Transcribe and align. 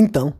Então, 0.00 0.32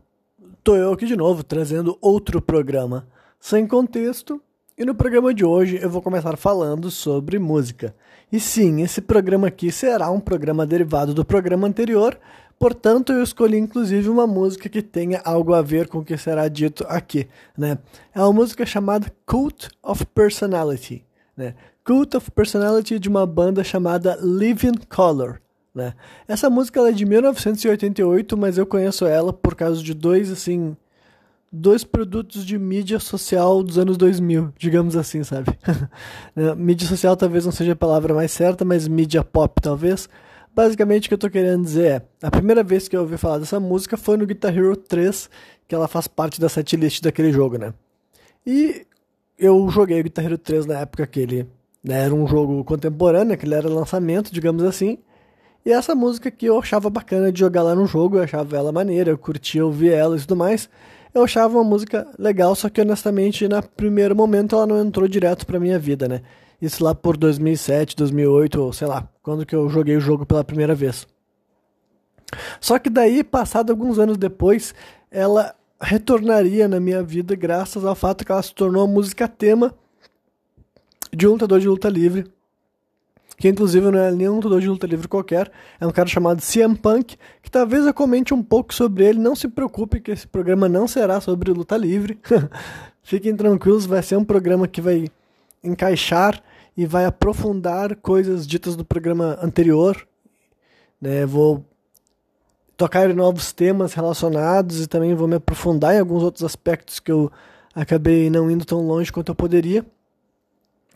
tô 0.63 0.77
eu 0.77 0.93
aqui 0.93 1.05
de 1.05 1.17
novo 1.17 1.43
trazendo 1.43 1.99
outro 2.01 2.41
programa 2.41 3.09
sem 3.41 3.67
contexto, 3.67 4.41
e 4.79 4.85
no 4.85 4.95
programa 4.95 5.35
de 5.35 5.45
hoje 5.45 5.81
eu 5.83 5.91
vou 5.91 6.01
começar 6.01 6.37
falando 6.37 6.93
sobre 6.93 7.41
música. 7.41 7.93
E 8.31 8.39
sim, 8.39 8.83
esse 8.83 9.01
programa 9.01 9.49
aqui 9.49 9.73
será 9.73 10.13
um 10.13 10.21
programa 10.21 10.65
derivado 10.65 11.13
do 11.13 11.25
programa 11.25 11.67
anterior, 11.67 12.17
portanto 12.57 13.13
eu 13.13 13.21
escolhi 13.21 13.59
inclusive 13.59 14.09
uma 14.09 14.29
música 14.29 14.69
que 14.69 14.81
tenha 14.81 15.21
algo 15.25 15.53
a 15.53 15.61
ver 15.61 15.89
com 15.89 15.99
o 15.99 16.05
que 16.05 16.17
será 16.17 16.47
dito 16.47 16.87
aqui, 16.89 17.27
né? 17.57 17.79
É 18.15 18.21
uma 18.21 18.33
música 18.33 18.65
chamada 18.65 19.13
Cult 19.27 19.71
of 19.83 20.07
Personality, 20.07 21.05
né? 21.37 21.57
Cult 21.85 22.17
of 22.17 22.31
Personality 22.31 22.97
de 23.01 23.09
uma 23.09 23.27
banda 23.27 23.65
chamada 23.65 24.17
Living 24.23 24.79
Color. 24.89 25.41
Né? 25.79 25.95
Essa 26.27 26.51
música 26.51 26.81
é 26.81 26.93
de 26.93 27.07
1988, 27.07 28.37
mas 28.37 28.59
eu 28.59 28.67
conheço 28.67 29.07
ela 29.07 29.33
por 29.33 29.55
causa 29.55 29.81
de 29.81 29.95
dois, 29.95 30.29
assim, 30.29 30.77
dois 31.53 31.85
produtos 31.85 32.45
de 32.45 32.59
mídia 32.59 32.99
social 32.99 33.63
dos 33.63 33.79
anos 33.79 33.97
2000, 33.97 34.53
digamos 34.59 34.97
assim, 34.97 35.23
sabe? 35.23 35.57
Né? 36.35 36.53
mídia 36.59 36.89
social 36.89 37.17
talvez 37.17 37.45
não 37.45 37.53
seja 37.53 37.73
a 37.73 37.77
palavra 37.77 38.13
mais 38.13 38.33
certa, 38.33 38.65
mas 38.65 38.89
mídia 38.89 39.23
pop 39.23 39.61
talvez. 39.63 40.09
Basicamente 40.53 41.07
o 41.07 41.09
que 41.11 41.15
eu 41.15 41.19
tô 41.19 41.31
querendo 41.31 41.63
dizer 41.63 41.87
é, 41.87 42.27
a 42.27 42.31
primeira 42.33 42.65
vez 42.65 42.89
que 42.89 42.97
eu 42.97 43.03
ouvi 43.03 43.17
falar 43.17 43.39
dessa 43.39 43.61
música 43.61 43.97
foi 43.97 44.17
no 44.17 44.27
Guitar 44.27 44.57
Hero 44.57 44.77
3, 44.77 45.31
que 45.69 45.75
ela 45.75 45.87
faz 45.87 46.09
parte 46.09 46.41
da 46.41 46.49
setlist 46.49 47.01
daquele 47.01 47.31
jogo, 47.31 47.57
né? 47.57 47.73
E 48.45 48.85
eu 49.39 49.69
joguei 49.71 50.01
o 50.01 50.03
Guitar 50.03 50.25
Hero 50.25 50.37
3 50.37 50.67
na 50.67 50.81
época 50.81 51.07
que 51.07 51.21
ele 51.21 51.47
né, 51.85 52.05
era 52.05 52.15
um 52.15 52.27
jogo 52.27 52.65
contemporâneo, 52.65 53.39
que 53.39 53.47
ele 53.47 53.55
era 53.55 53.69
lançamento, 53.69 54.33
digamos 54.33 54.65
assim, 54.65 54.99
e 55.65 55.73
essa 55.73 55.95
música 55.95 56.31
que 56.31 56.47
eu 56.47 56.59
achava 56.59 56.89
bacana 56.89 57.31
de 57.31 57.41
jogar 57.41 57.63
lá 57.63 57.75
no 57.75 57.87
jogo, 57.87 58.17
eu 58.17 58.23
achava 58.23 58.57
ela 58.57 58.73
maneira, 58.73 59.11
eu 59.11 59.19
curtia 59.19 59.65
ouvir 59.65 59.93
ela 59.93 60.17
e 60.17 60.21
tudo 60.21 60.37
mais. 60.37 60.69
Eu 61.13 61.25
achava 61.25 61.59
uma 61.59 61.65
música 61.65 62.07
legal, 62.19 62.55
só 62.55 62.69
que 62.69 62.81
honestamente, 62.81 63.49
no 63.49 63.63
primeiro 63.63 64.15
momento 64.15 64.55
ela 64.55 64.67
não 64.67 64.81
entrou 64.81 65.09
direto 65.09 65.47
pra 65.47 65.61
minha 65.61 65.79
vida, 65.79 66.09
né? 66.09 66.23
Isso 66.61 66.83
lá 66.83 66.95
por 66.95 67.17
2007, 67.17 67.97
2008, 67.97 68.61
ou 68.61 68.73
sei 68.73 68.87
lá, 68.87 69.09
quando 69.23 69.47
que 69.47 69.55
eu 69.55 69.69
joguei 69.69 69.97
o 69.97 70.01
jogo 70.01 70.27
pela 70.27 70.45
primeira 70.45 70.75
vez. 70.75 71.07
Só 72.61 72.79
que 72.79 72.91
daí, 72.91 73.25
passado 73.25 73.71
alguns 73.71 73.99
anos 73.99 74.17
depois, 74.17 74.75
ela 75.11 75.55
retornaria 75.81 76.67
na 76.67 76.81
minha 76.81 77.03
vida 77.03 77.37
graças 77.37 77.85
ao 77.85 77.95
fato 77.95 78.25
que 78.25 78.33
ela 78.33 78.43
se 78.43 78.55
tornou 78.55 78.85
a 78.85 78.89
música 78.89 79.29
tema 79.29 79.75
de 81.13 81.27
um 81.27 81.33
lutador 81.33 81.61
de 81.61 81.69
luta 81.69 81.89
livre 81.89 82.27
que 83.39 83.49
inclusive 83.49 83.91
não 83.91 83.99
é 83.99 84.11
nenhum 84.11 84.37
lutador 84.37 84.61
de 84.61 84.69
luta 84.69 84.87
livre 84.87 85.07
qualquer, 85.07 85.51
é 85.81 85.87
um 85.87 85.93
cara 85.93 86.09
chamado 86.09 86.43
CM 86.43 86.77
Punk, 86.77 87.17
que 87.41 87.51
talvez 87.51 87.87
eu 87.87 87.95
comente 87.95 88.35
um 88.35 88.43
pouco 88.43 88.75
sobre 88.75 89.05
ele, 89.05 89.21
não 89.21 89.37
se 89.37 89.47
preocupe 89.47 90.01
que 90.01 90.11
esse 90.11 90.27
programa 90.27 90.69
não 90.69 90.89
será 90.89 91.21
sobre 91.21 91.53
luta 91.53 91.77
livre, 91.77 92.19
fiquem 93.01 93.37
tranquilos, 93.37 93.87
vai 93.87 94.03
ser 94.03 94.17
um 94.17 94.25
programa 94.25 94.67
que 94.67 94.81
vai 94.81 95.07
encaixar 95.63 96.43
e 96.77 96.85
vai 96.85 97.05
aprofundar 97.05 97.95
coisas 97.97 98.45
ditas 98.47 98.77
no 98.77 98.85
programa 98.85 99.39
anterior, 99.41 100.07
né, 101.01 101.25
vou 101.25 101.65
tocar 102.77 103.09
em 103.09 103.15
novos 103.15 103.53
temas 103.53 103.95
relacionados 103.95 104.83
e 104.83 104.87
também 104.89 105.15
vou 105.15 105.29
me 105.29 105.37
aprofundar 105.37 105.95
em 105.95 106.01
alguns 106.01 106.25
outros 106.25 106.43
aspectos 106.43 106.99
que 106.99 107.11
eu 107.11 107.31
acabei 107.73 108.31
não 108.31 108.51
indo 108.51 108.65
tão 108.65 108.81
longe 108.85 109.13
quanto 109.13 109.31
eu 109.31 109.35
poderia. 109.35 109.85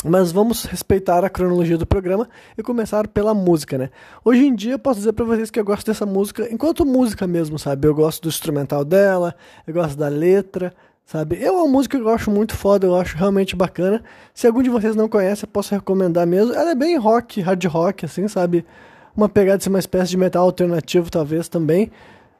Mas 0.05 0.33
vamos 0.33 0.65
respeitar 0.65 1.25
a 1.25 1.31
cronologia 1.31 1.79
do 1.79 1.87
programa 1.87 2.29
e 2.59 2.63
começar 2.63 3.07
pela 3.07 3.33
música, 3.33 3.79
né? 3.79 3.91
Hoje 4.25 4.45
em 4.45 4.55
dia 4.55 4.73
eu 4.73 4.79
posso 4.79 4.99
dizer 4.99 5.13
para 5.13 5.25
vocês 5.25 5.51
que 5.51 5.61
eu 5.61 5.65
gosto 5.65 5.87
dessa 5.87 6.05
música 6.05 6.49
enquanto 6.53 6.85
música 6.85 7.27
mesmo, 7.27 7.59
sabe? 7.59 7.87
Eu 7.87 7.95
gosto 7.95 8.23
do 8.23 8.29
instrumental 8.29 8.85
dela, 8.85 9.35
eu 9.65 9.73
gosto 9.73 9.97
da 9.97 10.09
letra, 10.09 10.75
sabe? 11.05 11.43
É 11.43 11.51
uma 11.51 11.69
música 11.69 11.97
que 11.97 12.03
eu 12.03 12.09
acho 12.09 12.33
muito 12.33 12.57
foda, 12.57 12.87
eu 12.87 12.97
acho 12.97 13.17
realmente 13.17 13.55
bacana. 13.55 14.03
Se 14.35 14.47
algum 14.47 14.61
de 14.61 14.71
vocês 14.71 14.97
não 14.97 15.09
conhece, 15.09 15.45
eu 15.45 15.49
posso 15.49 15.73
recomendar 15.73 16.27
mesmo. 16.27 16.53
Ela 16.53 16.73
é 16.73 16.75
bem 16.75 16.97
rock, 16.99 17.41
hard 17.41 17.65
rock, 17.67 18.05
assim, 18.05 18.27
sabe? 18.27 18.65
Uma 19.17 19.29
pegada 19.29 19.59
de 19.59 19.65
ser 19.65 19.71
uma 19.71 19.79
espécie 19.79 20.11
de 20.11 20.17
metal 20.17 20.45
alternativo, 20.45 21.11
talvez 21.11 21.49
também, 21.49 21.93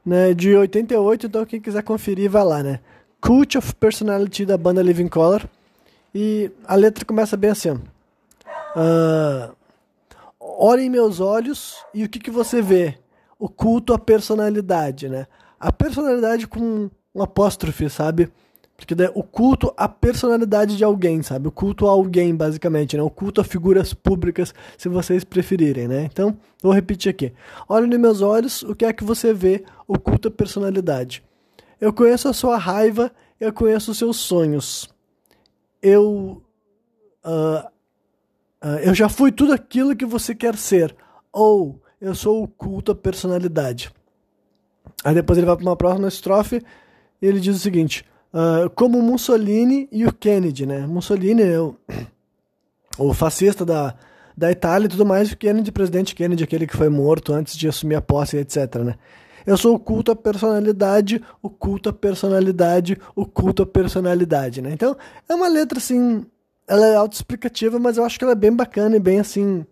né? 0.05 0.35
De 0.35 0.57
88, 0.57 1.27
então 1.27 1.45
quem 1.45 1.61
quiser 1.61 1.83
conferir, 1.83 2.29
vai 2.29 2.45
lá, 2.45 2.63
né? 2.63 2.81
Cult 3.21 3.57
of 3.57 3.73
Personality 3.77 4.45
da 4.45 4.59
banda 4.59 4.83
Living 4.83 5.07
Color. 5.07 5.49
E 6.15 6.51
a 6.67 6.75
letra 6.75 7.05
começa 7.05 7.37
bem 7.37 7.51
assim: 7.51 7.71
uh, 7.71 9.55
Olhe 10.39 10.83
em 10.83 10.91
meus 10.91 11.21
olhos 11.21 11.77
e 11.95 12.05
o 12.05 12.09
que, 12.09 12.19
que 12.19 12.31
você 12.31 12.61
vê? 12.61 12.99
O 13.39 13.49
culto 13.49 13.95
à 13.95 13.99
personalidade, 13.99 15.09
né? 15.09 15.27
A 15.59 15.73
personalidade 15.73 16.47
com 16.47 16.91
um 17.15 17.23
apóstrofe, 17.23 17.89
sabe? 17.89 18.31
Porque 18.77 18.95
daí, 18.95 19.11
o 19.15 19.23
culto 19.23 19.73
à 19.77 19.89
personalidade 19.89 20.77
de 20.77 20.85
alguém, 20.85 21.23
sabe? 21.23 21.49
O 21.49 21.53
culto 21.53 21.87
a 21.87 21.91
alguém, 21.91 22.35
basicamente, 22.35 22.97
né? 22.97 23.03
O 23.03 23.11
culto 23.11 23.41
a 23.41 23.45
figuras 23.45 23.95
públicas, 23.95 24.55
se 24.77 24.89
vocês 24.89 25.25
preferirem, 25.25 25.89
né? 25.89 26.05
Então, 26.05 26.37
vou 26.61 26.73
repetir 26.73 27.11
aqui. 27.11 27.33
Olhe 27.69 27.87
nos 27.87 27.99
meus 27.99 28.21
olhos, 28.21 28.63
o 28.63 28.75
que 28.75 28.85
é 28.85 28.93
que 28.93 29.05
você 29.05 29.33
vê? 29.33 29.65
O 29.87 29.99
culto 29.99 30.29
à 30.29 30.31
personalidade. 30.31 31.23
Eu 31.81 31.93
conheço 31.93 32.29
a 32.29 32.33
sua 32.33 32.59
raiva, 32.59 33.11
eu 33.41 33.53
conheço 33.53 33.93
os 33.93 33.99
seus 33.99 34.17
sonhos 34.17 34.92
eu 35.83 36.43
uh, 37.25 37.67
uh, 38.63 38.79
eu 38.83 38.95
já 38.95 39.09
fui 39.09 39.33
tudo 39.33 39.53
aquilo 39.53 39.97
que 39.97 40.07
você 40.07 40.35
quer 40.35 40.57
ser 40.57 40.95
ou 41.33 41.81
eu 42.01 42.15
sou 42.15 42.43
o 42.43 42.49
culto 42.49 42.93
à 42.93 42.95
personalidade. 42.95 43.93
Aí 45.05 45.15
depois 45.15 45.39
ele 45.39 45.47
vai 45.47 45.57
para 45.57 45.65
uma 45.65 45.77
próxima 45.77 46.09
estrofe 46.09 46.63
e 47.21 47.27
ele 47.27 47.41
diz 47.41 47.57
o 47.57 47.61
seguinte: 47.61 48.05
uh, 48.33 48.71
como 48.71 49.01
Mussolini 49.03 49.89
e 49.91 50.07
o 50.07 50.13
Kennedy, 50.13 50.67
né? 50.67 50.87
Mussolini 50.87 51.43
é 51.43 51.61
o, 51.61 51.77
o 52.99 53.13
fascista 53.15 53.65
da, 53.65 53.95
da 54.37 54.51
Itália 54.51 54.87
e 54.87 54.89
tudo 54.89 55.07
mais, 55.07 55.33
o 55.33 55.37
Kennedy, 55.37 55.71
presidente 55.73 56.15
Kennedy, 56.15 56.45
aquele 56.45 56.67
que 56.67 56.77
foi 56.77 56.89
morto 56.89 57.33
antes 57.33 57.57
de 57.57 57.69
assumir 57.69 57.97
a 57.97 58.03
posse, 58.03 58.37
etc. 58.37 58.77
Né? 58.77 58.95
Eu 59.47 59.57
sou 59.57 59.75
o 59.75 59.79
culto 59.79 60.13
à 60.13 60.17
personalidade, 60.17 61.23
o 61.43 61.51
culto 61.51 61.89
à 61.89 61.93
personalidade, 61.93 62.99
o 63.15 63.27
culto 63.27 63.63
à 63.63 63.67
personalidade, 63.67 64.63
né? 64.63 64.71
Então, 64.73 64.97
é 65.29 65.35
uma 65.35 65.49
letra 65.49 65.79
assim, 65.79 66.25
ela 66.67 66.87
é 66.87 66.95
autoexplicativa, 66.97 67.79
mas 67.79 67.97
eu 67.97 68.05
acho 68.05 68.19
que 68.19 68.25
ela 68.25 68.33
é 68.33 68.37
bem 68.37 68.53
bacana 68.53 68.97
e 68.97 69.01
bem 69.01 69.21
assim. 69.21 69.65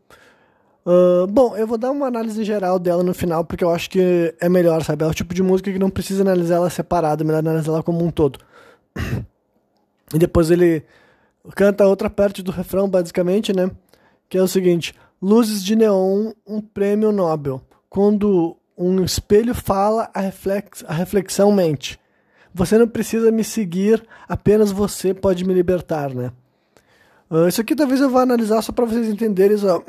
Uh, 0.84 1.26
bom, 1.28 1.56
eu 1.56 1.66
vou 1.66 1.78
dar 1.78 1.90
uma 1.90 2.06
análise 2.06 2.42
geral 2.42 2.78
dela 2.78 3.02
no 3.02 3.14
final, 3.14 3.44
porque 3.44 3.62
eu 3.62 3.70
acho 3.70 3.88
que 3.90 4.34
é 4.40 4.48
melhor, 4.48 4.82
sabe? 4.82 5.04
É 5.04 5.06
o 5.06 5.14
tipo 5.14 5.34
de 5.34 5.42
música 5.42 5.72
que 5.72 5.78
não 5.78 5.90
precisa 5.90 6.22
analisar 6.22 6.56
ela 6.56 6.70
separada, 6.70 7.22
é 7.22 7.26
melhor 7.26 7.38
analisar 7.38 7.72
ela 7.72 7.82
como 7.82 8.04
um 8.04 8.10
todo. 8.10 8.38
E 10.12 10.18
depois 10.18 10.50
ele 10.50 10.82
canta 11.54 11.86
outra 11.86 12.10
parte 12.10 12.42
do 12.42 12.50
refrão, 12.50 12.88
basicamente, 12.88 13.52
né? 13.52 13.70
Que 14.28 14.36
é 14.38 14.42
o 14.42 14.48
seguinte: 14.48 14.94
Luzes 15.22 15.62
de 15.62 15.76
neon, 15.76 16.32
um 16.46 16.60
prêmio 16.60 17.12
Nobel. 17.12 17.60
Quando 17.88 18.56
um 18.80 19.04
espelho 19.04 19.54
fala, 19.54 20.10
a, 20.14 20.20
reflex, 20.20 20.82
a 20.88 20.94
reflexão 20.94 21.52
mente. 21.52 22.00
Você 22.54 22.78
não 22.78 22.88
precisa 22.88 23.30
me 23.30 23.44
seguir, 23.44 24.02
apenas 24.26 24.72
você 24.72 25.12
pode 25.12 25.44
me 25.44 25.52
libertar, 25.52 26.14
né? 26.14 26.32
Uh, 27.30 27.46
isso 27.46 27.60
aqui 27.60 27.76
talvez 27.76 28.00
eu 28.00 28.10
vá 28.10 28.22
analisar 28.22 28.62
só 28.62 28.72
para 28.72 28.86
vocês 28.86 29.06
entenderem 29.06 29.56
só, 29.56 29.84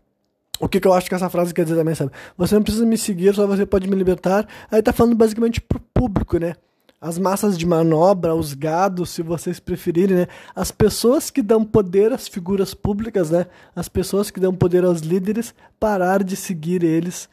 o 0.60 0.68
que, 0.68 0.78
que, 0.78 0.86
eu 0.86 0.92
acho 0.92 1.08
que 1.08 1.14
essa 1.14 1.30
frase 1.30 1.54
quer 1.54 1.64
dizer 1.64 1.76
também, 1.76 1.94
sabe? 1.94 2.12
Você 2.36 2.54
não 2.54 2.62
precisa 2.62 2.84
me 2.84 2.98
seguir, 2.98 3.34
só 3.34 3.46
você 3.46 3.64
pode 3.64 3.88
me 3.88 3.96
libertar. 3.96 4.46
Aí 4.70 4.82
tá 4.82 4.92
falando 4.92 5.16
basicamente 5.16 5.60
pro 5.60 5.80
público, 5.80 6.38
né? 6.38 6.54
As 7.00 7.18
massas 7.18 7.58
de 7.58 7.66
manobra, 7.66 8.34
os 8.34 8.54
gados, 8.54 9.10
se 9.10 9.22
vocês 9.22 9.58
preferirem, 9.58 10.16
né? 10.18 10.26
As 10.54 10.70
pessoas 10.70 11.30
que 11.30 11.42
dão 11.42 11.64
poder 11.64 12.12
às 12.12 12.28
figuras 12.28 12.74
públicas, 12.74 13.30
né? 13.30 13.46
As 13.74 13.88
pessoas 13.88 14.30
que 14.30 14.38
dão 14.38 14.54
poder 14.54 14.84
aos 14.84 15.00
líderes, 15.00 15.54
parar 15.80 16.22
de 16.22 16.36
seguir 16.36 16.84
eles, 16.84 17.28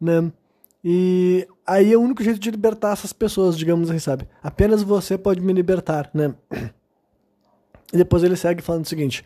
né? 0.00 0.32
E 0.84 1.46
aí 1.66 1.92
é 1.92 1.96
o 1.96 2.00
único 2.00 2.24
jeito 2.24 2.40
de 2.40 2.50
libertar 2.50 2.92
essas 2.92 3.12
pessoas, 3.12 3.56
digamos 3.56 3.88
assim, 3.88 4.00
sabe? 4.00 4.28
Apenas 4.42 4.82
você 4.82 5.16
pode 5.16 5.40
me 5.40 5.52
libertar, 5.52 6.10
né? 6.12 6.34
E 7.92 7.96
depois 7.96 8.24
ele 8.24 8.36
segue 8.36 8.62
falando 8.62 8.84
o 8.84 8.88
seguinte: 8.88 9.24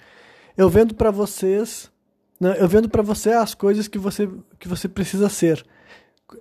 Eu 0.56 0.68
vendo 0.68 0.94
para 0.94 1.10
vocês, 1.10 1.90
né, 2.40 2.56
eu 2.58 2.68
vendo 2.68 2.88
para 2.88 3.02
você 3.02 3.30
as 3.30 3.54
coisas 3.54 3.88
que 3.88 3.98
você 3.98 4.28
que 4.58 4.68
você 4.68 4.88
precisa 4.88 5.28
ser. 5.28 5.64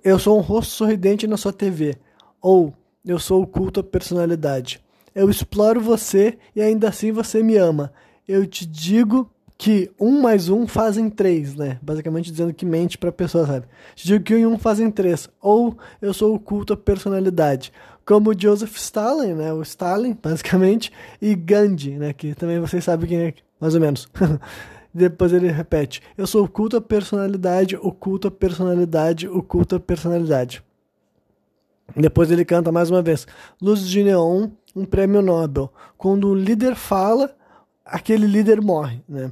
Eu 0.02 0.18
sou 0.18 0.36
um 0.36 0.40
rosto 0.40 0.72
sorridente 0.72 1.26
na 1.26 1.36
sua 1.36 1.52
TV, 1.52 1.96
ou 2.42 2.74
eu 3.04 3.18
sou 3.18 3.42
o 3.42 3.46
culto 3.46 3.80
à 3.80 3.84
personalidade. 3.84 4.84
Eu 5.14 5.30
exploro 5.30 5.80
você 5.80 6.36
e 6.54 6.60
ainda 6.60 6.88
assim 6.88 7.12
você 7.12 7.42
me 7.42 7.56
ama. 7.56 7.92
Eu 8.26 8.46
te 8.46 8.66
digo 8.66 9.30
que 9.58 9.90
um 9.98 10.20
mais 10.20 10.48
um 10.48 10.66
fazem 10.66 11.08
três, 11.08 11.54
né? 11.54 11.78
Basicamente 11.80 12.30
dizendo 12.30 12.52
que 12.52 12.66
mente 12.66 12.98
pra 12.98 13.10
pessoa, 13.10 13.46
sabe? 13.46 13.66
Digo 13.94 14.22
que 14.22 14.34
um 14.34 14.38
e 14.38 14.46
um 14.46 14.58
fazem 14.58 14.90
três. 14.90 15.28
Ou 15.40 15.76
eu 16.00 16.12
sou 16.12 16.34
o 16.34 16.38
culto 16.38 16.74
à 16.74 16.76
personalidade. 16.76 17.72
Como 18.04 18.38
Joseph 18.38 18.76
Stalin, 18.76 19.32
né? 19.32 19.52
O 19.52 19.62
Stalin, 19.62 20.16
basicamente. 20.22 20.92
E 21.20 21.34
Gandhi, 21.34 21.92
né? 21.92 22.12
Que 22.12 22.34
também 22.34 22.60
vocês 22.60 22.84
sabem 22.84 23.08
quem 23.08 23.18
é, 23.18 23.34
mais 23.58 23.74
ou 23.74 23.80
menos. 23.80 24.08
Depois 24.92 25.32
ele 25.32 25.48
repete: 25.48 26.02
Eu 26.16 26.26
sou 26.26 26.44
o 26.44 26.48
culto 26.48 26.76
à 26.76 26.80
personalidade, 26.80 27.76
o 27.76 27.92
culto 27.92 28.28
à 28.28 28.30
personalidade, 28.30 29.26
o 29.26 29.42
culto 29.42 29.76
à 29.76 29.80
personalidade. 29.80 30.62
Depois 31.94 32.30
ele 32.30 32.44
canta 32.44 32.70
mais 32.70 32.90
uma 32.90 33.02
vez: 33.02 33.26
Luzes 33.60 33.88
de 33.88 34.04
Neon, 34.04 34.50
um 34.74 34.84
prêmio 34.84 35.22
Nobel. 35.22 35.72
Quando 35.96 36.28
o 36.28 36.34
líder 36.34 36.74
fala, 36.74 37.34
aquele 37.84 38.26
líder 38.26 38.60
morre, 38.60 39.02
né? 39.08 39.30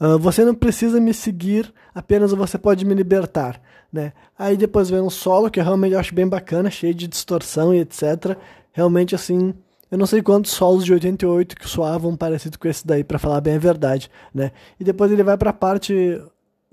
Uh, 0.00 0.18
você 0.18 0.44
não 0.44 0.54
precisa 0.54 1.00
me 1.00 1.12
seguir, 1.12 1.72
apenas 1.94 2.32
você 2.32 2.56
pode 2.56 2.84
me 2.84 2.94
libertar, 2.94 3.60
né? 3.92 4.12
Aí 4.38 4.56
depois 4.56 4.88
vem 4.88 5.00
um 5.00 5.10
solo 5.10 5.50
que 5.50 5.58
eu 5.58 5.64
realmente 5.64 5.94
acho 5.96 6.14
bem 6.14 6.28
bacana, 6.28 6.70
cheio 6.70 6.94
de 6.94 7.08
distorção 7.08 7.74
e 7.74 7.80
etc. 7.80 8.36
Realmente 8.72 9.14
assim, 9.14 9.52
eu 9.90 9.98
não 9.98 10.06
sei 10.06 10.22
quantos 10.22 10.52
solos 10.52 10.84
de 10.84 10.92
88 10.92 11.56
que 11.56 11.68
soavam 11.68 12.16
parecido 12.16 12.58
com 12.58 12.68
esse 12.68 12.86
daí, 12.86 13.02
para 13.02 13.18
falar 13.18 13.40
bem 13.40 13.56
a 13.56 13.58
verdade, 13.58 14.10
né? 14.32 14.52
E 14.78 14.84
depois 14.84 15.10
ele 15.10 15.22
vai 15.22 15.36
para 15.36 15.50
a 15.50 15.54
parte 15.54 16.22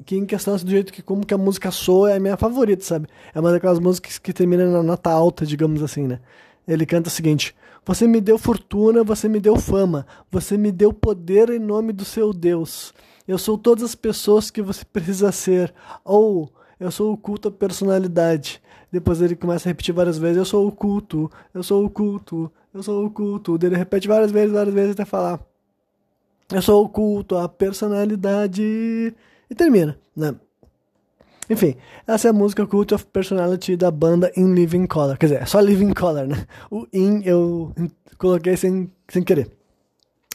que 0.05 0.17
em 0.17 0.25
questão 0.25 0.55
assim, 0.55 0.65
do 0.65 0.71
jeito 0.71 0.91
que 0.91 1.01
como 1.01 1.25
que 1.25 1.33
a 1.33 1.37
música 1.37 1.71
soa 1.71 2.11
é 2.11 2.17
a 2.17 2.19
minha 2.19 2.35
favorita, 2.35 2.83
sabe? 2.83 3.07
É 3.33 3.39
uma 3.39 3.51
daquelas 3.51 3.79
músicas 3.79 4.17
que 4.17 4.33
termina 4.33 4.65
na 4.65 4.83
nota 4.83 5.09
alta, 5.09 5.45
digamos 5.45 5.81
assim, 5.81 6.05
né? 6.05 6.19
Ele 6.67 6.85
canta 6.85 7.07
o 7.07 7.11
seguinte: 7.11 7.55
Você 7.85 8.07
me 8.07 8.19
deu 8.19 8.37
fortuna, 8.37 9.03
você 9.03 9.29
me 9.29 9.39
deu 9.39 9.55
fama, 9.55 10.05
você 10.29 10.57
me 10.57 10.71
deu 10.71 10.91
poder 10.91 11.49
em 11.49 11.59
nome 11.59 11.93
do 11.93 12.03
seu 12.03 12.33
Deus. 12.33 12.93
Eu 13.27 13.37
sou 13.37 13.57
todas 13.57 13.83
as 13.83 13.95
pessoas 13.95 14.51
que 14.51 14.61
você 14.61 14.83
precisa 14.91 15.31
ser. 15.31 15.73
Ou 16.03 16.51
eu 16.79 16.91
sou 16.91 17.13
o 17.13 17.17
culto 17.17 17.47
à 17.47 17.51
personalidade. 17.51 18.61
Depois 18.91 19.21
ele 19.21 19.35
começa 19.35 19.67
a 19.67 19.71
repetir 19.71 19.93
várias 19.93 20.17
vezes: 20.17 20.37
Eu 20.37 20.45
sou 20.45 20.67
o 20.67 20.71
culto, 20.71 21.29
eu 21.53 21.63
sou 21.63 21.85
o 21.85 21.89
culto, 21.89 22.51
eu 22.73 22.83
sou 22.83 23.05
o 23.05 23.09
culto. 23.09 23.57
Ele 23.61 23.75
repete 23.75 24.07
várias 24.07 24.31
vezes, 24.31 24.53
várias 24.53 24.73
vezes 24.73 24.91
até 24.91 25.05
falar: 25.05 25.39
Eu 26.51 26.61
sou 26.61 26.83
o 26.83 26.89
culto 26.89 27.35
à 27.35 27.49
personalidade. 27.49 28.61
E 29.49 29.55
termina, 29.55 29.97
né? 30.15 30.35
Enfim, 31.49 31.75
essa 32.07 32.27
é 32.27 32.31
a 32.31 32.33
música 32.33 32.65
Cult 32.65 32.93
of 32.93 33.05
Personality 33.05 33.75
da 33.75 33.91
banda 33.91 34.31
In 34.35 34.53
Living 34.55 34.87
Color. 34.87 35.17
Quer 35.17 35.27
dizer, 35.27 35.41
é 35.43 35.45
só 35.45 35.59
Living 35.59 35.93
Color, 35.93 36.25
né? 36.25 36.47
O 36.71 36.87
In 36.91 37.21
eu 37.23 37.71
coloquei 38.17 38.57
sem, 38.57 38.91
sem 39.07 39.21
querer. 39.21 39.51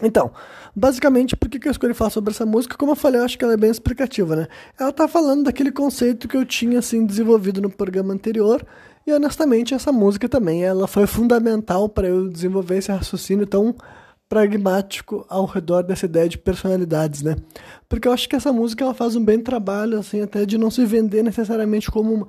Então, 0.03 0.31
basicamente, 0.75 1.37
por 1.37 1.49
que 1.49 1.67
eu 1.67 1.73
escolhi 1.73 1.95
falar 1.95 2.11
sobre 2.11 2.31
essa 2.31 2.47
música? 2.47 2.77
Como 2.77 2.93
eu 2.93 2.97
falei, 2.97 3.21
eu 3.21 3.25
acho 3.25 3.39
que 3.39 3.45
ela 3.45 3.55
é 3.55 3.57
bem 3.57 3.71
explicativa, 3.71 4.35
né? 4.35 4.49
Ela 4.79 4.93
tá 4.93 5.07
falando 5.07 5.45
daquele 5.45 5.71
conceito 5.71 6.27
que 6.27 6.37
eu 6.37 6.45
tinha, 6.45 6.79
assim, 6.79 7.05
desenvolvido 7.05 7.61
no 7.61 7.71
programa 7.71 8.15
anterior, 8.15 8.65
e 9.07 9.13
honestamente, 9.13 9.75
essa 9.75 9.91
música 9.91 10.29
também, 10.29 10.63
ela 10.63 10.87
foi 10.87 11.07
fundamental 11.07 11.89
para 11.89 12.09
eu 12.09 12.29
desenvolver 12.29 12.79
esse 12.79 12.93
raciocínio 12.93 13.47
tão 13.47 13.75
pragmático 14.29 15.27
ao 15.29 15.45
redor 15.45 15.83
dessa 15.83 16.07
ideia 16.07 16.29
de 16.29 16.39
personalidades, 16.39 17.21
né? 17.21 17.37
Porque 17.89 18.07
eu 18.07 18.13
acho 18.13 18.29
que 18.29 18.37
essa 18.37 18.53
música 18.53 18.85
ela 18.85 18.95
faz 18.95 19.17
um 19.17 19.25
bem 19.25 19.41
trabalho, 19.41 19.99
assim, 19.99 20.21
até 20.21 20.47
de 20.47 20.57
não 20.57 20.71
se 20.71 20.85
vender 20.85 21.25
necessariamente 21.25 21.91
como 21.91 22.15
uma, 22.15 22.29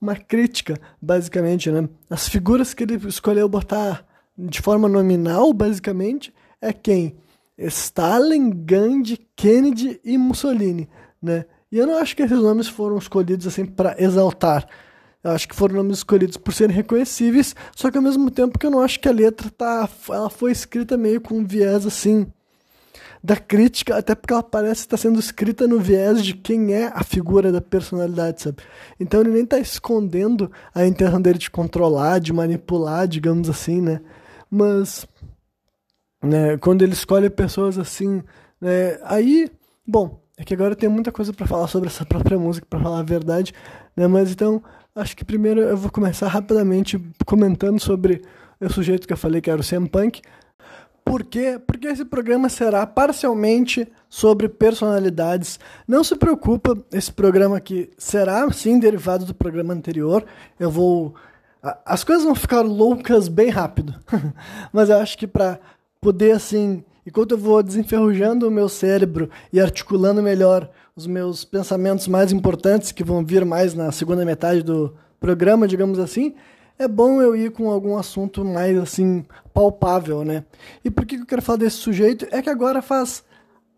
uma 0.00 0.16
crítica, 0.16 0.80
basicamente, 1.00 1.70
né? 1.70 1.86
As 2.08 2.26
figuras 2.26 2.72
que 2.72 2.82
ele 2.82 2.94
escolheu 3.06 3.48
botar 3.48 4.02
de 4.38 4.62
forma 4.62 4.88
nominal, 4.88 5.52
basicamente, 5.52 6.32
é 6.62 6.72
quem? 6.72 7.16
Stalin, 7.58 8.50
Gandhi, 8.64 9.18
Kennedy 9.36 10.00
e 10.04 10.16
Mussolini, 10.16 10.88
né? 11.20 11.44
E 11.70 11.78
eu 11.78 11.86
não 11.86 11.98
acho 11.98 12.14
que 12.14 12.22
esses 12.22 12.38
nomes 12.38 12.68
foram 12.68 12.96
escolhidos 12.96 13.46
assim 13.46 13.64
para 13.64 14.00
exaltar. 14.02 14.66
Eu 15.24 15.32
acho 15.32 15.48
que 15.48 15.54
foram 15.54 15.76
nomes 15.76 15.98
escolhidos 15.98 16.36
por 16.36 16.52
serem 16.52 16.74
reconhecíveis, 16.74 17.54
só 17.74 17.90
que 17.90 17.96
ao 17.96 18.02
mesmo 18.02 18.30
tempo 18.30 18.58
que 18.58 18.66
eu 18.66 18.70
não 18.70 18.80
acho 18.80 19.00
que 19.00 19.08
a 19.08 19.12
letra 19.12 19.50
tá, 19.50 19.88
ela 20.08 20.30
foi 20.30 20.52
escrita 20.52 20.96
meio 20.96 21.20
com 21.20 21.34
um 21.38 21.46
viés 21.46 21.86
assim 21.86 22.26
da 23.22 23.36
crítica, 23.36 23.96
até 23.96 24.16
porque 24.16 24.32
ela 24.32 24.42
parece 24.42 24.80
estar 24.80 24.96
sendo 24.96 25.20
escrita 25.20 25.68
no 25.68 25.78
viés 25.78 26.24
de 26.24 26.34
quem 26.34 26.74
é 26.74 26.90
a 26.92 27.04
figura 27.04 27.52
da 27.52 27.60
personalidade, 27.60 28.42
sabe? 28.42 28.58
Então 28.98 29.20
ele 29.20 29.30
nem 29.30 29.44
está 29.44 29.60
escondendo 29.60 30.50
a 30.74 30.84
intenção 30.84 31.22
dele 31.22 31.38
de 31.38 31.50
controlar, 31.50 32.18
de 32.18 32.32
manipular, 32.32 33.06
digamos 33.06 33.48
assim, 33.48 33.80
né? 33.80 34.00
Mas 34.50 35.06
né, 36.22 36.56
quando 36.58 36.82
ele 36.82 36.92
escolhe 36.92 37.28
pessoas 37.28 37.78
assim, 37.78 38.22
né, 38.60 38.98
aí, 39.04 39.50
bom, 39.86 40.20
é 40.36 40.44
que 40.44 40.54
agora 40.54 40.72
eu 40.72 40.76
tenho 40.76 40.92
muita 40.92 41.12
coisa 41.12 41.32
para 41.32 41.46
falar 41.46 41.66
sobre 41.66 41.88
essa 41.88 42.04
própria 42.04 42.38
música, 42.38 42.66
para 42.68 42.80
falar 42.80 43.00
a 43.00 43.04
verdade, 43.04 43.52
né? 43.96 44.06
Mas 44.06 44.32
então 44.32 44.62
Acho 44.94 45.16
que 45.16 45.24
primeiro 45.24 45.62
eu 45.62 45.76
vou 45.76 45.90
começar 45.90 46.28
rapidamente 46.28 47.00
comentando 47.24 47.80
sobre 47.80 48.20
o 48.60 48.68
sujeito 48.70 49.06
que 49.06 49.12
eu 49.12 49.16
falei 49.16 49.40
que 49.40 49.50
era 49.50 49.60
o 49.60 49.64
CM 49.64 49.88
Punk. 49.88 50.20
Por 51.02 51.24
quê? 51.24 51.58
Porque 51.66 51.88
esse 51.88 52.04
programa 52.04 52.50
será 52.50 52.86
parcialmente 52.86 53.90
sobre 54.06 54.50
personalidades. 54.50 55.58
Não 55.88 56.04
se 56.04 56.14
preocupa, 56.14 56.76
esse 56.92 57.10
programa 57.10 57.56
aqui 57.56 57.90
será 57.96 58.50
sim 58.52 58.78
derivado 58.78 59.24
do 59.24 59.34
programa 59.34 59.72
anterior. 59.72 60.26
Eu 60.60 60.70
vou. 60.70 61.14
As 61.86 62.04
coisas 62.04 62.24
vão 62.24 62.34
ficar 62.34 62.60
loucas 62.60 63.28
bem 63.28 63.48
rápido. 63.48 63.94
Mas 64.74 64.90
eu 64.90 64.98
acho 64.98 65.16
que 65.16 65.26
para 65.26 65.58
poder 66.02 66.32
assim, 66.32 66.82
enquanto 67.06 67.30
eu 67.30 67.38
vou 67.38 67.62
desenferrujando 67.62 68.48
o 68.48 68.50
meu 68.50 68.68
cérebro 68.68 69.30
e 69.52 69.60
articulando 69.60 70.20
melhor 70.20 70.68
os 70.96 71.06
meus 71.06 71.44
pensamentos 71.44 72.08
mais 72.08 72.32
importantes, 72.32 72.90
que 72.90 73.04
vão 73.04 73.24
vir 73.24 73.44
mais 73.44 73.72
na 73.72 73.92
segunda 73.92 74.24
metade 74.24 74.64
do 74.64 74.92
programa, 75.20 75.68
digamos 75.68 76.00
assim, 76.00 76.34
é 76.76 76.88
bom 76.88 77.22
eu 77.22 77.36
ir 77.36 77.52
com 77.52 77.70
algum 77.70 77.96
assunto 77.96 78.44
mais 78.44 78.76
assim 78.76 79.24
palpável, 79.54 80.24
né? 80.24 80.44
E 80.84 80.90
por 80.90 81.06
que 81.06 81.14
eu 81.14 81.24
quero 81.24 81.40
falar 81.40 81.58
desse 81.58 81.76
sujeito? 81.76 82.26
É 82.32 82.42
que 82.42 82.50
agora 82.50 82.82
faz 82.82 83.22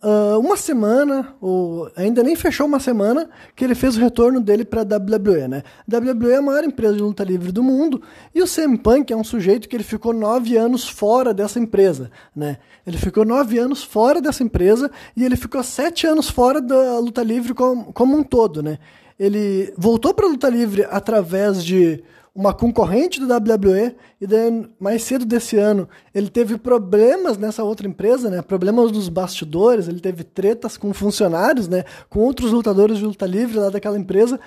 uh, 0.02 0.38
uma 0.38 0.56
semana, 0.56 1.34
ou 1.40 1.90
ainda 1.96 2.22
nem 2.22 2.36
fechou 2.36 2.66
uma 2.66 2.78
semana, 2.78 3.28
que 3.54 3.64
ele 3.64 3.74
fez 3.74 3.96
o 3.96 4.00
retorno 4.00 4.40
dele 4.40 4.64
para 4.64 4.82
a 4.82 4.84
WWE, 4.84 5.48
né? 5.48 5.62
A 5.90 5.96
WWE 5.96 6.32
é 6.32 6.36
a 6.36 6.42
maior 6.42 6.64
empresa 6.64 6.94
de 6.94 7.02
luta 7.02 7.24
livre 7.24 7.50
do 7.52 7.62
mundo 7.62 8.02
e 8.34 8.42
o 8.42 8.46
CM 8.46 8.76
Punk 8.76 9.12
é 9.12 9.16
um 9.16 9.24
sujeito 9.24 9.68
que 9.68 9.76
ele 9.76 9.84
ficou 9.84 10.12
nove 10.12 10.56
anos 10.56 10.88
fora 10.88 11.32
dessa 11.32 11.58
empresa, 11.58 12.10
né? 12.34 12.58
Ele 12.86 12.98
ficou 12.98 13.24
nove 13.24 13.58
anos 13.58 13.82
fora 13.82 14.20
dessa 14.20 14.42
empresa 14.42 14.90
e 15.16 15.24
ele 15.24 15.36
ficou 15.36 15.62
sete 15.62 16.06
anos 16.06 16.28
fora 16.28 16.60
da 16.60 16.98
luta 16.98 17.22
livre 17.22 17.54
como, 17.54 17.92
como 17.92 18.16
um 18.16 18.22
todo, 18.22 18.62
né? 18.62 18.78
Ele 19.18 19.72
voltou 19.76 20.12
para 20.12 20.26
a 20.26 20.28
luta 20.28 20.48
livre 20.48 20.86
através 20.90 21.64
de 21.64 22.02
uma 22.34 22.52
concorrente 22.52 23.20
do 23.20 23.32
WWE 23.32 23.94
e 24.20 24.26
daí, 24.26 24.68
mais 24.80 25.04
cedo 25.04 25.24
desse 25.24 25.56
ano 25.56 25.88
ele 26.12 26.28
teve 26.28 26.58
problemas 26.58 27.38
nessa 27.38 27.62
outra 27.62 27.86
empresa, 27.86 28.28
né? 28.28 28.42
Problemas 28.42 28.90
nos 28.90 29.08
bastidores, 29.08 29.86
ele 29.86 30.00
teve 30.00 30.24
tretas 30.24 30.76
com 30.76 30.92
funcionários, 30.92 31.68
né? 31.68 31.84
Com 32.10 32.20
outros 32.20 32.50
lutadores 32.50 32.98
de 32.98 33.04
luta 33.04 33.24
livre 33.24 33.58
lá 33.58 33.70
daquela 33.70 33.96
empresa. 33.96 34.40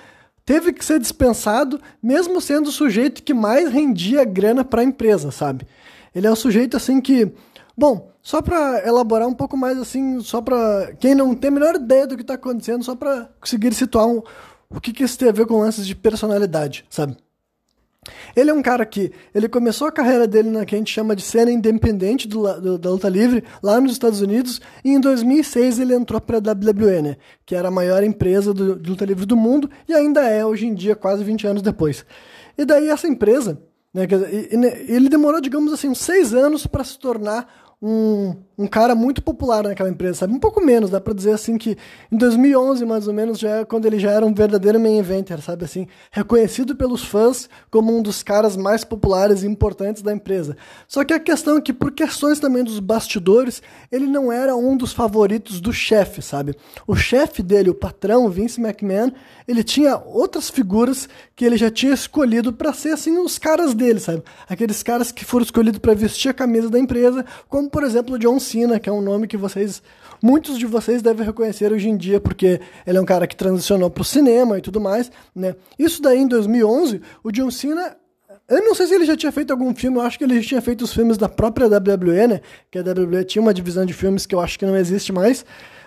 Teve 0.44 0.72
que 0.72 0.84
ser 0.84 0.98
dispensado, 0.98 1.80
mesmo 2.02 2.40
sendo 2.40 2.68
o 2.68 2.72
sujeito 2.72 3.22
que 3.22 3.32
mais 3.32 3.70
rendia 3.70 4.24
grana 4.24 4.64
para 4.64 4.82
a 4.82 4.84
empresa, 4.84 5.30
sabe? 5.30 5.66
Ele 6.14 6.26
é 6.26 6.30
um 6.30 6.36
sujeito 6.36 6.76
assim 6.76 7.00
que, 7.00 7.32
bom, 7.76 8.10
só 8.22 8.42
para 8.42 8.86
elaborar 8.86 9.28
um 9.28 9.34
pouco 9.34 9.56
mais 9.56 9.78
assim, 9.78 10.20
só 10.20 10.42
para 10.42 10.92
quem 11.00 11.14
não 11.14 11.34
tem 11.34 11.48
a 11.48 11.52
menor 11.52 11.74
ideia 11.76 12.06
do 12.06 12.16
que 12.16 12.22
está 12.22 12.34
acontecendo, 12.34 12.84
só 12.84 12.94
para 12.94 13.30
conseguir 13.40 13.72
situar 13.72 14.06
um, 14.06 14.22
o 14.68 14.80
que, 14.80 14.92
que 14.92 15.04
isso 15.04 15.18
tem 15.18 15.28
a 15.30 15.32
ver 15.32 15.46
com 15.46 15.60
lances 15.60 15.86
de 15.86 15.94
personalidade, 15.94 16.84
sabe? 16.90 17.16
Ele 18.34 18.50
é 18.50 18.54
um 18.54 18.62
cara 18.62 18.84
que 18.84 19.12
ele 19.34 19.48
começou 19.48 19.88
a 19.88 19.92
carreira 19.92 20.26
dele 20.26 20.50
na 20.50 20.64
que 20.64 20.74
a 20.74 20.78
gente 20.78 20.92
chama 20.92 21.14
de 21.14 21.22
cena 21.22 21.50
independente 21.50 22.26
do, 22.26 22.60
do, 22.60 22.78
da 22.78 22.90
luta 22.90 23.08
livre 23.08 23.44
lá 23.62 23.80
nos 23.80 23.92
Estados 23.92 24.20
Unidos 24.20 24.60
e 24.84 24.90
em 24.90 25.00
2006 25.00 25.78
ele 25.78 25.94
entrou 25.94 26.20
para 26.20 26.38
a 26.38 26.40
WWE, 26.40 27.02
né, 27.02 27.16
que 27.44 27.54
era 27.54 27.68
a 27.68 27.70
maior 27.70 28.02
empresa 28.02 28.52
do, 28.54 28.76
de 28.76 28.90
luta 28.90 29.04
livre 29.04 29.26
do 29.26 29.36
mundo 29.36 29.70
e 29.88 29.94
ainda 29.94 30.22
é 30.28 30.44
hoje 30.44 30.66
em 30.66 30.74
dia 30.74 30.94
quase 30.94 31.24
20 31.24 31.46
anos 31.46 31.62
depois. 31.62 32.04
E 32.56 32.64
daí 32.64 32.88
essa 32.88 33.06
empresa, 33.06 33.60
né, 33.92 34.06
ele 34.88 35.08
demorou 35.08 35.40
digamos 35.40 35.72
assim 35.72 35.88
uns 35.88 36.00
seis 36.00 36.34
anos 36.34 36.66
para 36.66 36.84
se 36.84 36.98
tornar 36.98 37.67
um, 37.80 38.34
um 38.58 38.66
cara 38.66 38.92
muito 38.92 39.22
popular 39.22 39.62
naquela 39.62 39.88
empresa, 39.88 40.20
sabe? 40.20 40.32
Um 40.32 40.38
pouco 40.40 40.60
menos, 40.60 40.90
dá 40.90 41.00
pra 41.00 41.14
dizer 41.14 41.32
assim 41.32 41.56
que 41.56 41.76
em 42.10 42.16
2011, 42.16 42.84
mais 42.84 43.06
ou 43.06 43.14
menos, 43.14 43.38
já 43.38 43.58
é 43.58 43.64
quando 43.64 43.86
ele 43.86 44.00
já 44.00 44.10
era 44.10 44.26
um 44.26 44.34
verdadeiro 44.34 44.80
main 44.80 44.98
eventer, 44.98 45.40
sabe 45.40 45.64
assim? 45.64 45.86
Reconhecido 46.10 46.74
pelos 46.74 47.04
fãs 47.04 47.48
como 47.70 47.96
um 47.96 48.02
dos 48.02 48.20
caras 48.20 48.56
mais 48.56 48.84
populares 48.84 49.44
e 49.44 49.46
importantes 49.46 50.02
da 50.02 50.12
empresa. 50.12 50.56
Só 50.88 51.04
que 51.04 51.14
a 51.14 51.20
questão 51.20 51.58
é 51.58 51.60
que, 51.60 51.72
por 51.72 51.92
questões 51.92 52.40
também 52.40 52.64
dos 52.64 52.80
bastidores, 52.80 53.62
ele 53.92 54.06
não 54.06 54.32
era 54.32 54.56
um 54.56 54.76
dos 54.76 54.92
favoritos 54.92 55.60
do 55.60 55.72
chefe, 55.72 56.20
sabe? 56.20 56.56
O 56.84 56.96
chefe 56.96 57.44
dele, 57.44 57.70
o 57.70 57.74
patrão, 57.74 58.28
Vince 58.28 58.60
McMahon, 58.60 59.12
ele 59.46 59.62
tinha 59.62 59.96
outras 59.96 60.50
figuras 60.50 61.08
que 61.36 61.44
ele 61.44 61.56
já 61.56 61.70
tinha 61.70 61.94
escolhido 61.94 62.52
para 62.52 62.72
ser 62.72 62.90
assim 62.90 63.18
os 63.18 63.38
caras 63.38 63.72
dele, 63.72 64.00
sabe? 64.00 64.24
Aqueles 64.48 64.82
caras 64.82 65.12
que 65.12 65.24
foram 65.24 65.44
escolhidos 65.44 65.78
para 65.78 65.94
vestir 65.94 66.28
a 66.28 66.34
camisa 66.34 66.68
da 66.68 66.78
empresa, 66.78 67.24
como 67.48 67.67
por 67.68 67.82
exemplo 67.82 68.18
John 68.18 68.38
Cena, 68.40 68.80
que 68.80 68.88
é 68.88 68.92
um 68.92 69.00
nome 69.00 69.26
que 69.26 69.36
vocês 69.36 69.82
muitos 70.22 70.58
de 70.58 70.66
vocês 70.66 71.00
devem 71.00 71.24
reconhecer 71.24 71.72
hoje 71.72 71.88
em 71.88 71.96
dia, 71.96 72.20
porque 72.20 72.60
ele 72.86 72.98
é 72.98 73.00
um 73.00 73.04
cara 73.04 73.26
que 73.26 73.36
transicionou 73.36 73.88
para 73.88 74.02
o 74.02 74.04
cinema 74.04 74.58
e 74.58 74.60
tudo 74.60 74.80
mais, 74.80 75.10
né? 75.34 75.54
Isso 75.78 76.02
daí 76.02 76.18
em 76.18 76.26
2011, 76.26 77.00
o 77.22 77.30
John 77.30 77.50
Cena 77.50 77.96
eu 78.48 78.62
não 78.62 78.74
sei 78.74 78.86
se 78.86 78.94
ele 78.94 79.04
já 79.04 79.14
tinha 79.14 79.30
feito 79.30 79.50
algum 79.50 79.74
filme, 79.74 79.98
eu 79.98 80.00
acho 80.00 80.16
que 80.16 80.24
ele 80.24 80.40
já 80.40 80.48
tinha 80.48 80.62
feito 80.62 80.82
os 80.82 80.92
filmes 80.92 81.18
da 81.18 81.28
própria 81.28 81.66
WWE, 81.66 82.26
né? 82.26 82.40
Que 82.70 82.78
a 82.78 82.82
WWE 82.82 83.22
tinha 83.24 83.42
uma 83.42 83.52
divisão 83.52 83.84
de 83.84 83.92
filmes 83.92 84.24
que 84.24 84.34
eu 84.34 84.40
acho 84.40 84.58
que 84.58 84.64
não 84.64 84.74
existe 84.74 85.12
mais. 85.12 85.44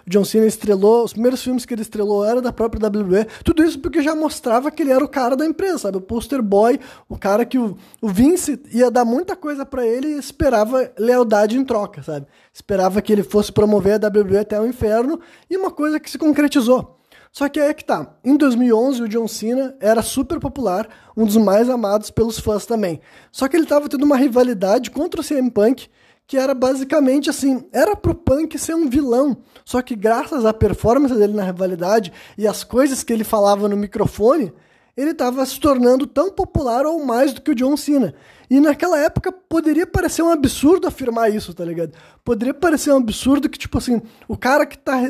John 0.07 0.23
Cena 0.23 0.45
estrelou, 0.45 1.03
os 1.03 1.13
primeiros 1.13 1.43
filmes 1.43 1.65
que 1.65 1.73
ele 1.73 1.81
estrelou 1.81 2.25
era 2.25 2.41
da 2.41 2.51
própria 2.51 2.87
WWE. 2.87 3.25
Tudo 3.43 3.63
isso 3.63 3.79
porque 3.79 4.01
já 4.01 4.15
mostrava 4.15 4.71
que 4.71 4.83
ele 4.83 4.91
era 4.91 5.03
o 5.03 5.07
cara 5.07 5.35
da 5.35 5.45
empresa, 5.45 5.77
sabe? 5.79 5.97
O 5.97 6.01
poster 6.01 6.41
boy, 6.41 6.79
o 7.07 7.17
cara 7.17 7.45
que 7.45 7.57
o, 7.57 7.77
o 8.01 8.09
Vince 8.09 8.59
ia 8.71 8.89
dar 8.89 9.05
muita 9.05 9.35
coisa 9.35 9.65
para 9.65 9.85
ele 9.85 10.07
e 10.07 10.17
esperava 10.17 10.91
lealdade 10.97 11.57
em 11.57 11.63
troca, 11.63 12.01
sabe? 12.03 12.27
Esperava 12.53 13.01
que 13.01 13.11
ele 13.11 13.23
fosse 13.23 13.51
promover 13.51 13.93
a 13.93 14.07
WWE 14.07 14.37
até 14.39 14.59
o 14.59 14.65
inferno 14.65 15.19
e 15.49 15.57
uma 15.57 15.71
coisa 15.71 15.99
que 15.99 16.09
se 16.09 16.17
concretizou. 16.17 16.97
Só 17.31 17.47
que 17.47 17.61
aí 17.61 17.69
é 17.69 17.73
que 17.73 17.85
tá. 17.85 18.13
Em 18.25 18.35
2011, 18.35 19.03
o 19.03 19.07
John 19.07 19.27
Cena 19.27 19.73
era 19.79 20.01
super 20.01 20.37
popular, 20.37 20.89
um 21.15 21.25
dos 21.25 21.37
mais 21.37 21.69
amados 21.69 22.11
pelos 22.11 22.37
fãs 22.37 22.65
também. 22.65 22.99
Só 23.31 23.47
que 23.47 23.55
ele 23.55 23.65
tava 23.65 23.87
tendo 23.87 24.03
uma 24.03 24.17
rivalidade 24.17 24.91
contra 24.91 25.21
o 25.21 25.23
CM 25.23 25.49
Punk, 25.49 25.87
que 26.31 26.37
era 26.37 26.53
basicamente 26.53 27.29
assim, 27.29 27.65
era 27.73 27.93
pro 27.93 28.15
Punk 28.15 28.57
ser 28.57 28.73
um 28.73 28.89
vilão. 28.89 29.35
Só 29.65 29.81
que 29.81 29.97
graças 29.97 30.45
à 30.45 30.53
performance 30.53 31.13
dele 31.13 31.33
na 31.33 31.43
rivalidade 31.43 32.13
e 32.37 32.47
as 32.47 32.63
coisas 32.63 33.03
que 33.03 33.11
ele 33.11 33.25
falava 33.25 33.67
no 33.67 33.75
microfone, 33.75 34.53
ele 34.95 35.11
estava 35.11 35.45
se 35.45 35.59
tornando 35.59 36.07
tão 36.07 36.31
popular 36.31 36.85
ou 36.85 37.05
mais 37.05 37.33
do 37.33 37.41
que 37.41 37.51
o 37.51 37.55
John 37.55 37.75
Cena. 37.75 38.13
E 38.49 38.61
naquela 38.61 38.97
época 38.97 39.29
poderia 39.29 39.85
parecer 39.85 40.21
um 40.21 40.31
absurdo 40.31 40.87
afirmar 40.87 41.29
isso, 41.29 41.53
tá 41.53 41.65
ligado? 41.65 41.91
Poderia 42.23 42.53
parecer 42.53 42.93
um 42.93 42.97
absurdo 42.97 43.49
que, 43.49 43.59
tipo 43.59 43.77
assim, 43.77 44.01
o 44.25 44.37
cara 44.37 44.65
que 44.65 44.77
tá 44.77 45.01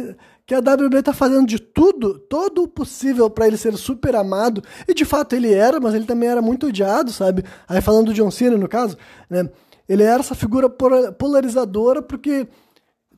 que 0.44 0.56
a 0.56 0.60
WWE 0.60 1.04
tá 1.04 1.14
fazendo 1.14 1.46
de 1.46 1.60
tudo, 1.60 2.18
todo 2.18 2.64
o 2.64 2.68
possível 2.68 3.30
para 3.30 3.46
ele 3.46 3.58
ser 3.58 3.78
super 3.78 4.16
amado, 4.16 4.64
e 4.88 4.94
de 4.96 5.06
fato 5.06 5.36
ele 5.36 5.54
era, 5.54 5.80
mas 5.80 5.94
ele 5.94 6.06
também 6.06 6.28
era 6.28 6.42
muito 6.42 6.66
odiado, 6.66 7.12
sabe? 7.12 7.46
Aí 7.70 7.80
falando 7.80 8.08
do 8.08 8.14
John 8.16 8.32
Cena, 8.32 8.58
no 8.58 8.68
caso, 8.68 8.98
né? 9.30 9.48
Ele 9.88 10.04
era 10.04 10.20
essa 10.20 10.36
figura 10.36 10.70
polarizadora 10.70 12.02
porque 12.02 12.48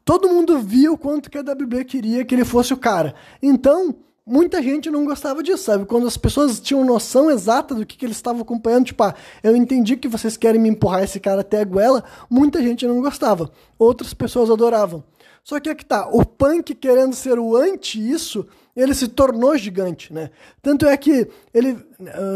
todo 0.04 0.30
mundo 0.30 0.60
via 0.60 0.92
o 0.92 0.98
quanto 0.98 1.30
que 1.30 1.38
a 1.38 1.42
WWE 1.42 1.86
queria 1.86 2.26
que 2.26 2.34
ele 2.34 2.46
fosse 2.46 2.74
o 2.74 2.78
cara. 2.78 3.16
Então, 3.42 3.96
muita 4.26 4.62
gente 4.62 4.90
não 4.90 5.06
gostava 5.06 5.44
disso, 5.44 5.64
sabe? 5.64 5.86
Quando 5.86 6.08
as 6.08 6.18
pessoas 6.18 6.60
tinham 6.60 6.86
noção 6.86 7.30
exata 7.30 7.76
do 7.76 7.86
que, 7.86 7.98
que 7.98 8.06
eles 8.06 8.18
estavam 8.18 8.42
acompanhando, 8.42 8.86
tipo, 8.86 9.04
ah, 9.04 9.14
eu 9.42 9.56
entendi 9.56 9.98
que 9.98 10.08
vocês 10.08 10.38
querem 10.38 10.60
me 10.60 10.70
empurrar 10.70 11.04
esse 11.04 11.20
cara 11.20 11.42
até 11.42 11.62
a 11.62 11.66
goela, 11.66 12.04
muita 12.30 12.62
gente 12.62 12.88
não 12.88 13.02
gostava. 13.02 13.52
Outras 13.78 14.14
pessoas 14.14 14.50
adoravam. 14.50 15.04
Só 15.44 15.60
que 15.60 15.70
é 15.70 15.76
que 15.76 15.86
tá, 15.86 16.08
o 16.10 16.26
punk 16.26 16.74
querendo 16.74 17.14
ser 17.14 17.38
o 17.38 17.56
anti 17.56 18.00
isso, 18.00 18.48
ele 18.76 18.94
se 18.94 19.08
tornou 19.08 19.56
gigante, 19.58 20.12
né? 20.12 20.32
Tanto 20.62 20.88
é 20.88 20.98
que 20.98 21.28
ele, 21.54 21.78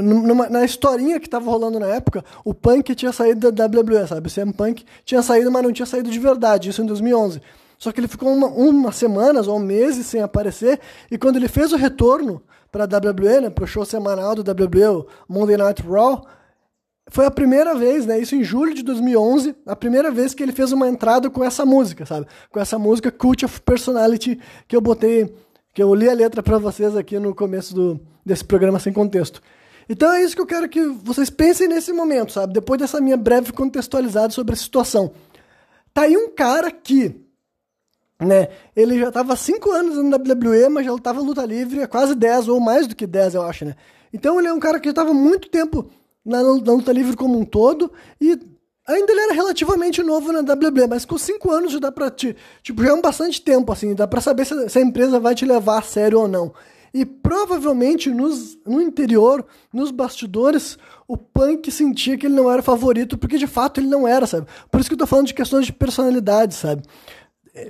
numa, 0.04 0.48
na 0.50 0.64
historinha 0.64 1.20
que 1.20 1.28
tava 1.28 1.50
rolando 1.50 1.80
na 1.80 1.88
época, 1.88 2.24
o 2.46 2.54
punk 2.54 2.94
tinha 2.94 3.12
saído 3.12 3.52
da 3.52 3.66
WWE, 3.66 4.08
sabe? 4.08 4.28
O 4.28 4.32
CM 4.32 4.54
Punk 4.54 4.86
tinha 5.04 5.22
saído, 5.22 5.52
mas 5.52 5.64
não 5.64 5.74
tinha 5.74 5.86
saído 5.86 6.10
de 6.12 6.20
verdade, 6.20 6.70
isso 6.70 6.82
em 6.82 6.86
2011. 6.86 7.42
Só 7.78 7.92
que 7.92 8.00
ele 8.00 8.08
ficou 8.08 8.32
uma, 8.32 8.48
umas 8.48 8.96
semanas 8.96 9.48
ou 9.48 9.60
meses 9.60 10.06
sem 10.06 10.22
aparecer, 10.22 10.80
e 11.10 11.18
quando 11.18 11.38
ele 11.38 11.48
fez 11.48 11.74
o 11.74 11.78
retorno 11.78 12.42
para 12.72 12.84
a 12.84 12.88
WWE, 12.88 13.42
né, 13.42 13.50
pro 13.50 13.66
show 13.66 13.86
semanal 13.86 14.36
do 14.36 14.42
WWE, 14.42 15.06
Monday 15.28 15.58
Night 15.58 15.82
Raw, 15.82 16.24
foi 17.10 17.26
a 17.26 17.32
primeira 17.32 17.74
vez, 17.74 18.06
né? 18.06 18.20
Isso 18.20 18.36
em 18.36 18.44
julho 18.44 18.74
de 18.74 18.84
2011, 18.84 19.56
a 19.66 19.76
primeira 19.76 20.12
vez 20.12 20.34
que 20.34 20.44
ele 20.44 20.52
fez 20.52 20.72
uma 20.74 20.90
entrada 20.90 21.30
com 21.30 21.44
essa 21.44 21.66
música, 21.66 22.06
sabe? 22.06 22.28
Com 22.52 22.60
essa 22.60 22.78
música 22.78 23.10
Cult 23.10 23.46
of 23.46 23.62
Personality 23.62 24.38
que 24.68 24.76
eu 24.76 24.82
botei, 24.82 25.34
que 25.78 25.84
eu 25.84 25.94
li 25.94 26.10
a 26.10 26.14
letra 26.14 26.42
para 26.42 26.58
vocês 26.58 26.98
aqui 26.98 27.20
no 27.20 27.36
começo 27.36 27.76
do, 27.76 28.00
desse 28.26 28.44
programa 28.44 28.80
sem 28.80 28.92
contexto. 28.92 29.44
Então 29.88 30.12
é 30.12 30.24
isso 30.24 30.36
que 30.36 30.42
eu 30.42 30.46
quero 30.48 30.68
que 30.68 30.84
vocês 31.04 31.30
pensem 31.30 31.68
nesse 31.68 31.94
momento, 31.94 32.32
sabe? 32.32 32.52
Depois 32.52 32.80
dessa 32.80 33.00
minha 33.00 33.16
breve 33.16 33.54
contextualizada 33.54 34.34
sobre 34.34 34.54
a 34.54 34.58
situação. 34.58 35.12
Tá 35.94 36.02
aí 36.02 36.18
um 36.18 36.34
cara 36.34 36.72
que, 36.72 37.22
né? 38.20 38.48
Ele 38.76 38.98
já 38.98 39.12
tava 39.12 39.34
há 39.34 39.36
5 39.36 39.70
anos 39.70 40.04
na 40.04 40.18
WWE, 40.18 40.68
mas 40.70 40.84
já 40.84 40.92
lutava 40.92 41.22
luta 41.22 41.46
livre 41.46 41.84
há 41.84 41.88
quase 41.88 42.16
10 42.16 42.48
ou 42.48 42.60
mais 42.60 42.88
do 42.88 42.96
que 42.96 43.06
10, 43.06 43.36
eu 43.36 43.44
acho, 43.44 43.64
né? 43.64 43.76
Então 44.12 44.40
ele 44.40 44.48
é 44.48 44.54
um 44.54 44.60
cara 44.60 44.80
que 44.80 44.90
já 44.90 44.96
tava 44.96 45.14
muito 45.14 45.48
tempo 45.48 45.92
na, 46.26 46.42
na 46.42 46.74
luta 46.74 46.92
livre 46.92 47.16
como 47.16 47.38
um 47.38 47.46
todo 47.46 47.92
e 48.20 48.36
ainda 48.88 49.12
ele 49.12 49.22
era 49.22 49.34
relativamente 49.34 50.02
novo 50.02 50.32
na 50.32 50.40
WWE, 50.40 50.88
mas 50.90 51.06
com 51.06 51.18
5 51.18 51.52
anos 51.52 51.74
já 51.74 51.80
dá 51.80 51.92
pra 51.92 52.10
te, 52.10 52.36
tipo, 52.64 52.82
já 52.82 52.90
é 52.90 52.94
um 52.94 53.02
bastante 53.02 53.42
tempo, 53.42 53.72
assim, 53.72 53.94
dá 53.94 54.08
pra 54.08 54.22
saber 54.22 54.46
se, 54.46 54.70
se, 54.70 54.80
a 54.80 54.82
empresa 54.82 55.20
vai 55.20 55.36
te 55.36 55.46
levar 55.46 55.80
a 55.80 55.82
sério 55.82 56.22
ou 56.22 56.28
não. 56.28 56.54
E 56.94 57.06
provavelmente 57.06 58.10
nos, 58.10 58.58
no 58.66 58.82
interior, 58.82 59.46
nos 59.74 59.92
bastidores, 59.92 60.78
o 61.06 61.18
Punk 61.18 61.70
sentia 61.70 62.18
que 62.18 62.26
ele 62.26 62.36
não 62.36 62.52
era 62.52 62.64
favorito, 62.64 63.18
porque 63.18 63.38
de 63.38 63.46
fato 63.46 63.82
ele 63.82 63.88
não 63.88 64.08
era, 64.08 64.26
sabe? 64.26 64.48
Por 64.72 64.80
isso 64.80 64.90
que 64.90 64.94
eu 64.94 65.00
tô 65.00 65.06
falando 65.06 65.28
de 65.28 65.34
questões 65.34 65.66
de 65.66 65.74
personalidade, 65.74 66.56
sabe? 66.56 66.84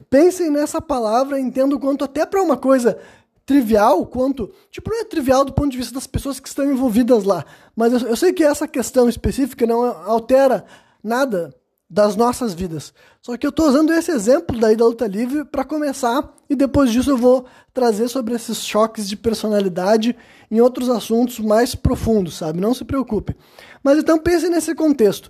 Pensem 0.10 0.52
nessa 0.52 0.80
palavra, 0.80 1.40
entendo 1.40 1.80
quanto 1.80 2.06
até 2.06 2.26
para 2.26 2.42
uma 2.42 2.56
coisa 2.56 2.98
trivial 3.46 4.06
quanto. 4.06 4.52
Tipo, 4.70 4.92
não 4.92 5.00
é 5.00 5.04
trivial 5.06 5.44
do 5.44 5.54
ponto 5.54 5.72
de 5.72 5.78
vista 5.78 5.94
das 5.94 6.06
pessoas 6.06 6.40
que 6.40 6.48
estão 6.48 6.70
envolvidas 6.70 7.24
lá. 7.24 7.44
Mas 7.76 7.94
eu, 7.94 8.10
eu 8.10 8.16
sei 8.16 8.34
que 8.34 8.44
essa 8.44 8.68
questão 8.68 9.10
específica 9.10 9.66
não 9.66 9.84
altera 9.84 10.66
nada 11.08 11.56
das 11.90 12.16
nossas 12.16 12.54
vidas. 12.54 12.94
Só 13.22 13.38
que 13.38 13.46
eu 13.46 13.50
estou 13.50 13.68
usando 13.68 13.94
esse 13.94 14.12
exemplo 14.12 14.60
daí 14.60 14.76
da 14.76 14.86
luta 14.86 15.08
livre 15.08 15.46
para 15.46 15.64
começar 15.64 16.34
e 16.50 16.56
depois 16.56 16.92
disso 16.92 17.12
eu 17.12 17.18
vou 17.18 17.46
trazer 17.74 18.10
sobre 18.10 18.36
esses 18.36 18.64
choques 18.64 19.08
de 19.08 19.16
personalidade 19.16 20.16
em 20.52 20.60
outros 20.60 20.90
assuntos 20.90 21.40
mais 21.40 21.76
profundos, 21.76 22.38
sabe? 22.38 22.60
Não 22.60 22.74
se 22.74 22.84
preocupe. 22.84 23.36
Mas 23.82 24.00
então 24.00 24.20
pense 24.20 24.50
nesse 24.50 24.76
contexto. 24.76 25.30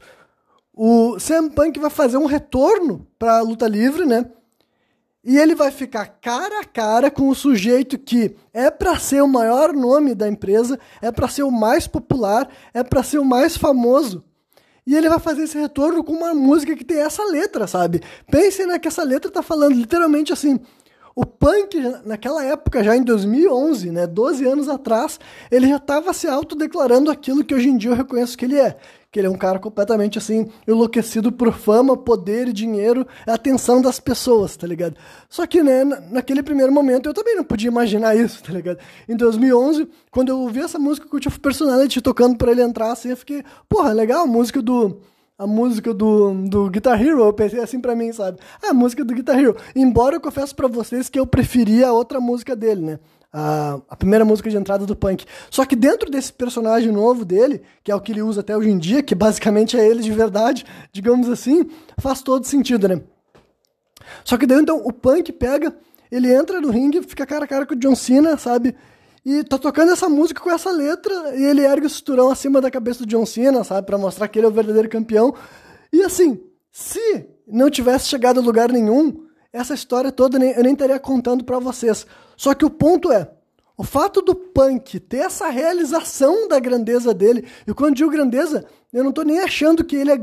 O 0.73 1.17
CM 1.17 1.49
Punk 1.51 1.79
vai 1.79 1.89
fazer 1.89 2.17
um 2.17 2.25
retorno 2.25 3.07
para 3.17 3.37
a 3.37 3.41
luta 3.41 3.67
livre, 3.67 4.05
né? 4.05 4.25
E 5.23 5.37
ele 5.37 5.55
vai 5.55 5.71
ficar 5.71 6.05
cara 6.21 6.61
a 6.61 6.63
cara 6.63 7.11
com 7.11 7.27
o 7.27 7.35
sujeito 7.35 7.97
que 7.97 8.35
é 8.53 8.71
para 8.71 8.97
ser 8.97 9.21
o 9.21 9.27
maior 9.27 9.73
nome 9.73 10.15
da 10.15 10.27
empresa, 10.27 10.79
é 11.01 11.11
para 11.11 11.27
ser 11.27 11.43
o 11.43 11.51
mais 11.51 11.85
popular, 11.85 12.47
é 12.73 12.81
para 12.81 13.03
ser 13.03 13.19
o 13.19 13.25
mais 13.25 13.57
famoso. 13.57 14.23
E 14.87 14.95
ele 14.95 15.09
vai 15.09 15.19
fazer 15.19 15.43
esse 15.43 15.59
retorno 15.59 16.01
com 16.01 16.13
uma 16.13 16.33
música 16.33 16.73
que 16.73 16.85
tem 16.85 16.99
essa 16.99 17.21
letra, 17.25 17.67
sabe? 17.67 18.01
Pensem 18.31 18.65
né, 18.65 18.79
que 18.79 18.87
essa 18.87 19.03
letra 19.03 19.29
tá 19.29 19.43
falando 19.43 19.73
literalmente 19.73 20.31
assim: 20.31 20.57
o 21.13 21.25
punk, 21.25 21.77
naquela 22.05 22.41
época, 22.45 22.81
já 22.81 22.95
em 22.95 23.03
2011, 23.03 23.91
né, 23.91 24.07
12 24.07 24.45
anos 24.45 24.69
atrás, 24.69 25.19
ele 25.51 25.67
já 25.67 25.75
estava 25.75 26.13
se 26.13 26.25
autodeclarando 26.25 27.11
aquilo 27.11 27.43
que 27.43 27.53
hoje 27.53 27.67
em 27.67 27.75
dia 27.75 27.91
eu 27.91 27.95
reconheço 27.95 28.37
que 28.37 28.45
ele 28.45 28.57
é, 28.57 28.77
que 29.17 29.21
ele 29.21 29.27
é 29.27 29.31
um 29.31 29.37
cara 29.37 29.57
completamente 29.57 30.19
assim, 30.19 30.47
enlouquecido 30.67 31.31
por 31.31 31.51
fama, 31.51 31.97
poder, 31.97 32.53
dinheiro, 32.53 33.07
atenção 33.25 33.81
das 33.81 33.99
pessoas, 33.99 34.55
tá 34.55 34.67
ligado? 34.67 34.95
Só 35.27 35.47
que, 35.47 35.63
né, 35.63 35.83
naquele 36.11 36.43
primeiro 36.43 36.71
momento 36.71 37.09
eu 37.09 37.15
também 37.15 37.35
não 37.35 37.43
podia 37.43 37.67
imaginar 37.67 38.15
isso, 38.15 38.43
tá 38.43 38.53
ligado? 38.53 38.77
Em 39.09 39.15
2011, 39.15 39.87
quando 40.11 40.29
eu 40.29 40.39
ouvi 40.39 40.59
essa 40.59 40.77
música 40.77 41.07
com 41.07 41.17
o 41.17 41.21
Chief 41.21 41.35
Personality 41.39 41.99
tocando 41.99 42.37
para 42.37 42.51
ele 42.51 42.61
entrar 42.61 42.91
assim, 42.91 43.09
eu 43.09 43.17
fiquei, 43.17 43.43
porra, 43.67 43.91
legal, 43.91 44.25
a 44.25 44.27
música 44.27 44.61
do 44.61 44.99
a 45.39 45.45
música 45.45 45.93
do, 45.93 46.33
do 46.47 46.69
Guitar 46.69 46.99
Hero, 46.99 47.23
eu 47.23 47.33
pensei 47.33 47.59
assim 47.59 47.79
pra 47.79 47.95
mim, 47.95 48.11
sabe? 48.11 48.39
Ah, 48.61 48.69
a 48.69 48.73
música 48.73 49.05
do 49.05 49.13
Guitar 49.13 49.39
Hero. 49.39 49.55
Embora 49.75 50.15
eu 50.15 50.21
confesso 50.21 50.55
para 50.55 50.67
vocês 50.67 51.09
que 51.09 51.19
eu 51.19 51.27
preferia 51.27 51.89
a 51.89 51.93
outra 51.93 52.19
música 52.19 52.55
dele, 52.55 52.81
né? 52.81 52.99
A, 53.31 53.79
a 53.89 53.95
primeira 53.95 54.25
música 54.25 54.49
de 54.49 54.57
entrada 54.57 54.85
do 54.85 54.95
punk. 54.95 55.25
Só 55.49 55.65
que 55.65 55.75
dentro 55.75 56.09
desse 56.09 56.31
personagem 56.31 56.91
novo 56.91 57.25
dele, 57.25 57.61
que 57.83 57.91
é 57.91 57.95
o 57.95 58.01
que 58.01 58.11
ele 58.11 58.21
usa 58.21 58.41
até 58.41 58.55
hoje 58.55 58.69
em 58.69 58.77
dia, 58.77 59.03
que 59.03 59.15
basicamente 59.15 59.77
é 59.77 59.87
ele 59.87 60.01
de 60.01 60.11
verdade, 60.11 60.65
digamos 60.91 61.29
assim, 61.29 61.69
faz 61.99 62.21
todo 62.21 62.45
sentido, 62.45 62.87
né? 62.87 63.01
Só 64.23 64.37
que 64.37 64.45
daí 64.45 64.59
então 64.59 64.81
o 64.85 64.93
punk 64.93 65.31
pega, 65.33 65.75
ele 66.11 66.33
entra 66.33 66.61
no 66.61 66.69
ringue, 66.69 67.01
fica 67.01 67.25
cara 67.25 67.45
a 67.45 67.47
cara 67.47 67.65
com 67.65 67.73
o 67.73 67.77
John 67.77 67.95
Cena, 67.95 68.37
sabe? 68.37 68.75
E 69.25 69.43
tá 69.43 69.57
tocando 69.57 69.91
essa 69.91 70.07
música 70.07 70.39
com 70.41 70.49
essa 70.49 70.71
letra, 70.71 71.35
e 71.35 71.43
ele 71.43 71.61
ergue 71.61 71.87
o 71.87 71.89
cinturão 71.89 72.29
acima 72.31 72.61
da 72.61 72.71
cabeça 72.71 72.99
do 72.99 73.05
John 73.05 73.25
Cena, 73.25 73.63
sabe? 73.63 73.85
Pra 73.85 73.97
mostrar 73.97 74.27
que 74.29 74.39
ele 74.39 74.45
é 74.45 74.49
o 74.49 74.53
verdadeiro 74.53 74.87
campeão. 74.87 75.35
E 75.91 76.01
assim, 76.01 76.39
se 76.71 77.27
não 77.45 77.69
tivesse 77.69 78.07
chegado 78.07 78.39
a 78.39 78.43
lugar 78.43 78.71
nenhum, 78.71 79.25
essa 79.51 79.73
história 79.73 80.11
toda 80.11 80.37
eu 80.37 80.63
nem 80.63 80.73
estaria 80.73 80.99
contando 80.99 81.43
para 81.43 81.59
vocês. 81.59 82.05
Só 82.37 82.53
que 82.53 82.63
o 82.63 82.69
ponto 82.69 83.11
é, 83.11 83.29
o 83.75 83.83
fato 83.83 84.21
do 84.21 84.33
punk 84.33 84.99
ter 84.99 85.17
essa 85.17 85.49
realização 85.49 86.47
da 86.47 86.59
grandeza 86.59 87.13
dele, 87.13 87.45
e 87.67 87.73
quando 87.73 87.95
digo 87.95 88.09
grandeza, 88.09 88.65
eu 88.93 89.03
não 89.03 89.09
estou 89.09 89.25
nem 89.25 89.39
achando 89.39 89.83
que 89.83 89.95
ele 89.95 90.11
é 90.11 90.17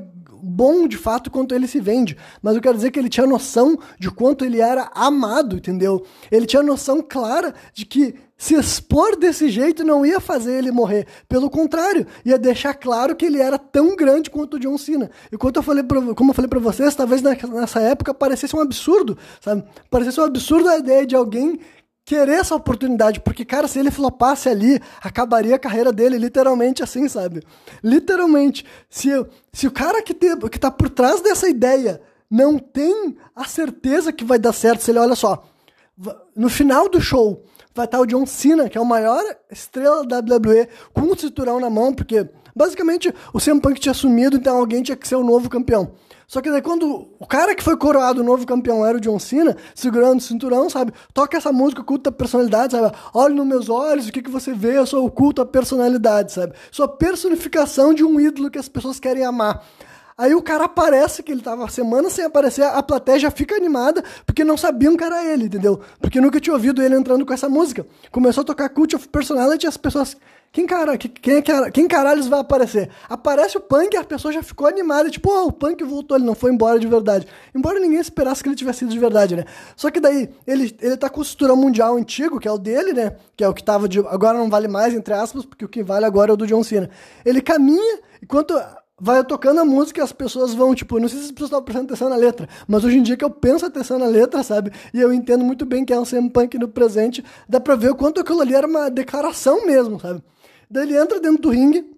bom 0.46 0.86
de 0.86 0.96
fato 0.96 1.30
quanto 1.30 1.54
ele 1.54 1.66
se 1.66 1.80
vende, 1.80 2.16
mas 2.42 2.54
eu 2.54 2.60
quero 2.60 2.76
dizer 2.76 2.90
que 2.90 2.98
ele 2.98 3.08
tinha 3.08 3.26
noção 3.26 3.78
de 3.98 4.10
quanto 4.10 4.44
ele 4.44 4.60
era 4.60 4.90
amado, 4.94 5.56
entendeu? 5.56 6.04
Ele 6.30 6.44
tinha 6.44 6.62
noção 6.62 7.00
clara 7.00 7.54
de 7.72 7.86
que 7.86 8.14
se 8.36 8.54
expor 8.54 9.16
desse 9.16 9.48
jeito 9.48 9.82
não 9.84 10.04
ia 10.04 10.20
fazer 10.20 10.58
ele 10.58 10.70
morrer. 10.70 11.06
Pelo 11.28 11.48
contrário, 11.48 12.06
ia 12.24 12.36
deixar 12.36 12.74
claro 12.74 13.16
que 13.16 13.24
ele 13.24 13.40
era 13.40 13.58
tão 13.58 13.96
grande 13.96 14.28
quanto 14.28 14.54
o 14.54 14.60
John 14.60 14.76
Cena. 14.76 15.10
E 15.32 15.36
quanto 15.38 15.56
eu 15.56 15.62
falei 15.62 15.82
pra, 15.82 16.00
como 16.14 16.30
eu 16.30 16.34
falei 16.34 16.48
para 16.48 16.60
vocês, 16.60 16.94
talvez 16.94 17.22
nessa 17.22 17.80
época 17.80 18.12
parecesse 18.12 18.54
um 18.54 18.60
absurdo, 18.60 19.16
sabe? 19.40 19.64
Parecesse 19.88 20.20
um 20.20 20.24
absurdo 20.24 20.68
a 20.68 20.76
ideia 20.76 21.06
de 21.06 21.16
alguém 21.16 21.58
querer 22.04 22.40
essa 22.40 22.54
oportunidade, 22.54 23.20
porque, 23.20 23.44
cara, 23.44 23.66
se 23.66 23.78
ele 23.78 23.90
flopasse 23.90 24.48
ali, 24.48 24.80
acabaria 25.00 25.56
a 25.56 25.58
carreira 25.58 25.92
dele, 25.92 26.18
literalmente 26.18 26.82
assim, 26.82 27.08
sabe? 27.08 27.42
Literalmente. 27.82 28.64
Se, 28.90 29.08
se 29.52 29.66
o 29.66 29.70
cara 29.70 30.02
que, 30.02 30.12
te, 30.12 30.36
que 30.50 30.58
tá 30.58 30.70
por 30.70 30.90
trás 30.90 31.20
dessa 31.22 31.48
ideia 31.48 32.00
não 32.30 32.58
tem 32.58 33.16
a 33.34 33.44
certeza 33.44 34.12
que 34.12 34.24
vai 34.24 34.38
dar 34.38 34.52
certo, 34.52 34.82
se 34.82 34.90
ele 34.90 34.98
olha 34.98 35.14
só, 35.14 35.44
no 36.34 36.48
final 36.48 36.88
do 36.88 37.00
show 37.00 37.42
vai 37.74 37.86
estar 37.86 38.00
o 38.00 38.06
John 38.06 38.26
Cena, 38.26 38.68
que 38.68 38.78
é 38.78 38.80
o 38.80 38.84
maior 38.84 39.22
estrela 39.50 40.06
da 40.06 40.18
WWE, 40.18 40.68
com 40.92 41.02
um 41.02 41.16
cinturão 41.16 41.58
na 41.58 41.68
mão, 41.70 41.92
porque 41.92 42.28
basicamente 42.54 43.12
o 43.32 43.40
CM 43.40 43.60
Punk 43.60 43.80
tinha 43.80 43.94
sumido, 43.94 44.36
então 44.36 44.56
alguém 44.56 44.82
tinha 44.82 44.96
que 44.96 45.08
ser 45.08 45.16
o 45.16 45.24
novo 45.24 45.48
campeão. 45.48 45.92
Só 46.26 46.40
que 46.40 46.50
daí 46.50 46.62
quando 46.62 47.08
o 47.18 47.26
cara 47.26 47.54
que 47.54 47.62
foi 47.62 47.76
coroado 47.76 48.20
o 48.20 48.24
novo 48.24 48.46
campeão 48.46 48.84
era 48.84 48.96
o 48.96 49.00
John 49.00 49.18
Cena, 49.18 49.56
segurando 49.74 50.18
o 50.18 50.22
cinturão, 50.22 50.68
sabe? 50.70 50.92
Toca 51.12 51.36
essa 51.36 51.52
música, 51.52 51.82
culto 51.82 52.08
a 52.08 52.12
personalidade, 52.12 52.72
sabe? 52.72 52.94
Olhe 53.12 53.34
nos 53.34 53.46
meus 53.46 53.68
olhos, 53.68 54.08
o 54.08 54.12
que, 54.12 54.22
que 54.22 54.30
você 54.30 54.52
vê? 54.52 54.78
Eu 54.78 54.86
sou 54.86 55.04
o 55.04 55.10
culto 55.10 55.42
à 55.42 55.46
personalidade, 55.46 56.32
sabe? 56.32 56.54
Sou 56.70 56.84
a 56.84 56.88
personificação 56.88 57.92
de 57.94 58.04
um 58.04 58.20
ídolo 58.20 58.50
que 58.50 58.58
as 58.58 58.68
pessoas 58.68 58.98
querem 58.98 59.24
amar. 59.24 59.64
Aí 60.16 60.32
o 60.32 60.40
cara 60.40 60.66
aparece, 60.66 61.24
que 61.24 61.32
ele 61.32 61.42
tava 61.42 61.68
semana 61.68 62.08
sem 62.08 62.24
aparecer, 62.24 62.62
a 62.62 62.80
plateia 62.84 63.18
já 63.18 63.30
fica 63.32 63.56
animada, 63.56 64.02
porque 64.24 64.44
não 64.44 64.56
sabiam 64.56 64.96
que 64.96 65.02
era 65.02 65.24
ele, 65.24 65.46
entendeu? 65.46 65.80
Porque 66.00 66.20
nunca 66.20 66.38
tinha 66.38 66.54
ouvido 66.54 66.80
ele 66.80 66.94
entrando 66.94 67.26
com 67.26 67.32
essa 67.32 67.48
música. 67.48 67.84
Começou 68.12 68.42
a 68.42 68.44
tocar 68.44 68.68
Cult 68.68 68.94
of 68.94 69.08
Personality 69.08 69.66
as 69.66 69.76
pessoas. 69.76 70.16
Quem, 70.54 70.66
cara, 70.66 70.96
quem, 70.96 71.10
quem, 71.10 71.42
quem 71.72 71.88
caralhos 71.88 72.28
vai 72.28 72.38
aparecer? 72.38 72.88
Aparece 73.08 73.56
o 73.56 73.60
Punk 73.60 73.92
e 73.92 73.96
a 73.96 74.04
pessoa 74.04 74.32
já 74.32 74.40
ficou 74.40 74.68
animada, 74.68 75.10
tipo, 75.10 75.28
oh, 75.28 75.48
o 75.48 75.52
Punk 75.52 75.82
voltou, 75.82 76.16
ele 76.16 76.24
não 76.24 76.36
foi 76.36 76.52
embora 76.52 76.78
de 76.78 76.86
verdade. 76.86 77.26
Embora 77.52 77.80
ninguém 77.80 77.98
esperasse 77.98 78.40
que 78.40 78.48
ele 78.48 78.54
tivesse 78.54 78.78
sido 78.78 78.92
de 78.92 78.98
verdade, 79.00 79.34
né? 79.34 79.46
Só 79.74 79.90
que 79.90 79.98
daí, 79.98 80.30
ele, 80.46 80.72
ele 80.80 80.96
tá 80.96 81.10
com 81.10 81.20
o 81.20 81.24
cinturão 81.24 81.56
mundial 81.56 81.96
antigo, 81.96 82.38
que 82.38 82.46
é 82.46 82.52
o 82.52 82.56
dele, 82.56 82.92
né? 82.92 83.16
Que 83.36 83.42
é 83.42 83.48
o 83.48 83.52
que 83.52 83.64
tava 83.64 83.88
de. 83.88 83.98
Agora 83.98 84.38
não 84.38 84.48
vale 84.48 84.68
mais, 84.68 84.94
entre 84.94 85.12
aspas, 85.12 85.44
porque 85.44 85.64
o 85.64 85.68
que 85.68 85.82
vale 85.82 86.06
agora 86.06 86.30
é 86.30 86.34
o 86.34 86.36
do 86.36 86.46
John 86.46 86.62
Cena. 86.62 86.88
Ele 87.24 87.42
caminha, 87.42 87.98
enquanto 88.22 88.54
vai 88.96 89.24
tocando 89.24 89.58
a 89.58 89.64
música 89.64 90.00
e 90.00 90.04
as 90.04 90.12
pessoas 90.12 90.54
vão, 90.54 90.72
tipo, 90.72 91.00
não 91.00 91.08
sei 91.08 91.18
se 91.18 91.24
as 91.24 91.30
pessoas 91.32 91.50
estão 91.50 91.64
prestando 91.64 91.86
atenção 91.86 92.08
na 92.08 92.14
letra, 92.14 92.48
mas 92.68 92.84
hoje 92.84 92.98
em 92.98 93.02
dia 93.02 93.16
que 93.16 93.24
eu 93.24 93.30
penso 93.30 93.66
atenção 93.66 93.98
na 93.98 94.06
letra, 94.06 94.40
sabe? 94.44 94.70
E 94.94 95.00
eu 95.00 95.12
entendo 95.12 95.44
muito 95.44 95.66
bem 95.66 95.84
que 95.84 95.92
é 95.92 95.98
um 95.98 96.04
CM 96.04 96.30
Punk 96.30 96.56
no 96.58 96.68
presente, 96.68 97.24
dá 97.48 97.58
pra 97.58 97.74
ver 97.74 97.90
o 97.90 97.96
quanto 97.96 98.20
aquilo 98.20 98.40
ali 98.40 98.54
era 98.54 98.68
uma 98.68 98.88
declaração 98.88 99.66
mesmo, 99.66 99.98
sabe? 99.98 100.22
Daí 100.70 100.84
ele 100.84 100.96
entra 100.96 101.20
dentro 101.20 101.42
do 101.42 101.50
ringue, 101.50 101.94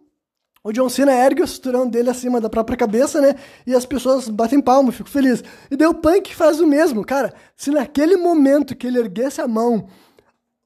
o 0.66 0.72
John 0.72 0.88
Cena 0.88 1.12
ergue 1.12 1.42
o 1.42 1.46
cinturão 1.46 1.88
dele 1.88 2.10
acima 2.10 2.40
da 2.40 2.50
própria 2.50 2.76
cabeça, 2.76 3.20
né? 3.20 3.36
E 3.64 3.72
as 3.72 3.86
pessoas 3.86 4.28
batem 4.28 4.60
palma, 4.60 4.90
fico 4.90 5.08
feliz. 5.08 5.44
E 5.70 5.76
daí 5.76 5.86
o 5.86 5.94
Punk 5.94 6.34
faz 6.34 6.58
o 6.58 6.66
mesmo, 6.66 7.04
cara. 7.04 7.32
Se 7.56 7.70
naquele 7.70 8.16
momento 8.16 8.74
que 8.74 8.84
ele 8.84 8.98
erguesse 8.98 9.40
a 9.40 9.46
mão, 9.46 9.86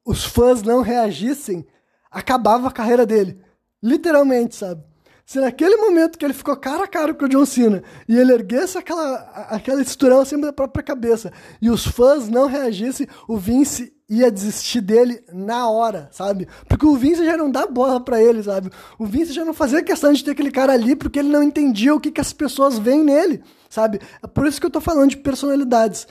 os 0.02 0.24
fãs 0.24 0.62
não 0.62 0.80
reagissem, 0.80 1.66
acabava 2.10 2.68
a 2.68 2.72
carreira 2.72 3.04
dele. 3.04 3.42
Literalmente, 3.82 4.56
sabe? 4.56 4.82
Se 5.30 5.38
naquele 5.38 5.76
momento 5.76 6.18
que 6.18 6.24
ele 6.24 6.34
ficou 6.34 6.56
cara 6.56 6.82
a 6.82 6.88
cara 6.88 7.14
com 7.14 7.24
o 7.24 7.28
John 7.28 7.46
Cena 7.46 7.84
e 8.08 8.18
ele 8.18 8.32
erguesse 8.32 8.76
aquela, 8.76 9.14
aquela 9.48 9.80
esturão 9.80 10.22
acima 10.22 10.46
da 10.46 10.52
própria 10.52 10.82
cabeça 10.82 11.32
e 11.62 11.70
os 11.70 11.86
fãs 11.86 12.28
não 12.28 12.48
reagissem, 12.48 13.06
o 13.28 13.36
Vince 13.36 13.94
ia 14.08 14.28
desistir 14.28 14.80
dele 14.80 15.22
na 15.32 15.70
hora, 15.70 16.08
sabe? 16.10 16.48
Porque 16.68 16.84
o 16.84 16.96
Vince 16.96 17.24
já 17.24 17.36
não 17.36 17.48
dá 17.48 17.64
bola 17.64 18.00
para 18.00 18.20
ele, 18.20 18.42
sabe? 18.42 18.70
O 18.98 19.06
Vince 19.06 19.32
já 19.32 19.44
não 19.44 19.54
fazia 19.54 19.84
questão 19.84 20.12
de 20.12 20.24
ter 20.24 20.32
aquele 20.32 20.50
cara 20.50 20.72
ali 20.72 20.96
porque 20.96 21.20
ele 21.20 21.28
não 21.28 21.44
entendia 21.44 21.94
o 21.94 22.00
que, 22.00 22.10
que 22.10 22.20
as 22.20 22.32
pessoas 22.32 22.76
veem 22.76 23.04
nele, 23.04 23.40
sabe? 23.68 24.00
É 24.20 24.26
por 24.26 24.48
isso 24.48 24.60
que 24.60 24.66
eu 24.66 24.70
tô 24.70 24.80
falando 24.80 25.10
de 25.10 25.16
personalidades. 25.18 26.08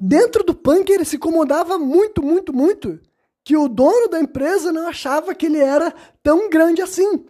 Dentro 0.00 0.42
do 0.42 0.54
punk 0.54 0.88
ele 0.88 1.04
se 1.04 1.16
incomodava 1.16 1.78
muito, 1.78 2.22
muito, 2.22 2.50
muito 2.50 2.98
que 3.44 3.58
o 3.58 3.68
dono 3.68 4.08
da 4.08 4.18
empresa 4.18 4.72
não 4.72 4.88
achava 4.88 5.34
que 5.34 5.44
ele 5.44 5.58
era 5.58 5.92
tão 6.22 6.48
grande 6.48 6.80
assim. 6.80 7.26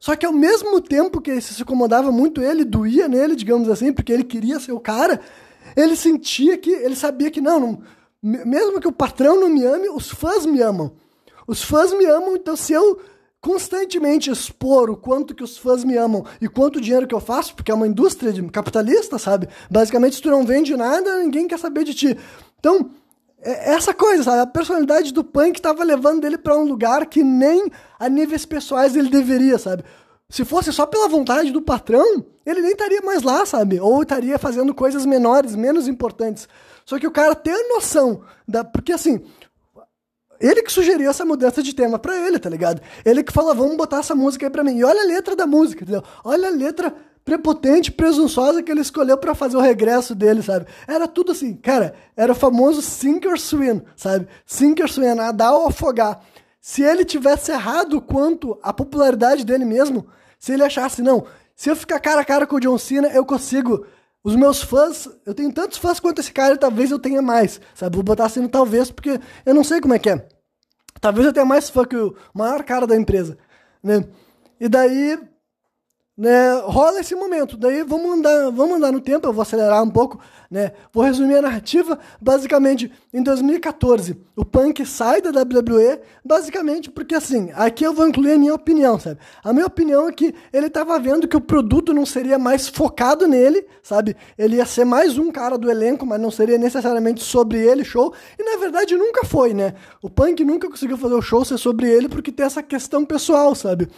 Só 0.00 0.16
que 0.16 0.24
ao 0.24 0.32
mesmo 0.32 0.80
tempo 0.80 1.20
que 1.20 1.30
isso 1.30 1.52
se 1.52 1.62
incomodava 1.62 2.10
muito 2.10 2.40
ele, 2.40 2.64
doía 2.64 3.06
nele, 3.06 3.36
digamos 3.36 3.68
assim, 3.68 3.92
porque 3.92 4.12
ele 4.12 4.24
queria 4.24 4.58
ser 4.58 4.72
o 4.72 4.80
cara, 4.80 5.20
ele 5.76 5.94
sentia 5.94 6.56
que, 6.56 6.70
ele 6.70 6.96
sabia 6.96 7.30
que 7.30 7.40
não, 7.40 7.60
não 7.60 7.82
mesmo 8.22 8.80
que 8.80 8.88
o 8.88 8.92
patrão 8.92 9.40
não 9.40 9.48
me 9.48 9.64
ame, 9.64 9.88
os 9.88 10.10
fãs 10.10 10.44
me 10.44 10.60
amam. 10.60 10.92
Os 11.46 11.62
fãs 11.62 11.92
me 11.92 12.04
amam, 12.04 12.36
então 12.36 12.54
se 12.54 12.72
eu 12.72 13.00
constantemente 13.40 14.30
expor 14.30 14.90
o 14.90 14.96
quanto 14.96 15.34
que 15.34 15.42
os 15.42 15.56
fãs 15.56 15.82
me 15.82 15.96
amam 15.96 16.24
e 16.40 16.46
quanto 16.46 16.80
dinheiro 16.80 17.06
que 17.06 17.14
eu 17.14 17.20
faço, 17.20 17.54
porque 17.54 17.70
é 17.70 17.74
uma 17.74 17.86
indústria 17.86 18.32
capitalista, 18.50 19.18
sabe? 19.18 19.48
Basicamente, 19.70 20.16
se 20.16 20.22
tu 20.22 20.30
não 20.30 20.44
vende 20.44 20.76
nada, 20.76 21.22
ninguém 21.22 21.48
quer 21.48 21.58
saber 21.58 21.84
de 21.84 21.94
ti. 21.94 22.18
Então, 22.58 22.90
essa 23.42 23.94
coisa, 23.94 24.24
sabe? 24.24 24.40
A 24.40 24.46
personalidade 24.46 25.12
do 25.12 25.24
punk 25.24 25.56
estava 25.56 25.82
levando 25.82 26.24
ele 26.24 26.36
para 26.36 26.56
um 26.56 26.64
lugar 26.64 27.06
que 27.06 27.22
nem 27.22 27.70
a 27.98 28.08
níveis 28.08 28.44
pessoais 28.44 28.94
ele 28.94 29.08
deveria, 29.08 29.58
sabe? 29.58 29.84
Se 30.28 30.44
fosse 30.44 30.72
só 30.72 30.86
pela 30.86 31.08
vontade 31.08 31.50
do 31.50 31.60
patrão, 31.60 32.24
ele 32.46 32.60
nem 32.60 32.72
estaria 32.72 33.00
mais 33.02 33.22
lá, 33.22 33.44
sabe? 33.44 33.80
Ou 33.80 34.02
estaria 34.02 34.38
fazendo 34.38 34.74
coisas 34.74 35.04
menores, 35.04 35.56
menos 35.56 35.88
importantes. 35.88 36.48
Só 36.84 36.98
que 36.98 37.06
o 37.06 37.10
cara 37.10 37.34
tem 37.34 37.52
a 37.52 37.68
noção 37.68 38.22
da. 38.46 38.62
Porque 38.64 38.92
assim. 38.92 39.20
Ele 40.40 40.62
que 40.62 40.72
sugeriu 40.72 41.10
essa 41.10 41.22
mudança 41.22 41.62
de 41.62 41.74
tema 41.74 41.98
para 41.98 42.16
ele, 42.26 42.38
tá 42.38 42.48
ligado? 42.48 42.80
Ele 43.04 43.22
que 43.22 43.30
falou, 43.30 43.54
vamos 43.54 43.76
botar 43.76 43.98
essa 43.98 44.14
música 44.14 44.46
aí 44.46 44.50
pra 44.50 44.64
mim. 44.64 44.78
E 44.78 44.84
olha 44.84 45.02
a 45.02 45.04
letra 45.04 45.36
da 45.36 45.46
música, 45.46 45.82
entendeu? 45.82 46.02
Olha 46.24 46.48
a 46.48 46.50
letra 46.50 46.94
prepotente, 47.24 47.92
presunçosa 47.92 48.62
que 48.62 48.70
ele 48.70 48.80
escolheu 48.80 49.16
para 49.16 49.34
fazer 49.34 49.56
o 49.56 49.60
regresso 49.60 50.14
dele, 50.14 50.42
sabe? 50.42 50.66
Era 50.86 51.06
tudo 51.06 51.32
assim, 51.32 51.54
cara, 51.54 51.94
era 52.16 52.32
o 52.32 52.34
famoso 52.34 52.82
sink 52.82 53.26
or 53.26 53.38
swim, 53.38 53.82
sabe? 53.96 54.26
Sink 54.44 54.82
or 54.82 54.88
swim, 54.88 55.14
nadar 55.14 55.52
ou 55.52 55.68
afogar. 55.68 56.20
Se 56.60 56.82
ele 56.82 57.04
tivesse 57.04 57.52
errado 57.52 58.00
quanto 58.00 58.58
a 58.62 58.72
popularidade 58.72 59.44
dele 59.44 59.64
mesmo, 59.64 60.06
se 60.38 60.52
ele 60.52 60.62
achasse, 60.62 61.02
não, 61.02 61.26
se 61.54 61.70
eu 61.70 61.76
ficar 61.76 62.00
cara 62.00 62.20
a 62.20 62.24
cara 62.24 62.46
com 62.46 62.56
o 62.56 62.60
John 62.60 62.78
Cena, 62.78 63.08
eu 63.08 63.24
consigo. 63.24 63.86
Os 64.22 64.36
meus 64.36 64.62
fãs, 64.62 65.08
eu 65.24 65.32
tenho 65.32 65.50
tantos 65.50 65.78
fãs 65.78 65.98
quanto 65.98 66.20
esse 66.20 66.30
cara, 66.30 66.56
talvez 66.56 66.90
eu 66.90 66.98
tenha 66.98 67.22
mais, 67.22 67.58
sabe? 67.74 67.96
Vou 67.96 68.02
botar 68.02 68.26
assim 68.26 68.40
no 68.40 68.48
talvez, 68.50 68.90
porque 68.90 69.18
eu 69.46 69.54
não 69.54 69.64
sei 69.64 69.80
como 69.80 69.94
é 69.94 69.98
que 69.98 70.10
é. 70.10 70.26
Talvez 71.00 71.26
eu 71.26 71.32
tenha 71.32 71.46
mais 71.46 71.70
fã 71.70 71.84
que 71.86 71.96
o 71.96 72.14
maior 72.34 72.62
cara 72.62 72.86
da 72.86 72.96
empresa, 72.96 73.38
né? 73.82 74.04
E 74.60 74.68
daí, 74.68 75.18
né, 76.20 76.52
rola 76.66 77.00
esse 77.00 77.14
momento. 77.14 77.56
Daí 77.56 77.82
vamos 77.82 78.18
andar, 78.18 78.50
vamos 78.50 78.76
andar 78.76 78.92
no 78.92 79.00
tempo, 79.00 79.26
eu 79.26 79.32
vou 79.32 79.40
acelerar 79.40 79.82
um 79.82 79.88
pouco, 79.88 80.20
né? 80.50 80.72
Vou 80.92 81.02
resumir 81.02 81.36
a 81.36 81.42
narrativa. 81.42 81.98
Basicamente, 82.20 82.92
em 83.10 83.22
2014, 83.22 84.20
o 84.36 84.44
Punk 84.44 84.84
sai 84.84 85.22
da 85.22 85.30
WWE, 85.30 85.98
basicamente 86.22 86.90
porque 86.90 87.14
assim, 87.14 87.50
aqui 87.54 87.84
eu 87.84 87.94
vou 87.94 88.06
incluir 88.06 88.32
a 88.32 88.38
minha 88.38 88.52
opinião, 88.52 89.00
sabe? 89.00 89.18
A 89.42 89.50
minha 89.54 89.64
opinião 89.64 90.10
é 90.10 90.12
que 90.12 90.34
ele 90.52 90.66
estava 90.66 90.98
vendo 90.98 91.26
que 91.26 91.38
o 91.38 91.40
produto 91.40 91.94
não 91.94 92.04
seria 92.04 92.38
mais 92.38 92.68
focado 92.68 93.26
nele, 93.26 93.66
sabe? 93.82 94.14
Ele 94.36 94.56
ia 94.56 94.66
ser 94.66 94.84
mais 94.84 95.16
um 95.16 95.32
cara 95.32 95.56
do 95.56 95.70
elenco, 95.70 96.04
mas 96.04 96.20
não 96.20 96.30
seria 96.30 96.58
necessariamente 96.58 97.24
sobre 97.24 97.58
ele 97.58 97.82
show. 97.82 98.12
E 98.38 98.44
na 98.44 98.60
verdade 98.60 98.94
nunca 98.94 99.24
foi, 99.24 99.54
né? 99.54 99.72
O 100.02 100.10
Punk 100.10 100.44
nunca 100.44 100.68
conseguiu 100.68 100.98
fazer 100.98 101.14
o 101.14 101.22
show 101.22 101.46
ser 101.46 101.56
sobre 101.56 101.88
ele 101.90 102.10
porque 102.10 102.30
tem 102.30 102.44
essa 102.44 102.62
questão 102.62 103.06
pessoal, 103.06 103.54
sabe? 103.54 103.88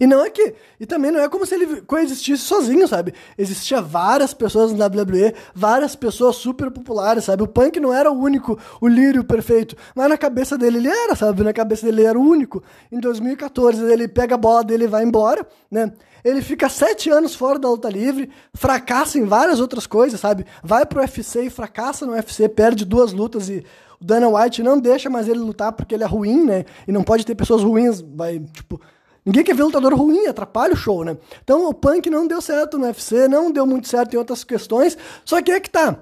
E 0.00 0.06
não 0.06 0.24
é 0.24 0.30
que. 0.30 0.54
E 0.78 0.86
também 0.86 1.10
não 1.10 1.20
é 1.20 1.28
como 1.28 1.46
se 1.46 1.54
ele 1.54 1.80
coexistisse 1.82 2.42
sozinho, 2.42 2.86
sabe? 2.86 3.14
Existia 3.36 3.80
várias 3.80 4.34
pessoas 4.34 4.72
no 4.72 4.84
WWE, 4.84 5.34
várias 5.54 5.96
pessoas 5.96 6.36
super 6.36 6.70
populares, 6.70 7.24
sabe? 7.24 7.42
O 7.42 7.48
Punk 7.48 7.80
não 7.80 7.92
era 7.92 8.10
o 8.10 8.18
único, 8.18 8.58
o 8.80 8.86
lírio 8.86 9.24
perfeito. 9.24 9.76
Mas 9.94 10.08
na 10.08 10.18
cabeça 10.18 10.58
dele 10.58 10.78
ele 10.78 10.88
era, 10.88 11.14
sabe? 11.16 11.42
Na 11.42 11.52
cabeça 11.52 11.86
dele 11.86 12.02
ele 12.02 12.08
era 12.08 12.18
o 12.18 12.22
único. 12.22 12.62
Em 12.92 13.00
2014 13.00 13.82
ele 13.90 14.06
pega 14.06 14.34
a 14.34 14.38
bola 14.38 14.62
dele 14.62 14.84
e 14.84 14.88
vai 14.88 15.04
embora, 15.04 15.46
né? 15.70 15.92
Ele 16.24 16.42
fica 16.42 16.68
sete 16.68 17.08
anos 17.08 17.34
fora 17.34 17.58
da 17.58 17.68
luta 17.68 17.88
livre, 17.88 18.30
fracassa 18.52 19.18
em 19.18 19.24
várias 19.24 19.60
outras 19.60 19.86
coisas, 19.86 20.20
sabe? 20.20 20.44
Vai 20.62 20.84
pro 20.84 21.00
UFC 21.00 21.44
e 21.44 21.50
fracassa 21.50 22.04
no 22.04 22.12
UFC, 22.12 22.48
perde 22.48 22.84
duas 22.84 23.12
lutas 23.12 23.48
e 23.48 23.64
o 24.00 24.04
Dana 24.04 24.28
White 24.28 24.62
não 24.62 24.78
deixa 24.78 25.08
mais 25.08 25.28
ele 25.28 25.38
lutar 25.38 25.72
porque 25.72 25.94
ele 25.94 26.04
é 26.04 26.06
ruim, 26.06 26.44
né? 26.44 26.64
E 26.86 26.92
não 26.92 27.02
pode 27.02 27.24
ter 27.24 27.34
pessoas 27.34 27.62
ruins, 27.62 28.00
vai, 28.00 28.40
tipo 28.40 28.80
Ninguém 29.28 29.44
quer 29.44 29.54
ver 29.54 29.64
lutador 29.64 29.94
ruim, 29.94 30.26
atrapalha 30.26 30.72
o 30.72 30.76
show, 30.76 31.04
né? 31.04 31.14
Então 31.44 31.68
o 31.68 31.74
Punk 31.74 32.08
não 32.08 32.26
deu 32.26 32.40
certo 32.40 32.78
no 32.78 32.86
UFC, 32.86 33.28
não 33.28 33.52
deu 33.52 33.66
muito 33.66 33.86
certo 33.86 34.14
em 34.14 34.16
outras 34.16 34.42
questões. 34.42 34.96
Só 35.22 35.42
que 35.42 35.50
é 35.50 35.60
que 35.60 35.68
tá. 35.68 35.98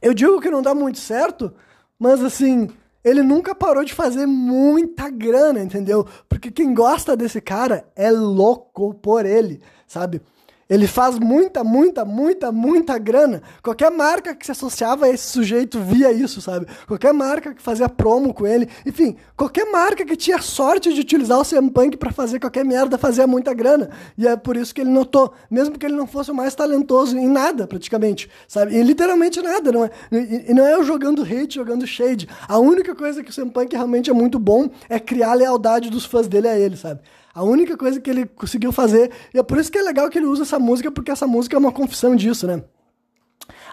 Eu 0.00 0.14
digo 0.14 0.40
que 0.40 0.48
não 0.48 0.62
dá 0.62 0.72
muito 0.72 1.00
certo, 1.00 1.52
mas 1.98 2.22
assim, 2.22 2.68
ele 3.02 3.20
nunca 3.24 3.52
parou 3.52 3.84
de 3.84 3.92
fazer 3.92 4.26
muita 4.26 5.10
grana, 5.10 5.58
entendeu? 5.58 6.06
Porque 6.28 6.52
quem 6.52 6.72
gosta 6.72 7.16
desse 7.16 7.40
cara 7.40 7.84
é 7.96 8.12
louco 8.12 8.94
por 8.94 9.26
ele, 9.26 9.60
sabe? 9.84 10.22
Ele 10.70 10.86
faz 10.86 11.18
muita, 11.18 11.64
muita, 11.64 12.04
muita, 12.04 12.52
muita 12.52 12.96
grana. 12.96 13.42
Qualquer 13.60 13.90
marca 13.90 14.36
que 14.36 14.46
se 14.46 14.52
associava 14.52 15.06
a 15.06 15.08
esse 15.08 15.24
sujeito 15.24 15.80
via 15.80 16.12
isso, 16.12 16.40
sabe? 16.40 16.66
Qualquer 16.86 17.12
marca 17.12 17.52
que 17.52 17.60
fazia 17.60 17.88
promo 17.88 18.32
com 18.32 18.46
ele. 18.46 18.68
Enfim, 18.86 19.16
qualquer 19.36 19.68
marca 19.72 20.04
que 20.04 20.14
tinha 20.14 20.40
sorte 20.40 20.94
de 20.94 21.00
utilizar 21.00 21.40
o 21.40 21.44
CM 21.44 21.68
Punk 21.70 21.96
pra 21.96 22.12
fazer 22.12 22.38
qualquer 22.38 22.64
merda 22.64 22.96
fazia 22.96 23.26
muita 23.26 23.52
grana. 23.52 23.90
E 24.16 24.28
é 24.28 24.36
por 24.36 24.56
isso 24.56 24.72
que 24.72 24.80
ele 24.80 24.90
notou. 24.90 25.32
Mesmo 25.50 25.76
que 25.76 25.84
ele 25.84 25.96
não 25.96 26.06
fosse 26.06 26.30
o 26.30 26.34
mais 26.34 26.54
talentoso 26.54 27.18
em 27.18 27.26
nada, 27.26 27.66
praticamente. 27.66 28.30
Sabe? 28.46 28.76
Em 28.76 28.82
literalmente 28.82 29.42
nada. 29.42 29.72
Não 29.72 29.84
é, 29.84 29.90
e 30.12 30.54
não 30.54 30.64
é 30.64 30.74
eu 30.74 30.84
jogando 30.84 31.22
hate, 31.22 31.56
jogando 31.56 31.84
shade. 31.84 32.28
A 32.46 32.58
única 32.60 32.94
coisa 32.94 33.24
que 33.24 33.30
o 33.30 33.34
CM 33.34 33.50
Punk 33.50 33.74
realmente 33.74 34.08
é 34.08 34.12
muito 34.12 34.38
bom 34.38 34.70
é 34.88 35.00
criar 35.00 35.32
a 35.32 35.34
lealdade 35.34 35.90
dos 35.90 36.04
fãs 36.04 36.28
dele 36.28 36.46
a 36.46 36.56
ele, 36.56 36.76
sabe? 36.76 37.00
A 37.32 37.42
única 37.42 37.76
coisa 37.76 38.00
que 38.00 38.10
ele 38.10 38.26
conseguiu 38.26 38.72
fazer, 38.72 39.10
e 39.32 39.38
é 39.38 39.42
por 39.42 39.58
isso 39.58 39.70
que 39.70 39.78
é 39.78 39.82
legal 39.82 40.08
que 40.08 40.18
ele 40.18 40.26
usa 40.26 40.42
essa 40.42 40.58
música, 40.58 40.90
porque 40.90 41.10
essa 41.10 41.26
música 41.26 41.56
é 41.56 41.58
uma 41.58 41.72
confissão 41.72 42.16
disso, 42.16 42.46
né? 42.46 42.62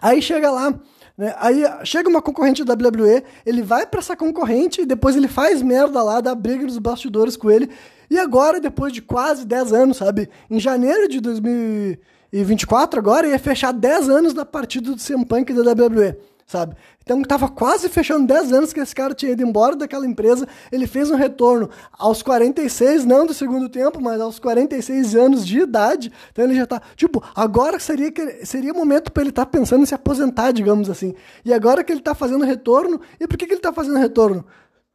Aí 0.01 0.21
chega 0.21 0.51
lá, 0.51 0.79
Né? 1.17 1.33
Aí 1.39 1.63
chega 1.83 2.07
uma 2.07 2.21
concorrente 2.21 2.63
da 2.63 2.73
WWE, 2.73 3.23
ele 3.43 3.63
vai 3.63 3.87
para 3.87 3.99
essa 3.99 4.15
concorrente 4.15 4.81
e 4.81 4.85
depois 4.85 5.15
ele 5.15 5.27
faz 5.27 5.63
merda 5.63 6.03
lá, 6.03 6.21
dá 6.21 6.35
briga 6.35 6.63
nos 6.63 6.77
bastidores 6.77 7.35
com 7.35 7.49
ele. 7.49 7.71
E 8.09 8.19
agora, 8.19 8.59
depois 8.59 8.93
de 8.93 9.01
quase 9.01 9.45
10 9.45 9.73
anos, 9.73 9.97
sabe? 9.97 10.29
Em 10.49 10.59
janeiro 10.59 11.09
de 11.09 11.19
2024, 11.19 12.99
agora 12.99 13.27
ia 13.27 13.39
fechar 13.39 13.73
10 13.73 14.09
anos 14.09 14.33
da 14.33 14.45
partida 14.45 14.91
do 14.91 14.97
CM 14.97 15.25
Punk 15.25 15.51
da 15.51 15.71
WWE 15.71 16.15
sabe? 16.47 16.77
Então 17.03 17.21
tava 17.23 17.49
quase 17.49 17.89
fechando 17.89 18.25
10 18.25 18.53
anos 18.53 18.73
que 18.73 18.79
esse 18.79 18.95
cara 18.95 19.13
tinha 19.13 19.33
ido 19.33 19.43
embora 19.43 19.75
daquela 19.75 20.07
empresa. 20.07 20.47
Ele 20.71 20.87
fez 20.87 21.11
um 21.11 21.15
retorno 21.15 21.69
aos 21.91 22.23
46, 22.23 23.03
não 23.03 23.25
do 23.25 23.33
segundo 23.33 23.67
tempo, 23.67 24.01
mas 24.01 24.21
aos 24.21 24.39
46 24.39 25.13
anos 25.13 25.45
de 25.45 25.59
idade. 25.59 26.11
Então 26.31 26.45
ele 26.45 26.55
já 26.55 26.65
tá, 26.65 26.81
tipo, 26.95 27.21
agora 27.35 27.77
seria 27.79 28.11
seria 28.43 28.73
momento 28.73 29.11
para 29.11 29.23
ele 29.23 29.29
estar 29.29 29.45
tá 29.45 29.51
pensando 29.51 29.83
em 29.83 29.85
se 29.85 29.93
aposentar, 29.93 30.53
digamos 30.53 30.89
assim. 30.89 31.13
E 31.43 31.53
agora 31.53 31.83
que 31.83 31.91
ele 31.91 32.01
tá 32.01 32.15
fazendo 32.15 32.45
retorno, 32.45 33.01
e 33.19 33.27
por 33.27 33.37
que 33.37 33.45
que 33.45 33.53
ele 33.53 33.61
tá 33.61 33.73
fazendo 33.73 33.97
retorno? 33.97 34.45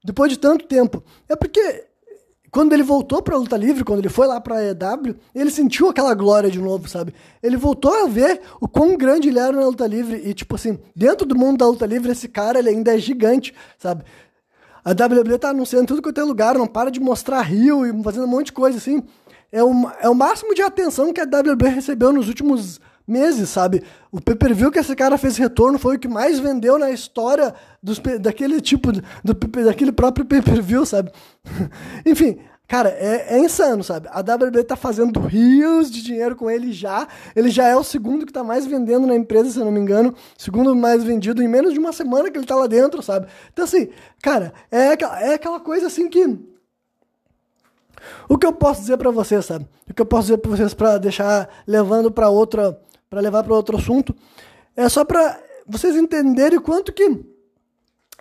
Depois 0.02 0.32
de 0.32 0.38
tanto 0.38 0.66
tempo. 0.66 1.04
É 1.28 1.36
porque 1.36 1.84
quando 2.52 2.74
ele 2.74 2.82
voltou 2.82 3.22
pra 3.22 3.38
luta 3.38 3.56
livre, 3.56 3.82
quando 3.82 4.00
ele 4.00 4.10
foi 4.10 4.26
lá 4.26 4.38
pra 4.38 4.62
EW, 4.62 5.16
ele 5.34 5.50
sentiu 5.50 5.88
aquela 5.88 6.12
glória 6.12 6.50
de 6.50 6.60
novo, 6.60 6.86
sabe? 6.86 7.14
Ele 7.42 7.56
voltou 7.56 8.04
a 8.04 8.06
ver 8.06 8.42
o 8.60 8.68
quão 8.68 8.94
grande 8.94 9.30
ele 9.30 9.38
era 9.38 9.52
na 9.52 9.64
luta 9.64 9.86
livre. 9.86 10.20
E, 10.22 10.34
tipo 10.34 10.54
assim, 10.54 10.78
dentro 10.94 11.26
do 11.26 11.34
mundo 11.34 11.56
da 11.56 11.66
luta 11.66 11.86
livre, 11.86 12.12
esse 12.12 12.28
cara 12.28 12.58
ele 12.58 12.68
ainda 12.68 12.94
é 12.94 12.98
gigante, 12.98 13.54
sabe? 13.78 14.04
A 14.84 14.90
WWE 14.90 15.38
tá 15.38 15.48
anunciando 15.48 15.86
tudo 15.86 16.02
quanto 16.02 16.20
é 16.20 16.24
lugar, 16.24 16.58
não 16.58 16.66
para 16.66 16.90
de 16.90 17.00
mostrar 17.00 17.40
Rio 17.40 17.86
e 17.86 18.02
fazendo 18.02 18.24
um 18.24 18.30
monte 18.30 18.46
de 18.46 18.52
coisa 18.52 18.76
assim. 18.76 19.02
É 19.50 19.64
o, 19.64 19.90
é 20.02 20.08
o 20.10 20.14
máximo 20.14 20.54
de 20.54 20.60
atenção 20.60 21.10
que 21.10 21.22
a 21.22 21.24
WWE 21.24 21.70
recebeu 21.70 22.12
nos 22.12 22.28
últimos 22.28 22.78
meses, 23.12 23.50
sabe? 23.50 23.82
O 24.10 24.20
pay-per-view 24.20 24.70
que 24.70 24.78
esse 24.78 24.96
cara 24.96 25.18
fez 25.18 25.36
retorno 25.36 25.78
foi 25.78 25.96
o 25.96 25.98
que 25.98 26.08
mais 26.08 26.40
vendeu 26.40 26.78
na 26.78 26.90
história 26.90 27.54
dos, 27.82 28.00
daquele 28.20 28.60
tipo, 28.60 28.90
do, 28.92 29.34
daquele 29.64 29.92
próprio 29.92 30.24
pay-per-view, 30.24 30.86
sabe? 30.86 31.12
Enfim, 32.06 32.38
cara, 32.66 32.88
é, 32.88 33.36
é, 33.36 33.38
insano, 33.38 33.84
sabe? 33.84 34.08
A 34.10 34.20
WWE 34.20 34.64
tá 34.64 34.76
fazendo 34.76 35.20
rios 35.20 35.90
de 35.90 36.02
dinheiro 36.02 36.34
com 36.34 36.50
ele 36.50 36.72
já. 36.72 37.06
Ele 37.36 37.50
já 37.50 37.68
é 37.68 37.76
o 37.76 37.84
segundo 37.84 38.24
que 38.24 38.32
tá 38.32 38.42
mais 38.42 38.66
vendendo 38.66 39.06
na 39.06 39.14
empresa, 39.14 39.50
se 39.50 39.58
eu 39.58 39.64
não 39.64 39.72
me 39.72 39.80
engano. 39.80 40.14
Segundo 40.38 40.74
mais 40.74 41.04
vendido 41.04 41.42
em 41.42 41.48
menos 41.48 41.74
de 41.74 41.78
uma 41.78 41.92
semana 41.92 42.30
que 42.30 42.38
ele 42.38 42.46
tá 42.46 42.56
lá 42.56 42.66
dentro, 42.66 43.02
sabe? 43.02 43.26
Então, 43.52 43.64
assim, 43.64 43.90
cara, 44.22 44.52
é, 44.70 44.94
é 45.28 45.34
aquela 45.34 45.60
coisa 45.60 45.86
assim 45.86 46.08
que 46.08 46.52
o 48.28 48.38
que 48.38 48.46
eu 48.46 48.52
posso 48.52 48.80
dizer 48.80 48.96
para 48.96 49.10
vocês, 49.10 49.44
sabe? 49.44 49.66
O 49.88 49.94
que 49.94 50.02
eu 50.02 50.06
posso 50.06 50.22
dizer 50.22 50.38
para 50.38 50.50
vocês 50.50 50.74
para 50.74 50.98
deixar 50.98 51.48
levando 51.66 52.10
para 52.10 52.28
outra 52.28 52.78
para 53.12 53.20
levar 53.20 53.44
para 53.44 53.52
outro 53.52 53.76
assunto, 53.76 54.16
é 54.74 54.88
só 54.88 55.04
para 55.04 55.38
vocês 55.66 55.94
entenderem 55.96 56.58
quanto 56.58 56.90
que 56.94 57.22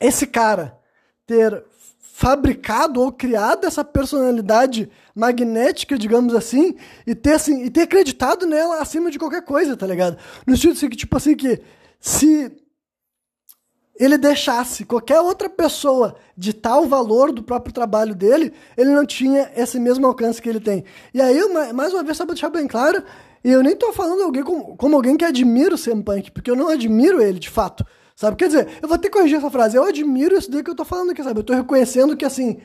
esse 0.01 0.27
cara 0.27 0.77
ter 1.25 1.63
fabricado 1.97 2.99
ou 2.99 3.09
criado 3.09 3.65
essa 3.65 3.85
personalidade 3.85 4.91
magnética, 5.15 5.97
digamos 5.97 6.35
assim, 6.35 6.75
e 7.07 7.15
ter 7.15 7.35
assim, 7.35 7.63
e 7.63 7.69
ter 7.69 7.83
acreditado 7.83 8.45
nela 8.45 8.81
acima 8.81 9.09
de 9.09 9.17
qualquer 9.17 9.45
coisa, 9.45 9.77
tá 9.77 9.87
ligado? 9.87 10.17
No 10.45 10.57
sentido 10.57 10.73
assim, 10.73 10.89
que 10.89 10.97
tipo 10.97 11.15
assim 11.15 11.37
que 11.37 11.61
se 11.97 12.51
ele 13.97 14.17
deixasse 14.17 14.83
qualquer 14.83 15.21
outra 15.21 15.49
pessoa 15.49 16.17
de 16.35 16.51
tal 16.51 16.85
valor 16.85 17.31
do 17.31 17.41
próprio 17.41 17.73
trabalho 17.73 18.13
dele, 18.13 18.51
ele 18.75 18.89
não 18.89 19.05
tinha 19.05 19.53
esse 19.55 19.79
mesmo 19.79 20.05
alcance 20.05 20.41
que 20.41 20.49
ele 20.49 20.59
tem. 20.59 20.83
E 21.13 21.21
aí, 21.21 21.39
mais 21.71 21.93
uma 21.93 22.03
vez, 22.03 22.17
só 22.17 22.25
para 22.25 22.33
deixar 22.33 22.49
bem 22.49 22.67
claro, 22.67 23.01
e 23.43 23.49
eu 23.49 23.63
nem 23.63 23.75
tô 23.75 23.91
falando 23.91 24.23
alguém 24.23 24.43
como, 24.43 24.75
como 24.77 24.95
alguém 24.95 25.17
que 25.17 25.25
admira 25.25 25.75
o 25.75 25.77
CM 25.77 26.03
Punk, 26.03 26.31
porque 26.31 26.51
eu 26.51 26.55
não 26.55 26.69
admiro 26.69 27.21
ele, 27.21 27.39
de 27.39 27.49
fato. 27.49 27.85
Sabe? 28.15 28.37
Quer 28.37 28.47
dizer, 28.47 28.67
eu 28.81 28.87
vou 28.87 28.97
ter 28.97 29.09
que 29.09 29.17
corrigir 29.17 29.37
essa 29.37 29.49
frase. 29.49 29.75
Eu 29.75 29.83
admiro 29.83 30.37
isso 30.37 30.51
daí 30.51 30.63
que 30.63 30.69
eu 30.69 30.75
tô 30.75 30.85
falando 30.85 31.11
aqui, 31.11 31.23
sabe? 31.23 31.39
Eu 31.39 31.43
tô 31.43 31.53
reconhecendo 31.53 32.15
que, 32.15 32.23
assim, 32.23 32.59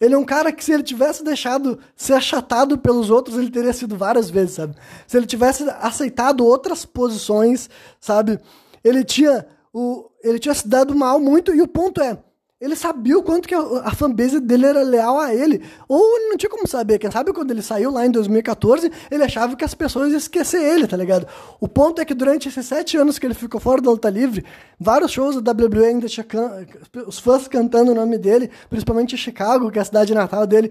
ele 0.00 0.14
é 0.14 0.18
um 0.18 0.24
cara 0.24 0.50
que 0.50 0.64
se 0.64 0.72
ele 0.72 0.82
tivesse 0.82 1.22
deixado 1.22 1.78
ser 1.94 2.14
achatado 2.14 2.76
pelos 2.76 3.08
outros, 3.08 3.38
ele 3.38 3.48
teria 3.48 3.72
sido 3.72 3.96
várias 3.96 4.28
vezes, 4.28 4.56
sabe? 4.56 4.74
Se 5.06 5.16
ele 5.16 5.26
tivesse 5.26 5.62
aceitado 5.80 6.44
outras 6.44 6.84
posições, 6.84 7.70
sabe? 8.00 8.40
Ele 8.82 9.04
tinha 9.04 9.46
o 9.72 10.10
ele 10.24 10.40
tinha 10.40 10.54
se 10.54 10.66
dado 10.66 10.94
mal 10.94 11.20
muito 11.20 11.54
e 11.54 11.62
o 11.62 11.68
ponto 11.68 12.00
é, 12.00 12.18
ele 12.62 12.76
sabia 12.76 13.18
o 13.18 13.24
quanto 13.24 13.48
que 13.48 13.54
a, 13.56 13.90
fanbase 13.90 14.38
dele 14.38 14.66
era 14.66 14.82
leal 14.84 15.18
a 15.18 15.34
ele. 15.34 15.64
Ou 15.88 16.16
ele 16.16 16.28
não 16.28 16.36
tinha 16.36 16.48
como 16.48 16.64
saber. 16.68 16.96
Quem 16.96 17.10
sabe 17.10 17.32
quando 17.32 17.50
ele 17.50 17.60
saiu 17.60 17.90
lá 17.90 18.06
em 18.06 18.10
2014, 18.12 18.88
ele 19.10 19.24
achava 19.24 19.56
que 19.56 19.64
as 19.64 19.74
pessoas 19.74 20.10
iam 20.10 20.16
esquecer 20.16 20.62
ele, 20.62 20.86
tá 20.86 20.96
ligado? 20.96 21.26
O 21.60 21.66
ponto 21.66 22.00
é 22.00 22.04
que 22.04 22.14
durante 22.14 22.48
esses 22.48 22.64
sete 22.64 22.96
anos 22.96 23.18
que 23.18 23.26
ele 23.26 23.34
ficou 23.34 23.60
fora 23.60 23.82
da 23.82 23.90
luta 23.90 24.08
livre, 24.08 24.44
vários 24.78 25.10
shows 25.10 25.42
da 25.42 25.50
WWE 25.50 25.86
ainda 25.86 26.06
tinha 26.06 26.22
can... 26.22 26.64
os 27.04 27.18
fãs 27.18 27.48
cantando 27.48 27.90
o 27.90 27.94
nome 27.96 28.16
dele, 28.16 28.48
principalmente 28.70 29.16
em 29.16 29.18
Chicago, 29.18 29.68
que 29.68 29.80
é 29.80 29.82
a 29.82 29.84
cidade 29.84 30.14
natal 30.14 30.46
dele, 30.46 30.70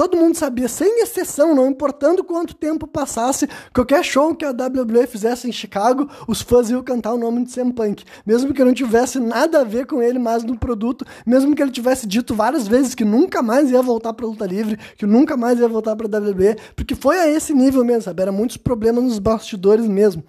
Todo 0.00 0.16
mundo 0.16 0.34
sabia, 0.34 0.66
sem 0.66 1.02
exceção, 1.02 1.54
não 1.54 1.66
importando 1.66 2.24
quanto 2.24 2.54
tempo 2.54 2.86
passasse, 2.86 3.46
qualquer 3.70 4.02
show 4.02 4.34
que 4.34 4.46
a 4.46 4.50
WWE 4.50 5.06
fizesse 5.06 5.46
em 5.46 5.52
Chicago, 5.52 6.08
os 6.26 6.40
fãs 6.40 6.70
iam 6.70 6.82
cantar 6.82 7.12
o 7.12 7.18
nome 7.18 7.44
de 7.44 7.52
CM 7.52 7.70
Punk. 7.70 8.02
Mesmo 8.24 8.54
que 8.54 8.64
não 8.64 8.72
tivesse 8.72 9.20
nada 9.20 9.60
a 9.60 9.62
ver 9.62 9.84
com 9.84 10.00
ele 10.00 10.18
mais 10.18 10.42
no 10.42 10.58
produto, 10.58 11.04
mesmo 11.26 11.54
que 11.54 11.60
ele 11.60 11.70
tivesse 11.70 12.06
dito 12.06 12.34
várias 12.34 12.66
vezes 12.66 12.94
que 12.94 13.04
nunca 13.04 13.42
mais 13.42 13.70
ia 13.70 13.82
voltar 13.82 14.14
para 14.14 14.24
luta 14.24 14.46
livre, 14.46 14.78
que 14.96 15.04
nunca 15.04 15.36
mais 15.36 15.60
ia 15.60 15.68
voltar 15.68 15.94
para 15.94 16.06
a 16.06 16.18
WWE, 16.18 16.56
porque 16.74 16.94
foi 16.94 17.18
a 17.18 17.28
esse 17.28 17.52
nível 17.52 17.84
mesmo, 17.84 18.00
sabe? 18.00 18.22
Era 18.22 18.32
muitos 18.32 18.56
problemas 18.56 19.04
nos 19.04 19.18
bastidores 19.18 19.86
mesmo, 19.86 20.24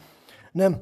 né? 0.53 0.77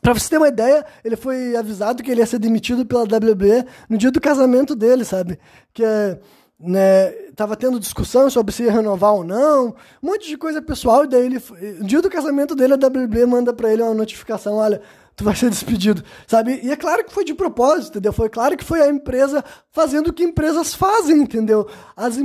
Pra 0.00 0.14
você 0.14 0.30
ter 0.30 0.38
uma 0.38 0.48
ideia, 0.48 0.86
ele 1.04 1.16
foi 1.16 1.54
avisado 1.54 2.02
que 2.02 2.10
ele 2.10 2.20
ia 2.20 2.26
ser 2.26 2.38
demitido 2.38 2.86
pela 2.86 3.02
WWE 3.02 3.66
no 3.90 3.98
dia 3.98 4.10
do 4.10 4.22
casamento 4.22 4.74
dele, 4.74 5.04
sabe? 5.04 5.38
Que 5.74 5.84
é 5.84 6.18
né, 6.58 7.10
tava 7.34 7.54
tendo 7.56 7.78
discussão 7.78 8.30
sobre 8.30 8.52
se 8.52 8.66
renovar 8.66 9.14
ou 9.14 9.24
não, 9.24 9.74
um 10.02 10.06
monte 10.06 10.28
de 10.28 10.36
coisa 10.38 10.62
pessoal, 10.62 11.04
e 11.04 11.08
daí 11.08 11.26
ele, 11.26 11.42
no 11.78 11.86
dia 11.86 12.00
do 12.00 12.08
casamento 12.08 12.54
dele, 12.54 12.74
a 12.74 12.76
WB 12.76 13.26
manda 13.26 13.52
para 13.52 13.72
ele 13.72 13.82
uma 13.82 13.94
notificação, 13.94 14.54
olha, 14.54 14.80
tu 15.14 15.24
vai 15.24 15.34
ser 15.34 15.50
despedido, 15.50 16.02
sabe? 16.26 16.60
E 16.62 16.70
é 16.70 16.76
claro 16.76 17.04
que 17.04 17.12
foi 17.12 17.24
de 17.24 17.34
propósito, 17.34 17.92
entendeu? 17.92 18.12
Foi 18.12 18.28
claro 18.28 18.56
que 18.56 18.64
foi 18.64 18.80
a 18.82 18.88
empresa 18.88 19.44
fazendo 19.70 20.08
o 20.08 20.12
que 20.12 20.24
empresas 20.24 20.74
fazem, 20.74 21.22
entendeu? 21.22 21.66
As, 21.96 22.18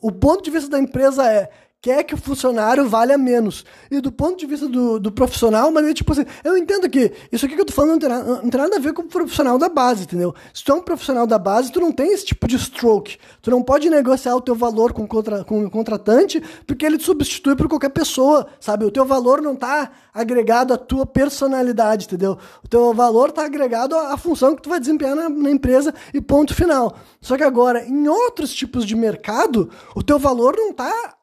o 0.00 0.12
ponto 0.12 0.42
de 0.42 0.50
vista 0.50 0.70
da 0.70 0.78
empresa 0.78 1.26
é, 1.26 1.50
quer 1.80 2.02
que 2.02 2.14
o 2.14 2.18
funcionário 2.18 2.88
valha 2.88 3.16
menos. 3.16 3.64
E 3.90 4.00
do 4.00 4.10
ponto 4.10 4.36
de 4.36 4.46
vista 4.46 4.68
do, 4.68 4.98
do 4.98 5.12
profissional, 5.12 5.70
mas 5.70 5.86
é 5.86 5.94
tipo 5.94 6.12
assim, 6.12 6.24
eu 6.42 6.56
entendo 6.56 6.88
que 6.90 7.12
isso 7.30 7.46
aqui 7.46 7.54
que 7.54 7.60
eu 7.60 7.64
tô 7.64 7.72
falando 7.72 7.92
não 7.92 7.98
tem, 7.98 8.08
nada, 8.08 8.24
não 8.42 8.50
tem 8.50 8.60
nada 8.60 8.76
a 8.76 8.80
ver 8.80 8.92
com 8.92 9.02
o 9.02 9.08
profissional 9.08 9.58
da 9.58 9.68
base, 9.68 10.02
entendeu? 10.02 10.34
Se 10.52 10.64
tu 10.64 10.72
é 10.72 10.74
um 10.74 10.82
profissional 10.82 11.26
da 11.26 11.38
base, 11.38 11.70
tu 11.70 11.80
não 11.80 11.92
tem 11.92 12.12
esse 12.12 12.26
tipo 12.26 12.48
de 12.48 12.58
stroke. 12.58 13.16
Tu 13.40 13.50
não 13.50 13.62
pode 13.62 13.88
negociar 13.88 14.34
o 14.34 14.40
teu 14.40 14.54
valor 14.54 14.92
com, 14.92 15.06
contra, 15.06 15.44
com 15.44 15.64
o 15.64 15.70
contratante, 15.70 16.42
porque 16.66 16.84
ele 16.84 16.98
te 16.98 17.04
substitui 17.04 17.54
por 17.54 17.68
qualquer 17.68 17.90
pessoa, 17.90 18.46
sabe? 18.58 18.84
O 18.84 18.90
teu 18.90 19.04
valor 19.04 19.40
não 19.40 19.54
tá 19.54 19.90
agregado 20.12 20.74
à 20.74 20.76
tua 20.76 21.06
personalidade, 21.06 22.06
entendeu? 22.06 22.36
O 22.64 22.68
teu 22.68 22.92
valor 22.92 23.30
tá 23.30 23.44
agregado 23.44 23.96
à, 23.96 24.16
função 24.16 24.56
que 24.56 24.62
tu 24.62 24.68
vai 24.68 24.80
desempenhar 24.80 25.14
na, 25.14 25.28
na 25.28 25.50
empresa 25.50 25.94
e 26.12 26.20
ponto 26.20 26.54
final. 26.54 26.96
Só 27.20 27.36
que 27.36 27.44
agora, 27.44 27.84
em 27.84 28.08
outros 28.08 28.52
tipos 28.52 28.84
de 28.84 28.96
mercado, 28.96 29.70
o 29.94 30.02
teu 30.02 30.18
valor 30.18 30.56
não 30.56 30.72
tá 30.72 31.17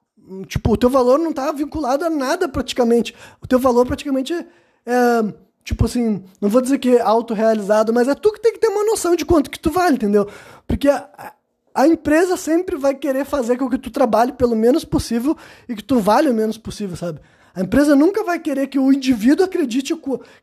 Tipo, 0.47 0.73
o 0.73 0.77
teu 0.77 0.89
valor 0.89 1.19
não 1.19 1.31
tá 1.31 1.51
vinculado 1.51 2.05
a 2.05 2.09
nada 2.09 2.47
praticamente. 2.49 3.13
O 3.41 3.47
teu 3.47 3.59
valor 3.59 3.85
praticamente 3.85 4.33
é, 4.33 4.45
é 4.85 5.33
tipo 5.63 5.85
assim, 5.85 6.23
não 6.39 6.49
vou 6.49 6.61
dizer 6.61 6.77
que 6.77 6.97
é 6.97 7.01
autorrealizado, 7.01 7.91
mas 7.93 8.07
é 8.07 8.15
tu 8.15 8.31
que 8.31 8.41
tem 8.41 8.53
que 8.53 8.59
ter 8.59 8.67
uma 8.67 8.85
noção 8.85 9.15
de 9.15 9.25
quanto 9.25 9.49
que 9.49 9.59
tu 9.59 9.71
vale, 9.71 9.95
entendeu? 9.95 10.27
Porque 10.67 10.87
a, 10.87 11.33
a 11.73 11.87
empresa 11.87 12.37
sempre 12.37 12.77
vai 12.77 12.95
querer 12.95 13.25
fazer 13.25 13.57
com 13.57 13.69
que 13.69 13.77
tu 13.77 13.89
trabalhe 13.89 14.31
pelo 14.31 14.55
menos 14.55 14.85
possível 14.85 15.35
e 15.67 15.75
que 15.75 15.83
tu 15.83 15.99
vale 15.99 16.29
o 16.29 16.33
menos 16.33 16.57
possível, 16.57 16.95
sabe? 16.95 17.19
A 17.55 17.61
empresa 17.61 17.95
nunca 17.95 18.21
vai 18.21 18.37
querer 18.37 18.67
que 18.67 18.77
o 18.77 18.91
indivíduo 18.91 19.45
acredite 19.45 19.95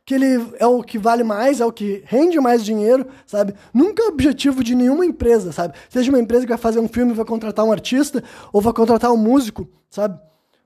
que 0.03 0.15
ele 0.15 0.25
é 0.57 0.65
o 0.65 0.81
que 0.81 0.97
vale 0.97 1.23
mais, 1.23 1.61
é 1.61 1.65
o 1.65 1.71
que 1.71 2.01
rende 2.07 2.39
mais 2.39 2.65
dinheiro, 2.65 3.05
sabe? 3.27 3.53
Nunca 3.71 4.01
é 4.01 4.07
objetivo 4.07 4.63
de 4.63 4.73
nenhuma 4.73 5.05
empresa, 5.05 5.51
sabe? 5.51 5.75
Seja 5.89 6.09
uma 6.09 6.19
empresa 6.19 6.43
que 6.43 6.49
vai 6.49 6.57
fazer 6.57 6.79
um 6.79 6.87
filme, 6.87 7.13
vai 7.13 7.23
contratar 7.23 7.63
um 7.63 7.71
artista 7.71 8.23
ou 8.51 8.59
vai 8.59 8.73
contratar 8.73 9.11
um 9.11 9.17
músico, 9.17 9.69
sabe? 9.91 10.19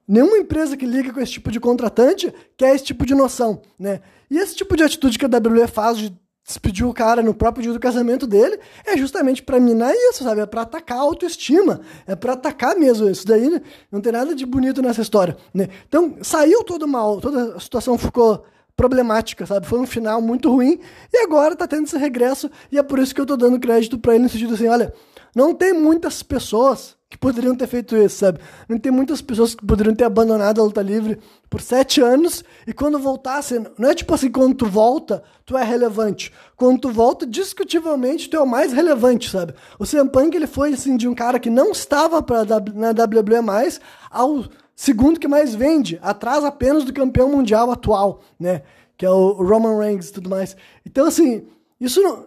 Nenhuma 0.08 0.38
empresa 0.38 0.78
que 0.78 0.86
liga 0.86 1.12
com 1.12 1.20
esse 1.20 1.34
tipo 1.34 1.52
de 1.52 1.60
contratante 1.60 2.34
quer 2.56 2.74
esse 2.74 2.86
tipo 2.86 3.06
de 3.06 3.14
noção, 3.14 3.62
né? 3.78 4.00
E 4.32 4.38
esse 4.38 4.56
tipo 4.56 4.78
de 4.78 4.84
atitude 4.84 5.20
que 5.20 5.26
a 5.26 5.30
WWE 5.30 5.68
faz 5.68 5.98
de 5.98 6.18
despediu 6.48 6.88
o 6.88 6.94
cara 6.94 7.22
no 7.22 7.34
próprio 7.34 7.62
dia 7.62 7.74
do 7.74 7.80
casamento 7.80 8.26
dele, 8.26 8.58
é 8.86 8.96
justamente 8.96 9.44
para 9.44 9.60
minar 9.60 9.94
isso, 9.94 10.24
sabe? 10.24 10.40
É 10.40 10.46
para 10.46 10.62
atacar 10.62 10.98
a 10.98 11.02
autoestima, 11.02 11.82
é 12.08 12.16
para 12.16 12.34
atacar 12.34 12.74
mesmo. 12.78 13.10
Isso 13.10 13.28
daí 13.28 13.50
né? 13.50 13.62
não 13.92 14.00
tem 14.00 14.14
nada 14.14 14.34
de 14.34 14.46
bonito 14.46 14.82
nessa 14.82 15.02
história, 15.02 15.36
né? 15.54 15.68
Então, 15.86 16.16
saiu 16.22 16.64
todo 16.64 16.88
mal, 16.88 17.20
toda 17.20 17.58
a 17.58 17.60
situação 17.60 17.98
ficou 17.98 18.46
problemática, 18.78 19.46
sabe? 19.46 19.68
Foi 19.68 19.78
um 19.78 19.86
final 19.86 20.22
muito 20.22 20.50
ruim 20.50 20.80
e 21.14 21.18
agora 21.18 21.54
tá 21.54 21.68
tendo 21.68 21.86
esse 21.86 21.98
regresso 21.98 22.50
e 22.72 22.78
é 22.78 22.84
por 22.84 23.00
isso 23.00 23.14
que 23.14 23.20
eu 23.20 23.26
tô 23.26 23.36
dando 23.36 23.60
crédito 23.60 24.00
para 24.00 24.16
ele 24.16 24.24
no 24.24 24.30
sentido 24.30 24.54
assim, 24.54 24.68
olha, 24.68 24.94
não 25.36 25.54
tem 25.54 25.74
muitas 25.74 26.24
pessoas 26.24 26.97
que 27.10 27.18
poderiam 27.18 27.56
ter 27.56 27.68
feito 27.68 27.96
isso, 27.96 28.18
sabe? 28.18 28.40
Não 28.68 28.78
tem 28.78 28.92
muitas 28.92 29.22
pessoas 29.22 29.56
que 29.56 29.66
poderiam 29.66 29.96
ter 29.96 30.04
abandonado 30.04 30.60
a 30.60 30.64
luta 30.64 30.82
livre 30.82 31.18
por 31.50 31.62
sete 31.62 32.02
anos 32.02 32.44
e 32.66 32.74
quando 32.74 33.00
voltasse, 33.00 33.62
não 33.78 33.90
é 33.90 33.96
tipo 33.96 34.14
assim, 34.14 34.30
quando 34.30 34.56
tu 34.56 34.66
volta, 34.66 35.24
tu 35.46 35.58
é 35.58 35.64
relevante. 35.64 36.34
Quando 36.58 36.82
tu 36.82 36.92
volta, 36.92 37.26
discutivelmente, 37.26 38.30
tu 38.30 38.36
é 38.36 38.42
o 38.42 38.46
mais 38.46 38.74
relevante, 38.74 39.30
sabe? 39.30 39.54
O 39.80 39.86
CM 39.86 40.10
Punk, 40.10 40.36
ele 40.36 40.48
foi, 40.48 40.74
assim, 40.74 40.98
de 40.98 41.08
um 41.08 41.16
cara 41.16 41.40
que 41.40 41.50
não 41.50 41.72
estava 41.72 42.22
pra, 42.22 42.44
na 42.74 42.90
WWE 42.90 43.42
mais 43.42 43.80
ao 44.12 44.44
segundo 44.76 45.20
que 45.20 45.28
mais 45.28 45.56
vende, 45.56 45.98
atrás 46.04 46.44
apenas 46.44 46.84
do 46.84 46.94
campeão 46.94 47.32
mundial 47.32 47.72
atual, 47.72 48.22
né? 48.38 48.64
Que 48.98 49.06
é 49.06 49.10
o 49.10 49.32
Roman 49.32 49.80
Reigns 49.80 50.10
e 50.10 50.14
tudo 50.14 50.30
mais. 50.30 50.58
Então, 50.86 51.08
assim, 51.08 51.48
isso 51.80 52.02
não 52.02 52.26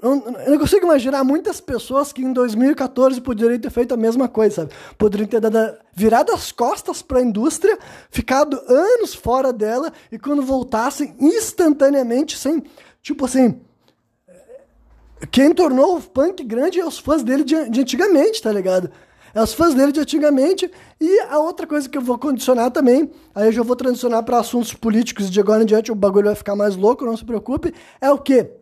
eu 0.00 0.16
não 0.48 0.58
consigo 0.58 0.86
imaginar 0.86 1.24
muitas 1.24 1.60
pessoas 1.60 2.12
que 2.12 2.22
em 2.22 2.32
2014 2.32 3.20
poderiam 3.20 3.58
ter 3.58 3.70
feito 3.70 3.92
a 3.92 3.96
mesma 3.96 4.28
coisa, 4.28 4.56
sabe? 4.56 4.72
Poderiam 4.96 5.26
ter 5.26 5.40
dado, 5.40 5.76
virado 5.92 6.32
as 6.32 6.52
costas 6.52 7.02
para 7.02 7.18
a 7.18 7.22
indústria, 7.22 7.76
ficado 8.08 8.60
anos 8.68 9.12
fora 9.12 9.52
dela 9.52 9.92
e 10.10 10.18
quando 10.18 10.42
voltassem 10.42 11.16
instantaneamente, 11.18 12.36
sem, 12.36 12.62
tipo 13.02 13.24
assim, 13.24 13.60
quem 15.32 15.52
tornou 15.52 15.96
o 15.96 16.00
punk 16.00 16.44
grande 16.44 16.78
é 16.78 16.86
os 16.86 17.00
fãs 17.00 17.24
dele 17.24 17.42
de, 17.42 17.68
de 17.68 17.80
antigamente, 17.80 18.40
tá 18.40 18.52
ligado? 18.52 18.88
É 19.34 19.42
os 19.42 19.52
fãs 19.52 19.74
dele 19.74 19.90
de 19.90 19.98
antigamente. 19.98 20.70
E 21.00 21.20
a 21.22 21.38
outra 21.38 21.66
coisa 21.66 21.88
que 21.88 21.98
eu 21.98 22.02
vou 22.02 22.18
condicionar 22.18 22.70
também, 22.70 23.10
aí 23.34 23.46
eu 23.46 23.52
já 23.52 23.62
vou 23.62 23.74
transicionar 23.74 24.22
para 24.22 24.38
assuntos 24.38 24.74
políticos 24.74 25.26
e 25.26 25.30
de 25.30 25.40
agora 25.40 25.62
em 25.62 25.66
diante 25.66 25.90
o 25.90 25.94
bagulho 25.94 26.26
vai 26.26 26.34
ficar 26.36 26.54
mais 26.54 26.76
louco, 26.76 27.04
não 27.04 27.16
se 27.16 27.24
preocupe, 27.24 27.74
é 28.00 28.10
o 28.10 28.18
quê? 28.18 28.61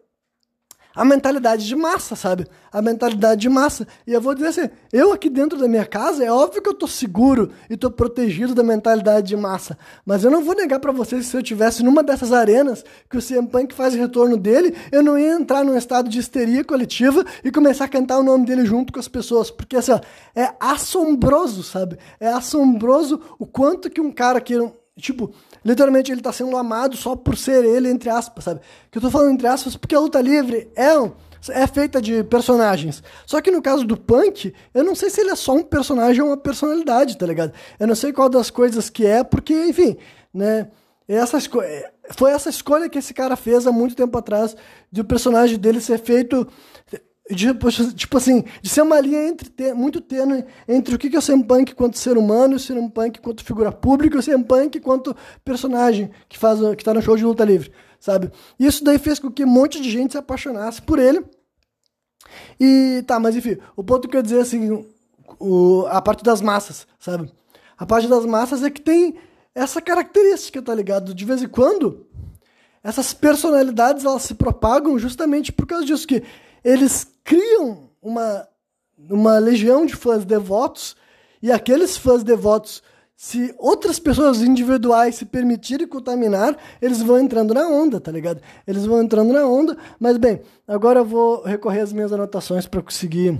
A 0.94 1.04
mentalidade 1.04 1.66
de 1.66 1.76
massa, 1.76 2.16
sabe? 2.16 2.46
A 2.72 2.82
mentalidade 2.82 3.40
de 3.40 3.48
massa. 3.48 3.86
E 4.06 4.12
eu 4.12 4.20
vou 4.20 4.34
dizer 4.34 4.48
assim, 4.48 4.70
eu 4.92 5.12
aqui 5.12 5.30
dentro 5.30 5.58
da 5.58 5.68
minha 5.68 5.86
casa, 5.86 6.24
é 6.24 6.30
óbvio 6.30 6.62
que 6.62 6.68
eu 6.68 6.74
tô 6.74 6.86
seguro 6.86 7.50
e 7.68 7.76
tô 7.76 7.90
protegido 7.90 8.54
da 8.54 8.62
mentalidade 8.62 9.28
de 9.28 9.36
massa. 9.36 9.78
Mas 10.04 10.24
eu 10.24 10.30
não 10.30 10.42
vou 10.42 10.54
negar 10.54 10.80
para 10.80 10.92
vocês 10.92 11.24
que 11.24 11.30
se 11.30 11.36
eu 11.36 11.42
tivesse 11.42 11.82
numa 11.82 12.02
dessas 12.02 12.32
arenas 12.32 12.84
que 13.08 13.16
o 13.16 13.22
CM 13.22 13.46
Punk 13.48 13.74
faz 13.74 13.94
retorno 13.94 14.36
dele, 14.36 14.74
eu 14.90 15.02
não 15.02 15.18
ia 15.18 15.32
entrar 15.34 15.64
num 15.64 15.76
estado 15.76 16.08
de 16.08 16.18
histeria 16.18 16.64
coletiva 16.64 17.24
e 17.44 17.50
começar 17.50 17.84
a 17.84 17.88
cantar 17.88 18.18
o 18.18 18.22
nome 18.22 18.44
dele 18.44 18.64
junto 18.64 18.92
com 18.92 19.00
as 19.00 19.08
pessoas. 19.08 19.50
Porque 19.50 19.76
assim, 19.76 19.92
ó, 19.92 20.00
é 20.34 20.52
assombroso, 20.58 21.62
sabe? 21.62 21.98
É 22.18 22.28
assombroso 22.28 23.20
o 23.38 23.46
quanto 23.46 23.90
que 23.90 24.00
um 24.00 24.10
cara 24.10 24.40
que, 24.40 24.54
tipo, 25.00 25.32
Literalmente 25.64 26.10
ele 26.10 26.20
tá 26.20 26.32
sendo 26.32 26.56
amado 26.56 26.96
só 26.96 27.14
por 27.14 27.36
ser 27.36 27.64
ele, 27.64 27.88
entre 27.88 28.08
aspas, 28.08 28.44
sabe? 28.44 28.60
Que 28.90 28.98
eu 28.98 29.02
tô 29.02 29.10
falando 29.10 29.32
entre 29.32 29.46
aspas 29.46 29.76
porque 29.76 29.94
a 29.94 30.00
luta 30.00 30.20
livre 30.20 30.70
é, 30.74 30.98
um, 30.98 31.12
é 31.50 31.66
feita 31.66 32.00
de 32.00 32.24
personagens. 32.24 33.02
Só 33.26 33.40
que 33.40 33.50
no 33.50 33.60
caso 33.60 33.84
do 33.84 33.96
Punk, 33.96 34.54
eu 34.72 34.82
não 34.82 34.94
sei 34.94 35.10
se 35.10 35.20
ele 35.20 35.30
é 35.30 35.36
só 35.36 35.54
um 35.54 35.62
personagem 35.62 36.22
ou 36.22 36.28
uma 36.28 36.36
personalidade, 36.36 37.18
tá 37.18 37.26
ligado? 37.26 37.52
Eu 37.78 37.86
não 37.86 37.94
sei 37.94 38.12
qual 38.12 38.28
das 38.28 38.50
coisas 38.50 38.88
que 38.88 39.04
é, 39.04 39.22
porque, 39.22 39.54
enfim, 39.66 39.96
né? 40.32 40.68
Essa 41.06 41.38
foi 42.16 42.30
essa 42.30 42.48
escolha 42.48 42.88
que 42.88 42.98
esse 42.98 43.12
cara 43.12 43.34
fez 43.34 43.66
há 43.66 43.72
muito 43.72 43.96
tempo 43.96 44.16
atrás 44.16 44.56
de 44.92 45.00
o 45.00 45.04
personagem 45.04 45.58
dele 45.58 45.80
ser 45.80 45.98
feito 45.98 46.46
de, 47.30 47.94
tipo 47.94 48.16
assim, 48.16 48.44
de 48.60 48.68
ser 48.68 48.82
uma 48.82 49.00
linha 49.00 49.28
entre, 49.28 49.72
muito 49.72 50.00
tênue 50.00 50.44
entre 50.66 50.94
o 50.94 50.98
que 50.98 51.14
é 51.14 51.18
o 51.18 51.22
Sam 51.22 51.42
Punk 51.42 51.74
quanto 51.74 51.96
ser 51.96 52.18
humano, 52.18 52.56
o 52.56 52.58
Sam 52.58 52.88
Punk 52.88 53.20
quanto 53.20 53.44
figura 53.44 53.70
pública, 53.70 54.18
o 54.18 54.22
Sam 54.22 54.42
Punk 54.42 54.80
quanto 54.80 55.16
personagem 55.44 56.10
que 56.28 56.36
faz 56.36 56.58
que 56.76 56.84
tá 56.84 56.92
no 56.92 57.00
show 57.00 57.16
de 57.16 57.24
luta 57.24 57.44
livre, 57.44 57.72
sabe? 58.00 58.30
Isso 58.58 58.82
daí 58.82 58.98
fez 58.98 59.18
com 59.18 59.30
que 59.30 59.44
um 59.44 59.48
monte 59.48 59.80
de 59.80 59.90
gente 59.90 60.12
se 60.12 60.18
apaixonasse 60.18 60.82
por 60.82 60.98
ele. 60.98 61.24
E 62.58 63.04
tá, 63.06 63.20
mas 63.20 63.36
enfim, 63.36 63.58
o 63.76 63.84
ponto 63.84 64.08
que 64.08 64.16
eu 64.16 64.18
ia 64.18 64.24
dizer 64.24 64.40
assim, 64.40 64.84
o, 65.38 65.86
a 65.88 66.02
parte 66.02 66.24
das 66.24 66.40
massas, 66.40 66.86
sabe? 66.98 67.30
A 67.78 67.86
parte 67.86 68.08
das 68.08 68.26
massas 68.26 68.62
é 68.62 68.70
que 68.70 68.80
tem 68.80 69.16
essa 69.54 69.80
característica, 69.80 70.60
tá 70.60 70.74
ligado? 70.74 71.14
De 71.14 71.24
vez 71.24 71.42
em 71.42 71.48
quando, 71.48 72.06
essas 72.82 73.12
personalidades 73.12 74.04
elas 74.04 74.22
se 74.22 74.34
propagam 74.34 74.98
justamente 74.98 75.52
por 75.52 75.66
causa 75.66 75.84
disso 75.84 76.06
que 76.06 76.22
eles 76.64 77.06
criam 77.24 77.90
uma, 78.02 78.46
uma 79.10 79.38
legião 79.38 79.86
de 79.86 79.94
fãs 79.94 80.24
devotos 80.24 80.96
e 81.42 81.50
aqueles 81.50 81.96
fãs 81.96 82.22
devotos, 82.22 82.82
se 83.16 83.54
outras 83.58 83.98
pessoas 83.98 84.42
individuais 84.42 85.14
se 85.14 85.24
permitirem 85.24 85.86
contaminar, 85.86 86.56
eles 86.80 87.02
vão 87.02 87.18
entrando 87.18 87.52
na 87.52 87.68
onda, 87.68 88.00
tá 88.00 88.10
ligado? 88.10 88.40
Eles 88.66 88.86
vão 88.86 89.02
entrando 89.02 89.32
na 89.32 89.46
onda, 89.46 89.76
mas 89.98 90.16
bem, 90.16 90.40
agora 90.66 91.00
eu 91.00 91.04
vou 91.04 91.42
recorrer 91.42 91.80
às 91.80 91.92
minhas 91.92 92.12
anotações 92.12 92.66
para 92.66 92.82
conseguir 92.82 93.38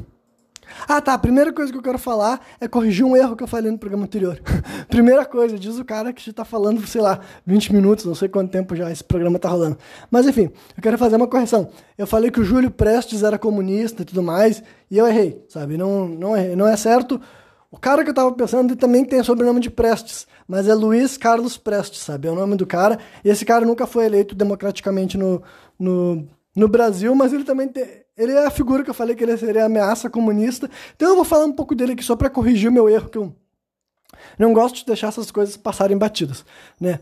ah, 0.89 1.01
tá. 1.01 1.15
A 1.15 1.19
primeira 1.19 1.53
coisa 1.53 1.73
que 1.73 1.79
eu 1.79 1.83
quero 1.83 1.99
falar 1.99 2.41
é 2.61 2.69
corrigir 2.69 3.05
um 3.05 3.17
erro 3.17 3.37
que 3.37 3.43
eu 3.43 3.47
falei 3.47 3.71
no 3.71 3.79
programa 3.79 4.05
anterior. 4.05 4.41
primeira 4.89 5.25
coisa, 5.25 5.59
diz 5.59 5.79
o 5.79 5.85
cara 5.85 6.13
que 6.13 6.25
já 6.25 6.33
tá 6.33 6.45
falando, 6.45 6.87
sei 6.87 7.01
lá, 7.01 7.21
20 7.47 7.73
minutos, 7.73 8.05
não 8.05 8.15
sei 8.15 8.29
quanto 8.29 8.51
tempo 8.51 8.75
já 8.77 8.91
esse 8.91 9.05
programa 9.05 9.39
tá 9.39 9.49
rolando. 9.49 9.79
Mas 10.11 10.27
enfim, 10.27 10.51
eu 10.77 10.83
quero 10.83 10.99
fazer 10.99 11.17
uma 11.17 11.27
correção. 11.27 11.71
Eu 11.97 12.07
falei 12.07 12.31
que 12.31 12.41
o 12.41 12.45
Júlio 12.45 12.71
Prestes 12.71 13.23
era 13.23 13.39
comunista 13.39 14.03
e 14.03 14.05
tudo 14.05 14.23
mais, 14.23 14.63
e 14.91 14.99
eu 14.99 15.07
errei, 15.07 15.45
sabe? 15.49 15.77
Não, 15.77 16.07
não, 16.09 16.37
errei, 16.37 16.57
não 16.57 16.67
é 16.67 16.77
certo. 16.77 17.21
O 17.71 17.79
cara 17.79 18.03
que 18.03 18.11
eu 18.11 18.15
tava 18.15 18.33
pensando 18.33 18.75
também 18.75 19.05
tem 19.05 19.23
sobrenome 19.23 19.61
de 19.61 19.71
Prestes, 19.71 20.27
mas 20.47 20.67
é 20.67 20.75
Luiz 20.75 21.17
Carlos 21.17 21.57
Prestes, 21.57 22.01
sabe? 22.01 22.27
É 22.27 22.31
o 22.31 22.35
nome 22.35 22.57
do 22.57 22.67
cara. 22.67 22.99
E 23.25 23.29
esse 23.29 23.45
cara 23.45 23.65
nunca 23.65 23.87
foi 23.87 24.07
eleito 24.07 24.35
democraticamente 24.35 25.17
no, 25.17 25.41
no, 25.79 26.27
no 26.55 26.69
Brasil, 26.69 27.15
mas 27.15 27.33
ele 27.33 27.45
também 27.45 27.71
ele 28.17 28.33
é 28.33 28.47
a 28.47 28.51
figura 28.51 28.83
que 28.85 28.91
eu 28.91 28.95
falei 28.95 29.15
que 29.15 29.25
ele 29.25 29.37
seria 29.37 29.65
ameaça 29.65 30.11
comunista. 30.11 30.69
Então 30.95 31.09
eu 31.09 31.17
vou 31.17 31.25
falar 31.25 31.45
um 31.45 31.53
pouco 31.53 31.75
dele 31.75 31.93
aqui 31.93 32.05
só 32.05 32.17
para 32.17 32.29
corrigir 32.29 32.69
o 32.69 32.73
meu 32.73 32.89
erro, 32.89 33.09
que 33.09 33.19
eu 33.19 33.35
não 34.39 34.53
gosto 34.53 34.77
de 34.77 34.87
deixar 34.87 35.09
essas 35.09 35.31
coisas 35.31 35.57
passarem 35.57 35.97
batidas, 35.97 36.45
né? 36.81 37.01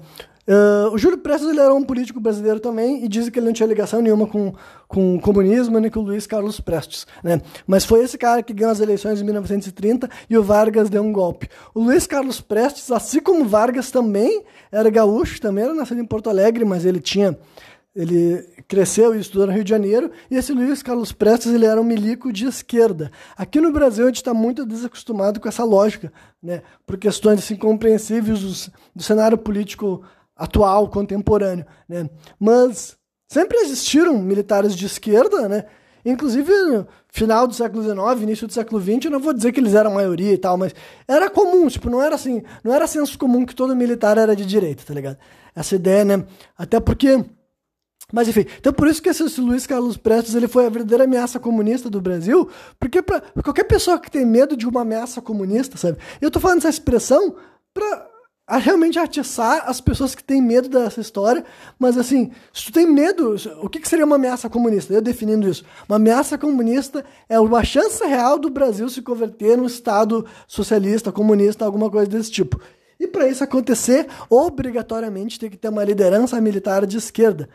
Uh, 0.48 0.94
o 0.94 0.96
Júlio 0.96 1.18
Prestes 1.18 1.46
ele 1.46 1.60
era 1.60 1.74
um 1.74 1.84
político 1.84 2.18
brasileiro 2.18 2.58
também 2.58 3.04
e 3.04 3.08
dizem 3.08 3.30
que 3.30 3.38
ele 3.38 3.44
não 3.44 3.52
tinha 3.52 3.66
ligação 3.66 4.00
nenhuma 4.00 4.26
com, 4.26 4.54
com 4.86 5.16
o 5.16 5.20
comunismo 5.20 5.78
nem 5.78 5.90
com 5.90 6.00
o 6.00 6.02
Luiz 6.02 6.26
Carlos 6.26 6.58
Prestes. 6.58 7.06
Né? 7.22 7.42
Mas 7.66 7.84
foi 7.84 8.02
esse 8.02 8.16
cara 8.16 8.42
que 8.42 8.54
ganhou 8.54 8.72
as 8.72 8.80
eleições 8.80 9.20
em 9.20 9.24
1930 9.24 10.08
e 10.30 10.38
o 10.38 10.42
Vargas 10.42 10.88
deu 10.88 11.02
um 11.02 11.12
golpe. 11.12 11.50
O 11.74 11.80
Luiz 11.82 12.06
Carlos 12.06 12.40
Prestes, 12.40 12.90
assim 12.90 13.20
como 13.20 13.44
Vargas 13.44 13.90
também, 13.90 14.42
era 14.72 14.88
gaúcho, 14.88 15.38
também 15.38 15.64
era 15.64 15.74
nascido 15.74 16.00
em 16.00 16.06
Porto 16.06 16.30
Alegre, 16.30 16.64
mas 16.64 16.86
ele 16.86 17.00
tinha 17.00 17.38
ele 17.98 18.46
cresceu 18.68 19.12
e 19.12 19.18
estudou 19.18 19.48
no 19.48 19.52
Rio 19.52 19.64
de 19.64 19.70
Janeiro, 19.70 20.08
e 20.30 20.36
esse 20.36 20.52
Luiz 20.52 20.84
Carlos 20.84 21.10
Prestes 21.10 21.52
ele 21.52 21.66
era 21.66 21.80
um 21.80 21.84
milico 21.84 22.32
de 22.32 22.46
esquerda. 22.46 23.10
Aqui 23.36 23.60
no 23.60 23.72
Brasil 23.72 24.04
a 24.04 24.06
gente 24.06 24.18
está 24.18 24.32
muito 24.32 24.64
desacostumado 24.64 25.40
com 25.40 25.48
essa 25.48 25.64
lógica, 25.64 26.12
né, 26.40 26.62
por 26.86 26.96
questões 26.96 27.40
assim, 27.40 27.56
do, 27.56 28.70
do 28.94 29.02
cenário 29.02 29.36
político 29.36 30.04
atual, 30.36 30.88
contemporâneo. 30.88 31.66
Né. 31.88 32.08
Mas 32.38 32.96
sempre 33.26 33.58
existiram 33.58 34.16
militares 34.16 34.76
de 34.76 34.86
esquerda, 34.86 35.48
né, 35.48 35.64
inclusive 36.04 36.52
final 37.08 37.48
do 37.48 37.54
século 37.54 37.82
XIX, 37.82 38.22
início 38.22 38.46
do 38.46 38.52
século 38.52 38.80
XX, 38.80 39.06
eu 39.06 39.10
não 39.10 39.18
vou 39.18 39.34
dizer 39.34 39.50
que 39.50 39.58
eles 39.58 39.74
eram 39.74 39.94
maioria 39.94 40.34
e 40.34 40.38
tal, 40.38 40.56
mas 40.56 40.72
era 41.08 41.28
comum, 41.28 41.66
tipo, 41.66 41.90
não 41.90 42.00
era 42.00 42.14
assim, 42.14 42.44
não 42.62 42.72
era 42.72 42.86
senso 42.86 43.18
comum 43.18 43.44
que 43.44 43.56
todo 43.56 43.74
militar 43.74 44.16
era 44.18 44.36
de 44.36 44.46
direita, 44.46 44.84
tá 44.86 44.94
ligado? 44.94 45.18
Essa 45.52 45.74
ideia, 45.74 46.04
né, 46.04 46.24
até 46.56 46.78
porque 46.78 47.24
mas 48.12 48.26
enfim, 48.26 48.46
então 48.58 48.72
por 48.72 48.88
isso 48.88 49.02
que 49.02 49.08
esse 49.10 49.40
Luiz 49.40 49.66
Carlos 49.66 49.98
Prestes 49.98 50.34
ele 50.34 50.48
foi 50.48 50.64
a 50.66 50.70
verdadeira 50.70 51.04
ameaça 51.04 51.38
comunista 51.38 51.90
do 51.90 52.00
Brasil, 52.00 52.48
porque 52.80 53.02
para 53.02 53.20
qualquer 53.42 53.64
pessoa 53.64 53.98
que 53.98 54.10
tem 54.10 54.24
medo 54.24 54.56
de 54.56 54.66
uma 54.66 54.80
ameaça 54.80 55.20
comunista, 55.20 55.76
sabe? 55.76 55.98
Eu 56.20 56.30
tô 56.30 56.40
falando 56.40 56.58
essa 56.58 56.70
expressão 56.70 57.36
para 57.74 58.58
realmente 58.58 58.98
atiçar 58.98 59.68
as 59.68 59.78
pessoas 59.78 60.14
que 60.14 60.24
têm 60.24 60.40
medo 60.40 60.70
dessa 60.70 61.02
história, 61.02 61.44
mas 61.78 61.98
assim, 61.98 62.32
se 62.50 62.64
tu 62.64 62.72
tem 62.72 62.86
medo, 62.86 63.36
o 63.60 63.68
que, 63.68 63.78
que 63.78 63.88
seria 63.88 64.06
uma 64.06 64.16
ameaça 64.16 64.48
comunista? 64.48 64.94
Eu 64.94 65.02
definindo 65.02 65.46
isso. 65.46 65.62
Uma 65.86 65.96
ameaça 65.96 66.38
comunista 66.38 67.04
é 67.28 67.38
uma 67.38 67.62
chance 67.62 68.02
real 68.02 68.38
do 68.38 68.48
Brasil 68.48 68.88
se 68.88 69.02
converter 69.02 69.58
num 69.58 69.66
Estado 69.66 70.24
socialista, 70.46 71.12
comunista, 71.12 71.66
alguma 71.66 71.90
coisa 71.90 72.08
desse 72.08 72.30
tipo. 72.30 72.58
E 72.98 73.06
para 73.06 73.28
isso 73.28 73.44
acontecer, 73.44 74.08
obrigatoriamente 74.30 75.38
tem 75.38 75.50
que 75.50 75.56
ter 75.56 75.68
uma 75.68 75.84
liderança 75.84 76.40
militar 76.40 76.86
de 76.86 76.96
esquerda. 76.96 77.48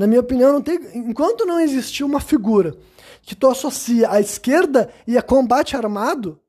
Na 0.00 0.06
minha 0.06 0.20
opinião, 0.20 0.54
não 0.54 0.62
tem, 0.62 0.80
enquanto 0.94 1.44
não 1.44 1.60
existir 1.60 2.04
uma 2.04 2.20
figura 2.20 2.74
que 3.20 3.34
tu 3.34 3.46
associa 3.46 4.10
a 4.10 4.18
esquerda 4.18 4.90
e 5.06 5.18
a 5.18 5.22
combate 5.22 5.76
armado, 5.76 6.40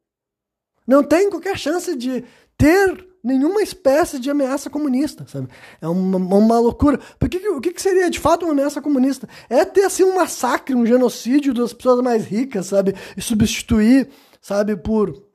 não 0.88 1.04
tem 1.04 1.30
qualquer 1.30 1.58
chance 1.58 1.94
de 1.98 2.24
ter 2.58 3.06
nenhuma 3.22 3.62
espécie 3.62 4.20
de 4.20 4.32
ameaça 4.32 4.70
comunista, 4.70 5.26
sabe? 5.28 5.50
É 5.82 5.88
uma, 5.90 6.18
uma 6.18 6.60
loucura. 6.62 6.98
Porque 7.20 7.46
o 7.50 7.60
que, 7.60 7.74
que 7.74 7.82
seria 7.82 8.10
de 8.10 8.22
fato 8.22 8.46
uma 8.46 8.54
ameaça 8.54 8.82
comunista? 8.82 9.28
É 9.50 9.66
ter 9.66 9.84
assim 9.84 10.06
um 10.06 10.16
massacre, 10.16 10.74
um 10.74 10.86
genocídio 10.86 11.54
das 11.54 11.74
pessoas 11.74 12.02
mais 12.02 12.24
ricas, 12.24 12.68
sabe? 12.68 12.96
E 13.18 13.22
substituir, 13.22 14.08
sabe, 14.40 14.78
por 14.78 15.30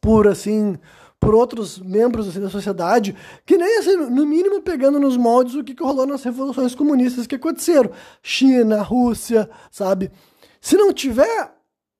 por 0.00 0.26
assim 0.26 0.78
por 1.26 1.34
outros 1.34 1.80
membros 1.80 2.28
assim, 2.28 2.38
da 2.38 2.48
sociedade, 2.48 3.16
que 3.44 3.58
nem 3.58 3.78
assim, 3.78 3.96
no 3.96 4.24
mínimo 4.24 4.62
pegando 4.62 5.00
nos 5.00 5.16
moldes 5.16 5.56
o 5.56 5.64
que, 5.64 5.74
que 5.74 5.82
rolou 5.82 6.06
nas 6.06 6.22
revoluções 6.22 6.72
comunistas 6.72 7.26
que 7.26 7.34
aconteceram. 7.34 7.90
China, 8.22 8.80
Rússia, 8.80 9.50
sabe? 9.68 10.12
Se 10.60 10.76
não 10.76 10.92
tiver 10.92 11.52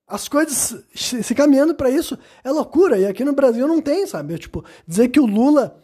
as 0.06 0.28
coisas 0.28 0.80
se 0.94 1.34
caminhando 1.34 1.74
para 1.74 1.90
isso 1.90 2.16
é 2.44 2.52
loucura. 2.52 3.00
E 3.00 3.04
aqui 3.04 3.24
no 3.24 3.32
Brasil 3.32 3.66
não 3.66 3.82
tem, 3.82 4.06
sabe? 4.06 4.38
Tipo, 4.38 4.64
dizer 4.86 5.08
que 5.08 5.18
o 5.18 5.26
Lula 5.26 5.76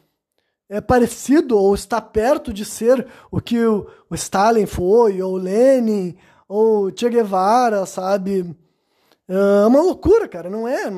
é 0.69 0.81
parecido 0.81 1.59
ou 1.59 1.75
está 1.75 2.01
perto 2.01 2.53
de 2.53 2.65
ser 2.65 3.05
o 3.29 3.41
que 3.41 3.59
o, 3.59 3.89
o 4.09 4.15
Stalin 4.15 4.67
foi, 4.67 5.21
ou 5.21 5.35
Lenin, 5.35 6.17
ou 6.47 6.97
Che 6.97 7.11
Guevara, 7.11 7.87
sabe? 7.87 8.55
É 9.35 9.67
uma 9.67 9.81
loucura, 9.81 10.29
cara, 10.29 10.51
não 10.51 10.69
é? 10.69 10.91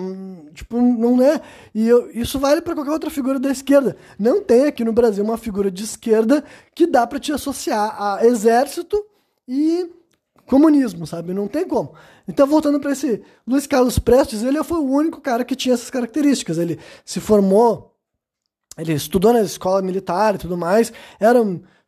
Tipo, 0.53 0.81
não 0.81 1.23
é. 1.23 1.41
E 1.73 1.87
eu, 1.87 2.11
isso 2.11 2.37
vale 2.37 2.61
para 2.61 2.75
qualquer 2.75 2.91
outra 2.91 3.09
figura 3.09 3.39
da 3.39 3.49
esquerda. 3.49 3.97
Não 4.19 4.43
tem 4.43 4.67
aqui 4.67 4.83
no 4.83 4.93
Brasil 4.93 5.23
uma 5.23 5.39
figura 5.39 5.71
de 5.71 5.85
esquerda 5.85 6.43
que 6.75 6.85
dá 6.85 7.07
para 7.07 7.21
te 7.21 7.31
associar 7.31 7.95
a 7.97 8.27
exército 8.27 9.01
e 9.47 9.89
comunismo, 10.47 11.07
sabe? 11.07 11.33
Não 11.33 11.47
tem 11.47 11.65
como. 11.65 11.95
Então, 12.27 12.45
voltando 12.45 12.81
para 12.81 12.91
esse 12.91 13.23
Luiz 13.47 13.69
Carlos 13.69 14.01
Prestes, 14.01 14.43
ele 14.43 14.63
foi 14.65 14.79
o 14.79 14.91
único 14.91 15.21
cara 15.21 15.45
que 15.45 15.55
tinha 15.55 15.75
essas 15.75 15.91
características. 15.91 16.59
Ele 16.59 16.81
se 17.05 17.21
formou, 17.21 17.95
ele 18.77 18.95
estudou 18.95 19.33
na 19.33 19.43
escola 19.43 19.81
militar 19.81 20.35
e 20.35 20.39
tudo 20.39 20.57
mais, 20.57 20.93
era 21.21 21.39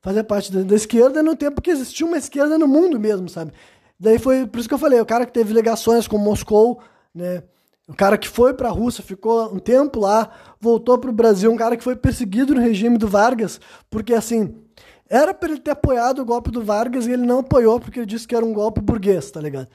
fazia 0.01 0.23
parte 0.23 0.53
da, 0.53 0.63
da 0.63 0.77
esquerda 0.77 1.25
no 1.25 1.35
tempo 1.35 1.61
que 1.61 1.71
existia 1.71 2.07
uma 2.07 2.17
esquerda 2.17 2.57
no 2.57 2.69
mundo 2.69 3.01
mesmo, 3.01 3.29
sabe? 3.29 3.53
Daí 3.99 4.19
foi 4.19 4.47
por 4.47 4.59
isso 4.59 4.69
que 4.69 4.75
eu 4.75 4.79
falei, 4.79 5.01
o 5.01 5.07
cara 5.07 5.25
que 5.25 5.33
teve 5.33 5.53
ligações 5.53 6.07
com 6.07 6.19
Moscou, 6.19 6.81
né? 7.15 7.43
O 7.89 7.95
cara 7.95 8.19
que 8.19 8.29
foi 8.29 8.53
para 8.53 8.69
a 8.69 8.73
Rússia, 8.73 9.03
ficou 9.03 9.55
um 9.55 9.61
tempo 9.61 10.01
lá, 10.01 10.29
voltou 10.61 10.99
para 10.99 11.09
o 11.09 11.13
Brasil, 11.13 11.53
um 11.53 11.57
cara 11.57 11.77
que 11.77 11.85
foi 11.85 11.95
perseguido 11.95 12.55
no 12.55 12.61
regime 12.61 12.99
do 12.99 13.07
Vargas, 13.07 13.61
porque 13.89 14.13
assim, 14.13 14.57
era 15.09 15.33
para 15.33 15.51
ele 15.51 15.61
ter 15.61 15.71
apoiado 15.71 16.21
o 16.21 16.25
golpe 16.25 16.51
do 16.51 16.65
Vargas 16.65 17.07
e 17.07 17.13
ele 17.13 17.25
não 17.25 17.39
apoiou 17.39 17.79
porque 17.79 18.01
ele 18.01 18.07
disse 18.07 18.27
que 18.27 18.35
era 18.35 18.45
um 18.45 18.53
golpe 18.53 18.81
burguês, 18.81 19.31
tá 19.31 19.41
ligado? 19.41 19.69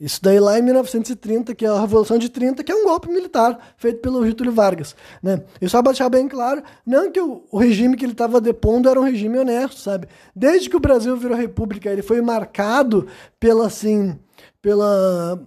Isso 0.00 0.20
daí 0.22 0.38
lá 0.38 0.56
em 0.56 0.62
1930, 0.62 1.56
que 1.56 1.66
é 1.66 1.68
a 1.68 1.80
Revolução 1.80 2.18
de 2.18 2.28
30, 2.28 2.62
que 2.62 2.70
é 2.70 2.74
um 2.74 2.84
golpe 2.84 3.08
militar 3.08 3.74
feito 3.76 4.00
pelo 4.00 4.24
Getúlio 4.24 4.52
Vargas. 4.52 4.94
Né? 5.20 5.42
E 5.60 5.68
só 5.68 5.82
para 5.82 5.90
deixar 5.90 6.08
bem 6.08 6.28
claro, 6.28 6.62
não 6.86 7.10
que 7.10 7.20
o, 7.20 7.44
regime 7.58 7.96
que 7.96 8.04
ele 8.04 8.12
estava 8.12 8.40
depondo 8.40 8.88
era 8.88 9.00
um 9.00 9.02
regime 9.02 9.38
honesto, 9.38 9.80
sabe? 9.80 10.06
Desde 10.34 10.70
que 10.70 10.76
o 10.76 10.80
Brasil 10.80 11.16
virou 11.16 11.36
república, 11.36 11.90
ele 11.90 12.02
foi 12.02 12.22
marcado 12.22 13.08
pela, 13.40 13.66
assim, 13.66 14.16
pela 14.62 15.40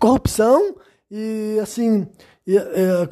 corrupção 0.00 0.74
e, 1.10 1.58
assim, 1.60 2.08
e, 2.46 2.56
e, 2.56 3.08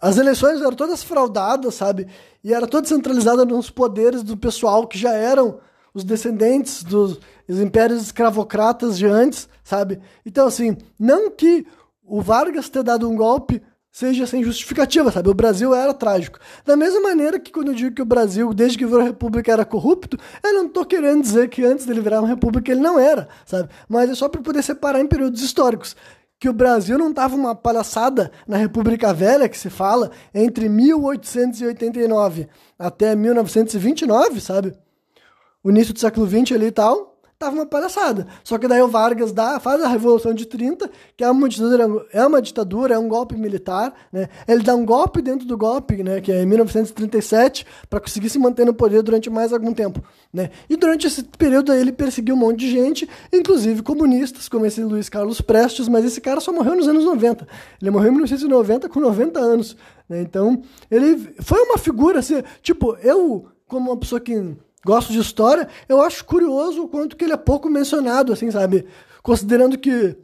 as 0.00 0.16
eleições 0.16 0.60
eram 0.60 0.76
todas 0.76 1.02
fraudadas, 1.02 1.74
sabe? 1.74 2.06
E 2.44 2.54
era 2.54 2.68
toda 2.68 2.86
centralizada 2.86 3.44
nos 3.44 3.68
poderes 3.68 4.22
do 4.22 4.36
pessoal 4.36 4.86
que 4.86 4.96
já 4.96 5.12
eram 5.12 5.58
os 5.94 6.04
descendentes 6.04 6.82
dos 6.82 7.18
impérios 7.48 8.02
escravocratas 8.02 8.98
de 8.98 9.06
antes, 9.06 9.48
sabe? 9.64 10.00
Então, 10.24 10.46
assim, 10.46 10.76
não 10.98 11.30
que 11.30 11.66
o 12.02 12.20
Vargas 12.20 12.68
ter 12.68 12.82
dado 12.82 13.08
um 13.08 13.16
golpe 13.16 13.62
seja 13.90 14.26
sem 14.26 14.44
justificativa, 14.44 15.10
sabe? 15.10 15.28
O 15.28 15.34
Brasil 15.34 15.74
era 15.74 15.92
trágico. 15.92 16.38
Da 16.64 16.76
mesma 16.76 17.00
maneira 17.00 17.38
que 17.38 17.50
quando 17.50 17.68
eu 17.68 17.74
digo 17.74 17.96
que 17.96 18.02
o 18.02 18.06
Brasil, 18.06 18.54
desde 18.54 18.78
que 18.78 18.86
virou 18.86 19.02
república, 19.02 19.50
era 19.50 19.64
corrupto, 19.64 20.16
eu 20.44 20.54
não 20.54 20.68
tô 20.68 20.84
querendo 20.84 21.22
dizer 21.22 21.48
que 21.48 21.64
antes 21.64 21.84
dele 21.84 22.00
virar 22.00 22.20
uma 22.20 22.28
república 22.28 22.70
ele 22.70 22.80
não 22.80 22.98
era, 22.98 23.28
sabe? 23.44 23.68
Mas 23.88 24.08
é 24.10 24.14
só 24.14 24.28
para 24.28 24.40
poder 24.40 24.62
separar 24.62 25.00
em 25.00 25.06
períodos 25.06 25.42
históricos 25.42 25.96
que 26.38 26.48
o 26.48 26.52
Brasil 26.52 26.96
não 26.96 27.10
estava 27.10 27.34
uma 27.34 27.54
palhaçada 27.54 28.30
na 28.46 28.56
República 28.56 29.12
Velha, 29.12 29.48
que 29.48 29.58
se 29.58 29.68
fala, 29.68 30.12
entre 30.32 30.68
1889 30.68 32.48
até 32.78 33.16
1929, 33.16 34.40
sabe? 34.40 34.74
O 35.62 35.70
início 35.70 35.92
do 35.92 36.00
século 36.00 36.26
XX 36.26 36.52
ali 36.52 36.66
e 36.66 36.72
tal 36.72 37.18
tava 37.38 37.54
uma 37.54 37.66
palhaçada. 37.66 38.26
Só 38.42 38.58
que 38.58 38.66
daí 38.66 38.82
o 38.82 38.88
Vargas 38.88 39.32
dá, 39.32 39.60
faz 39.60 39.80
a 39.80 39.88
Revolução 39.88 40.34
de 40.34 40.44
30, 40.44 40.90
que 41.16 41.22
é 41.22 41.30
uma 41.30 41.48
ditadura, 41.48 42.06
é 42.12 42.26
uma 42.26 42.42
ditadura, 42.42 42.94
é 42.94 42.98
um 42.98 43.08
golpe 43.08 43.36
militar, 43.36 43.94
né? 44.12 44.28
Ele 44.46 44.62
dá 44.64 44.74
um 44.74 44.84
golpe 44.84 45.22
dentro 45.22 45.46
do 45.46 45.56
golpe, 45.56 46.02
né, 46.02 46.20
que 46.20 46.32
é 46.32 46.42
em 46.42 46.46
1937, 46.46 47.64
para 47.88 48.00
conseguir 48.00 48.28
se 48.28 48.38
manter 48.38 48.66
no 48.66 48.74
poder 48.74 49.02
durante 49.02 49.30
mais 49.30 49.52
algum 49.52 49.72
tempo, 49.72 50.02
né? 50.32 50.50
E 50.68 50.76
durante 50.76 51.06
esse 51.06 51.22
período 51.22 51.70
aí, 51.70 51.80
ele 51.80 51.92
perseguiu 51.92 52.34
um 52.34 52.38
monte 52.38 52.58
de 52.58 52.70
gente, 52.70 53.08
inclusive 53.32 53.82
comunistas, 53.82 54.48
como 54.48 54.66
esse 54.66 54.82
Luiz 54.82 55.08
Carlos 55.08 55.40
Prestes, 55.40 55.86
mas 55.86 56.04
esse 56.04 56.20
cara 56.20 56.40
só 56.40 56.52
morreu 56.52 56.74
nos 56.74 56.88
anos 56.88 57.04
90. 57.04 57.46
Ele 57.80 57.90
morreu 57.90 58.08
em 58.08 58.14
1990 58.14 58.88
com 58.88 58.98
90 58.98 59.38
anos, 59.38 59.76
né? 60.08 60.22
Então, 60.22 60.60
ele 60.90 61.34
foi 61.40 61.60
uma 61.62 61.78
figura 61.78 62.18
assim, 62.18 62.42
tipo, 62.62 62.96
eu 62.96 63.46
como 63.68 63.90
uma 63.90 63.96
pessoa 63.96 64.20
que 64.20 64.56
gosto 64.88 65.12
de 65.12 65.18
história, 65.18 65.68
eu 65.86 66.00
acho 66.00 66.24
curioso 66.24 66.84
o 66.84 66.88
quanto 66.88 67.14
que 67.14 67.24
ele 67.24 67.34
é 67.34 67.36
pouco 67.36 67.68
mencionado, 67.68 68.32
assim, 68.32 68.50
sabe? 68.50 68.86
Considerando 69.22 69.76
que 69.76 70.16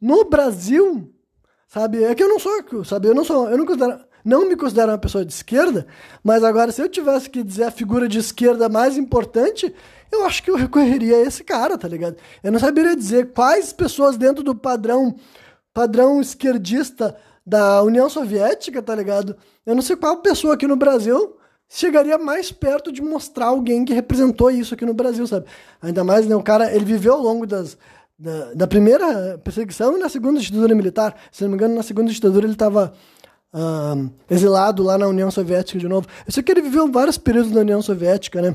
no 0.00 0.24
Brasil, 0.24 1.12
sabe, 1.68 2.02
é 2.02 2.14
que 2.14 2.22
eu 2.22 2.28
não 2.28 2.38
sou, 2.38 2.82
sabe, 2.82 3.08
eu 3.08 3.14
não 3.14 3.24
sou, 3.24 3.50
eu 3.50 3.58
não 3.58 3.66
considero, 3.66 4.00
não 4.24 4.48
me 4.48 4.56
considero 4.56 4.92
uma 4.92 4.98
pessoa 4.98 5.22
de 5.22 5.34
esquerda, 5.34 5.86
mas 6.24 6.42
agora 6.42 6.72
se 6.72 6.80
eu 6.80 6.88
tivesse 6.88 7.28
que 7.28 7.42
dizer 7.42 7.64
a 7.64 7.70
figura 7.70 8.08
de 8.08 8.18
esquerda 8.18 8.70
mais 8.70 8.96
importante, 8.96 9.74
eu 10.10 10.24
acho 10.24 10.42
que 10.42 10.50
eu 10.50 10.56
recorreria 10.56 11.16
a 11.16 11.20
esse 11.20 11.44
cara, 11.44 11.76
tá 11.76 11.86
ligado? 11.86 12.16
Eu 12.42 12.50
não 12.50 12.58
saberia 12.58 12.96
dizer 12.96 13.32
quais 13.32 13.70
pessoas 13.74 14.16
dentro 14.16 14.42
do 14.42 14.54
padrão 14.54 15.14
padrão 15.74 16.22
esquerdista 16.22 17.14
da 17.44 17.82
União 17.82 18.08
Soviética, 18.08 18.80
tá 18.80 18.94
ligado? 18.94 19.36
Eu 19.66 19.74
não 19.74 19.82
sei 19.82 19.94
qual 19.94 20.22
pessoa 20.22 20.54
aqui 20.54 20.66
no 20.66 20.74
Brasil 20.74 21.36
chegaria 21.68 22.16
mais 22.18 22.52
perto 22.52 22.92
de 22.92 23.02
mostrar 23.02 23.46
alguém 23.46 23.84
que 23.84 23.92
representou 23.92 24.50
isso 24.50 24.74
aqui 24.74 24.84
no 24.84 24.94
Brasil, 24.94 25.26
sabe? 25.26 25.46
Ainda 25.82 26.04
mais, 26.04 26.26
né, 26.26 26.36
o 26.36 26.42
cara, 26.42 26.74
ele 26.74 26.84
viveu 26.84 27.14
ao 27.14 27.20
longo 27.20 27.46
das, 27.46 27.76
da, 28.18 28.54
da 28.54 28.66
primeira 28.66 29.38
perseguição 29.38 29.96
e 29.96 30.00
na 30.00 30.08
segunda 30.08 30.40
ditadura 30.40 30.74
militar. 30.74 31.14
Se 31.30 31.42
não 31.42 31.50
me 31.50 31.56
engano, 31.56 31.74
na 31.74 31.82
segunda 31.82 32.10
ditadura 32.10 32.46
ele 32.46 32.54
estava 32.54 32.92
exilado 34.28 34.82
lá 34.82 34.98
na 34.98 35.06
União 35.06 35.30
Soviética 35.30 35.78
de 35.78 35.88
novo. 35.88 36.06
Eu 36.26 36.32
sei 36.32 36.42
que 36.42 36.52
ele 36.52 36.60
viveu 36.60 36.90
vários 36.90 37.16
períodos 37.16 37.50
na 37.52 37.60
União 37.60 37.80
Soviética, 37.80 38.42
né? 38.42 38.54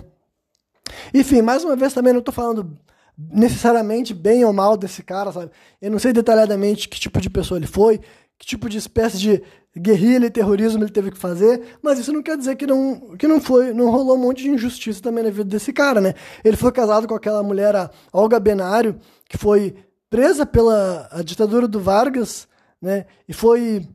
Enfim, 1.13 1.41
mais 1.41 1.63
uma 1.63 1.75
vez 1.75 1.93
também 1.93 2.13
não 2.13 2.19
estou 2.19 2.33
falando 2.33 2.77
necessariamente 3.17 4.13
bem 4.13 4.45
ou 4.45 4.53
mal 4.53 4.77
desse 4.77 5.03
cara, 5.03 5.31
sabe? 5.31 5.51
Eu 5.81 5.91
não 5.91 5.99
sei 5.99 6.13
detalhadamente 6.13 6.87
que 6.87 6.99
tipo 6.99 7.19
de 7.19 7.29
pessoa 7.29 7.57
ele 7.57 7.67
foi, 7.67 7.99
que 8.37 8.45
tipo 8.45 8.69
de 8.69 8.77
espécie 8.77 9.17
de 9.17 9.41
guerrilha 9.77 10.25
e 10.25 10.29
terrorismo 10.29 10.83
ele 10.83 10.91
teve 10.91 11.11
que 11.11 11.17
fazer, 11.17 11.77
mas 11.81 11.97
isso 11.97 12.11
não 12.11 12.21
quer 12.21 12.37
dizer 12.37 12.55
que 12.55 12.67
não, 12.67 13.15
que 13.17 13.27
não 13.27 13.39
foi, 13.39 13.73
não 13.73 13.89
rolou 13.89 14.17
um 14.17 14.21
monte 14.21 14.43
de 14.43 14.49
injustiça 14.49 15.01
também 15.01 15.23
na 15.23 15.29
vida 15.29 15.45
desse 15.45 15.71
cara, 15.71 16.01
né? 16.01 16.13
Ele 16.43 16.57
foi 16.57 16.71
casado 16.71 17.07
com 17.07 17.15
aquela 17.15 17.41
mulher, 17.41 17.75
a 17.75 17.89
Olga 18.11 18.39
Benário, 18.39 18.97
que 19.29 19.37
foi 19.37 19.75
presa 20.09 20.45
pela 20.45 21.09
ditadura 21.23 21.67
do 21.67 21.79
Vargas, 21.79 22.47
né? 22.81 23.05
E 23.27 23.33
foi 23.33 23.87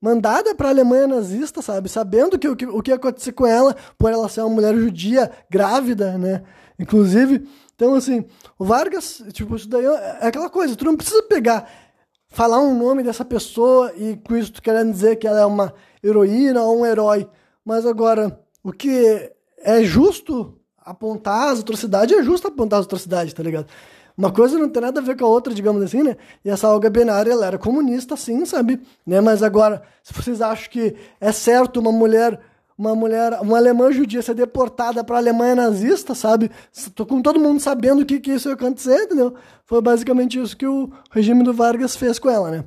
mandada 0.00 0.54
para 0.54 0.68
a 0.68 0.70
Alemanha 0.70 1.08
nazista, 1.08 1.60
sabe? 1.62 1.88
Sabendo 1.88 2.38
que, 2.38 2.46
o, 2.46 2.54
que, 2.54 2.66
o 2.66 2.80
que 2.80 2.90
ia 2.90 2.96
acontecer 2.96 3.32
com 3.32 3.46
ela, 3.46 3.74
por 3.98 4.12
ela 4.12 4.28
ser 4.28 4.42
uma 4.42 4.50
mulher 4.50 4.74
judia 4.76 5.32
grávida, 5.50 6.16
né? 6.16 6.42
Inclusive, 6.78 7.48
então 7.74 7.94
assim, 7.94 8.24
o 8.58 8.64
Vargas, 8.64 9.22
tipo, 9.32 9.56
isso 9.56 9.68
daí 9.68 9.84
é 9.84 10.28
aquela 10.28 10.48
coisa, 10.48 10.76
tu 10.76 10.84
não 10.84 10.96
precisa 10.96 11.22
pegar 11.24 11.68
falar 12.34 12.58
um 12.58 12.76
nome 12.76 13.04
dessa 13.04 13.24
pessoa 13.24 13.92
e 13.96 14.16
com 14.16 14.36
isso 14.36 14.52
querendo 14.60 14.90
dizer 14.90 15.16
que 15.16 15.26
ela 15.26 15.40
é 15.40 15.46
uma 15.46 15.72
heroína 16.02 16.62
ou 16.62 16.80
um 16.80 16.86
herói. 16.86 17.28
Mas 17.64 17.86
agora, 17.86 18.40
o 18.62 18.72
que 18.72 19.30
é 19.58 19.84
justo 19.84 20.58
apontar 20.76 21.52
as 21.52 21.60
atrocidades, 21.60 22.18
é 22.18 22.22
justo 22.24 22.48
apontar 22.48 22.80
as 22.80 22.86
atrocidades, 22.86 23.32
tá 23.32 23.42
ligado? 23.42 23.68
Uma 24.18 24.32
coisa 24.32 24.58
não 24.58 24.68
tem 24.68 24.82
nada 24.82 25.00
a 25.00 25.02
ver 25.02 25.16
com 25.16 25.24
a 25.24 25.28
outra, 25.28 25.54
digamos 25.54 25.80
assim, 25.82 26.02
né? 26.02 26.16
E 26.44 26.50
essa 26.50 26.68
Olga 26.68 26.90
Benária, 26.90 27.30
ela 27.30 27.46
era 27.46 27.58
comunista, 27.58 28.16
sim, 28.16 28.44
sabe? 28.44 28.80
Né? 29.06 29.20
Mas 29.20 29.40
agora, 29.40 29.82
se 30.02 30.12
vocês 30.12 30.42
acham 30.42 30.70
que 30.70 30.96
é 31.20 31.30
certo 31.30 31.78
uma 31.78 31.92
mulher 31.92 32.40
uma 32.76 32.94
mulher, 32.94 33.40
uma 33.40 33.56
alemã 33.56 33.92
judia 33.92 34.20
ser 34.20 34.34
deportada 34.34 35.04
para 35.04 35.16
a 35.16 35.18
Alemanha 35.18 35.54
nazista, 35.54 36.14
sabe? 36.14 36.50
Tô 36.94 37.06
com 37.06 37.22
todo 37.22 37.38
mundo 37.38 37.60
sabendo 37.60 38.04
que, 38.04 38.18
que 38.18 38.32
isso 38.32 38.48
ia 38.48 38.54
acontecer, 38.54 39.04
entendeu? 39.04 39.34
Foi 39.64 39.80
basicamente 39.80 40.40
isso 40.40 40.56
que 40.56 40.66
o 40.66 40.90
regime 41.10 41.44
do 41.44 41.52
Vargas 41.52 41.94
fez 41.94 42.18
com 42.18 42.28
ela, 42.28 42.50
né? 42.50 42.64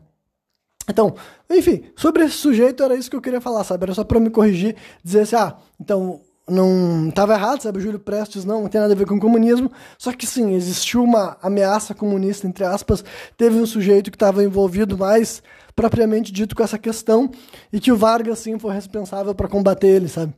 Então, 0.90 1.16
enfim, 1.50 1.84
sobre 1.98 2.24
esse 2.24 2.36
sujeito 2.36 2.82
era 2.82 2.96
isso 2.96 3.10
que 3.10 3.16
eu 3.16 3.22
queria 3.22 3.42
falar, 3.42 3.64
sabe? 3.66 3.84
Era 3.84 3.94
só 3.94 4.06
para 4.06 4.20
me 4.20 4.30
corrigir, 4.30 4.76
dizer 5.04 5.22
assim, 5.22 5.36
ah, 5.36 5.58
então 5.80 6.22
não 6.50 7.10
estava 7.10 7.34
errado, 7.34 7.62
sabe? 7.62 7.78
O 7.78 7.82
Júlio 7.82 8.00
Prestes 8.00 8.46
não, 8.46 8.62
não 8.62 8.70
tem 8.70 8.80
nada 8.80 8.94
a 8.94 8.96
ver 8.96 9.06
com 9.06 9.20
comunismo. 9.20 9.72
Só 9.98 10.14
que 10.14 10.26
sim, 10.26 10.54
existiu 10.54 11.04
uma 11.04 11.38
ameaça 11.42 11.94
comunista, 11.94 12.48
entre 12.48 12.64
aspas. 12.64 13.04
Teve 13.36 13.60
um 13.60 13.66
sujeito 13.66 14.10
que 14.10 14.16
estava 14.16 14.44
envolvido 14.44 14.98
mais 14.98 15.44
propriamente 15.76 16.32
dito 16.32 16.56
com 16.56 16.64
essa 16.64 16.80
questão 16.80 17.30
e 17.72 17.80
que 17.80 17.92
o 17.92 17.98
Vargas 17.98 18.40
sim 18.40 18.58
foi 18.58 18.74
responsável 18.74 19.36
para 19.36 19.48
combater 19.48 19.88
ele, 19.88 20.08
sabe? 20.08 20.34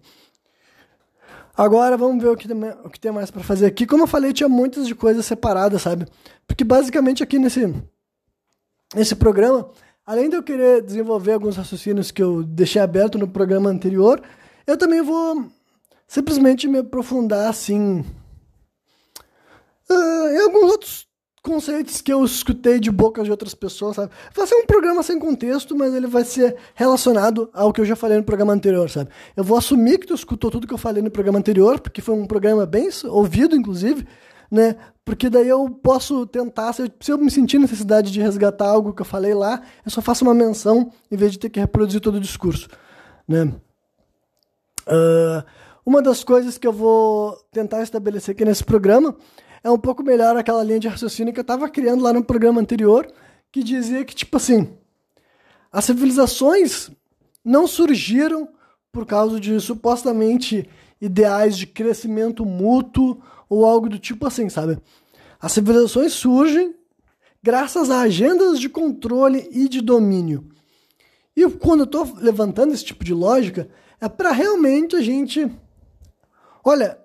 Agora 1.55 1.95
vamos 1.97 2.23
ver 2.23 2.29
o 2.29 2.37
que 2.37 2.47
tem, 2.47 2.57
o 2.83 2.89
que 2.89 2.99
tem 2.99 3.11
mais 3.11 3.29
para 3.29 3.43
fazer 3.43 3.65
aqui. 3.65 3.85
Como 3.85 4.03
eu 4.03 4.07
falei, 4.07 4.33
tinha 4.33 4.49
muitas 4.49 4.87
de 4.87 4.95
coisas 4.95 5.25
separadas, 5.25 5.81
sabe? 5.81 6.05
Porque 6.47 6.63
basicamente 6.63 7.21
aqui 7.21 7.37
nesse, 7.37 7.73
nesse 8.95 9.15
programa, 9.15 9.69
além 10.05 10.29
de 10.29 10.35
eu 10.37 10.43
querer 10.43 10.81
desenvolver 10.81 11.33
alguns 11.33 11.55
raciocínios 11.55 12.11
que 12.11 12.23
eu 12.23 12.43
deixei 12.43 12.81
aberto 12.81 13.17
no 13.17 13.27
programa 13.27 13.69
anterior, 13.69 14.21
eu 14.65 14.77
também 14.77 15.01
vou 15.01 15.49
simplesmente 16.09 16.67
me 16.67 16.79
aprofundar 16.79 17.47
assim 17.47 18.03
uh, 19.89 20.27
em 20.33 20.41
alguns 20.41 20.71
outros 20.71 21.07
conceitos 21.41 22.01
que 22.01 22.11
eu 22.11 22.25
escutei 22.25 22.79
de 22.79 22.91
bocas 22.91 23.25
de 23.25 23.31
outras 23.31 23.53
pessoas, 23.53 23.95
sabe? 23.95 24.11
Vai 24.35 24.45
ser 24.45 24.55
um 24.55 24.65
programa 24.65 25.01
sem 25.03 25.17
contexto, 25.17 25.75
mas 25.75 25.93
ele 25.93 26.07
vai 26.07 26.25
ser 26.25 26.57
relacionado 26.73 27.49
ao 27.53 27.71
que 27.71 27.79
eu 27.79 27.85
já 27.85 27.95
falei 27.95 28.17
no 28.17 28.23
programa 28.23 28.51
anterior, 28.51 28.89
sabe? 28.89 29.09
Eu 29.37 29.43
vou 29.43 29.57
assumir 29.57 29.99
que 29.99 30.07
tu 30.07 30.13
escutou 30.13 30.51
tudo 30.51 30.67
que 30.67 30.73
eu 30.73 30.79
falei 30.79 31.01
no 31.01 31.11
programa 31.11 31.39
anterior, 31.39 31.79
porque 31.79 32.01
foi 32.01 32.15
um 32.15 32.25
programa 32.25 32.65
bem 32.65 32.89
ouvido, 33.05 33.55
inclusive, 33.55 34.05
né? 34.51 34.75
Porque 35.05 35.29
daí 35.29 35.47
eu 35.47 35.69
posso 35.69 36.25
tentar, 36.25 36.73
se 36.73 36.81
eu, 36.81 36.89
se 36.99 37.11
eu 37.11 37.17
me 37.17 37.31
sentir 37.31 37.59
necessidade 37.59 38.11
de 38.11 38.19
resgatar 38.19 38.67
algo 38.67 38.93
que 38.93 39.01
eu 39.01 39.05
falei 39.05 39.33
lá, 39.33 39.61
eu 39.85 39.91
só 39.91 40.01
faço 40.01 40.25
uma 40.25 40.33
menção 40.33 40.91
em 41.09 41.15
vez 41.15 41.31
de 41.31 41.39
ter 41.39 41.49
que 41.49 41.59
reproduzir 41.59 42.01
todo 42.01 42.15
o 42.15 42.19
discurso, 42.19 42.67
né? 43.27 43.53
Uh, 44.87 45.43
uma 45.89 46.03
das 46.03 46.23
coisas 46.23 46.55
que 46.55 46.67
eu 46.67 46.71
vou 46.71 47.35
tentar 47.51 47.81
estabelecer 47.81 48.35
aqui 48.35 48.45
nesse 48.45 48.63
programa 48.63 49.15
é 49.63 49.71
um 49.71 49.77
pouco 49.79 50.03
melhor 50.03 50.37
aquela 50.37 50.63
linha 50.63 50.79
de 50.79 50.87
raciocínio 50.87 51.33
que 51.33 51.39
eu 51.39 51.41
estava 51.41 51.67
criando 51.67 52.03
lá 52.03 52.13
no 52.13 52.23
programa 52.23 52.61
anterior, 52.61 53.11
que 53.51 53.63
dizia 53.63 54.05
que, 54.05 54.13
tipo 54.13 54.37
assim, 54.37 54.69
as 55.71 55.85
civilizações 55.85 56.91
não 57.43 57.65
surgiram 57.65 58.47
por 58.91 59.03
causa 59.03 59.39
de 59.39 59.59
supostamente 59.59 60.69
ideais 61.01 61.57
de 61.57 61.65
crescimento 61.65 62.45
mútuo 62.45 63.19
ou 63.49 63.65
algo 63.65 63.89
do 63.89 63.97
tipo 63.97 64.27
assim, 64.27 64.47
sabe? 64.47 64.77
As 65.41 65.53
civilizações 65.53 66.13
surgem 66.13 66.75
graças 67.41 67.89
a 67.89 68.01
agendas 68.01 68.59
de 68.59 68.69
controle 68.69 69.49
e 69.51 69.67
de 69.67 69.81
domínio. 69.81 70.49
E 71.35 71.49
quando 71.49 71.79
eu 71.79 71.85
estou 71.85 72.13
levantando 72.17 72.75
esse 72.75 72.85
tipo 72.85 73.03
de 73.03 73.11
lógica, 73.15 73.67
é 73.99 74.07
para 74.07 74.31
realmente 74.31 74.95
a 74.95 75.01
gente. 75.01 75.49
Olha, 76.63 76.97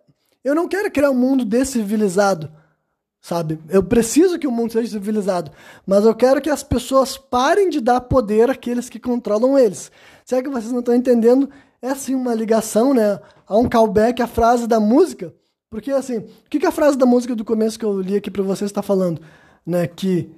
eu 0.42 0.54
não 0.54 0.68
quero 0.68 0.90
criar 0.90 1.10
um 1.10 1.14
mundo 1.14 1.44
descivilizado, 1.44 2.50
sabe? 3.20 3.58
Eu 3.68 3.82
preciso 3.82 4.38
que 4.38 4.46
o 4.46 4.52
mundo 4.52 4.72
seja 4.72 4.90
civilizado, 4.90 5.50
mas 5.86 6.04
eu 6.04 6.14
quero 6.14 6.40
que 6.40 6.50
as 6.50 6.62
pessoas 6.62 7.16
parem 7.16 7.68
de 7.68 7.80
dar 7.80 8.00
poder 8.02 8.50
àqueles 8.50 8.88
que 8.88 9.00
controlam 9.00 9.58
eles. 9.58 9.90
Será 10.24 10.42
que 10.42 10.50
vocês 10.50 10.72
não 10.72 10.80
estão 10.80 10.94
entendendo? 10.94 11.48
É 11.80 11.88
assim 11.88 12.14
uma 12.14 12.34
ligação, 12.34 12.94
né? 12.94 13.20
A 13.46 13.56
um 13.56 13.68
callback 13.68 14.22
à 14.22 14.26
frase 14.26 14.66
da 14.66 14.80
música. 14.80 15.34
Porque 15.70 15.90
assim, 15.90 16.18
o 16.18 16.28
que, 16.48 16.60
que 16.60 16.66
a 16.66 16.70
frase 16.70 16.96
da 16.96 17.04
música 17.04 17.34
do 17.34 17.44
começo 17.44 17.78
que 17.78 17.84
eu 17.84 18.00
li 18.00 18.16
aqui 18.16 18.30
para 18.30 18.42
vocês 18.42 18.70
está 18.70 18.82
falando? 18.82 19.20
Né? 19.66 19.86
Que 19.86 20.30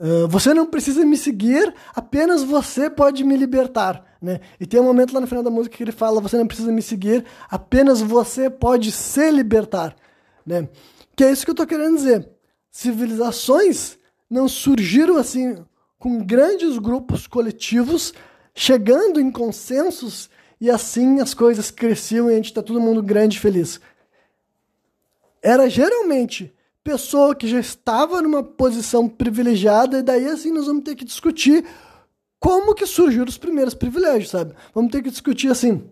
uh, 0.00 0.28
você 0.28 0.52
não 0.54 0.66
precisa 0.66 1.04
me 1.04 1.16
seguir, 1.16 1.74
apenas 1.94 2.42
você 2.42 2.88
pode 2.88 3.24
me 3.24 3.36
libertar. 3.36 4.04
Né? 4.20 4.40
E 4.60 4.66
tem 4.66 4.80
um 4.80 4.84
momento 4.84 5.12
lá 5.12 5.20
no 5.20 5.26
final 5.26 5.42
da 5.42 5.50
música 5.50 5.76
que 5.76 5.82
ele 5.82 5.92
fala: 5.92 6.20
Você 6.20 6.36
não 6.36 6.46
precisa 6.46 6.70
me 6.70 6.82
seguir, 6.82 7.24
apenas 7.50 8.00
você 8.00 8.48
pode 8.48 8.92
se 8.92 9.30
libertar. 9.30 9.96
Né? 10.46 10.68
Que 11.16 11.24
é 11.24 11.32
isso 11.32 11.44
que 11.44 11.50
eu 11.50 11.54
estou 11.54 11.66
querendo 11.66 11.96
dizer. 11.96 12.28
Civilizações 12.70 13.98
não 14.30 14.48
surgiram 14.48 15.16
assim 15.16 15.56
com 15.98 16.24
grandes 16.24 16.78
grupos 16.78 17.26
coletivos 17.26 18.14
chegando 18.54 19.20
em 19.20 19.30
consensos 19.30 20.28
e 20.60 20.70
assim 20.70 21.20
as 21.20 21.34
coisas 21.34 21.70
cresciam 21.70 22.30
e 22.30 22.32
a 22.32 22.36
gente 22.36 22.46
está 22.46 22.62
todo 22.62 22.80
mundo 22.80 23.02
grande 23.02 23.36
e 23.36 23.40
feliz. 23.40 23.80
Era 25.42 25.68
geralmente 25.68 26.54
pessoa 26.84 27.34
que 27.34 27.46
já 27.46 27.60
estava 27.60 28.20
numa 28.20 28.42
posição 28.42 29.08
privilegiada 29.08 29.98
e 29.98 30.02
daí 30.02 30.26
assim 30.26 30.52
nós 30.52 30.66
vamos 30.66 30.84
ter 30.84 30.94
que 30.94 31.04
discutir 31.04 31.64
como 32.40 32.74
que 32.74 32.84
surgiram 32.86 33.26
os 33.26 33.38
primeiros 33.38 33.72
privilégios, 33.72 34.30
sabe? 34.30 34.54
Vamos 34.74 34.90
ter 34.90 35.02
que 35.02 35.10
discutir 35.10 35.48
assim. 35.48 35.88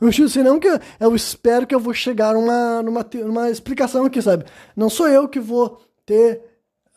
Não 0.00 0.08
assim, 0.08 0.42
não 0.42 0.60
que 0.60 0.68
eu 0.98 1.14
espero 1.14 1.66
que 1.66 1.74
eu 1.74 1.80
vou 1.80 1.92
chegar 1.92 2.34
numa, 2.34 2.82
numa, 2.82 3.06
numa 3.24 3.50
explicação 3.50 4.04
aqui, 4.04 4.22
sabe? 4.22 4.44
Não 4.76 4.88
sou 4.88 5.08
eu 5.08 5.28
que 5.28 5.40
vou 5.40 5.80
ter 6.06 6.42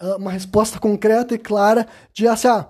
uh, 0.02 0.18
uma 0.18 0.32
resposta 0.32 0.80
concreta 0.80 1.34
e 1.34 1.38
clara 1.38 1.88
de 2.14 2.28
assim, 2.28 2.48
ah, 2.48 2.70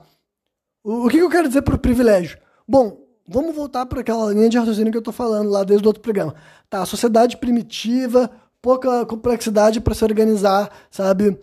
o, 0.84 1.06
o 1.06 1.10
que, 1.10 1.18
que 1.18 1.24
eu 1.24 1.30
quero 1.30 1.48
dizer 1.48 1.62
por 1.62 1.78
privilégio? 1.78 2.38
Bom, 2.68 3.06
vamos 3.28 3.56
voltar 3.56 3.86
para 3.86 4.02
aquela 4.02 4.32
linha 4.32 4.50
de 4.50 4.58
raciocínio 4.58 4.92
que 4.92 4.98
eu 4.98 5.02
estou 5.02 5.14
falando 5.14 5.50
lá 5.50 5.64
desde 5.64 5.86
o 5.86 5.90
outro 5.90 6.02
programa. 6.02 6.34
Tá, 6.70 6.82
a 6.82 6.86
sociedade 6.86 7.38
primitiva, 7.38 8.30
pouca 8.64 9.06
complexidade 9.06 9.82
para 9.82 9.94
se 9.94 10.06
organizar, 10.06 10.72
sabe? 10.90 11.38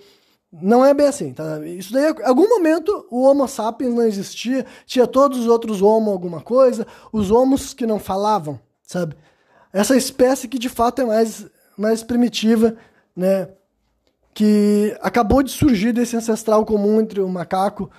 Não 0.51 0.83
é 0.83 0.95
bem 0.95 1.07
assim, 1.07 1.35
tá? 1.35 1.65
Isso 1.67 1.93
daí, 1.93 2.11
em 2.11 2.25
algum 2.25 2.49
momento, 2.49 3.07
o 3.11 3.23
Homo 3.23 3.47
sapiens 3.47 3.95
não 3.95 4.03
existia, 4.03 4.65
tinha 4.87 5.07
todos 5.07 5.41
os 5.41 5.47
outros 5.47 5.83
Homo 5.83 6.11
alguma 6.11 6.41
coisa, 6.41 6.87
os 7.13 7.31
Homos 7.31 7.75
que 7.75 7.87
não 7.87 7.99
falavam, 7.99 8.59
sabe? 8.83 9.15
Essa 9.71 9.95
espécie 9.97 10.49
que 10.49 10.59
de 10.59 10.71
fato 10.71 11.03
é 11.03 11.05
mais, 11.05 11.47
mais 11.77 12.03
primitiva, 12.03 12.75
né? 13.15 13.51
Que 14.33 14.97
acabou 15.03 15.43
de 15.43 15.51
surgir 15.51 15.93
desse 15.93 16.17
ancestral 16.17 16.65
comum 16.65 17.03
entre 17.03 17.21
o 17.21 17.29
macaco 17.29 17.91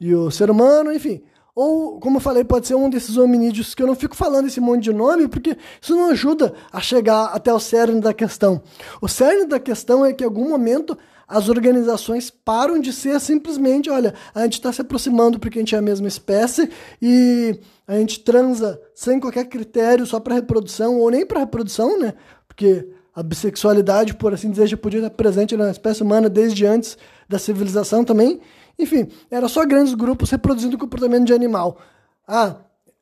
e 0.00 0.12
o 0.12 0.32
ser 0.32 0.50
humano, 0.50 0.92
enfim. 0.92 1.22
Ou, 1.54 2.00
como 2.00 2.16
eu 2.16 2.20
falei, 2.20 2.42
pode 2.42 2.66
ser 2.66 2.74
um 2.74 2.90
desses 2.90 3.16
hominídeos 3.16 3.74
que 3.74 3.82
eu 3.82 3.86
não 3.86 3.94
fico 3.94 4.16
falando 4.16 4.48
esse 4.48 4.60
monte 4.60 4.84
de 4.84 4.92
nome, 4.92 5.28
porque 5.28 5.56
isso 5.80 5.94
não 5.94 6.10
ajuda 6.10 6.52
a 6.72 6.80
chegar 6.80 7.26
até 7.26 7.52
o 7.52 7.60
cerne 7.60 8.00
da 8.00 8.12
questão. 8.12 8.60
O 9.00 9.06
cerne 9.06 9.46
da 9.46 9.60
questão 9.60 10.04
é 10.04 10.12
que, 10.12 10.24
em 10.24 10.26
algum 10.26 10.48
momento, 10.48 10.98
as 11.28 11.48
organizações 11.48 12.28
param 12.28 12.80
de 12.80 12.92
ser 12.92 13.20
simplesmente, 13.20 13.88
olha, 13.88 14.14
a 14.34 14.42
gente 14.42 14.54
está 14.54 14.72
se 14.72 14.80
aproximando 14.80 15.38
porque 15.38 15.58
a 15.58 15.62
gente 15.62 15.74
é 15.74 15.78
a 15.78 15.82
mesma 15.82 16.08
espécie 16.08 16.68
e 17.00 17.58
a 17.86 17.96
gente 17.98 18.20
transa 18.20 18.80
sem 18.94 19.20
qualquer 19.20 19.44
critério 19.44 20.06
só 20.06 20.18
para 20.18 20.34
reprodução 20.34 20.98
ou 20.98 21.10
nem 21.10 21.24
para 21.24 21.40
reprodução, 21.40 21.98
né? 21.98 22.14
Porque 22.48 22.88
a 23.14 23.22
bissexualidade, 23.22 24.14
por 24.14 24.34
assim 24.34 24.50
dizer, 24.50 24.66
já 24.66 24.76
podia 24.76 24.98
estar 24.98 25.10
presente 25.10 25.56
na 25.56 25.70
espécie 25.70 26.02
humana 26.02 26.28
desde 26.28 26.66
antes 26.66 26.98
da 27.28 27.38
civilização 27.38 28.04
também. 28.04 28.40
Enfim, 28.78 29.08
era 29.30 29.48
só 29.48 29.64
grandes 29.64 29.94
grupos 29.94 30.30
reproduzindo 30.30 30.76
o 30.76 30.78
comportamento 30.78 31.26
de 31.26 31.32
animal. 31.32 31.78
Ah, 32.26 32.56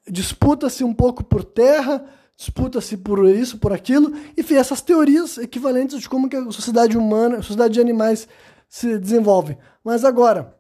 disputa-se 0.09 0.85
um 0.85 0.93
pouco 0.93 1.25
por 1.25 1.45
terra, 1.45 2.05
disputa-se 2.37 2.97
por 2.97 3.27
isso, 3.29 3.59
por 3.59 3.73
aquilo, 3.73 4.13
enfim, 4.37 4.55
essas 4.55 4.81
teorias 4.81 5.39
equivalentes 5.39 6.01
de 6.01 6.09
como 6.09 6.29
que 6.29 6.37
a 6.37 6.51
sociedade 6.51 6.99
humana, 6.99 7.39
a 7.39 7.43
sociedade 7.43 7.75
de 7.75 7.81
animais 7.81 8.29
se 8.69 8.99
desenvolve. 8.99 9.57
Mas 9.85 10.05
agora, 10.05 10.57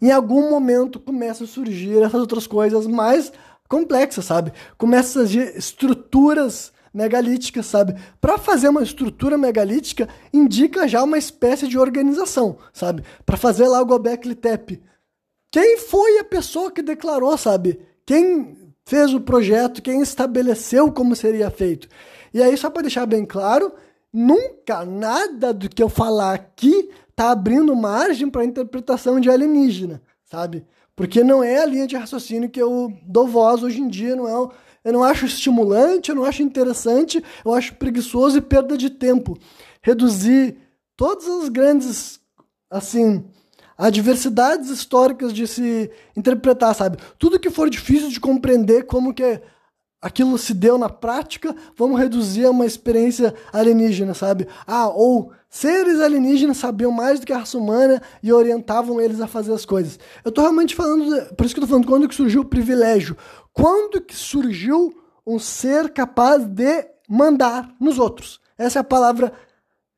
em 0.00 0.10
algum 0.10 0.50
momento 0.50 1.00
começam 1.00 1.44
a 1.44 1.48
surgir 1.48 2.02
essas 2.02 2.20
outras 2.20 2.46
coisas 2.46 2.86
mais 2.86 3.32
complexas, 3.68 4.24
sabe? 4.24 4.52
Começam 4.76 5.22
a 5.22 5.26
surgir 5.26 5.56
estruturas 5.56 6.72
megalíticas, 6.98 7.66
sabe? 7.66 7.94
Para 8.20 8.36
fazer 8.36 8.68
uma 8.68 8.82
estrutura 8.82 9.38
megalítica 9.38 10.08
indica 10.32 10.88
já 10.88 11.02
uma 11.04 11.16
espécie 11.16 11.68
de 11.68 11.78
organização, 11.78 12.58
sabe? 12.72 13.04
Para 13.24 13.36
fazer 13.36 13.68
lá 13.68 13.80
o 13.80 13.86
Gobekli 13.86 14.34
Tepe. 14.34 14.82
Quem 15.50 15.78
foi 15.78 16.18
a 16.18 16.24
pessoa 16.24 16.72
que 16.72 16.82
declarou, 16.82 17.38
sabe? 17.38 17.80
Quem 18.04 18.56
fez 18.84 19.14
o 19.14 19.20
projeto, 19.20 19.80
quem 19.80 20.02
estabeleceu 20.02 20.90
como 20.92 21.14
seria 21.14 21.50
feito. 21.50 21.88
E 22.34 22.42
aí, 22.42 22.56
só 22.56 22.68
para 22.68 22.82
deixar 22.82 23.06
bem 23.06 23.24
claro, 23.24 23.72
nunca 24.12 24.84
nada 24.84 25.54
do 25.54 25.68
que 25.68 25.82
eu 25.82 25.88
falar 25.88 26.34
aqui 26.34 26.90
tá 27.14 27.30
abrindo 27.30 27.74
margem 27.76 28.28
para 28.28 28.44
interpretação 28.44 29.20
de 29.20 29.30
alienígena, 29.30 30.02
sabe? 30.24 30.66
Porque 30.96 31.22
não 31.22 31.44
é 31.44 31.62
a 31.62 31.66
linha 31.66 31.86
de 31.86 31.96
raciocínio 31.96 32.50
que 32.50 32.60
eu 32.60 32.92
dou 33.04 33.28
voz 33.28 33.62
hoje 33.62 33.80
em 33.80 33.88
dia, 33.88 34.16
não 34.16 34.28
é. 34.28 34.50
Eu 34.88 34.94
não 34.94 35.04
acho 35.04 35.26
estimulante, 35.26 36.08
eu 36.08 36.16
não 36.16 36.24
acho 36.24 36.42
interessante, 36.42 37.22
eu 37.44 37.52
acho 37.52 37.74
preguiçoso 37.74 38.38
e 38.38 38.40
perda 38.40 38.74
de 38.74 38.88
tempo. 38.88 39.36
Reduzir 39.82 40.56
todas 40.96 41.28
as 41.28 41.50
grandes, 41.50 42.18
assim, 42.70 43.22
adversidades 43.76 44.70
históricas 44.70 45.30
de 45.34 45.46
se 45.46 45.90
interpretar, 46.16 46.74
sabe? 46.74 46.96
Tudo 47.18 47.38
que 47.38 47.50
for 47.50 47.68
difícil 47.68 48.08
de 48.08 48.18
compreender 48.18 48.86
como 48.86 49.12
que 49.12 49.42
aquilo 50.00 50.38
se 50.38 50.54
deu 50.54 50.78
na 50.78 50.88
prática, 50.88 51.54
vamos 51.76 52.00
reduzir 52.00 52.46
a 52.46 52.50
uma 52.50 52.64
experiência 52.64 53.34
alienígena, 53.52 54.14
sabe? 54.14 54.46
Ah, 54.66 54.88
ou 54.88 55.32
seres 55.50 56.00
alienígenas 56.00 56.56
sabiam 56.56 56.90
mais 56.90 57.20
do 57.20 57.26
que 57.26 57.32
a 57.32 57.38
raça 57.38 57.58
humana 57.58 58.00
e 58.22 58.32
orientavam 58.32 59.00
eles 59.00 59.20
a 59.20 59.26
fazer 59.26 59.52
as 59.52 59.64
coisas. 59.64 59.98
Eu 60.24 60.32
tô 60.32 60.40
realmente 60.40 60.74
falando, 60.74 61.34
por 61.34 61.44
isso 61.44 61.54
que 61.54 61.60
eu 61.60 61.64
tô 61.64 61.68
falando, 61.68 61.86
quando 61.86 62.08
que 62.08 62.14
surgiu 62.14 62.42
o 62.42 62.48
privilégio? 62.48 63.16
Quando 63.60 64.00
que 64.00 64.14
surgiu 64.14 64.94
um 65.26 65.36
ser 65.36 65.92
capaz 65.92 66.44
de 66.44 66.86
mandar 67.08 67.74
nos 67.80 67.98
outros? 67.98 68.40
Essa 68.56 68.78
é 68.78 68.82
a 68.82 68.84
palavra 68.84 69.32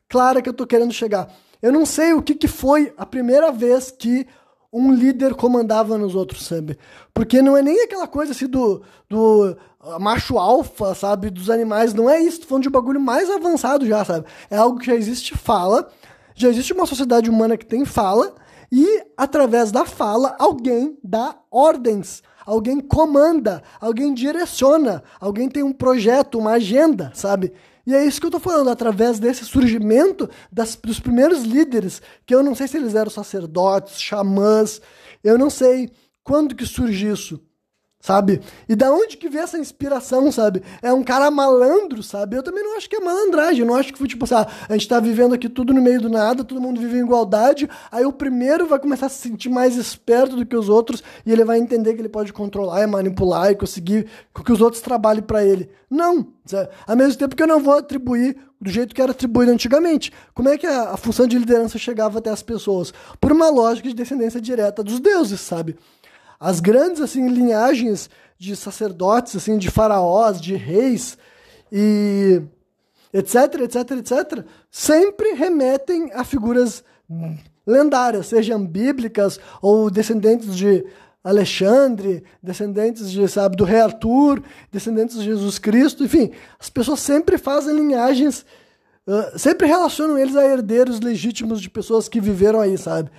clara 0.09 0.41
que 0.41 0.49
eu 0.49 0.55
tô 0.55 0.67
querendo 0.67 0.95
chegar. 0.95 1.31
Eu 1.61 1.71
não 1.71 1.85
sei 1.85 2.15
o 2.15 2.23
que, 2.23 2.35
que 2.35 2.49
foi 2.49 2.91
a 2.97 3.05
primeira 3.05 3.53
vez 3.53 3.91
que 3.91 4.27
um 4.73 4.95
líder 4.95 5.35
comandava 5.35 5.99
nos 5.99 6.15
outros, 6.15 6.47
sabe? 6.47 6.79
Porque 7.13 7.43
não 7.43 7.55
é 7.55 7.61
nem 7.61 7.83
aquela 7.83 8.07
coisa 8.07 8.33
assim 8.33 8.47
do, 8.47 8.83
do 9.11 9.55
macho 9.99 10.39
alfa, 10.39 10.95
sabe? 10.95 11.29
Dos 11.29 11.51
animais. 11.51 11.93
Não 11.93 12.09
é 12.09 12.19
isso. 12.19 12.41
Tô 12.41 12.47
falando 12.47 12.63
de 12.63 12.69
um 12.71 12.73
bagulho 12.73 13.01
mais 13.01 13.29
avançado 13.29 13.87
já, 13.87 14.03
sabe? 14.07 14.25
É 14.49 14.57
algo 14.57 14.79
que 14.79 14.87
já 14.87 14.95
existe 14.95 15.37
fala. 15.37 15.87
Já 16.35 16.49
existe 16.49 16.73
uma 16.73 16.87
sociedade 16.87 17.29
humana 17.29 17.59
que 17.59 17.67
tem 17.67 17.85
fala. 17.85 18.35
E 18.73 19.05
através 19.19 19.71
da 19.71 19.85
fala, 19.85 20.35
alguém 20.39 20.99
dá 21.05 21.37
ordens. 21.51 22.23
Alguém 22.51 22.81
comanda, 22.81 23.63
alguém 23.81 24.13
direciona, 24.13 25.05
alguém 25.21 25.49
tem 25.49 25.63
um 25.63 25.73
projeto, 25.73 26.37
uma 26.37 26.55
agenda, 26.55 27.13
sabe? 27.15 27.53
E 27.87 27.95
é 27.95 28.05
isso 28.05 28.21
que 28.21 28.27
eu 28.27 28.31
estou 28.31 28.41
falando, 28.41 28.71
através 28.71 29.21
desse 29.21 29.45
surgimento 29.45 30.29
das, 30.51 30.75
dos 30.75 30.99
primeiros 30.99 31.45
líderes, 31.45 32.03
que 32.27 32.35
eu 32.35 32.43
não 32.43 32.57
sei 32.57 32.67
se 32.67 32.77
eles 32.77 32.97
eram 32.97 33.11
sacerdotes, 33.11 34.01
xamãs, 34.01 34.81
eu 35.23 35.39
não 35.39 35.49
sei 35.49 35.93
quando 36.25 36.57
que 36.57 36.67
surge 36.67 37.09
isso 37.09 37.41
sabe? 38.01 38.41
E 38.69 38.75
da 38.75 38.91
onde 38.91 39.17
que 39.19 39.29
vem 39.29 39.43
essa 39.43 39.59
inspiração, 39.59 40.33
sabe? 40.33 40.63
É 40.81 40.93
um 40.93 41.05
cara 41.05 41.31
malandro, 41.31 42.03
sabe? 42.03 42.37
Eu 42.37 42.43
também 42.43 42.65
não 42.65 42.77
acho 42.77 42.89
que 42.89 42.97
é 42.97 43.01
malandragem, 43.01 43.61
eu 43.61 43.67
não 43.67 43.75
acho 43.75 43.93
que 43.93 43.99
foi 43.99 44.09
tipo 44.09 44.25
assim, 44.25 44.35
ah, 44.35 44.49
a 44.69 44.73
gente 44.73 44.89
tá 44.89 44.99
vivendo 44.99 45.35
aqui 45.35 45.49
tudo 45.49 45.75
no 45.75 45.83
meio 45.83 46.01
do 46.01 46.09
nada, 46.09 46.43
todo 46.43 46.61
mundo 46.61 46.81
vive 46.81 46.97
em 46.97 47.03
igualdade, 47.03 47.69
aí 47.93 48.05
o 48.07 48.13
primeiro 48.13 48.67
vai 48.67 48.79
começar 48.79 49.07
a 49.07 49.09
se 49.11 49.29
sentir 49.29 49.51
mais 49.51 49.77
esperto 49.77 50.35
do 50.35 50.47
que 50.47 50.57
os 50.57 50.69
outros 50.69 51.03
e 51.27 51.31
ele 51.31 51.45
vai 51.45 51.59
entender 51.59 51.95
que 51.95 52.01
ele 52.01 52.09
pode 52.09 52.33
controlar 52.33 52.83
e 52.83 52.87
manipular 52.87 53.51
e 53.51 53.55
conseguir 53.55 54.07
que 54.45 54.53
os 54.53 54.63
outros 54.63 54.83
trabalhem 54.83 55.23
para 55.23 55.45
ele. 55.45 55.71
Não! 55.91 56.29
Ao 56.87 56.97
mesmo 56.97 57.19
tempo 57.19 57.37
que 57.37 57.43
eu 57.43 57.47
não 57.47 57.61
vou 57.61 57.75
atribuir 57.75 58.37
do 58.61 58.71
jeito 58.71 58.95
que 58.95 59.01
era 59.01 59.13
atribuído 59.13 59.51
antigamente. 59.51 60.13
Como 60.35 60.49
é 60.49 60.59
que 60.59 60.67
a, 60.67 60.91
a 60.91 60.97
função 60.97 61.27
de 61.27 61.39
liderança 61.39 61.79
chegava 61.79 62.19
até 62.19 62.31
as 62.31 62.43
pessoas? 62.43 62.93
Por 63.21 63.33
uma 63.33 63.49
lógica 63.49 63.89
de 63.89 63.95
descendência 63.95 64.41
direta 64.41 64.83
dos 64.83 65.01
deuses, 65.01 65.41
sabe? 65.41 65.77
As 66.41 66.59
grandes 66.59 67.03
assim 67.03 67.29
linhagens 67.29 68.09
de 68.39 68.57
sacerdotes, 68.57 69.37
assim, 69.37 69.59
de 69.59 69.71
faraós, 69.71 70.41
de 70.41 70.57
reis 70.57 71.19
e 71.71 72.41
etc, 73.13 73.61
etc, 73.61 73.91
etc, 73.99 74.47
sempre 74.71 75.35
remetem 75.35 76.11
a 76.15 76.25
figuras 76.25 76.83
lendárias, 77.67 78.29
sejam 78.29 78.65
bíblicas 78.67 79.39
ou 79.61 79.91
descendentes 79.91 80.57
de 80.57 80.85
Alexandre, 81.23 82.25
descendentes 82.43 83.11
de, 83.11 83.29
sabe, 83.29 83.57
do 83.57 83.65
rei 83.65 83.81
Arthur, 83.81 84.43
descendentes 84.73 85.19
de 85.19 85.25
Jesus 85.25 85.59
Cristo, 85.59 86.03
enfim, 86.03 86.31
as 86.59 86.71
pessoas 86.71 87.01
sempre 87.01 87.37
fazem 87.37 87.77
linhagens, 87.77 88.47
uh, 89.07 89.39
sempre 89.39 89.67
relacionam 89.67 90.17
eles 90.17 90.35
a 90.35 90.45
herdeiros 90.45 90.99
legítimos 91.01 91.61
de 91.61 91.69
pessoas 91.69 92.09
que 92.09 92.21
viveram 92.21 92.61
aí, 92.61 92.79
sabe? 92.79 93.11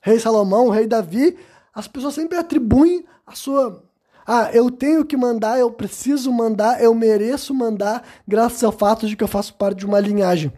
Rei 0.00 0.18
Salomão, 0.18 0.70
rei 0.70 0.86
Davi, 0.86 1.36
as 1.74 1.88
pessoas 1.88 2.14
sempre 2.14 2.38
atribuem 2.38 3.04
a 3.26 3.34
sua. 3.34 3.82
Ah, 4.26 4.50
eu 4.52 4.70
tenho 4.70 5.04
que 5.04 5.16
mandar, 5.16 5.58
eu 5.58 5.70
preciso 5.70 6.32
mandar, 6.32 6.82
eu 6.82 6.94
mereço 6.94 7.52
mandar, 7.52 8.02
graças 8.26 8.62
ao 8.64 8.72
fato 8.72 9.06
de 9.06 9.16
que 9.16 9.24
eu 9.24 9.28
faço 9.28 9.54
parte 9.54 9.78
de 9.78 9.86
uma 9.86 10.00
linhagem. 10.00 10.52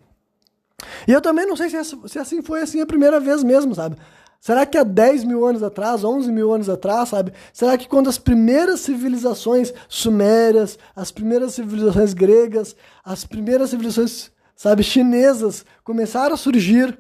E 1.09 1.13
eu 1.13 1.21
também 1.21 1.47
não 1.47 1.57
sei 1.57 1.71
se, 1.71 1.79
se 2.07 2.19
assim 2.19 2.43
foi 2.43 2.61
assim 2.61 2.81
a 2.81 2.87
primeira 2.87 3.19
vez 3.19 3.43
mesmo, 3.43 3.75
sabe? 3.75 3.97
Será 4.41 4.65
que 4.65 4.79
há 4.79 4.85
10 4.85 5.25
mil 5.25 5.45
anos 5.45 5.63
atrás, 5.63 6.05
11 6.05 6.31
mil 6.31 6.53
anos 6.53 6.69
atrás, 6.69 7.09
sabe? 7.09 7.33
Será 7.53 7.77
que 7.77 7.89
quando 7.89 8.09
as 8.09 8.19
primeiras 8.19 8.81
civilizações 8.81 9.73
sumérias, 9.89 10.79
as 10.95 11.11
primeiras 11.11 11.55
civilizações 11.55 12.15
gregas, 12.15 12.77
as 13.05 13.25
primeiras 13.25 13.71
civilizações, 13.71 14.31
sabe, 14.55 14.83
chinesas 14.83 15.65
começaram 15.83 16.35
a 16.35 16.39
surgir, 16.39 16.97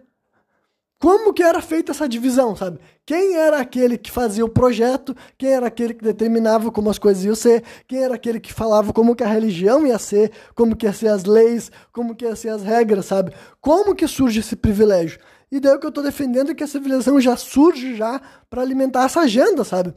como 0.98 1.32
que 1.32 1.42
era 1.42 1.60
feita 1.60 1.92
essa 1.92 2.08
divisão, 2.08 2.56
sabe? 2.56 2.78
Quem 3.04 3.36
era 3.36 3.60
aquele 3.60 3.98
que 3.98 4.10
fazia 4.10 4.44
o 4.44 4.48
projeto, 4.48 5.14
quem 5.36 5.50
era 5.50 5.66
aquele 5.66 5.92
que 5.92 6.02
determinava 6.02 6.72
como 6.72 6.88
as 6.88 6.98
coisas 6.98 7.24
iam 7.24 7.34
ser, 7.34 7.62
quem 7.86 8.02
era 8.02 8.14
aquele 8.14 8.40
que 8.40 8.52
falava 8.52 8.92
como 8.92 9.14
que 9.14 9.22
a 9.22 9.28
religião 9.28 9.86
ia 9.86 9.98
ser, 9.98 10.32
como 10.54 10.74
que 10.74 10.86
ia 10.86 10.92
ser 10.92 11.08
as 11.08 11.24
leis, 11.24 11.70
como 11.92 12.14
que 12.14 12.24
ia 12.24 12.34
ser 12.34 12.48
as 12.48 12.62
regras, 12.62 13.06
sabe? 13.06 13.32
Como 13.60 13.94
que 13.94 14.08
surge 14.08 14.40
esse 14.40 14.56
privilégio? 14.56 15.20
E 15.52 15.60
daí 15.60 15.76
o 15.76 15.78
que 15.78 15.86
eu 15.86 15.90
estou 15.90 16.02
defendendo 16.02 16.50
é 16.50 16.54
que 16.54 16.64
a 16.64 16.66
civilização 16.66 17.20
já 17.20 17.36
surge 17.36 17.94
já 17.94 18.20
para 18.48 18.62
alimentar 18.62 19.04
essa 19.04 19.20
agenda, 19.20 19.64
sabe? 19.64 19.94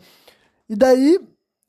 E 0.67 0.75
daí 0.75 1.19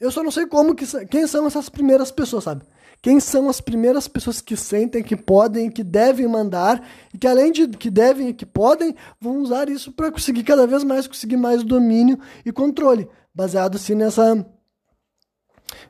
eu 0.01 0.11
só 0.11 0.23
não 0.23 0.31
sei 0.31 0.47
como 0.47 0.75
que 0.75 0.85
quem 1.07 1.27
são 1.27 1.47
essas 1.47 1.69
primeiras 1.69 2.11
pessoas, 2.11 2.45
sabe? 2.45 2.65
Quem 3.03 3.19
são 3.19 3.49
as 3.49 3.61
primeiras 3.61 4.07
pessoas 4.07 4.41
que 4.41 4.57
sentem, 4.57 5.03
que 5.03 5.17
podem, 5.17 5.71
que 5.71 5.83
devem 5.83 6.29
mandar 6.29 6.87
e 7.15 7.19
que 7.19 7.27
além 7.27 7.51
de 7.51 7.67
que 7.69 7.91
devem 7.91 8.29
e 8.29 8.35
que 8.35 8.45
podem, 8.45 8.95
vão 9.19 9.39
usar 9.39 9.71
isso 9.71 9.91
para 9.93 10.13
conseguir 10.13 10.45
cada 10.45 10.67
vez 10.67 10.85
mais 10.85 11.07
conseguir 11.07 11.37
mais 11.37 11.63
domínio 11.63 12.19
e 12.45 12.53
controle, 12.53 13.09
baseado 13.35 13.77
assim 13.77 13.95
nessa 13.95 14.35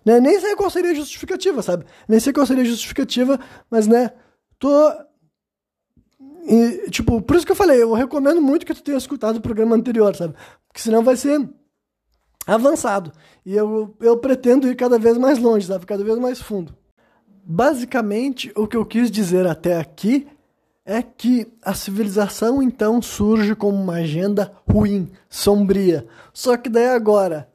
né? 0.04 0.20
Nem 0.20 0.38
sei 0.40 0.54
qual 0.54 0.70
seria 0.70 0.92
a 0.92 0.94
justificativa, 0.94 1.62
sabe? 1.62 1.84
Nem 2.08 2.20
sei 2.20 2.32
qual 2.32 2.46
seria 2.46 2.62
a 2.62 2.66
justificativa, 2.66 3.40
mas 3.70 3.86
né, 3.86 4.12
tô 4.58 4.70
e, 6.42 6.90
tipo, 6.90 7.20
por 7.20 7.36
isso 7.36 7.44
que 7.44 7.52
eu 7.52 7.56
falei, 7.56 7.82
eu 7.82 7.92
recomendo 7.92 8.40
muito 8.40 8.64
que 8.64 8.74
tu 8.74 8.82
tenha 8.82 8.96
escutado 8.96 9.36
o 9.36 9.40
programa 9.42 9.76
anterior, 9.76 10.14
sabe? 10.16 10.34
Porque 10.66 10.80
senão 10.80 11.02
vai 11.02 11.16
ser 11.16 11.48
avançado. 12.46 13.12
E 13.44 13.54
eu, 13.54 13.94
eu 14.00 14.18
pretendo 14.18 14.66
ir 14.66 14.74
cada 14.74 14.98
vez 14.98 15.18
mais 15.18 15.38
longe, 15.38 15.66
sabe? 15.66 15.86
Cada 15.86 16.02
vez 16.02 16.18
mais 16.18 16.40
fundo. 16.40 16.74
Basicamente, 17.44 18.52
o 18.56 18.66
que 18.66 18.76
eu 18.76 18.84
quis 18.84 19.10
dizer 19.10 19.46
até 19.46 19.78
aqui 19.78 20.26
é 20.84 21.02
que 21.02 21.46
a 21.62 21.74
civilização 21.74 22.62
então 22.62 23.00
surge 23.00 23.54
como 23.54 23.80
uma 23.80 23.94
agenda 23.94 24.52
ruim, 24.68 25.08
sombria. 25.28 26.06
Só 26.32 26.56
que 26.56 26.68
daí 26.68 26.88
agora, 26.88 27.48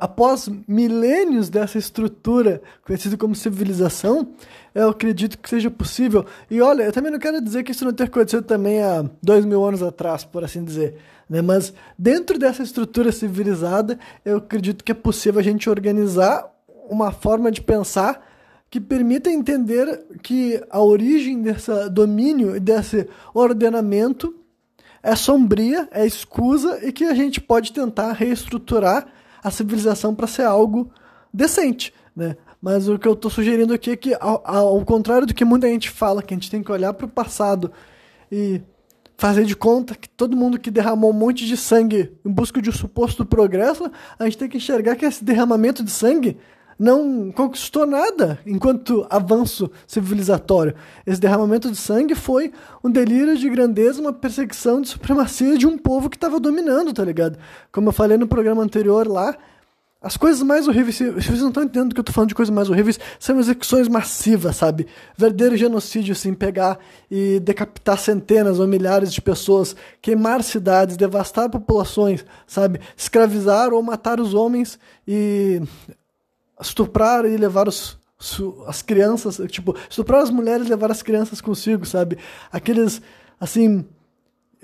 após 0.00 0.48
milênios 0.66 1.48
dessa 1.48 1.78
estrutura 1.78 2.62
conhecida 2.84 3.16
como 3.16 3.34
civilização, 3.34 4.28
eu 4.74 4.88
acredito 4.88 5.38
que 5.38 5.48
seja 5.48 5.70
possível. 5.70 6.24
E 6.50 6.60
olha, 6.60 6.84
eu 6.84 6.92
também 6.92 7.12
não 7.12 7.18
quero 7.18 7.40
dizer 7.40 7.62
que 7.62 7.72
isso 7.72 7.84
não 7.84 7.92
tenha 7.92 8.08
acontecido 8.08 8.42
também 8.42 8.82
há 8.82 9.04
dois 9.22 9.44
mil 9.44 9.64
anos 9.64 9.82
atrás, 9.82 10.24
por 10.24 10.42
assim 10.42 10.64
dizer. 10.64 10.96
Né? 11.28 11.42
Mas 11.42 11.72
dentro 11.98 12.38
dessa 12.38 12.62
estrutura 12.62 13.12
civilizada, 13.12 13.98
eu 14.24 14.38
acredito 14.38 14.82
que 14.82 14.92
é 14.92 14.94
possível 14.94 15.40
a 15.40 15.44
gente 15.44 15.68
organizar 15.68 16.53
uma 16.88 17.12
forma 17.12 17.50
de 17.50 17.60
pensar 17.60 18.24
que 18.70 18.80
permita 18.80 19.30
entender 19.30 20.04
que 20.22 20.60
a 20.68 20.80
origem 20.80 21.42
desse 21.42 21.88
domínio 21.90 22.56
e 22.56 22.60
desse 22.60 23.08
ordenamento 23.32 24.34
é 25.02 25.14
sombria, 25.14 25.88
é 25.92 26.04
escusa 26.06 26.80
e 26.82 26.90
que 26.90 27.04
a 27.04 27.14
gente 27.14 27.40
pode 27.40 27.72
tentar 27.72 28.12
reestruturar 28.12 29.06
a 29.42 29.50
civilização 29.50 30.14
para 30.14 30.26
ser 30.26 30.42
algo 30.42 30.90
decente, 31.32 31.92
né? 32.16 32.36
Mas 32.60 32.88
o 32.88 32.98
que 32.98 33.06
eu 33.06 33.12
estou 33.12 33.30
sugerindo 33.30 33.74
aqui 33.74 33.90
é 33.90 33.96
que, 33.96 34.14
ao, 34.18 34.42
ao, 34.42 34.84
contrário 34.86 35.26
do 35.26 35.34
que 35.34 35.44
muita 35.44 35.68
gente 35.68 35.90
fala, 35.90 36.22
que 36.22 36.32
a 36.32 36.36
gente 36.36 36.50
tem 36.50 36.62
que 36.62 36.72
olhar 36.72 36.94
para 36.94 37.04
o 37.04 37.10
passado 37.10 37.70
e 38.32 38.62
fazer 39.18 39.44
de 39.44 39.54
conta 39.54 39.94
que 39.94 40.08
todo 40.08 40.34
mundo 40.34 40.58
que 40.58 40.70
derramou 40.70 41.10
um 41.10 41.14
monte 41.14 41.46
de 41.46 41.58
sangue 41.58 42.12
em 42.24 42.30
busca 42.30 42.62
de 42.62 42.70
um 42.70 42.72
suposto 42.72 43.24
progresso, 43.26 43.90
a 44.18 44.24
gente 44.24 44.38
tem 44.38 44.48
que 44.48 44.56
enxergar 44.56 44.96
que 44.96 45.04
esse 45.04 45.22
derramamento 45.22 45.84
de 45.84 45.90
sangue 45.90 46.38
não 46.78 47.30
conquistou 47.32 47.86
nada 47.86 48.38
enquanto 48.46 49.06
avanço 49.08 49.70
civilizatório. 49.86 50.74
Esse 51.06 51.20
derramamento 51.20 51.70
de 51.70 51.76
sangue 51.76 52.14
foi 52.14 52.52
um 52.82 52.90
delírio 52.90 53.36
de 53.36 53.48
grandeza, 53.48 54.00
uma 54.00 54.12
perseguição 54.12 54.80
de 54.80 54.88
supremacia 54.88 55.56
de 55.56 55.66
um 55.66 55.78
povo 55.78 56.10
que 56.10 56.16
estava 56.16 56.40
dominando, 56.40 56.92
tá 56.92 57.04
ligado? 57.04 57.38
Como 57.72 57.88
eu 57.88 57.92
falei 57.92 58.16
no 58.16 58.26
programa 58.26 58.62
anterior 58.62 59.06
lá, 59.06 59.36
as 60.04 60.18
coisas 60.18 60.42
mais 60.42 60.68
horríveis, 60.68 60.96
se 60.96 61.10
vocês 61.10 61.40
não 61.40 61.48
estão 61.48 61.62
entendendo 61.62 61.94
que 61.94 61.98
eu 61.98 62.02
estou 62.02 62.12
falando 62.12 62.28
de 62.28 62.34
coisas 62.34 62.54
mais 62.54 62.68
horríveis, 62.68 63.00
são 63.18 63.40
execuções 63.40 63.88
massivas, 63.88 64.56
sabe? 64.56 64.86
Verdadeiro 65.16 65.56
genocídio, 65.56 66.12
assim, 66.12 66.34
pegar 66.34 66.78
e 67.10 67.40
decapitar 67.40 67.98
centenas 67.98 68.60
ou 68.60 68.66
milhares 68.66 69.10
de 69.10 69.22
pessoas, 69.22 69.74
queimar 70.02 70.42
cidades, 70.42 70.98
devastar 70.98 71.48
populações, 71.48 72.22
sabe? 72.46 72.80
Escravizar 72.94 73.72
ou 73.72 73.82
matar 73.82 74.20
os 74.20 74.34
homens 74.34 74.78
e 75.08 75.62
estuprar 76.60 77.24
e 77.24 77.36
levar 77.36 77.68
os, 77.68 77.98
as 78.66 78.82
crianças, 78.82 79.40
tipo, 79.48 79.76
estuprar 79.88 80.22
as 80.22 80.30
mulheres 80.30 80.66
e 80.66 80.70
levar 80.70 80.90
as 80.90 81.02
crianças 81.02 81.40
consigo, 81.40 81.84
sabe? 81.84 82.18
Aqueles, 82.50 83.02
assim. 83.38 83.84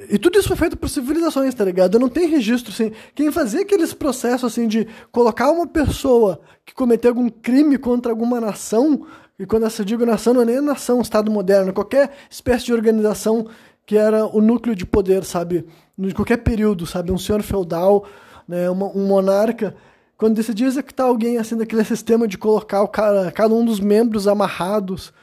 E 0.08 0.18
tudo 0.18 0.38
isso 0.38 0.48
foi 0.48 0.56
feito 0.56 0.78
por 0.78 0.88
civilizações, 0.88 1.54
tá 1.54 1.64
ligado? 1.64 1.98
Não 1.98 2.08
tem 2.08 2.26
registro, 2.26 2.72
assim. 2.72 2.92
Quem 3.14 3.30
fazia 3.30 3.60
aqueles 3.60 3.92
processos, 3.92 4.50
assim, 4.50 4.66
de 4.66 4.86
colocar 5.12 5.50
uma 5.50 5.66
pessoa 5.66 6.40
que 6.64 6.74
cometeu 6.74 7.10
algum 7.10 7.28
crime 7.28 7.76
contra 7.76 8.10
alguma 8.10 8.40
nação, 8.40 9.06
e 9.38 9.44
quando 9.44 9.66
eu 9.66 9.84
digo 9.84 10.06
nação, 10.06 10.32
não 10.32 10.42
é 10.42 10.44
nem 10.46 10.60
nação, 10.60 11.00
Estado 11.00 11.30
moderno, 11.30 11.72
qualquer 11.72 12.12
espécie 12.30 12.66
de 12.66 12.72
organização 12.72 13.46
que 13.84 13.96
era 13.96 14.24
o 14.24 14.40
núcleo 14.40 14.76
de 14.76 14.86
poder, 14.86 15.24
sabe? 15.24 15.66
Em 15.98 16.10
qualquer 16.12 16.38
período, 16.38 16.86
sabe? 16.86 17.10
Um 17.10 17.18
senhor 17.18 17.42
feudal, 17.42 18.06
né? 18.46 18.70
Um 18.70 19.06
monarca 19.06 19.74
quando 20.20 20.34
decidiu 20.36 20.68
executar 20.68 21.06
alguém 21.06 21.38
assim 21.38 21.56
daquele 21.56 21.82
sistema 21.82 22.28
de 22.28 22.36
colocar 22.36 22.82
o 22.82 22.88
cara, 22.88 23.32
cada 23.32 23.54
um 23.54 23.64
dos 23.64 23.80
membros 23.80 24.28
amarrados 24.28 25.14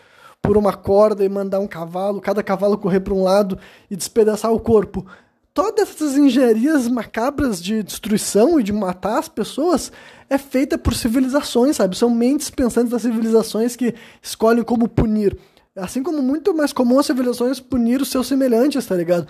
por 0.41 0.57
uma 0.57 0.73
corda 0.73 1.23
e 1.23 1.29
mandar 1.29 1.59
um 1.59 1.67
cavalo, 1.67 2.19
cada 2.19 2.41
cavalo 2.41 2.79
correr 2.79 3.01
para 3.01 3.13
um 3.13 3.21
lado 3.21 3.59
e 3.91 3.95
despedaçar 3.95 4.51
o 4.51 4.59
corpo. 4.59 5.05
Todas 5.53 5.87
essas 5.87 6.17
engenharias 6.17 6.87
macabras 6.87 7.61
de 7.61 7.83
destruição 7.83 8.59
e 8.59 8.63
de 8.63 8.73
matar 8.73 9.19
as 9.19 9.29
pessoas 9.29 9.91
é 10.27 10.39
feita 10.39 10.79
por 10.79 10.95
civilizações, 10.95 11.75
sabe? 11.75 11.95
São 11.95 12.09
mentes 12.09 12.49
pensantes 12.49 12.89
das 12.89 13.03
civilizações 13.03 13.75
que 13.75 13.93
escolhem 14.19 14.63
como 14.63 14.87
punir. 14.87 15.37
Assim 15.75 16.01
como 16.01 16.23
muito 16.23 16.55
mais 16.55 16.73
comum 16.73 16.97
as 16.97 17.05
civilizações 17.05 17.59
punir 17.59 18.01
os 18.01 18.09
seus 18.09 18.25
semelhantes, 18.25 18.83
tá 18.83 18.95
ligado? 18.95 19.27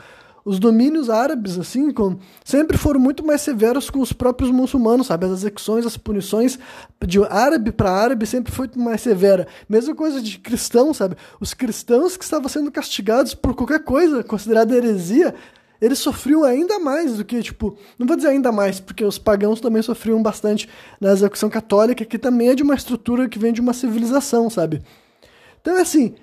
Os 0.47 0.59
domínios 0.59 1.09
árabes, 1.09 1.59
assim, 1.59 1.91
com, 1.91 2.17
sempre 2.41 2.77
foram 2.77 3.01
muito 3.01 3.21
mais 3.21 3.41
severos 3.41 3.89
com 3.89 3.99
os 3.99 4.13
próprios 4.13 4.49
muçulmanos, 4.49 5.07
sabe? 5.07 5.25
As 5.25 5.33
execuções, 5.33 5.85
as 5.85 5.97
punições 5.97 6.57
de 7.05 7.21
árabe 7.25 7.69
para 7.69 7.91
árabe 7.91 8.25
sempre 8.25 8.53
foi 8.53 8.69
mais 8.77 9.01
severa. 9.01 9.45
Mesma 9.67 9.93
coisa 9.93 10.21
de 10.21 10.39
cristão, 10.39 10.93
sabe? 10.93 11.17
Os 11.41 11.53
cristãos 11.53 12.15
que 12.15 12.23
estavam 12.23 12.47
sendo 12.47 12.71
castigados 12.71 13.35
por 13.35 13.53
qualquer 13.55 13.83
coisa 13.83 14.23
considerada 14.23 14.73
heresia, 14.73 15.35
eles 15.81 15.99
sofriam 15.99 16.45
ainda 16.45 16.79
mais 16.79 17.17
do 17.17 17.25
que, 17.25 17.43
tipo, 17.43 17.77
não 17.99 18.07
vou 18.07 18.15
dizer 18.15 18.29
ainda 18.29 18.49
mais, 18.49 18.79
porque 18.79 19.03
os 19.03 19.17
pagãos 19.17 19.59
também 19.59 19.81
sofriam 19.81 20.23
bastante 20.23 20.69
na 21.01 21.11
execução 21.11 21.49
católica, 21.49 22.05
que 22.05 22.17
também 22.17 22.47
é 22.47 22.55
de 22.55 22.63
uma 22.63 22.75
estrutura 22.75 23.27
que 23.27 23.37
vem 23.37 23.51
de 23.51 23.59
uma 23.59 23.73
civilização, 23.73 24.49
sabe? 24.49 24.81
Então, 25.59 25.75
é 25.75 25.81
assim, 25.81 26.15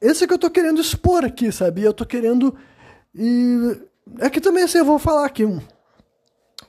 esse 0.00 0.24
é 0.24 0.26
que 0.26 0.34
eu 0.34 0.38
tô 0.38 0.50
querendo 0.50 0.80
expor 0.80 1.24
aqui, 1.24 1.52
sabe? 1.52 1.84
Eu 1.84 1.92
tô 1.92 2.04
querendo 2.04 2.52
e 3.14 3.80
é 4.18 4.30
que 4.30 4.40
também 4.40 4.64
assim, 4.64 4.78
eu 4.78 4.84
vou 4.84 4.98
falar 4.98 5.26
aqui. 5.26 5.44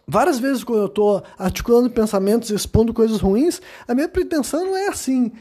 Várias 0.08 0.40
vezes 0.40 0.64
quando 0.64 0.80
eu 0.80 0.88
estou 0.88 1.24
articulando 1.38 1.90
pensamentos 1.90 2.50
expondo 2.50 2.94
coisas 2.94 3.22
ruins, 3.22 3.62
a 3.88 3.94
minha 3.94 4.10
pretensão 4.10 4.66
não 4.66 4.76
é 4.76 4.88
assim, 4.88 5.32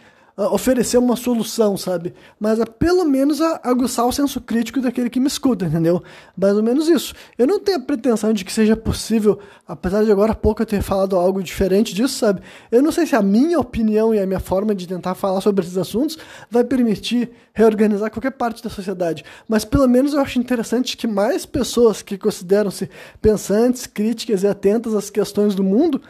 oferecer 0.46 0.98
uma 0.98 1.16
solução, 1.16 1.76
sabe? 1.76 2.14
Mas 2.38 2.60
é 2.60 2.64
pelo 2.64 3.04
menos 3.04 3.40
aguçar 3.40 4.06
o 4.06 4.12
senso 4.12 4.40
crítico 4.40 4.80
daquele 4.80 5.10
que 5.10 5.18
me 5.18 5.26
escuta, 5.26 5.66
entendeu? 5.66 6.00
Mais 6.36 6.56
ou 6.56 6.62
menos 6.62 6.88
isso. 6.88 7.12
Eu 7.36 7.44
não 7.44 7.58
tenho 7.58 7.78
a 7.78 7.80
pretensão 7.80 8.32
de 8.32 8.44
que 8.44 8.52
seja 8.52 8.76
possível, 8.76 9.40
apesar 9.66 10.04
de 10.04 10.12
agora 10.12 10.30
há 10.30 10.36
pouco 10.36 10.62
eu 10.62 10.66
ter 10.66 10.80
falado 10.80 11.16
algo 11.16 11.42
diferente 11.42 11.92
disso, 11.92 12.14
sabe? 12.14 12.40
Eu 12.70 12.80
não 12.80 12.92
sei 12.92 13.04
se 13.04 13.16
a 13.16 13.22
minha 13.22 13.58
opinião 13.58 14.14
e 14.14 14.20
a 14.20 14.26
minha 14.26 14.38
forma 14.38 14.76
de 14.76 14.86
tentar 14.86 15.16
falar 15.16 15.40
sobre 15.40 15.64
esses 15.64 15.76
assuntos 15.76 16.16
vai 16.48 16.62
permitir 16.62 17.30
reorganizar 17.52 18.08
qualquer 18.08 18.30
parte 18.30 18.62
da 18.62 18.70
sociedade, 18.70 19.24
mas 19.48 19.64
pelo 19.64 19.88
menos 19.88 20.14
eu 20.14 20.20
acho 20.20 20.38
interessante 20.38 20.96
que 20.96 21.08
mais 21.08 21.44
pessoas 21.44 22.00
que 22.00 22.16
consideram-se 22.16 22.88
pensantes, 23.20 23.88
críticas 23.88 24.44
e 24.44 24.46
atentas 24.46 24.94
às 24.94 25.10
questões 25.10 25.56
do 25.56 25.64
mundo 25.64 26.00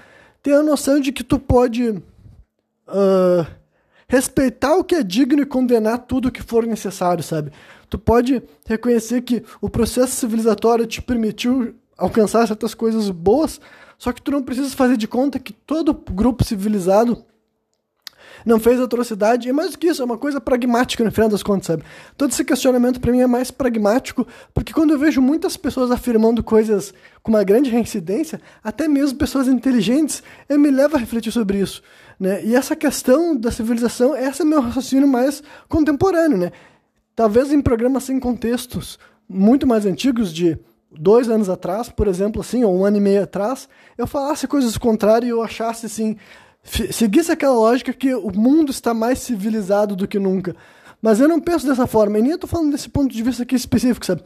tenham 0.43 0.61
a 0.61 0.63
noção 0.63 1.01
de 1.01 1.13
que 1.13 1.25
tu 1.25 1.39
pode. 1.39 1.89
Uh, 2.87 3.59
respeitar 4.09 4.75
o 4.75 4.83
que 4.83 4.95
é 4.95 5.03
digno 5.03 5.43
e 5.43 5.47
condenar 5.47 5.99
tudo 5.99 6.29
o 6.29 6.33
que 6.33 6.43
for 6.43 6.67
necessário, 6.67 7.23
sabe? 7.23 7.53
Tu 7.91 7.99
pode 7.99 8.43
reconhecer 8.67 9.21
que 9.21 9.45
o 9.61 9.69
processo 9.69 10.17
civilizatório 10.17 10.87
te 10.87 11.03
permitiu 11.03 11.75
alcançar 11.97 12.47
certas 12.47 12.75
coisas 12.75 13.11
boas, 13.11 13.61
só 13.99 14.13
que 14.13 14.23
tu 14.23 14.31
não 14.31 14.43
precisa 14.43 14.75
fazer 14.75 14.97
de 14.97 15.07
conta 15.07 15.39
que 15.39 15.53
todo 15.53 15.93
grupo 15.93 16.43
civilizado 16.43 17.25
não 18.47 18.61
fez 18.61 18.81
atrocidade, 18.81 19.49
e 19.49 19.53
mais 19.53 19.73
do 19.73 19.79
que 19.79 19.89
isso, 19.89 20.01
é 20.01 20.05
uma 20.05 20.17
coisa 20.17 20.41
pragmática 20.41 21.03
no 21.05 21.11
final 21.11 21.29
das 21.29 21.43
contas, 21.43 21.67
sabe? 21.67 21.83
Todo 22.17 22.31
esse 22.31 22.45
questionamento 22.45 23.01
para 23.01 23.13
mim 23.13 23.21
é 23.21 23.27
mais 23.27 23.51
pragmático, 23.51 24.27
porque 24.55 24.73
quando 24.73 24.93
eu 24.93 24.99
vejo 24.99 25.21
muitas 25.21 25.57
pessoas 25.57 25.91
afirmando 25.91 26.43
coisas 26.43 26.95
com 27.23 27.33
uma 27.33 27.43
grande 27.43 27.69
reincidência, 27.69 28.41
até 28.63 28.87
mesmo 28.87 29.19
pessoas 29.19 29.49
inteligentes, 29.49 30.23
eu 30.49 30.59
me 30.59 30.71
levo 30.71 30.97
a 30.97 31.01
refletir 31.01 31.33
sobre 31.33 31.59
isso. 31.59 31.83
Né? 32.19 32.45
E 32.45 32.55
essa 32.55 32.75
questão 32.75 33.37
da 33.37 33.51
civilização, 33.51 34.17
esse 34.17 34.43
é 34.43 34.45
meu 34.45 34.61
raciocínio 34.61 35.07
mais 35.07 35.43
contemporâneo. 35.69 36.39
Né? 36.39 36.53
Talvez 37.15 37.53
em 37.53 37.61
programas 37.61 38.05
sem 38.05 38.19
contextos 38.19 38.99
muito 39.29 39.67
mais 39.67 39.85
antigos, 39.85 40.33
de 40.33 40.59
dois 40.91 41.29
anos 41.29 41.49
atrás, 41.49 41.89
por 41.89 42.09
exemplo, 42.09 42.41
assim, 42.41 42.65
ou 42.65 42.75
um 42.75 42.85
ano 42.85 42.97
e 42.97 43.01
meio 43.01 43.23
atrás, 43.23 43.69
eu 43.97 44.07
falasse 44.07 44.49
coisas 44.49 44.77
contrárias 44.79 45.29
e 45.29 45.33
eu 45.33 45.43
achasse 45.43 45.87
assim, 45.87 46.17
seguisse 46.63 47.31
aquela 47.31 47.55
lógica 47.55 47.93
que 47.93 48.15
o 48.15 48.31
mundo 48.31 48.71
está 48.71 48.95
mais 48.95 49.19
civilizado 49.19 49.95
do 49.95 50.09
que 50.09 50.19
nunca. 50.19 50.57
Mas 51.01 51.21
eu 51.21 51.29
não 51.29 51.39
penso 51.39 51.67
dessa 51.67 51.87
forma, 51.87 52.19
e 52.19 52.23
nem 52.23 52.33
estou 52.33 52.49
falando 52.49 52.73
desse 52.73 52.89
ponto 52.89 53.15
de 53.15 53.23
vista 53.23 53.45
aqui 53.45 53.55
específico, 53.55 54.05
sabe? 54.05 54.23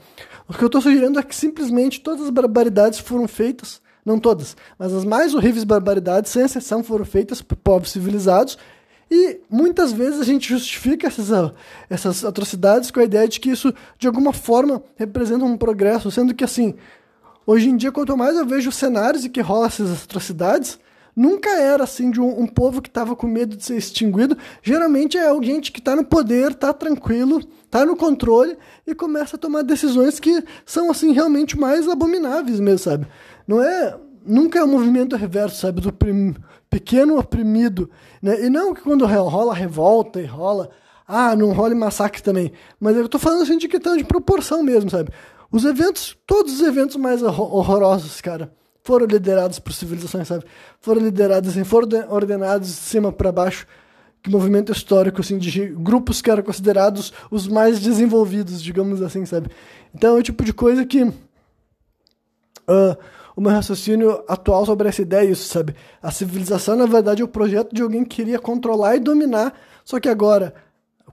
O 0.49 0.55
que 0.55 0.63
eu 0.63 0.67
estou 0.67 0.81
sugerindo 0.81 1.19
é 1.19 1.23
que 1.23 1.35
simplesmente 1.35 2.01
todas 2.01 2.23
as 2.23 2.31
barbaridades 2.31 2.99
foram 2.99 3.29
feitas 3.29 3.83
não 4.05 4.19
todas, 4.19 4.57
mas 4.79 4.93
as 4.93 5.05
mais 5.05 5.35
horríveis 5.35 5.65
barbaridades, 5.65 6.33
sem 6.33 6.43
exceção, 6.43 6.83
foram 6.83 7.05
feitas 7.05 7.41
por 7.41 7.57
povos 7.57 7.91
civilizados. 7.91 8.59
E 9.11 9.41
muitas 9.51 9.93
vezes 9.93 10.21
a 10.21 10.25
gente 10.25 10.49
justifica 10.49 11.07
essas, 11.07 11.31
essas 11.91 12.25
atrocidades 12.25 12.91
com 12.91 12.99
a 12.99 13.05
ideia 13.05 13.29
de 13.29 13.39
que 13.39 13.51
isso, 13.51 13.73
de 13.99 14.07
alguma 14.07 14.33
forma, 14.33 14.83
representa 14.97 15.45
um 15.45 15.57
progresso, 15.57 16.11
sendo 16.11 16.35
que, 16.35 16.43
assim, 16.43 16.75
hoje 17.47 17.69
em 17.69 17.77
dia, 17.77 17.93
quanto 17.93 18.17
mais 18.17 18.37
eu 18.37 18.47
vejo 18.47 18.73
cenários 18.73 19.25
em 19.25 19.29
que 19.29 19.43
rolam 19.43 19.67
essas 19.67 20.05
atrocidades, 20.05 20.79
nunca 21.15 21.51
era 21.51 21.85
assim 21.85 22.11
de 22.11 22.21
um, 22.21 22.41
um 22.41 22.47
povo 22.47 22.81
que 22.81 22.89
estava 22.89 23.15
com 23.15 23.27
medo 23.27 23.57
de 23.57 23.65
ser 23.65 23.77
extinguido. 23.77 24.37
Geralmente 24.63 25.19
é 25.19 25.29
alguém 25.29 25.61
que 25.61 25.79
está 25.79 25.95
no 25.95 26.05
poder, 26.05 26.53
está 26.53 26.73
tranquilo, 26.73 27.41
está 27.65 27.85
no 27.85 27.95
controle 27.95 28.57
e 28.87 28.95
começa 28.95 29.37
a 29.37 29.39
tomar 29.39 29.63
decisões 29.63 30.19
que 30.19 30.43
são 30.65 30.91
assim 30.91 31.13
realmente 31.13 31.59
mais 31.59 31.89
abomináveis 31.89 32.59
mesmo, 32.59 32.79
sabe? 32.79 33.07
Não 33.47 33.63
é. 33.63 33.97
Nunca 34.25 34.59
é 34.59 34.65
um 34.65 34.69
movimento 34.69 35.17
reverso, 35.17 35.61
sabe? 35.61 35.81
Do 35.81 35.93
prim, 35.93 36.35
pequeno 36.71 37.19
oprimido. 37.19 37.91
Né? 38.23 38.47
E 38.47 38.51
não 38.51 38.73
que 38.73 38.83
quando 38.83 39.05
rola 39.05 39.55
revolta 39.55 40.21
e 40.21 40.27
rola. 40.27 40.71
Ah, 41.07 41.35
não 41.35 41.53
rola 41.53 41.75
massacre 41.75 42.23
também. 42.23 42.53
Mas 42.79 42.97
eu 42.97 43.09
tô 43.09 43.19
falando 43.19 43.43
assim 43.43 43.59
de 43.59 43.69
questão 43.69 43.97
de 43.97 44.05
proporção 44.05 44.63
mesmo, 44.63 44.89
sabe? 44.89 45.11
Os 45.51 45.65
eventos, 45.65 46.17
todos 46.27 46.55
os 46.55 46.67
eventos 46.67 46.97
mais 46.97 47.23
horrorosos, 47.23 48.21
cara, 48.23 48.51
foram 48.83 49.07
liderados 49.07 49.59
por 49.59 49.73
civilizações, 49.73 50.27
sabe? 50.27 50.45
Foram 50.81 51.03
liderados 51.03 51.51
assim, 51.51 51.65
foram 51.65 52.11
ordenados 52.11 52.69
de 52.69 52.75
cima 52.75 53.13
para 53.13 53.31
baixo. 53.31 53.67
Que 54.23 54.31
movimento 54.31 54.71
histórico, 54.71 55.21
assim, 55.21 55.37
de 55.37 55.67
grupos 55.67 56.23
que 56.23 56.31
eram 56.31 56.45
considerados 56.45 57.13
os 57.31 57.49
mais 57.49 57.81
desenvolvidos, 57.81 58.63
digamos 58.63 59.03
assim, 59.03 59.27
sabe? 59.27 59.51
Então 59.93 60.17
é 60.17 60.21
o 60.21 60.23
tipo 60.23 60.45
de 60.45 60.53
coisa 60.55 60.87
que. 60.87 61.03
Uh, 61.03 61.13
o 63.37 63.41
meu 63.41 63.51
raciocínio 63.51 64.23
atual 64.29 64.67
sobre 64.67 64.89
essa 64.89 65.03
ideia 65.03 65.27
é 65.27 65.31
isso, 65.31 65.49
sabe? 65.49 65.75
A 66.03 66.11
civilização, 66.11 66.77
na 66.77 66.87
verdade, 66.87 67.23
é 67.23 67.25
o 67.25 67.29
projeto 67.29 67.75
de 67.75 67.83
alguém 67.83 68.05
que 68.05 68.17
queria 68.17 68.39
controlar 68.39 68.97
e 68.97 69.01
dominar, 69.01 69.55
só 69.85 69.99
que 69.99 70.09
agora, 70.09 70.55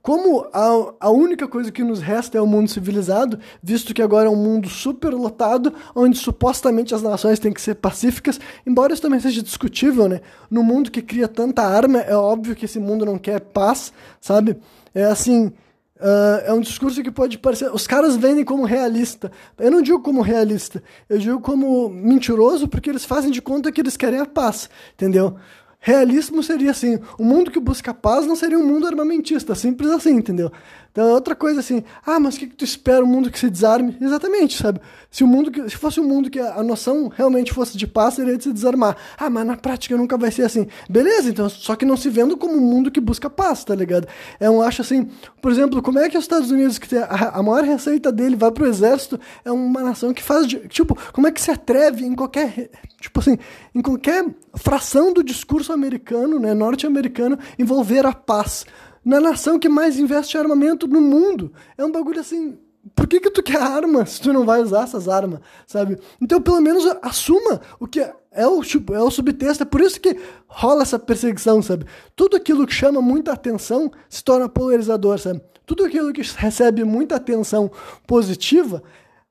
como 0.01 0.45
a, 0.53 0.93
a 0.99 1.09
única 1.09 1.47
coisa 1.47 1.71
que 1.71 1.83
nos 1.83 1.99
resta 1.99 2.37
é 2.37 2.41
o 2.41 2.47
mundo 2.47 2.69
civilizado, 2.69 3.39
visto 3.61 3.93
que 3.93 4.01
agora 4.01 4.27
é 4.27 4.29
um 4.31 4.35
mundo 4.35 4.69
super 4.69 5.13
lotado, 5.13 5.73
onde 5.95 6.17
supostamente 6.17 6.93
as 6.93 7.01
nações 7.01 7.39
têm 7.39 7.53
que 7.53 7.61
ser 7.61 7.75
pacíficas, 7.75 8.39
embora 8.65 8.93
isso 8.93 9.01
também 9.01 9.19
seja 9.19 9.41
discutível, 9.41 10.07
né? 10.07 10.21
No 10.49 10.63
mundo 10.63 10.91
que 10.91 11.01
cria 11.01 11.27
tanta 11.27 11.63
arma, 11.63 11.99
é 11.99 12.15
óbvio 12.15 12.55
que 12.55 12.65
esse 12.65 12.79
mundo 12.79 13.05
não 13.05 13.17
quer 13.17 13.39
paz, 13.39 13.93
sabe? 14.19 14.57
É 14.93 15.05
assim, 15.05 15.51
Uh, 15.99 16.45
é 16.45 16.53
um 16.53 16.61
discurso 16.61 17.03
que 17.03 17.11
pode 17.11 17.37
parecer. 17.37 17.69
Os 17.73 17.85
caras 17.85 18.15
vendem 18.15 18.45
como 18.45 18.63
realista. 18.63 19.29
Eu 19.57 19.69
não 19.69 19.81
digo 19.81 19.99
como 19.99 20.21
realista, 20.21 20.81
eu 21.09 21.17
digo 21.17 21.41
como 21.41 21.89
mentiroso, 21.89 22.69
porque 22.69 22.89
eles 22.89 23.03
fazem 23.03 23.29
de 23.29 23.41
conta 23.41 23.71
que 23.71 23.81
eles 23.81 23.97
querem 23.97 24.19
a 24.19 24.25
paz, 24.25 24.69
entendeu? 24.93 25.35
Realismo 25.81 26.43
seria 26.43 26.71
assim: 26.71 26.99
o 27.17 27.23
mundo 27.23 27.51
que 27.51 27.59
busca 27.59 27.93
paz 27.93 28.25
não 28.25 28.35
seria 28.35 28.59
um 28.59 28.65
mundo 28.65 28.87
armamentista, 28.87 29.55
simples 29.55 29.89
assim, 29.89 30.11
entendeu? 30.11 30.51
Então 30.91 31.07
é 31.07 31.13
outra 31.13 31.35
coisa 31.35 31.59
assim, 31.59 31.83
ah, 32.05 32.19
mas 32.19 32.35
o 32.35 32.39
que, 32.39 32.47
que 32.47 32.55
tu 32.55 32.65
espera? 32.65 33.03
Um 33.03 33.07
mundo 33.07 33.29
que 33.29 33.37
se 33.37 33.49
desarme? 33.49 33.95
Exatamente, 34.01 34.57
sabe? 34.57 34.81
Se 35.11 35.23
o 35.23 35.27
mundo 35.27 35.51
que, 35.51 35.69
se 35.69 35.77
fosse 35.77 35.99
um 35.99 36.03
mundo 36.03 36.29
que 36.29 36.39
a, 36.39 36.61
noção 36.63 37.07
realmente 37.07 37.53
fosse 37.53 37.77
de 37.77 37.85
paz, 37.85 38.15
seria 38.15 38.37
de 38.37 38.43
se 38.43 38.51
desarmar. 38.51 38.97
Ah, 39.17 39.29
mas 39.29 39.45
na 39.45 39.55
prática 39.55 39.95
nunca 39.95 40.17
vai 40.17 40.31
ser 40.31 40.43
assim. 40.43 40.67
Beleza, 40.89 41.29
então, 41.29 41.47
só 41.47 41.75
que 41.75 41.85
não 41.85 41.95
se 41.95 42.09
vendo 42.09 42.35
como 42.35 42.55
um 42.55 42.59
mundo 42.59 42.91
que 42.91 42.99
busca 42.99 43.29
paz, 43.29 43.63
tá 43.63 43.75
ligado? 43.75 44.07
É 44.39 44.49
um, 44.49 44.61
acho 44.61 44.81
assim, 44.81 45.09
por 45.41 45.51
exemplo, 45.51 45.81
como 45.81 45.99
é 45.99 46.09
que 46.09 46.17
os 46.17 46.23
Estados 46.23 46.49
Unidos, 46.51 46.79
que 46.79 46.89
tem 46.89 46.99
a, 46.99 47.31
a 47.35 47.43
maior 47.43 47.63
receita 47.63 48.11
dele, 48.11 48.35
vai 48.35 48.51
pro 48.51 48.67
exército, 48.67 49.19
é 49.45 49.51
uma 49.51 49.81
nação 49.81 50.13
que 50.13 50.23
faz, 50.23 50.47
de, 50.47 50.59
tipo, 50.67 50.97
como 51.13 51.27
é 51.27 51.31
que 51.31 51.41
se 51.41 51.51
atreve 51.51 52.03
em 52.05 52.15
qualquer, 52.15 52.69
tipo 52.99 53.19
assim, 53.19 53.37
em 53.73 53.81
qualquer 53.81 54.25
fração 54.55 55.13
do 55.13 55.23
discurso 55.23 55.71
americano, 55.71 56.39
né, 56.39 56.53
norte-americano, 56.53 57.37
envolver 57.57 58.05
a 58.05 58.13
paz 58.13 58.65
na 59.03 59.19
nação 59.19 59.59
que 59.59 59.69
mais 59.69 59.97
investe 59.97 60.35
em 60.35 60.39
armamento 60.39 60.87
no 60.87 61.01
mundo. 61.01 61.51
É 61.77 61.83
um 61.85 61.91
bagulho 61.91 62.19
assim. 62.19 62.57
Por 62.95 63.07
que, 63.07 63.19
que 63.19 63.29
tu 63.29 63.43
quer 63.43 63.61
arma 63.61 64.05
se 64.05 64.21
tu 64.21 64.31
não 64.31 64.45
vai 64.45 64.61
usar 64.61 64.83
essas 64.83 65.07
armas, 65.07 65.41
sabe? 65.67 65.97
Então, 66.21 66.41
pelo 66.41 66.61
menos 66.61 66.85
assuma 67.01 67.61
o 67.79 67.85
que 67.85 67.99
é 68.31 68.47
o, 68.47 68.61
tipo, 68.61 68.93
é 68.93 69.01
o 69.01 69.11
subtexto. 69.11 69.63
É 69.63 69.65
por 69.65 69.81
isso 69.81 69.99
que 69.99 70.17
rola 70.47 70.83
essa 70.83 70.97
perseguição, 70.97 71.61
sabe? 71.61 71.85
Tudo 72.15 72.37
aquilo 72.37 72.65
que 72.65 72.73
chama 72.73 73.01
muita 73.01 73.33
atenção 73.33 73.91
se 74.07 74.23
torna 74.23 74.47
polarizador, 74.47 75.19
sabe? 75.19 75.41
Tudo 75.65 75.85
aquilo 75.85 76.13
que 76.13 76.21
recebe 76.21 76.83
muita 76.83 77.15
atenção 77.15 77.69
positiva 78.07 78.81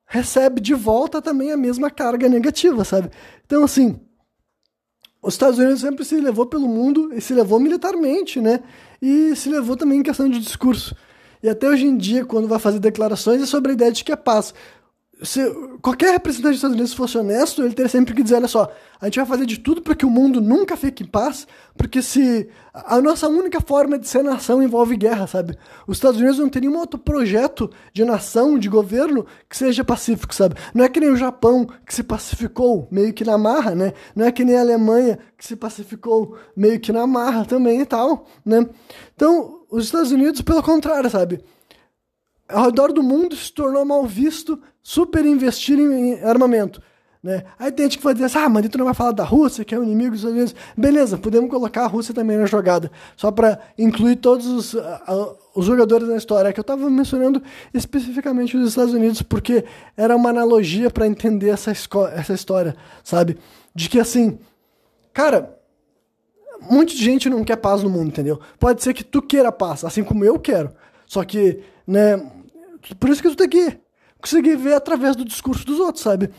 recebe 0.05 0.59
de 0.59 0.73
volta 0.73 1.21
também 1.21 1.51
a 1.51 1.57
mesma 1.57 1.89
carga 1.91 2.27
negativa, 2.27 2.83
sabe? 2.83 3.09
Então, 3.45 3.63
assim, 3.63 3.99
os 5.21 5.33
Estados 5.33 5.59
Unidos 5.59 5.81
sempre 5.81 6.03
se 6.05 6.19
levou 6.19 6.45
pelo 6.45 6.67
mundo 6.67 7.13
e 7.13 7.21
se 7.21 7.33
levou 7.33 7.59
militarmente, 7.59 8.39
né? 8.39 8.61
E 9.01 9.35
se 9.35 9.49
levou 9.49 9.77
também 9.77 9.99
em 9.99 10.03
questão 10.03 10.29
de 10.29 10.39
discurso. 10.39 10.95
E 11.41 11.47
até 11.47 11.69
hoje 11.69 11.85
em 11.85 11.95
dia, 11.95 12.25
quando 12.25 12.47
vai 12.47 12.59
fazer 12.59 12.79
declarações, 12.79 13.41
é 13.41 13.45
sobre 13.45 13.71
a 13.71 13.73
ideia 13.73 13.91
de 13.91 14.03
que 14.03 14.11
é 14.11 14.15
paz. 14.15 14.53
Se 15.21 15.41
qualquer 15.81 16.11
representante 16.11 16.49
dos 16.49 16.57
Estados 16.57 16.75
Unidos 16.75 16.93
fosse 16.93 17.17
honesto, 17.17 17.61
ele 17.61 17.73
teria 17.73 17.89
sempre 17.89 18.13
que 18.13 18.23
dizer, 18.23 18.35
olha 18.35 18.47
só, 18.47 18.71
a 19.01 19.05
gente 19.05 19.17
vai 19.17 19.25
fazer 19.25 19.45
de 19.45 19.59
tudo 19.59 19.81
para 19.81 19.93
que 19.93 20.05
o 20.05 20.09
mundo 20.09 20.39
nunca 20.39 20.77
fique 20.77 21.03
em 21.03 21.05
paz, 21.05 21.45
porque 21.77 22.01
se 22.01 22.47
a 22.73 23.01
nossa 23.01 23.27
única 23.27 23.59
forma 23.59 23.99
de 23.99 24.07
ser 24.07 24.23
nação 24.23 24.63
envolve 24.63 24.95
guerra, 24.95 25.27
sabe? 25.27 25.57
Os 25.85 25.97
Estados 25.97 26.19
Unidos 26.19 26.39
não 26.39 26.47
tem 26.47 26.61
nenhum 26.61 26.77
outro 26.77 26.97
projeto 26.97 27.69
de 27.91 28.05
nação, 28.05 28.57
de 28.57 28.69
governo 28.69 29.25
que 29.49 29.57
seja 29.57 29.83
pacífico, 29.83 30.33
sabe? 30.33 30.55
Não 30.73 30.85
é 30.85 30.89
que 30.89 31.01
nem 31.01 31.09
o 31.09 31.17
Japão 31.17 31.67
que 31.85 31.93
se 31.93 32.03
pacificou 32.03 32.87
meio 32.89 33.13
que 33.13 33.25
na 33.25 33.37
marra, 33.37 33.75
né? 33.75 33.93
Não 34.15 34.25
é 34.25 34.31
que 34.31 34.45
nem 34.45 34.55
a 34.55 34.61
Alemanha 34.61 35.19
que 35.37 35.45
se 35.45 35.55
pacificou 35.55 36.37
meio 36.55 36.79
que 36.79 36.93
na 36.93 37.05
marra 37.05 37.43
também 37.43 37.81
e 37.81 37.85
tal, 37.85 38.25
né? 38.45 38.65
Então, 39.15 39.65
os 39.69 39.83
Estados 39.83 40.11
Unidos, 40.11 40.41
pelo 40.41 40.63
contrário, 40.63 41.09
sabe? 41.09 41.43
Ao 42.47 42.65
redor 42.65 42.91
do 42.93 43.03
mundo 43.03 43.35
se 43.35 43.53
tornou 43.53 43.85
mal 43.85 44.05
visto 44.05 44.59
super 44.81 45.25
investir 45.25 45.79
em 45.79 46.21
armamento. 46.23 46.81
Né? 47.21 47.43
Aí 47.59 47.69
tem 47.69 47.85
gente 47.85 47.97
que 47.97 48.03
vai 48.03 48.13
dizer 48.13 48.27
assim, 48.27 48.37
ah, 48.37 48.47
mas 48.47 48.67
tu 48.69 48.77
não 48.77 48.85
vai 48.85 48.93
falar 48.93 49.11
da 49.11 49.25
Rússia, 49.25 49.65
que 49.65 49.75
é 49.75 49.79
o 49.79 49.83
inimigo 49.83 50.11
dos 50.11 50.19
Estados 50.19 50.37
Unidos. 50.37 50.55
Beleza, 50.77 51.17
podemos 51.17 51.49
colocar 51.49 51.83
a 51.83 51.87
Rússia 51.87 52.13
também 52.13 52.37
na 52.37 52.45
jogada, 52.45 52.89
só 53.17 53.29
para 53.29 53.59
incluir 53.77 54.15
todos 54.15 54.47
os, 54.47 54.75
os 55.53 55.65
jogadores 55.65 56.07
na 56.07 56.15
história. 56.15 56.47
É 56.47 56.53
que 56.53 56.59
eu 56.59 56.63
estava 56.63 56.89
mencionando 56.89 57.43
especificamente 57.73 58.55
os 58.55 58.69
Estados 58.69 58.93
Unidos, 58.93 59.21
porque 59.21 59.65
era 59.97 60.15
uma 60.15 60.29
analogia 60.29 60.89
para 60.89 61.05
entender 61.05 61.49
essa, 61.49 61.71
essa 61.71 62.33
história, 62.33 62.73
sabe? 63.03 63.37
De 63.75 63.89
que 63.89 63.99
assim, 63.99 64.39
cara, 65.11 65.59
muita 66.61 66.93
gente 66.93 67.29
não 67.29 67.43
quer 67.43 67.57
paz 67.57 67.83
no 67.83 67.89
mundo, 67.89 68.07
entendeu? 68.07 68.39
Pode 68.57 68.81
ser 68.81 68.93
que 68.93 69.03
tu 69.03 69.21
queira 69.21 69.51
paz, 69.51 69.83
assim 69.83 70.05
como 70.05 70.23
eu 70.23 70.39
quero. 70.39 70.71
Só 71.05 71.25
que, 71.25 71.59
né, 71.85 72.17
por 72.97 73.09
isso 73.09 73.21
que 73.21 73.29
tu 73.29 73.35
tem 73.35 73.49
que 73.49 73.88
conseguir 74.21 74.55
ver 74.55 74.73
através 74.73 75.15
do 75.15 75.25
discurso 75.25 75.65
dos 75.65 75.79
outros, 75.79 76.03
sabe? 76.03 76.29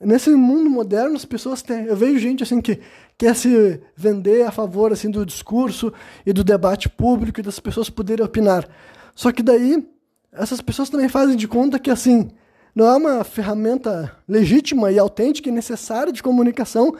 Nesse 0.00 0.30
mundo 0.30 0.70
moderno, 0.70 1.16
as 1.16 1.24
pessoas 1.24 1.60
têm. 1.60 1.86
Eu 1.86 1.96
vejo 1.96 2.18
gente 2.18 2.42
assim 2.42 2.60
que 2.60 2.80
quer 3.16 3.34
se 3.34 3.80
vender 3.96 4.46
a 4.46 4.52
favor 4.52 4.92
assim 4.92 5.10
do 5.10 5.26
discurso 5.26 5.92
e 6.24 6.32
do 6.32 6.44
debate 6.44 6.88
público 6.88 7.40
e 7.40 7.42
das 7.42 7.58
pessoas 7.58 7.90
poderem 7.90 8.24
opinar. 8.24 8.68
Só 9.14 9.32
que 9.32 9.42
daí 9.42 9.84
essas 10.32 10.60
pessoas 10.60 10.88
também 10.88 11.08
fazem 11.08 11.36
de 11.36 11.48
conta 11.48 11.80
que 11.80 11.90
assim 11.90 12.30
não 12.74 12.86
é 12.86 12.96
uma 12.96 13.24
ferramenta 13.24 14.16
legítima 14.28 14.92
e 14.92 14.98
autêntica 15.00 15.48
e 15.48 15.52
necessária 15.52 16.12
de 16.12 16.22
comunicação. 16.22 16.94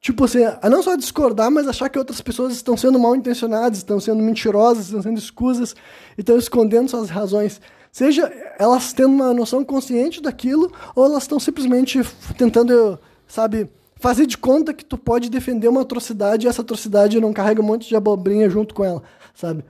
Tipo 0.00 0.26
assim, 0.26 0.44
a 0.44 0.70
não 0.70 0.84
só 0.84 0.94
discordar, 0.94 1.50
mas 1.50 1.66
achar 1.66 1.88
que 1.88 1.98
outras 1.98 2.20
pessoas 2.20 2.52
estão 2.52 2.76
sendo 2.76 2.96
mal 2.96 3.16
intencionadas, 3.16 3.78
estão 3.78 3.98
sendo 3.98 4.22
mentirosas, 4.22 4.84
estão 4.84 5.02
sendo 5.02 5.18
escusas 5.18 5.74
e 6.16 6.20
estão 6.20 6.38
escondendo 6.38 6.88
suas 6.88 7.10
razões. 7.10 7.60
Seja 7.96 8.30
elas 8.58 8.92
tendo 8.92 9.08
uma 9.08 9.32
noção 9.32 9.64
consciente 9.64 10.20
daquilo, 10.20 10.70
ou 10.94 11.06
elas 11.06 11.22
estão 11.22 11.40
simplesmente 11.40 11.98
tentando, 12.36 13.00
sabe, 13.26 13.70
fazer 13.94 14.26
de 14.26 14.36
conta 14.36 14.74
que 14.74 14.84
tu 14.84 14.98
pode 14.98 15.30
defender 15.30 15.66
uma 15.66 15.80
atrocidade 15.80 16.44
e 16.44 16.48
essa 16.50 16.60
atrocidade 16.60 17.18
não 17.18 17.32
carrega 17.32 17.62
um 17.62 17.64
monte 17.64 17.88
de 17.88 17.96
abobrinha 17.96 18.50
junto 18.50 18.74
com 18.74 18.84
ela, 18.84 19.02
sabe? 19.34 19.64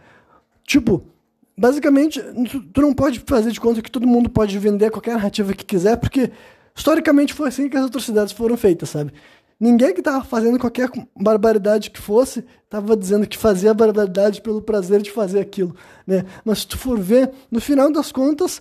Tipo, 0.65 1.05
basicamente, 1.57 2.21
tu, 2.51 2.63
tu 2.63 2.83
não 2.83 2.93
pode 2.93 3.21
fazer 3.25 3.53
de 3.53 3.61
conta 3.61 3.81
que 3.81 3.93
todo 3.93 4.09
mundo 4.09 4.29
pode 4.29 4.59
vender 4.59 4.91
qualquer 4.91 5.15
narrativa 5.15 5.55
que 5.55 5.65
quiser, 5.65 5.97
porque 5.97 6.33
historicamente 6.75 7.33
foi 7.33 7.47
assim 7.47 7.69
que 7.69 7.77
as 7.77 7.85
atrocidades 7.85 8.33
foram 8.33 8.57
feitas, 8.57 8.91
sabe? 8.91 9.13
Ninguém 9.59 9.95
que 9.95 10.01
estava 10.01 10.23
fazendo 10.23 10.59
qualquer 10.59 10.91
barbaridade 11.19 11.91
que 11.91 12.01
fosse 12.01 12.45
estava 12.65 12.95
dizendo 12.95 13.27
que 13.27 13.39
fazia 13.39 13.73
barbaridade 13.73 14.43
pelo 14.43 14.61
prazer 14.61 15.01
de 15.01 15.11
fazer 15.11 15.41
aquilo, 15.41 15.75
né? 16.07 16.25
Mas 16.45 16.61
se 16.61 16.67
tu 16.67 16.79
for 16.79 16.99
ver, 16.99 17.31
no 17.51 17.61
final 17.61 17.91
das 17.91 18.13
contas, 18.13 18.61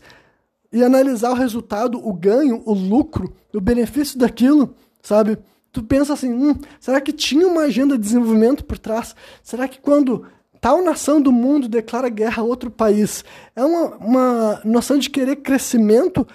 e 0.72 0.84
analisar 0.84 1.32
o 1.32 1.36
resultado, 1.36 2.06
o 2.06 2.14
ganho, 2.14 2.62
o 2.66 2.74
lucro, 2.74 3.34
o 3.54 3.62
benefício 3.62 4.18
daquilo, 4.18 4.76
sabe? 5.02 5.38
Tu 5.72 5.84
pensa 5.84 6.14
assim, 6.14 6.32
hum, 6.32 6.56
será 6.80 7.02
que 7.02 7.12
tinha 7.12 7.46
uma 7.48 7.64
agenda 7.64 7.98
de 7.98 8.04
desenvolvimento 8.04 8.64
por 8.64 8.78
trás? 8.78 9.16
Será 9.44 9.68
que 9.68 9.80
quando 9.80 10.26
tal 10.62 10.82
nação 10.82 11.22
do 11.22 11.32
mundo 11.32 11.68
declara 11.68 12.10
guerra 12.10 12.42
a 12.42 12.46
outro 12.46 12.72
país, 12.72 13.24
é 13.56 13.64
uma, 13.64 13.96
uma 13.98 14.62
noção 14.64 14.98
de 14.98 15.10
querer 15.10 15.36
crescimento 15.38 16.26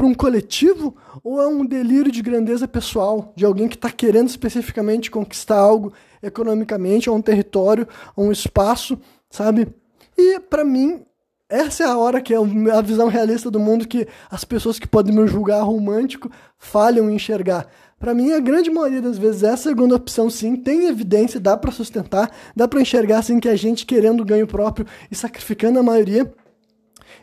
para 0.00 0.06
um 0.06 0.14
coletivo 0.14 0.96
ou 1.22 1.42
é 1.42 1.46
um 1.46 1.62
delírio 1.62 2.10
de 2.10 2.22
grandeza 2.22 2.66
pessoal 2.66 3.34
de 3.36 3.44
alguém 3.44 3.68
que 3.68 3.74
está 3.74 3.90
querendo 3.90 4.28
especificamente 4.28 5.10
conquistar 5.10 5.58
algo 5.58 5.92
economicamente, 6.22 7.10
ou 7.10 7.16
um 7.16 7.20
território, 7.20 7.86
ou 8.16 8.24
um 8.24 8.32
espaço, 8.32 8.98
sabe? 9.28 9.68
E 10.16 10.40
para 10.40 10.64
mim 10.64 11.02
essa 11.50 11.82
é 11.82 11.86
a 11.86 11.98
hora 11.98 12.22
que 12.22 12.32
é 12.32 12.38
a 12.38 12.80
visão 12.80 13.08
realista 13.08 13.50
do 13.50 13.60
mundo 13.60 13.86
que 13.86 14.08
as 14.30 14.42
pessoas 14.42 14.78
que 14.78 14.88
podem 14.88 15.14
me 15.14 15.26
julgar 15.26 15.60
romântico 15.64 16.30
falham 16.56 17.10
em 17.10 17.16
enxergar. 17.16 17.66
Para 17.98 18.14
mim, 18.14 18.32
a 18.32 18.40
grande 18.40 18.70
maioria 18.70 19.02
das 19.02 19.18
vezes, 19.18 19.42
essa 19.42 19.64
segunda 19.64 19.96
opção 19.96 20.30
sim 20.30 20.56
tem 20.56 20.86
evidência, 20.86 21.38
dá 21.38 21.58
para 21.58 21.72
sustentar, 21.72 22.30
dá 22.56 22.66
para 22.66 22.80
enxergar 22.80 23.18
assim 23.18 23.38
que 23.38 23.48
a 23.50 23.56
gente 23.56 23.84
querendo 23.84 24.24
ganho 24.24 24.46
próprio 24.46 24.86
e 25.10 25.14
sacrificando 25.14 25.78
a 25.78 25.82
maioria. 25.82 26.32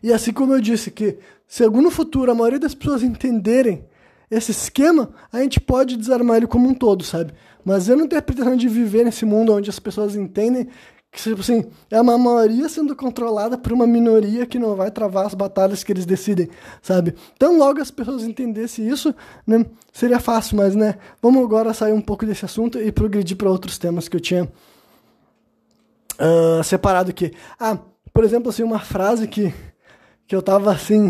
E 0.04 0.14
assim 0.14 0.32
como 0.32 0.54
eu 0.54 0.62
disse 0.62 0.92
que 0.92 1.18
Segundo 1.48 1.86
no 1.86 1.92
futuro 1.92 2.32
a 2.32 2.36
maioria 2.36 2.60
das 2.60 2.76
pessoas 2.76 3.02
entenderem 3.02 3.86
esse 4.30 4.52
esquema, 4.52 5.10
a 5.32 5.40
gente 5.40 5.62
pode 5.62 5.96
desarmar 5.96 6.38
ele 6.38 6.48
como 6.48 6.68
um 6.68 6.74
todo, 6.74 7.04
sabe? 7.04 7.34
Mas 7.64 7.88
eu 7.88 7.96
não 7.96 8.08
tenho 8.08 8.20
a 8.20 8.22
pretensão 8.22 8.58
de 8.58 8.68
viver 8.68 9.06
nesse 9.06 9.26
mundo 9.26 9.54
onde 9.54 9.70
as 9.70 9.80
pessoas 9.80 10.16
entendem 10.16 10.68
que, 11.10 11.24
tipo 11.24 11.40
assim, 11.40 11.66
é 11.90 12.02
uma 12.02 12.18
maioria 12.18 12.68
sendo 12.68 12.94
controlada 12.94 13.58
por 13.58 13.72
uma 13.72 13.88
minoria 13.88 14.46
que 14.46 14.60
não 14.60 14.76
vai 14.76 14.92
travar 14.92 15.26
as 15.26 15.34
batalhas 15.34 15.82
que 15.82 15.94
eles 15.94 16.06
decidem, 16.06 16.50
sabe? 16.82 17.16
Então, 17.36 17.58
logo 17.58 17.80
as 17.80 17.90
pessoas 17.90 18.24
entendessem 18.24 18.90
isso, 18.90 19.16
né, 19.46 19.66
seria 19.94 20.20
fácil, 20.20 20.58
mas, 20.58 20.76
né, 20.76 20.96
vamos 21.22 21.42
agora 21.42 21.74
sair 21.74 21.94
um 21.94 22.02
pouco 22.02 22.26
desse 22.26 22.44
assunto 22.44 22.78
e 22.78 22.92
progredir 22.92 23.38
para 23.38 23.50
outros 23.50 23.78
temas 23.78 24.10
que 24.10 24.18
eu 24.18 24.22
tinha 24.22 24.44
uh, 26.20 26.62
separado 26.66 27.10
aqui. 27.10 27.32
Ah, 27.58 27.78
por 28.14 28.26
exemplo, 28.26 28.50
assim, 28.50 28.64
uma 28.64 28.80
frase 28.80 29.30
que 29.30 29.54
que 30.28 30.36
eu 30.36 30.42
tava 30.42 30.74
assim, 30.74 31.10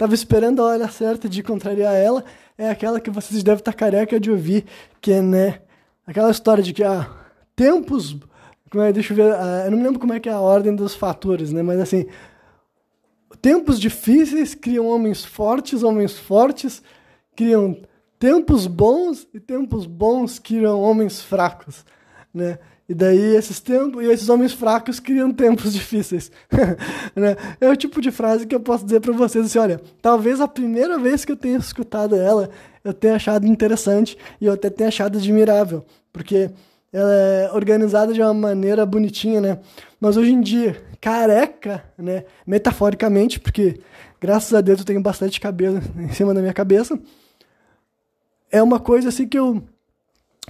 tava 0.00 0.14
esperando 0.14 0.62
a 0.62 0.64
hora 0.64 0.88
certa 0.88 1.28
de 1.28 1.42
contrariar 1.42 1.94
ela, 1.94 2.24
é 2.56 2.70
aquela 2.70 2.98
que 2.98 3.10
vocês 3.10 3.42
devem 3.42 3.58
estar 3.58 3.74
careca 3.74 4.18
de 4.18 4.30
ouvir, 4.30 4.64
que 4.98 5.12
é, 5.12 5.20
né, 5.20 5.60
aquela 6.06 6.30
história 6.30 6.64
de 6.64 6.72
que, 6.72 6.82
ah, 6.82 7.06
tempos, 7.54 8.16
é, 8.76 8.92
deixa 8.94 9.12
eu 9.12 9.16
ver, 9.18 9.30
ah, 9.34 9.64
eu 9.66 9.70
não 9.70 9.76
me 9.76 9.84
lembro 9.84 10.00
como 10.00 10.14
é 10.14 10.18
que 10.18 10.26
é 10.26 10.32
a 10.32 10.40
ordem 10.40 10.74
dos 10.74 10.94
fatores, 10.94 11.52
né, 11.52 11.62
mas 11.62 11.78
assim, 11.78 12.06
tempos 13.42 13.78
difíceis 13.78 14.54
criam 14.54 14.86
homens 14.86 15.22
fortes, 15.22 15.82
homens 15.82 16.18
fortes 16.18 16.82
criam 17.36 17.76
tempos 18.18 18.66
bons 18.66 19.28
e 19.34 19.38
tempos 19.38 19.84
bons 19.84 20.38
criam 20.38 20.80
homens 20.80 21.20
fracos, 21.20 21.84
né, 22.32 22.58
e 22.90 22.94
daí 22.94 23.36
esses 23.36 23.60
tempos, 23.60 24.02
e 24.02 24.08
esses 24.10 24.28
homens 24.28 24.52
fracos 24.52 24.98
criam 24.98 25.32
tempos 25.32 25.70
difíceis. 25.72 26.32
né? 27.14 27.36
É 27.60 27.68
o 27.68 27.76
tipo 27.76 28.00
de 28.00 28.10
frase 28.10 28.48
que 28.48 28.52
eu 28.52 28.58
posso 28.58 28.84
dizer 28.84 28.98
para 28.98 29.12
vocês 29.12 29.46
assim, 29.46 29.60
olha, 29.60 29.80
talvez 30.02 30.40
a 30.40 30.48
primeira 30.48 30.98
vez 30.98 31.24
que 31.24 31.30
eu 31.30 31.36
tenha 31.36 31.56
escutado 31.56 32.16
ela, 32.16 32.50
eu 32.82 32.92
tenha 32.92 33.14
achado 33.14 33.46
interessante 33.46 34.18
e 34.40 34.46
eu 34.46 34.54
até 34.54 34.68
tenha 34.68 34.88
achado 34.88 35.18
admirável, 35.18 35.84
porque 36.12 36.50
ela 36.92 37.14
é 37.14 37.52
organizada 37.52 38.12
de 38.12 38.20
uma 38.20 38.34
maneira 38.34 38.84
bonitinha, 38.84 39.40
né? 39.40 39.60
Mas 40.00 40.16
hoje 40.16 40.32
em 40.32 40.40
dia, 40.40 40.82
careca, 41.00 41.84
né, 41.96 42.24
metaforicamente, 42.44 43.38
porque 43.38 43.78
graças 44.20 44.52
a 44.52 44.60
Deus 44.60 44.80
eu 44.80 44.84
tenho 44.84 45.00
bastante 45.00 45.40
cabelo 45.40 45.80
em 45.96 46.12
cima 46.12 46.34
da 46.34 46.40
minha 46.40 46.52
cabeça, 46.52 46.98
é 48.50 48.60
uma 48.60 48.80
coisa 48.80 49.10
assim 49.10 49.28
que 49.28 49.38
eu 49.38 49.62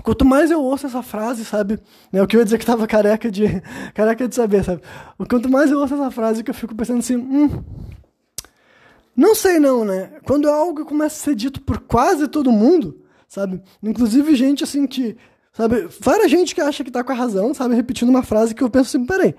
Quanto 0.03 0.25
mais 0.25 0.51
eu 0.51 0.63
ouço 0.63 0.87
essa 0.87 1.03
frase, 1.03 1.45
sabe? 1.45 1.79
Né, 2.13 2.23
o 2.23 2.27
que 2.27 2.37
eu 2.37 2.41
ia 2.41 2.45
dizer 2.45 2.59
que 2.59 2.67
tava 2.67 2.87
careca 2.87 3.31
de, 3.31 3.45
careca 3.95 4.27
de 4.27 4.35
saber, 4.35 4.65
sabe? 4.65 4.83
Quanto 5.29 5.49
mais 5.49 5.71
eu 5.71 5.79
ouço 5.79 5.95
essa 5.95 6.11
frase, 6.11 6.43
que 6.43 6.51
eu 6.51 6.55
fico 6.55 6.75
pensando 6.75 7.01
assim, 7.01 7.17
hum, 7.17 7.63
não 9.17 9.35
sei 9.35 9.59
não, 9.59 9.85
né? 9.85 10.13
Quando 10.25 10.49
algo 10.49 10.85
começa 10.85 11.17
a 11.17 11.25
ser 11.25 11.35
dito 11.35 11.61
por 11.61 11.81
quase 11.81 12.29
todo 12.29 12.51
mundo, 12.51 13.03
sabe? 13.29 13.61
Inclusive 13.83 14.35
gente 14.35 14.65
assim 14.65 14.87
que, 14.87 15.17
sabe? 15.53 15.89
Várias 16.01 16.31
gente 16.31 16.55
que 16.55 16.61
acha 16.61 16.83
que 16.83 16.91
tá 16.91 17.05
com 17.05 17.13
a 17.13 17.15
razão, 17.15 17.53
sabe? 17.53 17.75
Repetindo 17.75 18.09
uma 18.09 18.23
frase 18.23 18.55
que 18.55 18.63
eu 18.63 18.71
penso 18.71 18.97
assim, 18.97 19.05
peraí, 19.05 19.35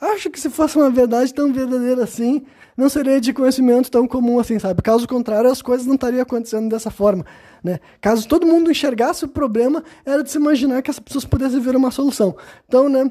acho 0.00 0.30
que 0.30 0.40
se 0.40 0.48
fosse 0.48 0.76
uma 0.76 0.88
verdade 0.90 1.34
tão 1.34 1.52
verdadeira 1.52 2.04
assim, 2.04 2.46
não 2.76 2.88
seria 2.88 3.20
de 3.20 3.32
conhecimento 3.32 3.90
tão 3.90 4.06
comum 4.06 4.38
assim, 4.38 4.58
sabe? 4.58 4.82
Caso 4.82 5.08
contrário, 5.08 5.50
as 5.50 5.62
coisas 5.62 5.86
não 5.86 5.94
estariam 5.94 6.22
acontecendo 6.22 6.68
dessa 6.68 6.90
forma. 6.90 7.24
Né? 7.64 7.80
Caso 8.00 8.28
todo 8.28 8.46
mundo 8.46 8.70
enxergasse 8.70 9.24
o 9.24 9.28
problema, 9.28 9.82
era 10.04 10.22
de 10.22 10.30
se 10.30 10.36
imaginar 10.36 10.82
que 10.82 10.90
as 10.90 10.98
pessoas 10.98 11.24
pudessem 11.24 11.60
ver 11.60 11.74
uma 11.74 11.90
solução. 11.90 12.36
Então, 12.68 12.88
né, 12.88 13.10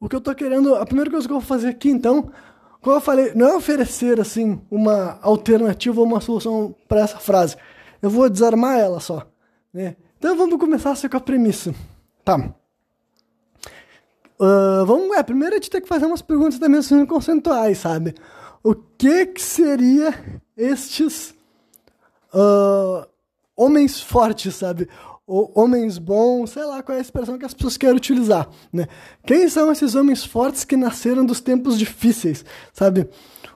o 0.00 0.08
que 0.08 0.16
eu 0.16 0.18
estou 0.18 0.34
querendo, 0.34 0.74
a 0.74 0.86
primeira 0.86 1.10
coisa 1.10 1.26
que 1.26 1.32
eu 1.32 1.38
vou 1.38 1.46
fazer 1.46 1.68
aqui, 1.68 1.90
então, 1.90 2.30
como 2.80 2.96
eu 2.96 3.00
falei, 3.00 3.32
não 3.34 3.48
é 3.48 3.54
oferecer 3.54 4.18
assim 4.20 4.60
uma 4.70 5.18
alternativa 5.22 6.00
ou 6.00 6.06
uma 6.06 6.20
solução 6.20 6.74
para 6.88 7.00
essa 7.00 7.18
frase. 7.18 7.56
Eu 8.00 8.10
vou 8.10 8.28
desarmar 8.28 8.78
ela 8.78 8.98
só. 8.98 9.26
Né? 9.72 9.94
Então 10.18 10.36
vamos 10.36 10.58
começar 10.58 10.90
assim, 10.90 11.08
com 11.08 11.16
a 11.16 11.20
premissa. 11.20 11.74
Tá. 12.24 12.36
Uh, 14.40 14.84
vamos, 14.84 15.16
é, 15.16 15.22
primeiro 15.22 15.54
a 15.54 15.58
gente 15.58 15.70
tem 15.70 15.80
que 15.80 15.86
fazer 15.86 16.06
umas 16.06 16.22
perguntas 16.22 16.58
também 16.58 16.80
assim, 16.80 17.06
conceituais, 17.06 17.78
sabe? 17.78 18.14
O 18.64 18.74
que 18.74 19.26
que 19.26 19.42
seria 19.42 20.14
estes 20.56 21.34
uh, 22.32 23.04
homens 23.56 24.00
fortes, 24.00 24.54
sabe? 24.54 24.88
Ou 25.26 25.50
homens 25.54 25.98
bons, 25.98 26.50
sei 26.50 26.64
lá 26.64 26.82
qual 26.82 26.96
é 26.96 26.98
a 26.98 27.02
expressão 27.02 27.38
que 27.38 27.44
as 27.44 27.54
pessoas 27.54 27.76
querem 27.76 27.96
utilizar, 27.96 28.48
né? 28.72 28.86
Quem 29.26 29.48
são 29.48 29.70
esses 29.72 29.94
homens 29.94 30.24
fortes 30.24 30.64
que 30.64 30.76
nasceram 30.76 31.24
dos 31.24 31.40
tempos 31.40 31.78
difíceis, 31.78 32.44
sabe? 32.72 33.08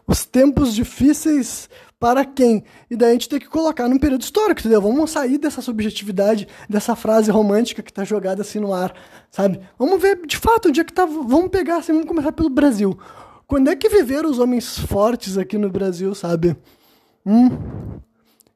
Os 0.06 0.24
tempos 0.24 0.74
difíceis 0.74 1.68
para 1.98 2.24
quem? 2.24 2.64
E 2.90 2.96
daí 2.96 3.10
a 3.10 3.12
gente 3.12 3.28
tem 3.28 3.38
que 3.38 3.48
colocar 3.48 3.88
num 3.88 3.98
período 3.98 4.22
histórico, 4.22 4.60
entendeu? 4.60 4.80
Vamos 4.80 5.10
sair 5.10 5.38
dessa 5.38 5.62
subjetividade, 5.62 6.46
dessa 6.68 6.94
frase 6.94 7.30
romântica 7.30 7.82
que 7.82 7.90
está 7.90 8.04
jogada 8.04 8.42
assim 8.42 8.60
no 8.60 8.72
ar, 8.72 8.94
sabe? 9.30 9.60
Vamos 9.78 10.00
ver 10.00 10.24
de 10.26 10.36
fato 10.36 10.68
onde 10.68 10.80
é 10.80 10.84
que 10.84 10.92
tá. 10.92 11.06
Vamos 11.06 11.48
pegar 11.48 11.78
assim, 11.78 11.92
vamos 11.92 12.08
começar 12.08 12.32
pelo 12.32 12.50
Brasil. 12.50 12.96
Quando 13.46 13.68
é 13.68 13.76
que 13.76 13.88
viveram 13.88 14.28
os 14.28 14.38
homens 14.38 14.78
fortes 14.78 15.38
aqui 15.38 15.56
no 15.56 15.70
Brasil, 15.70 16.14
sabe? 16.14 16.56
Hum. 17.24 17.48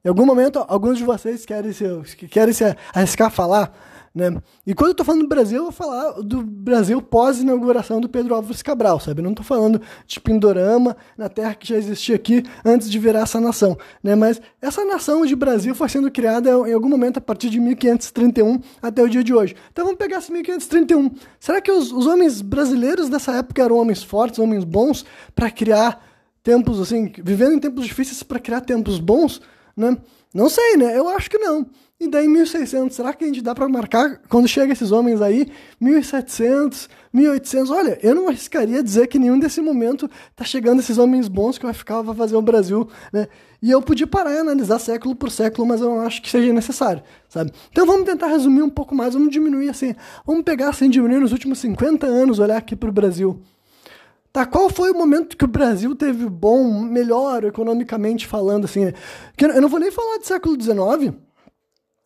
Em 0.04 0.08
algum 0.08 0.26
momento, 0.26 0.64
alguns 0.66 0.98
de 0.98 1.04
vocês 1.04 1.46
querem 1.46 1.72
se, 1.72 1.84
querem 2.28 2.52
se 2.52 2.64
arriscar 2.92 3.28
a 3.28 3.30
falar 3.30 3.89
né? 4.14 4.42
E 4.66 4.74
quando 4.74 4.88
eu 4.88 4.94
tô 4.94 5.04
falando 5.04 5.22
do 5.22 5.28
Brasil, 5.28 5.58
eu 5.58 5.62
vou 5.64 5.72
falar 5.72 6.12
do 6.20 6.42
Brasil 6.42 7.00
pós-inauguração 7.00 8.00
do 8.00 8.08
Pedro 8.08 8.34
Álvares 8.34 8.60
Cabral, 8.60 8.98
sabe? 8.98 9.22
não 9.22 9.32
tô 9.32 9.42
falando 9.42 9.80
de 10.06 10.18
Pindorama, 10.18 10.96
na 11.16 11.28
terra 11.28 11.54
que 11.54 11.68
já 11.68 11.76
existia 11.76 12.16
aqui 12.16 12.42
antes 12.64 12.90
de 12.90 12.98
virar 12.98 13.20
essa 13.20 13.40
nação, 13.40 13.78
né? 14.02 14.16
Mas 14.16 14.40
essa 14.60 14.84
nação 14.84 15.24
de 15.24 15.36
Brasil 15.36 15.74
foi 15.74 15.88
sendo 15.88 16.10
criada 16.10 16.50
em 16.50 16.72
algum 16.72 16.88
momento 16.88 17.18
a 17.18 17.20
partir 17.20 17.50
de 17.50 17.60
1531 17.60 18.60
até 18.82 19.02
o 19.02 19.08
dia 19.08 19.22
de 19.22 19.32
hoje. 19.32 19.54
Então 19.70 19.84
vamos 19.84 19.98
pegar 19.98 20.18
esse 20.18 20.32
1531. 20.32 21.12
Será 21.38 21.60
que 21.60 21.70
os, 21.70 21.92
os 21.92 22.06
homens 22.06 22.42
brasileiros 22.42 23.08
dessa 23.08 23.36
época 23.36 23.62
eram 23.62 23.76
homens 23.76 24.02
fortes, 24.02 24.40
homens 24.40 24.64
bons 24.64 25.04
para 25.34 25.50
criar 25.50 26.04
tempos 26.42 26.80
assim, 26.80 27.12
vivendo 27.22 27.54
em 27.54 27.58
tempos 27.60 27.84
difíceis 27.84 28.22
para 28.22 28.40
criar 28.40 28.62
tempos 28.62 28.98
bons, 28.98 29.40
né? 29.76 29.96
Não 30.34 30.48
sei, 30.48 30.76
né? 30.76 30.96
Eu 30.96 31.08
acho 31.08 31.28
que 31.28 31.38
não. 31.38 31.66
E 32.02 32.08
daí 32.08 32.26
1600, 32.26 32.96
será 32.96 33.12
que 33.12 33.22
a 33.22 33.26
gente 33.26 33.42
dá 33.42 33.54
para 33.54 33.68
marcar 33.68 34.22
quando 34.26 34.48
chega 34.48 34.72
esses 34.72 34.90
homens 34.90 35.20
aí? 35.20 35.46
1700, 35.78 36.88
1800, 37.12 37.70
olha, 37.70 37.98
eu 38.02 38.14
não 38.14 38.26
arriscaria 38.26 38.82
dizer 38.82 39.06
que 39.06 39.18
nenhum 39.18 39.38
desse 39.38 39.60
momento 39.60 40.08
tá 40.34 40.42
chegando 40.42 40.80
esses 40.80 40.96
homens 40.96 41.28
bons 41.28 41.58
que 41.58 41.66
vai 41.66 41.74
ficar, 41.74 42.00
vai 42.00 42.16
fazer 42.16 42.36
o 42.36 42.40
Brasil, 42.40 42.88
né? 43.12 43.28
E 43.60 43.70
eu 43.70 43.82
podia 43.82 44.06
parar 44.06 44.32
e 44.32 44.38
analisar 44.38 44.78
século 44.78 45.14
por 45.14 45.30
século, 45.30 45.68
mas 45.68 45.82
eu 45.82 45.90
não 45.90 46.00
acho 46.00 46.22
que 46.22 46.30
seja 46.30 46.50
necessário, 46.54 47.02
sabe? 47.28 47.52
Então 47.70 47.84
vamos 47.84 48.06
tentar 48.06 48.28
resumir 48.28 48.62
um 48.62 48.70
pouco 48.70 48.94
mais, 48.94 49.12
vamos 49.12 49.30
diminuir 49.30 49.68
assim, 49.68 49.94
vamos 50.24 50.42
pegar 50.42 50.70
assim, 50.70 50.88
diminuir 50.88 51.20
nos 51.20 51.32
últimos 51.32 51.58
50 51.58 52.06
anos, 52.06 52.38
olhar 52.38 52.56
aqui 52.56 52.74
para 52.74 52.88
o 52.88 52.92
Brasil. 52.92 53.42
Tá, 54.32 54.46
qual 54.46 54.70
foi 54.70 54.90
o 54.90 54.96
momento 54.96 55.36
que 55.36 55.44
o 55.44 55.48
Brasil 55.48 55.94
teve 55.94 56.28
bom, 56.30 56.80
melhor 56.80 57.44
economicamente 57.44 58.26
falando, 58.26 58.64
assim, 58.64 58.86
né? 58.86 58.94
Eu 59.38 59.60
não 59.60 59.68
vou 59.68 59.80
nem 59.80 59.90
falar 59.90 60.18
do 60.18 60.26
século 60.26 60.56
XIX, 60.58 61.14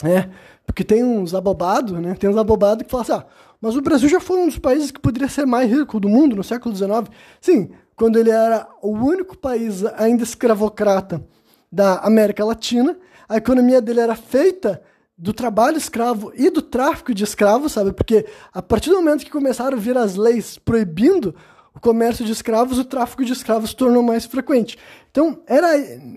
é, 0.04 0.30
porque 0.66 0.84
tem 0.84 1.02
uns 1.04 1.34
abobados, 1.34 1.98
né? 2.00 2.14
Tem 2.14 2.28
uns 2.28 2.36
abobados 2.36 2.84
que 2.84 2.90
falam 2.90 3.02
assim, 3.02 3.12
ah, 3.12 3.26
mas 3.60 3.76
o 3.76 3.82
Brasil 3.82 4.08
já 4.08 4.20
foi 4.20 4.38
um 4.40 4.46
dos 4.46 4.58
países 4.58 4.90
que 4.90 5.00
poderia 5.00 5.28
ser 5.28 5.46
mais 5.46 5.70
rico 5.70 5.98
do 5.98 6.08
mundo 6.08 6.36
no 6.36 6.44
século 6.44 6.74
XIX. 6.74 7.08
Sim, 7.40 7.70
quando 7.96 8.18
ele 8.18 8.30
era 8.30 8.68
o 8.82 8.90
único 8.90 9.36
país 9.36 9.84
ainda 9.96 10.22
escravocrata 10.22 11.24
da 11.70 11.98
América 11.98 12.44
Latina, 12.44 12.96
a 13.28 13.36
economia 13.36 13.80
dele 13.80 14.00
era 14.00 14.14
feita 14.14 14.82
do 15.16 15.32
trabalho 15.32 15.76
escravo 15.76 16.32
e 16.34 16.50
do 16.50 16.60
tráfico 16.60 17.14
de 17.14 17.24
escravos, 17.24 17.72
sabe? 17.72 17.92
Porque 17.92 18.26
a 18.52 18.60
partir 18.60 18.90
do 18.90 18.96
momento 18.96 19.24
que 19.24 19.30
começaram 19.30 19.76
a 19.76 19.80
vir 19.80 19.96
as 19.96 20.16
leis 20.16 20.58
proibindo 20.58 21.34
o 21.74 21.80
comércio 21.80 22.24
de 22.24 22.32
escravos, 22.32 22.78
o 22.78 22.84
tráfico 22.84 23.24
de 23.24 23.32
escravos 23.32 23.70
se 23.70 23.76
tornou 23.76 24.02
mais 24.02 24.24
frequente. 24.24 24.78
Então, 25.14 25.38
era, 25.46 25.68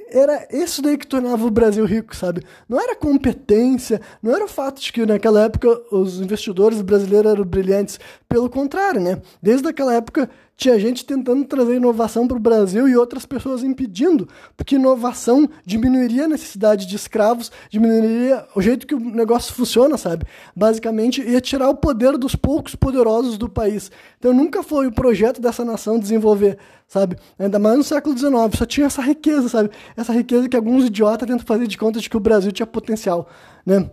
era 0.10 0.48
isso 0.50 0.82
daí 0.82 0.98
que 0.98 1.06
tornava 1.06 1.46
o 1.46 1.52
Brasil 1.52 1.86
rico, 1.86 2.16
sabe? 2.16 2.42
Não 2.68 2.82
era 2.82 2.96
competência, 2.96 4.02
não 4.24 4.34
era 4.34 4.44
o 4.44 4.48
fato 4.48 4.82
de 4.82 4.92
que 4.92 5.06
naquela 5.06 5.44
época 5.44 5.70
os 5.92 6.20
investidores 6.20 6.82
brasileiros 6.82 7.32
eram 7.32 7.46
brilhantes. 7.46 8.00
Pelo 8.28 8.50
contrário, 8.50 9.00
né? 9.00 9.22
Desde 9.40 9.68
aquela 9.68 9.94
época 9.94 10.28
tinha 10.56 10.80
gente 10.80 11.06
tentando 11.06 11.46
trazer 11.46 11.76
inovação 11.76 12.28
para 12.28 12.36
o 12.36 12.40
Brasil 12.40 12.90
e 12.90 12.98
outras 12.98 13.24
pessoas 13.24 13.64
impedindo, 13.64 14.28
porque 14.58 14.76
inovação 14.76 15.48
diminuiria 15.64 16.26
a 16.26 16.28
necessidade 16.28 16.88
de 16.88 16.96
escravos, 16.96 17.52
diminuiria 17.70 18.44
o 18.56 18.62
jeito 18.62 18.88
que 18.88 18.96
o 18.96 19.00
negócio 19.00 19.54
funciona, 19.54 19.96
sabe? 19.98 20.26
Basicamente, 20.56 21.22
ia 21.22 21.40
tirar 21.40 21.70
o 21.70 21.76
poder 21.76 22.18
dos 22.18 22.36
poucos 22.36 22.74
poderosos 22.74 23.38
do 23.38 23.48
país. 23.48 23.92
Então, 24.18 24.34
nunca 24.34 24.64
foi 24.64 24.88
o 24.88 24.92
projeto 24.92 25.40
dessa 25.40 25.64
nação 25.64 26.00
desenvolver, 26.00 26.58
sabe? 26.88 27.18
Ainda 27.38 27.60
mais 27.60 27.78
no 27.78 27.84
século 27.84 28.18
XIX, 28.18 28.34
só 28.58 28.66
tinha 28.66 28.88
essa 28.88 29.02
riqueza, 29.02 29.50
sabe? 29.50 29.70
Essa 29.96 30.14
riqueza 30.14 30.48
que 30.48 30.56
alguns 30.56 30.86
idiotas 30.86 31.28
tentam 31.28 31.46
fazer 31.46 31.68
de 31.68 31.78
conta 31.78 32.00
de 32.00 32.10
que 32.10 32.18
o 32.18 32.20
Brasil 32.20 32.52
tinha 32.52 32.66
potencial, 32.66 33.28
né? 33.66 33.90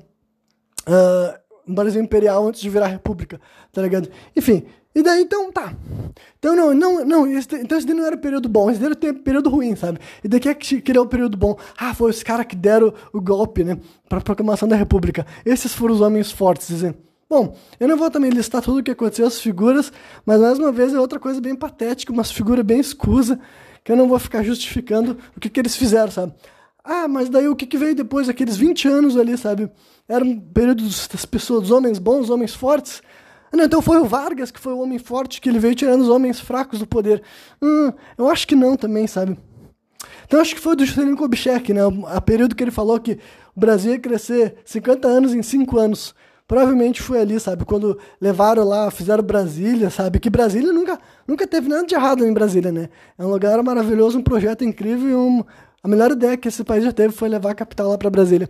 Uh, 0.86 1.44
um 1.66 1.74
Brasil 1.74 2.02
imperial 2.02 2.46
antes 2.46 2.60
de 2.60 2.70
virar 2.70 2.86
república, 2.86 3.40
tá 3.72 3.82
ligado? 3.82 4.08
Enfim, 4.36 4.66
e 4.94 5.02
daí, 5.02 5.22
então, 5.22 5.50
tá. 5.50 5.74
Então, 6.38 6.54
não, 6.54 6.72
não, 6.72 7.04
não, 7.04 7.26
esse, 7.26 7.48
então 7.56 7.76
esse 7.76 7.86
daí 7.86 7.96
não 7.96 8.06
era 8.06 8.14
o 8.14 8.18
período 8.18 8.48
bom, 8.48 8.70
esse 8.70 8.78
daí 8.78 8.92
era 9.02 9.14
período 9.14 9.50
ruim, 9.50 9.74
sabe? 9.74 9.98
E 10.22 10.28
daí, 10.28 10.38
quem 10.38 10.52
é 10.52 10.54
que 10.54 10.80
criou 10.80 11.04
o 11.04 11.08
período 11.08 11.36
bom? 11.36 11.58
Ah, 11.76 11.92
foi 11.94 12.10
os 12.10 12.22
caras 12.22 12.46
que 12.46 12.54
deram 12.54 12.94
o 13.12 13.20
golpe, 13.20 13.64
né, 13.64 13.76
pra 14.08 14.20
proclamação 14.20 14.68
da 14.68 14.76
República. 14.76 15.26
Esses 15.44 15.74
foram 15.74 15.94
os 15.94 16.00
homens 16.00 16.30
fortes, 16.30 16.68
dizendo. 16.68 16.96
Bom, 17.34 17.56
eu 17.80 17.88
não 17.88 17.96
vou 17.96 18.08
também 18.12 18.30
listar 18.30 18.62
tudo 18.62 18.78
o 18.78 18.82
que 18.84 18.92
aconteceu, 18.92 19.26
as 19.26 19.40
figuras, 19.40 19.92
mas 20.24 20.40
mais 20.40 20.56
uma 20.56 20.70
vez 20.70 20.94
é 20.94 21.00
outra 21.00 21.18
coisa 21.18 21.40
bem 21.40 21.56
patética, 21.56 22.12
uma 22.12 22.22
figura 22.22 22.62
bem 22.62 22.78
escusa, 22.78 23.40
que 23.82 23.90
eu 23.90 23.96
não 23.96 24.06
vou 24.06 24.20
ficar 24.20 24.44
justificando 24.44 25.18
o 25.36 25.40
que, 25.40 25.48
que 25.48 25.58
eles 25.58 25.74
fizeram, 25.74 26.12
sabe? 26.12 26.32
Ah, 26.84 27.08
mas 27.08 27.28
daí 27.28 27.48
o 27.48 27.56
que, 27.56 27.66
que 27.66 27.76
veio 27.76 27.92
depois, 27.92 28.28
aqueles 28.28 28.56
20 28.56 28.86
anos 28.86 29.16
ali, 29.16 29.36
sabe? 29.36 29.68
Era 30.08 30.24
um 30.24 30.38
período 30.38 30.84
das 30.84 31.26
pessoas, 31.26 31.62
dos 31.62 31.70
homens 31.72 31.98
bons, 31.98 32.30
homens 32.30 32.54
fortes, 32.54 33.02
não, 33.52 33.64
então 33.64 33.82
foi 33.82 33.98
o 33.98 34.04
Vargas 34.04 34.52
que 34.52 34.60
foi 34.60 34.72
o 34.72 34.78
homem 34.78 35.00
forte, 35.00 35.40
que 35.40 35.48
ele 35.48 35.58
veio 35.58 35.74
tirando 35.74 36.02
os 36.02 36.08
homens 36.08 36.38
fracos 36.38 36.78
do 36.78 36.86
poder. 36.86 37.20
Hum, 37.60 37.92
eu 38.16 38.28
acho 38.28 38.46
que 38.46 38.54
não 38.54 38.76
também, 38.76 39.08
sabe? 39.08 39.36
Então 40.24 40.40
acho 40.40 40.54
que 40.54 40.60
foi 40.60 40.76
do 40.76 40.84
Juscelino 40.84 41.16
Kubitschek, 41.16 41.74
né? 41.74 41.80
A 42.06 42.20
período 42.20 42.54
que 42.54 42.62
ele 42.62 42.70
falou 42.70 43.00
que 43.00 43.18
o 43.56 43.58
Brasil 43.58 43.90
ia 43.90 43.98
crescer 43.98 44.54
50 44.64 45.08
anos 45.08 45.34
em 45.34 45.42
5 45.42 45.76
anos. 45.76 46.14
Provavelmente 46.46 47.00
foi 47.00 47.20
ali, 47.20 47.40
sabe? 47.40 47.64
Quando 47.64 47.98
levaram 48.20 48.64
lá, 48.64 48.90
fizeram 48.90 49.22
Brasília, 49.24 49.88
sabe? 49.88 50.18
Que 50.20 50.28
Brasília 50.28 50.72
nunca, 50.72 50.98
nunca 51.26 51.46
teve 51.46 51.68
nada 51.68 51.86
de 51.86 51.94
errado 51.94 52.26
em 52.26 52.32
Brasília, 52.32 52.70
né? 52.70 52.90
É 53.18 53.24
um 53.24 53.30
lugar 53.30 53.62
maravilhoso, 53.62 54.18
um 54.18 54.22
projeto 54.22 54.62
incrível 54.62 55.08
e 55.08 55.14
um, 55.14 55.42
a 55.82 55.88
melhor 55.88 56.10
ideia 56.10 56.36
que 56.36 56.48
esse 56.48 56.62
país 56.62 56.84
já 56.84 56.92
teve 56.92 57.14
foi 57.14 57.30
levar 57.30 57.52
a 57.52 57.54
capital 57.54 57.88
lá 57.88 57.96
para 57.96 58.10
Brasília. 58.10 58.48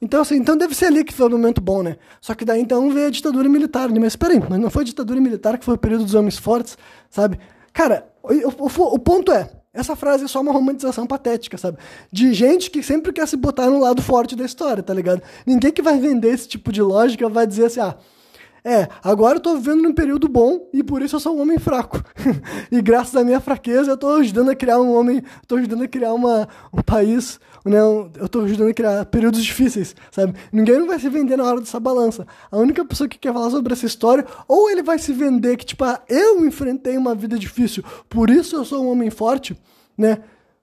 Então, 0.00 0.22
assim, 0.22 0.36
então 0.36 0.56
deve 0.56 0.74
ser 0.74 0.86
ali 0.86 1.04
que 1.04 1.12
foi 1.12 1.26
o 1.26 1.30
momento 1.30 1.60
bom, 1.60 1.82
né? 1.82 1.96
Só 2.20 2.34
que 2.34 2.44
daí 2.44 2.60
então 2.60 2.90
veio 2.90 3.08
a 3.08 3.10
ditadura 3.10 3.48
militar, 3.48 3.90
né? 3.90 3.98
Mas 3.98 4.16
peraí, 4.16 4.40
mas 4.48 4.58
não 4.58 4.70
foi 4.70 4.82
a 4.82 4.86
ditadura 4.86 5.20
militar 5.20 5.58
que 5.58 5.64
foi 5.64 5.74
o 5.74 5.78
período 5.78 6.04
dos 6.04 6.14
homens 6.14 6.38
fortes, 6.38 6.78
sabe? 7.10 7.38
Cara, 7.74 8.06
o, 8.22 8.32
o, 8.64 8.94
o 8.94 8.98
ponto 8.98 9.32
é, 9.32 9.50
essa 9.72 9.94
frase 9.94 10.24
é 10.24 10.28
só 10.28 10.40
uma 10.40 10.52
romantização 10.52 11.06
patética, 11.06 11.58
sabe? 11.58 11.78
De 12.10 12.32
gente 12.32 12.70
que 12.70 12.82
sempre 12.82 13.12
quer 13.12 13.28
se 13.28 13.36
botar 13.36 13.68
no 13.68 13.80
lado 13.80 14.00
forte 14.00 14.34
da 14.34 14.44
história, 14.44 14.82
tá 14.82 14.94
ligado? 14.94 15.22
Ninguém 15.46 15.70
que 15.70 15.82
vai 15.82 15.98
vender 15.98 16.32
esse 16.32 16.48
tipo 16.48 16.72
de 16.72 16.80
lógica 16.80 17.28
vai 17.28 17.46
dizer 17.46 17.66
assim, 17.66 17.80
ah, 17.80 17.96
é, 18.64 18.88
agora 19.02 19.36
eu 19.36 19.40
tô 19.40 19.56
vivendo 19.56 19.82
num 19.82 19.92
período 19.92 20.28
bom 20.28 20.68
e 20.72 20.82
por 20.82 21.00
isso 21.02 21.16
eu 21.16 21.20
sou 21.20 21.36
um 21.36 21.42
homem 21.42 21.58
fraco. 21.58 22.02
e 22.72 22.80
graças 22.82 23.14
à 23.14 23.24
minha 23.24 23.40
fraqueza 23.40 23.92
eu 23.92 23.96
tô 23.96 24.08
ajudando 24.16 24.50
a 24.50 24.54
criar 24.54 24.80
um 24.80 24.94
homem, 24.94 25.22
tô 25.46 25.56
ajudando 25.56 25.84
a 25.84 25.88
criar 25.88 26.12
uma, 26.12 26.48
um 26.72 26.82
país, 26.82 27.38
um, 27.76 28.10
eu 28.16 28.28
tô 28.28 28.40
ajudando 28.40 28.70
a 28.70 28.74
criar 28.74 29.04
períodos 29.06 29.42
difíceis, 29.44 29.94
sabe? 30.10 30.34
Ninguém 30.52 30.78
não 30.78 30.86
vai 30.86 30.98
se 30.98 31.08
vender 31.08 31.36
na 31.36 31.44
hora 31.44 31.60
dessa 31.60 31.78
balança. 31.80 32.26
A 32.50 32.56
única 32.56 32.84
pessoa 32.84 33.08
que 33.08 33.18
quer 33.18 33.32
falar 33.32 33.50
sobre 33.50 33.72
essa 33.72 33.86
história, 33.86 34.24
ou 34.46 34.70
ele 34.70 34.82
vai 34.82 34.98
se 34.98 35.12
vender 35.12 35.56
que, 35.56 35.66
tipo, 35.66 35.84
ah, 35.84 36.00
eu 36.08 36.46
enfrentei 36.46 36.96
uma 36.96 37.14
vida 37.14 37.38
difícil, 37.38 37.82
por 38.08 38.30
isso 38.30 38.56
eu 38.56 38.64
sou 38.64 38.84
um 38.84 38.90
homem 38.90 39.10
forte, 39.10 39.56
né? 39.96 40.18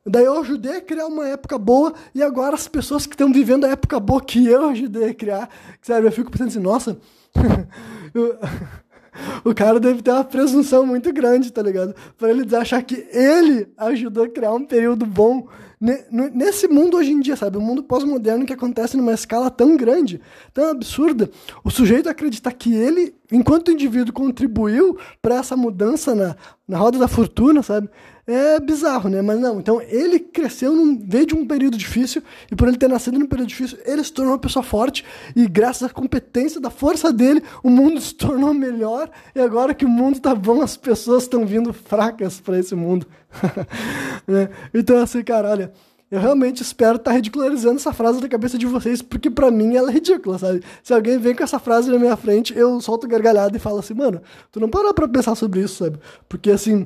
Daí 0.08 0.26
eu 0.26 0.40
ajudei 0.40 0.78
a 0.78 0.82
criar 0.82 1.08
uma 1.08 1.28
época 1.28 1.58
boa 1.58 1.94
e 2.14 2.22
agora 2.22 2.54
as 2.56 2.68
pessoas 2.68 3.08
que 3.08 3.16
estão 3.16 3.34
vivendo 3.34 3.66
a 3.66 3.70
época 3.70 4.00
boa 4.00 4.22
que 4.22 4.48
eu 4.48 4.70
ajudei 4.70 5.10
a 5.10 5.14
criar, 5.14 5.50
sabe? 5.82 6.08
Eu 6.08 6.12
fico 6.12 6.32
pensando 6.32 6.50
assim, 6.50 6.60
nossa, 6.60 6.98
o 9.44 9.54
cara 9.54 9.80
deve 9.80 10.02
ter 10.02 10.12
uma 10.12 10.24
presunção 10.24 10.86
muito 10.86 11.12
grande, 11.14 11.52
tá 11.52 11.62
ligado? 11.62 11.96
Pra 12.18 12.30
ele 12.30 12.56
achar 12.56 12.82
que 12.84 13.08
ele 13.12 13.68
ajudou 13.78 14.26
a 14.26 14.30
criar 14.30 14.54
um 14.54 14.66
período 14.66 15.06
bom 15.06 15.48
nesse 15.80 16.68
mundo 16.68 16.98
hoje 16.98 17.12
em 17.12 17.20
dia, 17.20 17.36
sabe? 17.36 17.58
O 17.58 17.62
mundo 17.62 17.84
pós-moderno 17.84 18.46
que 18.46 18.54
acontece 18.54 18.96
numa 18.96 19.14
escala 19.14 19.50
tão 19.50 19.76
grande, 19.76 20.22
tão 20.54 20.70
absurda, 20.70 21.30
o 21.64 21.70
sujeito 21.70 22.10
acreditar 22.10 22.52
que 22.54 22.74
ele, 22.74 23.14
enquanto 23.32 23.72
indivíduo, 23.72 24.14
contribuiu 24.14 24.98
para 25.22 25.36
essa 25.36 25.56
mudança 25.56 26.16
na, 26.16 26.36
na 26.68 26.78
roda 26.78 26.98
da 26.98 27.08
fortuna, 27.08 27.62
sabe? 27.62 27.90
É 28.28 28.60
bizarro, 28.60 29.10
né? 29.10 29.22
Mas 29.22 29.40
não, 29.40 29.60
então 29.60 29.82
ele 29.82 30.20
cresceu, 30.20 30.74
num, 30.74 31.00
veio 31.08 31.26
de 31.26 31.36
um 31.36 31.46
período 31.46 31.78
difícil, 31.78 32.24
e 32.52 32.56
por 32.56 32.68
ele 32.68 32.78
ter 32.78 32.88
nascido 32.88 33.20
num 33.20 33.28
período 33.28 33.50
difícil, 33.50 33.78
ele 33.86 34.04
se 34.04 34.12
tornou 34.12 34.34
uma 34.34 34.40
pessoa 34.40 34.64
forte, 34.64 35.06
e 35.36 35.48
graças 35.48 35.84
à 35.84 35.90
competência, 35.90 36.60
da 36.60 36.70
força 36.70 37.14
dele, 37.14 37.44
o 37.64 37.70
mundo 37.70 38.00
se 38.02 38.16
tornou 38.16 38.54
melhor, 38.54 39.10
e 39.36 39.40
agora 39.40 39.74
que 39.74 39.86
o 39.86 39.90
mundo 39.90 40.20
tá 40.20 40.34
bom, 40.34 40.62
as 40.62 40.76
pessoas 40.76 41.24
estão 41.24 41.46
vindo 41.46 41.72
fracas 41.72 42.40
para 42.40 42.58
esse 42.58 42.74
mundo. 42.74 43.06
né? 44.28 44.50
Então, 44.74 44.98
assim, 44.98 45.24
cara, 45.24 45.50
olha, 45.50 45.72
eu 46.10 46.20
realmente 46.20 46.62
espero 46.62 46.98
estar 46.98 47.12
tá 47.12 47.16
ridicularizando 47.16 47.76
essa 47.76 47.92
frase 47.92 48.22
da 48.22 48.30
cabeça 48.30 48.58
de 48.58 48.66
vocês, 48.66 49.02
porque 49.02 49.30
para 49.30 49.52
mim 49.52 49.76
ela 49.76 49.90
é 49.90 49.94
ridícula, 49.94 50.38
sabe? 50.38 50.64
Se 50.84 50.94
alguém 50.94 51.18
vem 51.18 51.36
com 51.36 51.44
essa 51.44 51.60
frase 51.60 51.92
na 51.92 52.00
minha 52.00 52.16
frente, 52.16 52.58
eu 52.58 52.80
solto 52.80 53.08
gargalhada 53.08 53.58
e 53.58 53.60
falo 53.60 53.80
assim, 53.80 53.94
mano, 53.94 54.22
tu 54.52 54.60
não 54.60 54.70
parou 54.70 54.94
pra 54.94 55.08
pensar 55.08 55.36
sobre 55.36 55.62
isso, 55.62 55.84
sabe? 55.84 56.00
Porque 56.30 56.52
assim, 56.52 56.86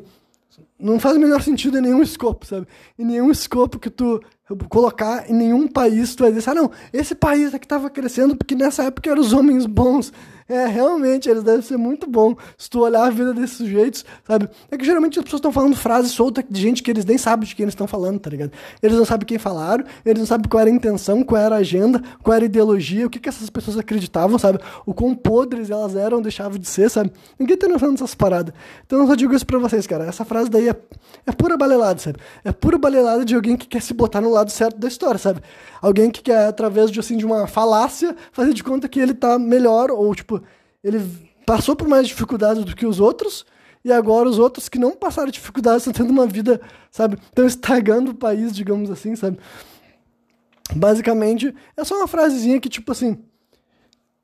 não 0.80 1.00
faz 1.00 1.18
o 1.18 1.20
menor 1.20 1.42
sentido 1.42 1.78
em 1.78 1.82
nenhum 1.82 2.02
escopo, 2.02 2.46
sabe? 2.46 2.68
Em 2.98 3.06
nenhum 3.06 3.30
escopo 3.32 3.80
que 3.80 3.90
tu 3.90 4.22
colocar 4.68 5.30
em 5.30 5.34
nenhum 5.34 5.68
país, 5.68 6.16
tu 6.16 6.24
vai 6.24 6.32
dizer, 6.32 6.50
ah, 6.50 6.56
não, 6.56 6.72
esse 6.92 7.14
país 7.14 7.54
aqui 7.54 7.68
tava 7.68 7.90
crescendo 7.90 8.36
porque 8.36 8.56
nessa 8.56 8.84
época 8.84 9.10
eram 9.10 9.22
os 9.22 9.34
homens 9.34 9.66
bons. 9.66 10.12
É, 10.50 10.66
realmente, 10.66 11.30
eles 11.30 11.44
devem 11.44 11.62
ser 11.62 11.78
muito 11.78 12.10
bons. 12.10 12.36
Se 12.58 12.68
tu 12.68 12.80
olhar 12.80 13.06
a 13.06 13.10
vida 13.12 13.36
desses 13.36 13.58
sujeitos, 13.58 14.04
sabe? 14.26 14.50
É 14.72 14.78
que 14.78 14.84
geralmente 14.84 15.20
as 15.20 15.24
pessoas 15.24 15.38
estão 15.40 15.52
falando 15.52 15.76
frases 15.76 16.12
soltas 16.12 16.44
de 16.50 16.60
gente 16.60 16.82
que 16.82 16.90
eles 16.90 17.06
nem 17.06 17.20
sabem 17.20 17.48
de 17.48 17.56
quem 17.56 17.66
eles 17.66 17.74
estão 17.74 17.86
falando, 17.86 18.20
tá 18.20 18.32
ligado? 18.32 18.52
Eles 18.82 18.98
não 18.98 19.06
sabem 19.06 19.28
quem 19.28 19.38
falaram, 19.38 19.86
eles 20.04 20.18
não 20.18 20.26
sabem 20.26 20.50
qual 20.50 20.62
era 20.62 20.70
a 20.72 20.74
intenção, 20.74 21.24
qual 21.24 21.40
era 21.40 21.56
a 21.56 21.60
agenda, 21.60 22.02
qual 22.24 22.34
era 22.34 22.46
a 22.46 22.48
ideologia, 22.48 23.06
o 23.06 23.10
que, 23.12 23.20
que 23.20 23.30
essas 23.30 23.48
pessoas 23.48 23.78
acreditavam, 23.78 24.40
sabe? 24.40 24.58
O 24.88 24.94
quão 24.94 25.14
podres 25.14 25.70
elas 25.70 25.96
eram, 25.96 26.20
deixavam 26.20 26.58
de 26.58 26.68
ser, 26.68 26.90
sabe? 26.90 27.12
Ninguém 27.38 27.56
tá 27.56 27.68
noção 27.68 27.92
dessas 27.92 28.16
paradas. 28.16 28.52
Então 28.88 29.00
eu 29.02 29.08
só 29.08 29.14
digo 29.14 29.36
isso 29.36 29.46
pra 29.46 29.60
vocês, 29.60 29.86
cara. 29.86 30.06
Essa 30.06 30.26
frase 30.26 30.50
daí 30.50 30.70
é, 30.70 30.76
é 31.28 31.32
pura 31.32 31.58
balelada, 31.58 32.00
sabe? 32.00 32.18
É 32.44 32.52
pura 32.52 32.80
balelada 32.80 33.24
de 33.24 33.36
alguém 33.36 33.56
que 33.56 33.68
quer 33.68 33.84
se 33.84 33.94
botar 33.94 34.20
no 34.20 34.32
lado 34.32 34.50
certo 34.50 34.80
da 34.80 34.88
história, 34.88 35.20
sabe? 35.20 35.42
Alguém 35.80 36.10
que 36.10 36.24
quer, 36.24 36.48
através 36.48 36.90
de, 36.90 37.00
assim, 37.00 37.18
de 37.18 37.26
uma 37.26 37.46
falácia, 37.46 38.16
fazer 38.32 38.54
de 38.54 38.64
conta 38.64 38.90
que 38.90 39.00
ele 39.00 39.14
tá 39.14 39.38
melhor, 39.38 39.92
ou, 39.92 40.14
tipo, 40.16 40.39
ele 40.84 41.00
passou 41.46 41.76
por 41.76 41.88
mais 41.88 42.08
dificuldades 42.08 42.64
do 42.64 42.76
que 42.76 42.86
os 42.86 43.00
outros, 43.00 43.46
e 43.84 43.92
agora 43.92 44.28
os 44.28 44.38
outros 44.38 44.68
que 44.68 44.78
não 44.78 44.96
passaram 44.96 45.32
dificuldades 45.32 45.86
estão 45.86 45.94
tendo 45.94 46.12
uma 46.12 46.28
vida, 46.28 46.60
sabe? 46.92 47.18
Estão 47.22 47.46
estragando 47.46 48.12
o 48.12 48.16
país, 48.16 48.54
digamos 48.54 48.92
assim, 48.92 49.16
sabe? 49.16 49.40
Basicamente, 50.76 51.54
é 51.76 51.84
só 51.84 51.96
uma 51.96 52.08
frasezinha 52.08 52.60
que, 52.60 52.70
tipo 52.70 52.92
assim, 52.92 53.18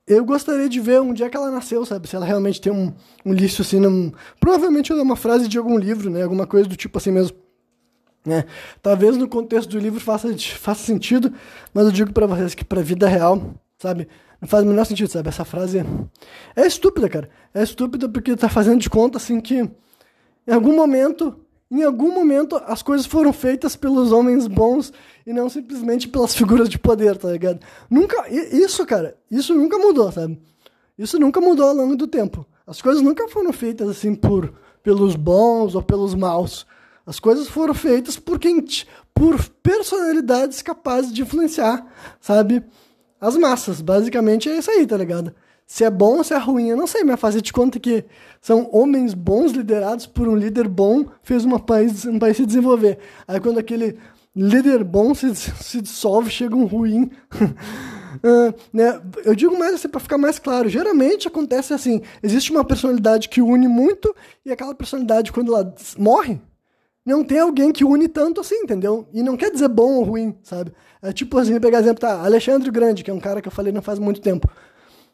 eu 0.07 0.23
gostaria 0.23 0.69
de 0.69 0.79
ver 0.79 1.01
onde 1.01 1.23
é 1.23 1.29
que 1.29 1.35
ela 1.35 1.49
nasceu, 1.49 1.83
sabe? 1.85 2.07
Se 2.07 2.15
ela 2.15 2.25
realmente 2.25 2.61
tem 2.61 2.71
um, 2.71 2.93
um 3.25 3.33
lício 3.33 3.61
assim, 3.63 4.13
provavelmente 4.39 4.91
é 4.91 4.95
uma 4.95 5.15
frase 5.15 5.47
de 5.47 5.57
algum 5.57 5.77
livro, 5.77 6.09
né? 6.09 6.21
Alguma 6.21 6.45
coisa 6.45 6.69
do 6.69 6.75
tipo 6.75 6.97
assim 6.97 7.11
mesmo. 7.11 7.35
Né? 8.23 8.45
Talvez 8.81 9.17
no 9.17 9.27
contexto 9.27 9.69
do 9.69 9.79
livro 9.79 9.99
faça, 9.99 10.35
faça 10.37 10.83
sentido, 10.83 11.31
mas 11.73 11.85
eu 11.85 11.91
digo 11.91 12.11
para 12.11 12.25
vocês 12.25 12.55
que 12.55 12.65
para 12.65 12.81
a 12.81 12.83
vida 12.83 13.07
real, 13.07 13.53
sabe? 13.77 14.07
Não 14.45 14.49
faz 14.49 14.63
o 14.63 14.67
menor 14.67 14.85
sentido, 14.85 15.09
sabe? 15.09 15.27
Essa 15.27 15.43
frase 15.43 15.83
é 16.55 16.67
estúpida, 16.67 17.09
cara. 17.09 17.27
É 17.51 17.63
estúpida 17.63 18.07
porque 18.07 18.35
tá 18.35 18.47
fazendo 18.47 18.79
de 18.79 18.87
conta, 18.87 19.17
assim, 19.17 19.41
que 19.41 19.55
em 19.55 20.53
algum 20.53 20.75
momento, 20.75 21.35
em 21.71 21.81
algum 21.81 22.13
momento, 22.13 22.55
as 22.67 22.83
coisas 22.83 23.07
foram 23.07 23.33
feitas 23.33 23.75
pelos 23.75 24.11
homens 24.11 24.45
bons 24.45 24.93
e 25.25 25.33
não 25.33 25.49
simplesmente 25.49 26.07
pelas 26.07 26.35
figuras 26.35 26.69
de 26.69 26.77
poder, 26.77 27.17
tá 27.17 27.31
ligado? 27.31 27.59
Nunca, 27.89 28.29
isso, 28.29 28.85
cara, 28.85 29.17
isso 29.31 29.55
nunca 29.55 29.79
mudou, 29.79 30.11
sabe? 30.11 30.39
Isso 30.95 31.17
nunca 31.17 31.41
mudou 31.41 31.69
ao 31.69 31.73
longo 31.73 31.95
do 31.95 32.05
tempo. 32.05 32.45
As 32.67 32.79
coisas 32.83 33.01
nunca 33.01 33.27
foram 33.27 33.51
feitas, 33.51 33.89
assim, 33.89 34.13
por, 34.13 34.53
pelos 34.83 35.15
bons 35.15 35.73
ou 35.73 35.81
pelos 35.81 36.13
maus. 36.13 36.67
As 37.03 37.19
coisas 37.19 37.47
foram 37.47 37.73
feitas 37.73 38.15
por 38.15 38.37
quem, 38.37 38.63
por 39.11 39.43
personalidades 39.63 40.61
capazes 40.61 41.11
de 41.11 41.23
influenciar, 41.23 41.83
sabe? 42.21 42.63
As 43.27 43.37
massas. 43.37 43.81
Basicamente 43.81 44.49
é 44.49 44.57
isso 44.57 44.69
aí, 44.71 44.85
tá 44.85 44.97
ligado? 44.97 45.33
Se 45.67 45.83
é 45.83 45.89
bom 45.89 46.17
ou 46.17 46.23
se 46.23 46.33
é 46.33 46.37
ruim, 46.37 46.69
eu 46.69 46.77
não 46.77 46.85
sei, 46.85 47.03
mas 47.03 47.19
fazer 47.19 47.41
de 47.41 47.51
conta 47.51 47.79
que 47.79 48.05
são 48.39 48.69
homens 48.71 49.15
bons 49.15 49.51
liderados 49.51 50.05
por 50.05 50.27
um 50.27 50.35
líder 50.35 50.67
bom 50.67 51.05
fez 51.23 51.43
uma 51.43 51.59
país, 51.59 52.05
um 52.05 52.19
país 52.19 52.37
se 52.37 52.45
desenvolver. 52.45 52.99
Aí 53.27 53.39
quando 53.39 53.57
aquele 53.57 53.97
líder 54.35 54.83
bom 54.83 55.15
se, 55.15 55.33
se 55.33 55.81
dissolve, 55.81 56.29
chega 56.29 56.55
um 56.55 56.65
ruim. 56.65 57.09
uh, 57.41 58.53
né? 58.71 59.01
Eu 59.23 59.33
digo 59.33 59.57
mais 59.57 59.73
assim 59.73 59.89
para 59.89 59.99
ficar 59.99 60.19
mais 60.19 60.37
claro. 60.37 60.69
Geralmente 60.69 61.27
acontece 61.27 61.73
assim: 61.73 62.01
existe 62.21 62.51
uma 62.51 62.63
personalidade 62.63 63.27
que 63.27 63.41
une 63.41 63.67
muito, 63.67 64.13
e 64.45 64.51
aquela 64.51 64.75
personalidade, 64.75 65.31
quando 65.31 65.51
ela 65.51 65.73
morre, 65.97 66.39
não 67.05 67.23
tem 67.23 67.39
alguém 67.39 67.71
que 67.71 67.85
une 67.85 68.07
tanto 68.07 68.41
assim, 68.41 68.55
entendeu? 68.55 69.07
E 69.13 69.21
não 69.21 69.37
quer 69.37 69.51
dizer 69.51 69.67
bom 69.67 69.95
ou 69.95 70.03
ruim, 70.03 70.35
sabe? 70.41 70.73
É 71.01 71.13
tipo 71.13 71.37
assim, 71.37 71.59
pegar 71.59 71.79
exemplo, 71.79 71.99
tá, 71.99 72.23
Alexandre 72.23 72.71
Grande, 72.71 73.03
que 73.03 73.11
é 73.11 73.13
um 73.13 73.19
cara 73.19 73.41
que 73.41 73.47
eu 73.47 73.51
falei 73.51 73.71
não 73.71 73.81
faz 73.81 73.99
muito 73.99 74.19
tempo. 74.19 74.49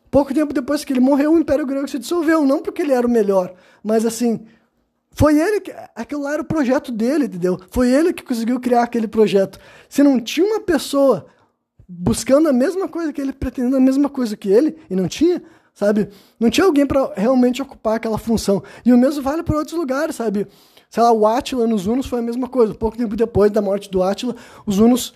Pouco 0.10 0.34
tempo 0.34 0.54
depois 0.54 0.84
que 0.84 0.94
ele 0.94 1.00
morreu, 1.00 1.34
o 1.34 1.40
Império 1.40 1.66
Grego 1.66 1.88
se 1.88 2.00
dissolveu, 2.00 2.46
não 2.46 2.62
porque 2.62 2.82
ele 2.82 2.94
era 2.94 3.06
o 3.06 3.10
melhor, 3.10 3.54
mas 3.84 4.06
assim, 4.06 4.46
foi 5.12 5.40
ele 5.40 5.60
que. 5.60 5.74
Aquilo 5.96 6.22
lá 6.22 6.34
era 6.34 6.42
o 6.42 6.46
projeto 6.46 6.92
dele, 6.92 7.26
entendeu? 7.26 7.60
Foi 7.70 7.90
ele 7.90 8.14
que 8.14 8.24
conseguiu 8.24 8.60
criar 8.60 8.84
aquele 8.84 9.08
projeto. 9.08 9.60
Se 9.90 10.02
não 10.02 10.20
tinha 10.20 10.46
uma 10.46 10.62
pessoa 10.62 11.26
buscando 11.88 12.48
a 12.48 12.54
mesma 12.54 12.88
coisa 12.88 13.12
que 13.12 13.20
ele, 13.20 13.34
pretendendo 13.34 13.76
a 13.76 13.80
mesma 13.80 14.10
coisa 14.10 14.38
que 14.38 14.50
ele, 14.50 14.78
e 14.90 14.96
não 14.96 15.08
tinha, 15.08 15.44
sabe? 15.74 16.10
Não 16.40 16.50
tinha 16.50 16.66
alguém 16.66 16.86
para 16.86 17.14
realmente 17.16 17.62
ocupar 17.62 17.96
aquela 17.96 18.18
função. 18.18 18.64
E 18.86 18.94
o 18.94 18.98
mesmo 18.98 19.22
vale 19.22 19.44
para 19.44 19.58
outros 19.58 19.78
lugares, 19.78 20.16
sabe? 20.16 20.48
Sei 20.92 21.02
lá, 21.02 21.10
o 21.14 21.26
Átila 21.26 21.66
nos 21.66 21.88
Hunos 21.88 22.06
foi 22.06 22.20
a 22.20 22.22
mesma 22.22 22.50
coisa. 22.50 22.76
Pouco 22.76 22.98
tempo 22.98 23.16
depois 23.16 23.50
da 23.50 23.62
morte 23.62 23.90
do 23.90 24.04
Átila, 24.04 24.36
os 24.66 24.78
Hunos 24.78 25.14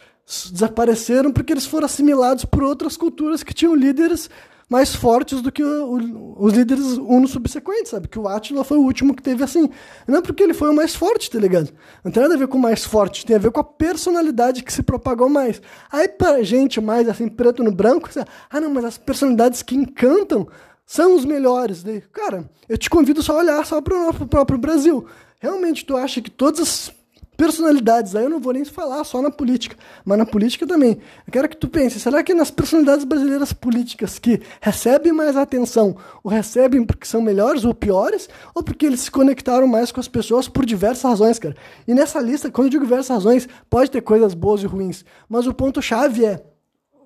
desapareceram 0.49 1.33
porque 1.33 1.51
eles 1.51 1.65
foram 1.65 1.85
assimilados 1.85 2.45
por 2.45 2.63
outras 2.63 2.95
culturas 2.95 3.43
que 3.43 3.53
tinham 3.53 3.75
líderes 3.75 4.29
mais 4.69 4.95
fortes 4.95 5.41
do 5.41 5.51
que 5.51 5.61
o, 5.61 5.97
o, 5.97 6.45
os 6.45 6.53
líderes 6.53 6.97
unos 6.97 7.31
subsequentes, 7.31 7.91
sabe? 7.91 8.07
Que 8.07 8.17
o 8.17 8.25
Átila 8.25 8.63
foi 8.63 8.77
o 8.77 8.83
último 8.83 9.13
que 9.13 9.21
teve 9.21 9.43
assim. 9.43 9.69
Não 10.07 10.19
é 10.19 10.21
porque 10.21 10.41
ele 10.41 10.53
foi 10.53 10.69
o 10.69 10.73
mais 10.73 10.95
forte, 10.95 11.29
tá 11.29 11.37
ligado? 11.37 11.69
Não 12.05 12.09
tem 12.09 12.23
nada 12.23 12.35
a 12.35 12.37
ver 12.37 12.47
com 12.47 12.57
o 12.57 12.61
mais 12.61 12.85
forte, 12.85 13.25
tem 13.25 13.35
a 13.35 13.39
ver 13.39 13.51
com 13.51 13.59
a 13.59 13.63
personalidade 13.63 14.63
que 14.63 14.71
se 14.71 14.81
propagou 14.81 15.27
mais. 15.27 15.61
Aí 15.91 16.07
pra 16.07 16.41
gente 16.41 16.79
mais 16.79 17.09
assim, 17.09 17.27
preto 17.27 17.61
no 17.61 17.71
branco, 17.73 18.09
ah 18.49 18.61
não, 18.61 18.73
mas 18.73 18.85
as 18.85 18.97
personalidades 18.97 19.61
que 19.61 19.75
encantam 19.75 20.47
são 20.85 21.15
os 21.17 21.25
melhores. 21.25 21.83
Cara, 22.13 22.49
eu 22.69 22.77
te 22.77 22.89
convido 22.89 23.21
só 23.21 23.33
a 23.33 23.39
olhar 23.39 23.65
só 23.65 23.81
pro, 23.81 24.13
pro 24.13 24.25
próprio 24.25 24.57
Brasil. 24.57 25.05
Realmente 25.45 25.85
tu 25.85 25.95
acha 25.95 26.19
que 26.23 26.31
todas 26.31 26.59
as 26.59 26.91
personalidades, 27.37 28.15
aí 28.15 28.23
eu 28.23 28.29
não 28.31 28.39
vou 28.39 28.51
nem 28.51 28.65
falar 28.65 29.03
só 29.03 29.21
na 29.21 29.29
política, 29.29 29.77
mas 30.03 30.17
na 30.17 30.25
política 30.25 30.65
também. 30.65 30.97
Eu 31.27 31.31
quero 31.31 31.47
que 31.47 31.55
tu 31.55 31.67
pense, 31.67 31.99
será 31.99 32.23
que 32.23 32.33
nas 32.33 32.49
personalidades 32.49 33.05
brasileiras 33.05 33.53
políticas 33.53 34.17
que 34.17 34.41
recebem 34.59 35.13
mais 35.13 35.37
atenção, 35.37 35.95
ou 36.23 36.31
recebem 36.31 36.83
porque 36.83 37.05
são 37.05 37.21
melhores 37.21 37.63
ou 37.63 37.75
piores, 37.75 38.27
ou 38.55 38.63
porque 38.63 38.87
eles 38.87 39.01
se 39.01 39.11
conectaram 39.11 39.67
mais 39.67 39.91
com 39.91 39.99
as 39.99 40.07
pessoas 40.07 40.47
por 40.47 40.65
diversas 40.65 41.03
razões, 41.03 41.37
cara? 41.37 41.55
E 41.87 41.93
nessa 41.93 42.19
lista, 42.19 42.49
quando 42.49 42.65
eu 42.65 42.71
digo 42.71 42.85
diversas 42.85 43.09
razões, 43.09 43.47
pode 43.69 43.91
ter 43.91 44.01
coisas 44.01 44.33
boas 44.33 44.63
e 44.63 44.65
ruins, 44.65 45.05
mas 45.29 45.45
o 45.45 45.53
ponto-chave 45.53 46.25
é, 46.25 46.43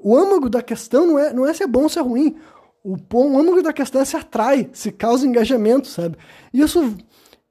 o 0.01 0.15
âmago 0.15 0.49
da 0.49 0.61
questão 0.61 1.05
não 1.05 1.19
é, 1.19 1.33
não 1.33 1.45
é 1.45 1.53
se 1.53 1.61
é 1.61 1.67
bom 1.67 1.83
ou 1.83 1.89
se 1.89 1.99
é 1.99 2.01
ruim, 2.01 2.37
o, 2.81 2.95
o 3.13 3.37
âmago 3.37 3.61
da 3.61 3.73
questão 3.73 3.99
é 3.99 4.05
se 4.05 4.15
atrai, 4.15 4.69
se 4.71 4.93
causa 4.93 5.27
engajamento, 5.27 5.89
sabe? 5.89 6.17
Isso 6.53 6.95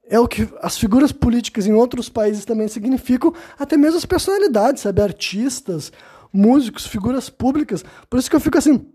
é 0.09 0.19
o 0.19 0.27
que 0.27 0.49
as 0.61 0.77
figuras 0.77 1.11
políticas 1.11 1.67
em 1.67 1.73
outros 1.73 2.09
países 2.09 2.43
também 2.43 2.67
significam, 2.67 3.33
até 3.57 3.77
mesmo 3.77 3.97
as 3.97 4.05
personalidades, 4.05 4.81
sabe? 4.81 5.01
Artistas, 5.01 5.91
músicos, 6.33 6.87
figuras 6.87 7.29
públicas. 7.29 7.85
Por 8.09 8.19
isso 8.19 8.29
que 8.29 8.35
eu 8.35 8.39
fico 8.39 8.57
assim, 8.57 8.85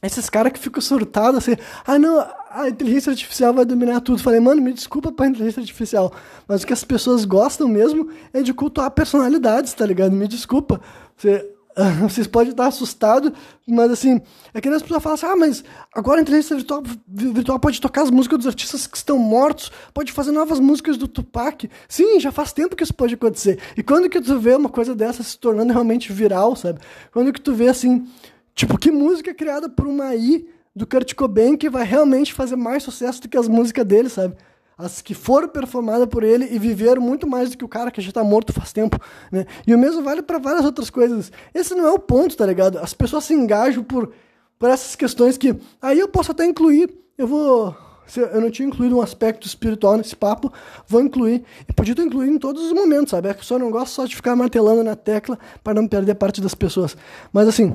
esses 0.00 0.30
caras 0.30 0.52
que 0.52 0.58
ficam 0.58 0.80
surtados 0.80 1.38
assim, 1.38 1.56
ah 1.86 1.98
não, 1.98 2.24
a 2.50 2.68
inteligência 2.68 3.10
artificial 3.10 3.52
vai 3.52 3.64
dominar 3.64 4.00
tudo. 4.00 4.22
Falei, 4.22 4.38
mano, 4.38 4.62
me 4.62 4.72
desculpa 4.72 5.10
pra 5.10 5.26
inteligência 5.26 5.60
artificial, 5.60 6.12
mas 6.46 6.62
o 6.62 6.66
que 6.66 6.72
as 6.72 6.84
pessoas 6.84 7.24
gostam 7.24 7.66
mesmo 7.66 8.08
é 8.32 8.40
de 8.40 8.54
cultuar 8.54 8.90
personalidades, 8.92 9.72
tá 9.74 9.84
ligado? 9.84 10.12
Me 10.12 10.28
desculpa. 10.28 10.80
Você, 11.16 11.53
Vocês 12.02 12.26
podem 12.26 12.50
estar 12.50 12.66
assustados, 12.66 13.32
mas 13.66 13.90
assim, 13.90 14.20
é 14.52 14.60
que 14.60 14.68
as 14.68 14.82
pessoas 14.82 15.02
falam 15.02 15.14
assim: 15.14 15.26
ah, 15.26 15.36
mas 15.36 15.64
agora 15.92 16.20
a 16.20 16.22
inteligência 16.22 16.54
virtual, 16.54 16.82
virtual 17.06 17.58
pode 17.58 17.80
tocar 17.80 18.02
as 18.02 18.10
músicas 18.10 18.38
dos 18.38 18.46
artistas 18.46 18.86
que 18.86 18.96
estão 18.96 19.18
mortos, 19.18 19.72
pode 19.92 20.12
fazer 20.12 20.30
novas 20.30 20.60
músicas 20.60 20.96
do 20.96 21.08
Tupac. 21.08 21.68
Sim, 21.88 22.20
já 22.20 22.30
faz 22.30 22.52
tempo 22.52 22.76
que 22.76 22.82
isso 22.84 22.94
pode 22.94 23.14
acontecer. 23.14 23.58
E 23.76 23.82
quando 23.82 24.08
que 24.08 24.20
tu 24.20 24.38
vê 24.38 24.54
uma 24.54 24.68
coisa 24.68 24.94
dessa 24.94 25.22
se 25.22 25.36
tornando 25.36 25.72
realmente 25.72 26.12
viral, 26.12 26.54
sabe? 26.54 26.78
Quando 27.12 27.32
que 27.32 27.40
tu 27.40 27.52
vê 27.52 27.68
assim, 27.68 28.06
tipo, 28.54 28.78
que 28.78 28.90
música 28.90 29.34
criada 29.34 29.68
por 29.68 29.86
uma 29.86 30.04
AI 30.04 30.46
do 30.76 30.86
Kurt 30.86 31.14
Cobain 31.14 31.56
que 31.56 31.68
vai 31.68 31.84
realmente 31.84 32.32
fazer 32.32 32.56
mais 32.56 32.82
sucesso 32.82 33.22
do 33.22 33.28
que 33.28 33.36
as 33.36 33.48
músicas 33.48 33.84
dele, 33.84 34.08
sabe? 34.08 34.36
As 34.76 35.00
que 35.00 35.14
foram 35.14 35.48
performadas 35.48 36.08
por 36.08 36.22
ele 36.22 36.48
e 36.50 36.58
viveram 36.58 37.00
muito 37.00 37.26
mais 37.26 37.50
do 37.50 37.56
que 37.56 37.64
o 37.64 37.68
cara 37.68 37.90
que 37.90 38.00
já 38.00 38.08
está 38.08 38.24
morto 38.24 38.52
faz 38.52 38.72
tempo, 38.72 38.98
né? 39.30 39.46
E 39.66 39.74
o 39.74 39.78
mesmo 39.78 40.02
vale 40.02 40.22
para 40.22 40.38
várias 40.38 40.64
outras 40.64 40.90
coisas. 40.90 41.30
Esse 41.54 41.74
não 41.74 41.86
é 41.86 41.92
o 41.92 41.98
ponto, 41.98 42.36
tá 42.36 42.44
ligado? 42.44 42.78
As 42.78 42.92
pessoas 42.92 43.24
se 43.24 43.34
engajam 43.34 43.84
por, 43.84 44.12
por 44.58 44.70
essas 44.70 44.96
questões 44.96 45.38
que 45.38 45.54
aí 45.80 45.98
eu 45.98 46.08
posso 46.08 46.32
até 46.32 46.44
incluir, 46.44 46.90
eu 47.16 47.26
vou 47.26 47.76
eu 48.16 48.40
não 48.40 48.50
tinha 48.50 48.68
incluído 48.68 48.96
um 48.96 49.00
aspecto 49.00 49.46
espiritual 49.46 49.96
nesse 49.96 50.14
papo, 50.14 50.52
vou 50.86 51.00
incluir. 51.00 51.42
E 51.68 51.72
podia 51.72 51.94
ter 51.94 52.02
incluído 52.02 52.34
em 52.34 52.38
todos 52.38 52.62
os 52.62 52.72
momentos, 52.72 53.10
sabe? 53.10 53.28
É 53.28 53.34
que 53.34 53.40
eu 53.40 53.44
só 53.44 53.58
não 53.58 53.70
gosto 53.70 53.94
só 53.94 54.04
de 54.04 54.14
ficar 54.14 54.36
martelando 54.36 54.84
na 54.84 54.94
tecla 54.94 55.38
para 55.62 55.74
não 55.74 55.88
perder 55.88 56.14
parte 56.14 56.40
das 56.40 56.54
pessoas. 56.54 56.96
Mas 57.32 57.48
assim, 57.48 57.74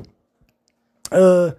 uh, 1.12 1.54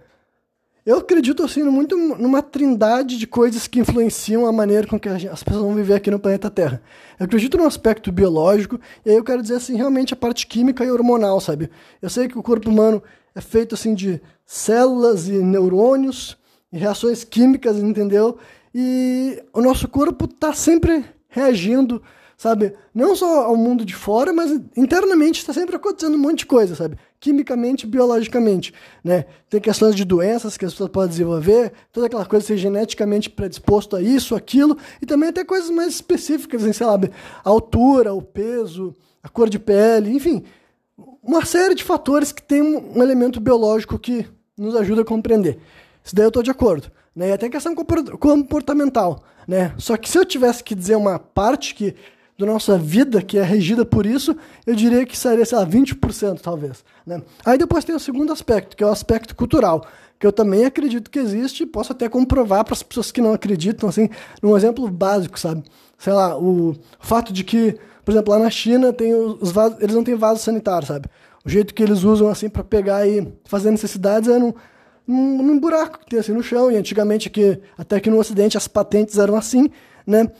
Eu 0.84 0.98
acredito 0.98 1.44
assim 1.44 1.62
muito 1.62 1.96
numa 1.96 2.42
trindade 2.42 3.16
de 3.16 3.24
coisas 3.24 3.68
que 3.68 3.78
influenciam 3.78 4.46
a 4.46 4.52
maneira 4.52 4.84
com 4.84 4.98
que 4.98 5.08
as 5.08 5.42
pessoas 5.42 5.62
vão 5.62 5.76
viver 5.76 5.94
aqui 5.94 6.10
no 6.10 6.18
planeta 6.18 6.50
Terra. 6.50 6.82
Eu 7.20 7.26
acredito 7.26 7.56
no 7.56 7.64
aspecto 7.64 8.10
biológico, 8.10 8.80
e 9.06 9.10
aí 9.10 9.16
eu 9.16 9.22
quero 9.22 9.40
dizer 9.40 9.54
assim, 9.56 9.76
realmente 9.76 10.12
a 10.12 10.16
parte 10.16 10.44
química 10.44 10.84
e 10.84 10.90
hormonal, 10.90 11.40
sabe? 11.40 11.70
Eu 12.00 12.10
sei 12.10 12.26
que 12.26 12.36
o 12.36 12.42
corpo 12.42 12.68
humano 12.68 13.00
é 13.32 13.40
feito 13.40 13.76
assim 13.76 13.94
de 13.94 14.20
células 14.44 15.28
e 15.28 15.32
neurônios 15.32 16.36
e 16.72 16.78
reações 16.78 17.22
químicas, 17.22 17.76
entendeu? 17.76 18.38
E 18.74 19.40
o 19.52 19.60
nosso 19.60 19.86
corpo 19.86 20.24
está 20.24 20.52
sempre 20.52 21.04
reagindo 21.28 22.02
sabe? 22.42 22.74
Não 22.92 23.14
só 23.14 23.44
ao 23.44 23.56
mundo 23.56 23.84
de 23.84 23.94
fora, 23.94 24.32
mas 24.32 24.50
internamente 24.76 25.38
está 25.38 25.52
sempre 25.52 25.76
acontecendo 25.76 26.16
um 26.16 26.18
monte 26.18 26.38
de 26.38 26.46
coisa, 26.46 26.74
sabe? 26.74 26.98
Quimicamente, 27.20 27.86
biologicamente, 27.86 28.74
né? 29.04 29.26
Tem 29.48 29.60
questões 29.60 29.94
de 29.94 30.04
doenças 30.04 30.56
que 30.56 30.64
as 30.64 30.72
pessoas 30.72 30.90
podem 30.90 31.10
desenvolver, 31.10 31.72
toda 31.92 32.08
aquela 32.08 32.26
coisa 32.26 32.44
ser 32.44 32.56
geneticamente 32.56 33.30
predisposto 33.30 33.94
a 33.94 34.02
isso, 34.02 34.34
aquilo, 34.34 34.76
e 35.00 35.06
também 35.06 35.28
até 35.28 35.44
coisas 35.44 35.70
mais 35.70 35.94
específicas, 35.94 36.64
assim, 36.64 36.72
sei 36.72 36.84
lá, 36.84 36.98
a 37.44 37.48
altura, 37.48 38.12
o 38.12 38.20
peso, 38.20 38.92
a 39.22 39.28
cor 39.28 39.48
de 39.48 39.60
pele, 39.60 40.10
enfim, 40.12 40.42
uma 41.22 41.44
série 41.44 41.76
de 41.76 41.84
fatores 41.84 42.32
que 42.32 42.42
tem 42.42 42.60
um 42.60 43.00
elemento 43.00 43.38
biológico 43.38 43.96
que 44.00 44.26
nos 44.58 44.74
ajuda 44.74 45.02
a 45.02 45.04
compreender. 45.04 45.60
Isso 46.02 46.12
daí 46.12 46.24
eu 46.24 46.28
estou 46.28 46.42
de 46.42 46.50
acordo. 46.50 46.90
Né? 47.14 47.28
E 47.28 47.32
até 47.32 47.48
questão 47.48 47.72
comportamental. 47.72 49.22
Né? 49.46 49.72
Só 49.78 49.96
que 49.96 50.10
se 50.10 50.18
eu 50.18 50.24
tivesse 50.24 50.64
que 50.64 50.74
dizer 50.74 50.96
uma 50.96 51.20
parte 51.20 51.72
que 51.72 51.94
da 52.44 52.52
nossa 52.52 52.76
vida 52.76 53.22
que 53.22 53.38
é 53.38 53.42
regida 53.42 53.84
por 53.84 54.04
isso, 54.04 54.36
eu 54.66 54.74
diria 54.74 55.06
que 55.06 55.16
seria, 55.16 55.44
sei 55.44 55.58
lá, 55.58 55.66
20% 55.66 56.40
talvez. 56.40 56.84
Né? 57.06 57.22
Aí 57.44 57.56
depois 57.56 57.84
tem 57.84 57.94
o 57.94 58.00
segundo 58.00 58.32
aspecto, 58.32 58.76
que 58.76 58.82
é 58.82 58.86
o 58.86 58.90
aspecto 58.90 59.34
cultural, 59.34 59.86
que 60.18 60.26
eu 60.26 60.32
também 60.32 60.64
acredito 60.64 61.10
que 61.10 61.18
existe 61.18 61.64
posso 61.64 61.92
até 61.92 62.08
comprovar 62.08 62.64
para 62.64 62.74
as 62.74 62.82
pessoas 62.82 63.10
que 63.10 63.20
não 63.20 63.32
acreditam, 63.32 63.88
assim, 63.88 64.08
num 64.42 64.56
exemplo 64.56 64.88
básico, 64.88 65.38
sabe? 65.38 65.62
Sei 65.96 66.12
lá, 66.12 66.36
o 66.36 66.76
fato 67.00 67.32
de 67.32 67.44
que, 67.44 67.76
por 68.04 68.12
exemplo, 68.12 68.32
lá 68.32 68.40
na 68.40 68.50
China 68.50 68.92
tem 68.92 69.14
os 69.14 69.52
vasos, 69.52 69.80
eles 69.80 69.94
não 69.94 70.04
têm 70.04 70.14
vaso 70.14 70.40
sanitário, 70.40 70.86
sabe? 70.86 71.08
O 71.44 71.48
jeito 71.48 71.74
que 71.74 71.82
eles 71.82 72.02
usam, 72.02 72.28
assim, 72.28 72.48
para 72.48 72.62
pegar 72.62 73.06
e 73.06 73.32
fazer 73.44 73.70
necessidades 73.70 74.28
é 74.28 74.38
num, 74.38 74.52
num, 75.06 75.42
num 75.42 75.58
buraco 75.58 76.00
que 76.00 76.06
tem 76.06 76.18
assim 76.18 76.32
no 76.32 76.42
chão, 76.42 76.70
e 76.70 76.76
antigamente 76.76 77.28
aqui, 77.28 77.60
até 77.76 77.96
aqui 77.96 78.10
no 78.10 78.18
Ocidente, 78.18 78.56
as 78.56 78.68
patentes 78.68 79.18
eram 79.18 79.36
assim, 79.36 79.70
né? 80.06 80.30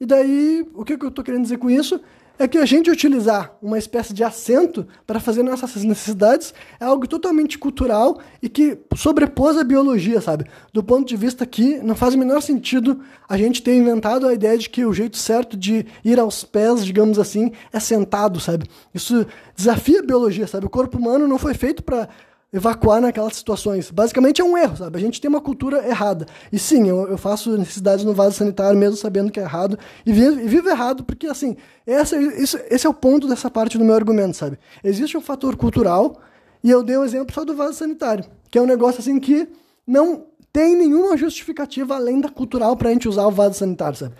E 0.00 0.06
daí, 0.06 0.66
o 0.72 0.82
que, 0.82 0.94
eu 0.94 1.08
estou 1.08 1.22
querendo 1.22 1.42
dizer 1.42 1.58
com 1.58 1.70
isso? 1.70 2.00
É 2.38 2.48
que 2.48 2.56
a 2.56 2.64
gente 2.64 2.90
utilizar 2.90 3.54
uma 3.60 3.76
espécie 3.76 4.14
de 4.14 4.24
assento 4.24 4.86
para 5.06 5.20
fazer 5.20 5.42
nossas 5.42 5.84
necessidades 5.84 6.54
é 6.80 6.86
algo 6.86 7.06
totalmente 7.06 7.58
cultural 7.58 8.18
e 8.40 8.48
que 8.48 8.78
sobrepôs 8.96 9.58
a 9.58 9.62
biologia, 9.62 10.22
sabe? 10.22 10.46
Do 10.72 10.82
ponto 10.82 11.06
de 11.06 11.18
vista 11.18 11.44
que 11.44 11.76
não 11.82 11.94
faz 11.94 12.14
o 12.14 12.18
menor 12.18 12.40
sentido 12.40 13.02
a 13.28 13.36
gente 13.36 13.62
ter 13.62 13.76
inventado 13.76 14.26
a 14.26 14.32
ideia 14.32 14.56
de 14.56 14.70
que 14.70 14.86
o 14.86 14.94
jeito 14.94 15.18
certo 15.18 15.54
de 15.54 15.84
ir 16.02 16.18
aos 16.18 16.44
pés, 16.44 16.82
digamos 16.82 17.18
assim, 17.18 17.52
é 17.70 17.78
sentado, 17.78 18.40
sabe? 18.40 18.64
Isso 18.94 19.26
desafia 19.54 20.00
a 20.00 20.02
biologia, 20.02 20.46
sabe? 20.46 20.64
O 20.64 20.70
corpo 20.70 20.96
humano 20.96 21.28
não 21.28 21.36
foi 21.36 21.52
feito 21.52 21.82
para 21.82 22.08
evacuar 22.52 23.00
naquelas 23.00 23.36
situações. 23.36 23.90
Basicamente 23.90 24.40
é 24.40 24.44
um 24.44 24.56
erro, 24.58 24.76
sabe? 24.76 24.98
A 24.98 25.00
gente 25.00 25.20
tem 25.20 25.28
uma 25.28 25.40
cultura 25.40 25.86
errada. 25.86 26.26
E 26.52 26.58
sim, 26.58 26.88
eu, 26.88 27.08
eu 27.08 27.18
faço 27.18 27.56
necessidades 27.56 28.04
no 28.04 28.12
vaso 28.12 28.36
sanitário 28.36 28.78
mesmo 28.78 28.96
sabendo 28.96 29.30
que 29.30 29.38
é 29.38 29.42
errado. 29.42 29.78
E 30.04 30.12
vivo, 30.12 30.40
e 30.40 30.46
vivo 30.48 30.68
errado 30.68 31.04
porque, 31.04 31.26
assim, 31.26 31.56
essa, 31.86 32.16
isso, 32.16 32.58
esse 32.68 32.86
é 32.86 32.90
o 32.90 32.94
ponto 32.94 33.28
dessa 33.28 33.50
parte 33.50 33.78
do 33.78 33.84
meu 33.84 33.94
argumento, 33.94 34.36
sabe? 34.36 34.58
Existe 34.82 35.16
um 35.16 35.20
fator 35.20 35.56
cultural 35.56 36.20
e 36.62 36.70
eu 36.70 36.82
dei 36.82 36.96
um 36.96 37.04
exemplo 37.04 37.32
só 37.34 37.44
do 37.44 37.54
vaso 37.54 37.74
sanitário, 37.74 38.24
que 38.50 38.58
é 38.58 38.62
um 38.62 38.66
negócio 38.66 39.00
assim 39.00 39.18
que 39.18 39.48
não 39.86 40.26
tem 40.52 40.76
nenhuma 40.76 41.16
justificativa 41.16 41.94
além 41.94 42.20
da 42.20 42.28
cultural 42.28 42.76
para 42.76 42.88
a 42.88 42.92
gente 42.92 43.08
usar 43.08 43.26
o 43.26 43.30
vaso 43.30 43.54
sanitário, 43.54 43.96
sabe? 43.96 44.14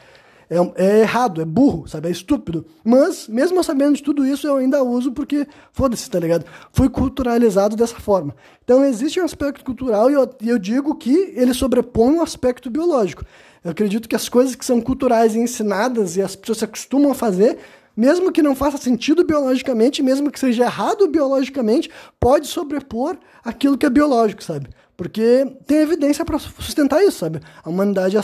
É, 0.51 0.57
é, 0.85 1.01
errado, 1.03 1.41
é 1.41 1.45
burro, 1.45 1.87
sabe? 1.87 2.09
É 2.09 2.11
estúpido. 2.11 2.67
Mas, 2.83 3.29
mesmo 3.29 3.63
sabendo 3.63 3.95
de 3.95 4.03
tudo 4.03 4.27
isso, 4.27 4.49
eu 4.49 4.57
ainda 4.57 4.83
uso 4.83 5.13
porque, 5.13 5.47
foda-se, 5.73 6.11
tá 6.11 6.19
ligado? 6.19 6.45
Fui 6.73 6.89
culturalizado 6.89 7.77
dessa 7.77 8.01
forma. 8.01 8.35
Então, 8.65 8.85
existe 8.85 9.21
um 9.21 9.25
aspecto 9.25 9.65
cultural 9.65 10.11
e 10.11 10.15
eu, 10.15 10.29
eu 10.45 10.59
digo 10.59 10.97
que 10.97 11.33
ele 11.37 11.55
sobrepõe 11.55 12.15
um 12.15 12.23
aspecto 12.23 12.69
biológico. 12.69 13.25
Eu 13.63 13.71
acredito 13.71 14.09
que 14.09 14.17
as 14.17 14.29
coisas 14.29 14.57
que 14.57 14.65
são 14.65 14.81
culturais 14.81 15.37
e 15.37 15.39
ensinadas 15.39 16.17
e 16.17 16.23
as 16.23 16.35
pessoas 16.35 16.59
se 16.59 16.65
acostumam 16.65 17.13
a 17.13 17.15
fazer, 17.15 17.59
mesmo 17.97 18.33
que 18.33 18.43
não 18.43 18.57
faça 18.57 18.77
sentido 18.77 19.23
biologicamente, 19.23 20.03
mesmo 20.03 20.31
que 20.31 20.41
seja 20.41 20.65
errado 20.65 21.07
biologicamente, 21.07 21.91
pode 22.19 22.49
sobrepor 22.49 23.17
aquilo 23.45 23.79
que 23.79 23.87
é 23.87 23.91
biológico, 23.91 24.43
sabe? 24.43 24.69
Porque 25.01 25.57
tem 25.67 25.79
evidência 25.79 26.27
para 26.27 26.39
sustentar 26.39 27.03
isso, 27.03 27.21
sabe? 27.21 27.41
A 27.65 27.71
humanidade 27.71 28.19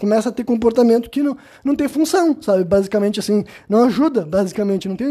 começa 0.00 0.30
a 0.30 0.32
ter 0.32 0.42
comportamento 0.42 1.08
que 1.08 1.22
não, 1.22 1.38
não 1.62 1.76
tem 1.76 1.86
função, 1.86 2.36
sabe? 2.42 2.64
Basicamente, 2.64 3.20
assim, 3.20 3.44
não 3.68 3.84
ajuda, 3.84 4.26
basicamente, 4.26 4.88
não 4.88 4.96
tem, 4.96 5.10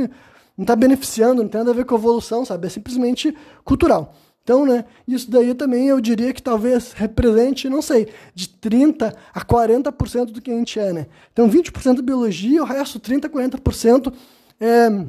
não 0.57 0.63
está 0.63 0.75
beneficiando, 0.75 1.41
não 1.41 1.47
tem 1.47 1.59
nada 1.59 1.71
a 1.71 1.73
ver 1.73 1.85
com 1.85 1.95
evolução, 1.95 2.43
sabe? 2.43 2.67
É 2.67 2.69
simplesmente 2.69 3.33
cultural. 3.63 4.13
Então, 4.43 4.65
né, 4.65 4.83
isso 5.07 5.31
daí 5.31 5.53
também 5.53 5.87
eu 5.87 6.01
diria 6.01 6.33
que 6.33 6.43
talvez 6.43 6.91
represente, 6.91 7.69
não 7.69 7.81
sei, 7.81 8.09
de 8.35 8.49
30% 8.49 9.15
a 9.33 9.45
40% 9.45 10.25
do 10.25 10.41
que 10.41 10.51
a 10.51 10.55
gente 10.55 10.77
é, 10.77 10.91
né? 10.91 11.07
Então, 11.31 11.49
20% 11.49 12.01
biologia, 12.01 12.61
o 12.61 12.65
resto, 12.65 12.99
30%, 12.99 13.29
40% 13.29 14.13
é 14.59 15.05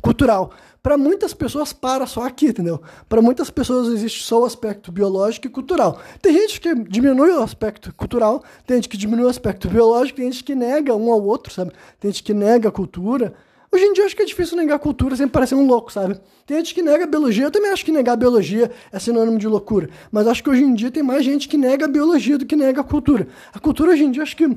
cultural 0.00 0.50
para 0.84 0.98
muitas 0.98 1.32
pessoas 1.32 1.72
para 1.72 2.06
só 2.06 2.24
aqui, 2.24 2.48
entendeu? 2.48 2.78
Para 3.08 3.22
muitas 3.22 3.48
pessoas 3.48 3.88
existe 3.88 4.22
só 4.22 4.42
o 4.42 4.44
aspecto 4.44 4.92
biológico 4.92 5.46
e 5.46 5.50
cultural. 5.50 5.98
Tem 6.20 6.34
gente 6.34 6.60
que 6.60 6.74
diminui 6.74 7.30
o 7.30 7.42
aspecto 7.42 7.90
cultural, 7.94 8.44
tem 8.66 8.76
gente 8.76 8.90
que 8.90 8.98
diminui 8.98 9.24
o 9.24 9.30
aspecto 9.30 9.66
biológico, 9.66 10.18
tem 10.18 10.30
gente 10.30 10.44
que 10.44 10.54
nega 10.54 10.94
um 10.94 11.10
ao 11.10 11.24
outro, 11.24 11.50
sabe? 11.50 11.72
Tem 11.98 12.10
gente 12.10 12.22
que 12.22 12.34
nega 12.34 12.68
a 12.68 12.70
cultura. 12.70 13.32
Hoje 13.72 13.82
em 13.82 13.94
dia 13.94 14.04
acho 14.04 14.14
que 14.14 14.20
é 14.20 14.26
difícil 14.26 14.58
negar 14.58 14.78
cultura 14.78 15.16
sem 15.16 15.26
parecer 15.26 15.54
um 15.54 15.66
louco, 15.66 15.90
sabe? 15.90 16.20
Tem 16.44 16.58
gente 16.58 16.74
que 16.74 16.82
nega 16.82 17.04
a 17.04 17.06
biologia, 17.06 17.44
eu 17.44 17.50
também 17.50 17.70
acho 17.70 17.82
que 17.82 17.90
negar 17.90 18.12
a 18.12 18.16
biologia 18.16 18.70
é 18.92 18.98
sinônimo 18.98 19.38
de 19.38 19.48
loucura. 19.48 19.88
Mas 20.12 20.26
acho 20.26 20.44
que 20.44 20.50
hoje 20.50 20.64
em 20.64 20.74
dia 20.74 20.90
tem 20.90 21.02
mais 21.02 21.24
gente 21.24 21.48
que 21.48 21.56
nega 21.56 21.86
a 21.86 21.88
biologia 21.88 22.36
do 22.36 22.44
que 22.44 22.54
nega 22.54 22.82
a 22.82 22.84
cultura. 22.84 23.26
A 23.54 23.58
cultura 23.58 23.92
hoje 23.92 24.04
em 24.04 24.10
dia 24.10 24.22
acho 24.22 24.36
que 24.36 24.54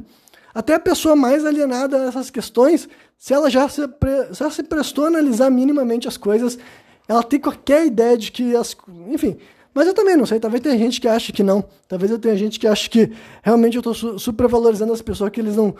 até 0.57 0.73
a 0.73 0.79
pessoa 0.79 1.15
mais 1.15 1.45
alienada 1.45 1.97
a 1.97 2.05
essas 2.07 2.31
questões, 2.31 2.89
se 3.15 3.31
ela 3.31 3.47
já 3.47 3.69
se, 3.69 3.83
se, 4.33 4.41
ela 4.41 4.51
se 4.51 4.63
prestou 4.63 5.05
a 5.05 5.07
analisar 5.07 5.51
minimamente 5.51 6.07
as 6.07 6.17
coisas, 6.17 6.57
ela 7.07 7.21
tem 7.21 7.39
qualquer 7.39 7.85
ideia 7.85 8.17
de 8.17 8.31
que 8.31 8.55
as. 8.55 8.75
Enfim. 9.07 9.37
Mas 9.71 9.85
eu 9.85 9.93
também 9.93 10.17
não 10.17 10.25
sei, 10.25 10.39
talvez 10.39 10.63
tenha 10.63 10.75
gente 10.75 10.99
que 10.99 11.07
acha 11.07 11.31
que 11.31 11.43
não. 11.43 11.63
Talvez 11.87 12.11
eu 12.11 12.17
tenha 12.17 12.35
gente 12.35 12.59
que 12.59 12.65
acha 12.65 12.89
que 12.89 13.11
realmente 13.43 13.75
eu 13.75 13.81
estou 13.81 13.93
su 13.93 14.17
supervalorizando 14.17 14.91
as 14.91 14.99
pessoas, 14.99 15.29
que 15.29 15.39
eles 15.39 15.55
não. 15.55 15.75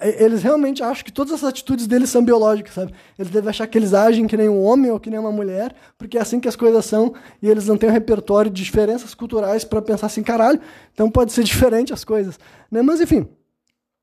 Eles 0.00 0.42
realmente 0.42 0.82
acham 0.82 1.04
que 1.04 1.12
todas 1.12 1.32
as 1.32 1.44
atitudes 1.44 1.86
deles 1.86 2.10
são 2.10 2.24
biológicas, 2.24 2.74
sabe? 2.74 2.92
Eles 3.16 3.30
devem 3.30 3.50
achar 3.50 3.68
que 3.68 3.78
eles 3.78 3.94
agem 3.94 4.26
que 4.26 4.36
nem 4.36 4.48
um 4.48 4.64
homem 4.64 4.90
ou 4.90 4.98
que 4.98 5.10
nem 5.10 5.20
uma 5.20 5.30
mulher, 5.30 5.72
porque 5.96 6.18
é 6.18 6.20
assim 6.20 6.40
que 6.40 6.48
as 6.48 6.56
coisas 6.56 6.84
são, 6.84 7.14
e 7.40 7.48
eles 7.48 7.68
não 7.68 7.76
têm 7.76 7.88
um 7.88 7.92
repertório 7.92 8.50
de 8.50 8.64
diferenças 8.64 9.14
culturais 9.14 9.62
para 9.62 9.80
pensar 9.80 10.06
assim, 10.06 10.24
caralho, 10.24 10.60
então 10.92 11.08
pode 11.08 11.32
ser 11.32 11.42
diferente 11.44 11.92
as 11.92 12.04
coisas. 12.04 12.36
Né? 12.68 12.82
Mas 12.82 13.00
enfim, 13.00 13.28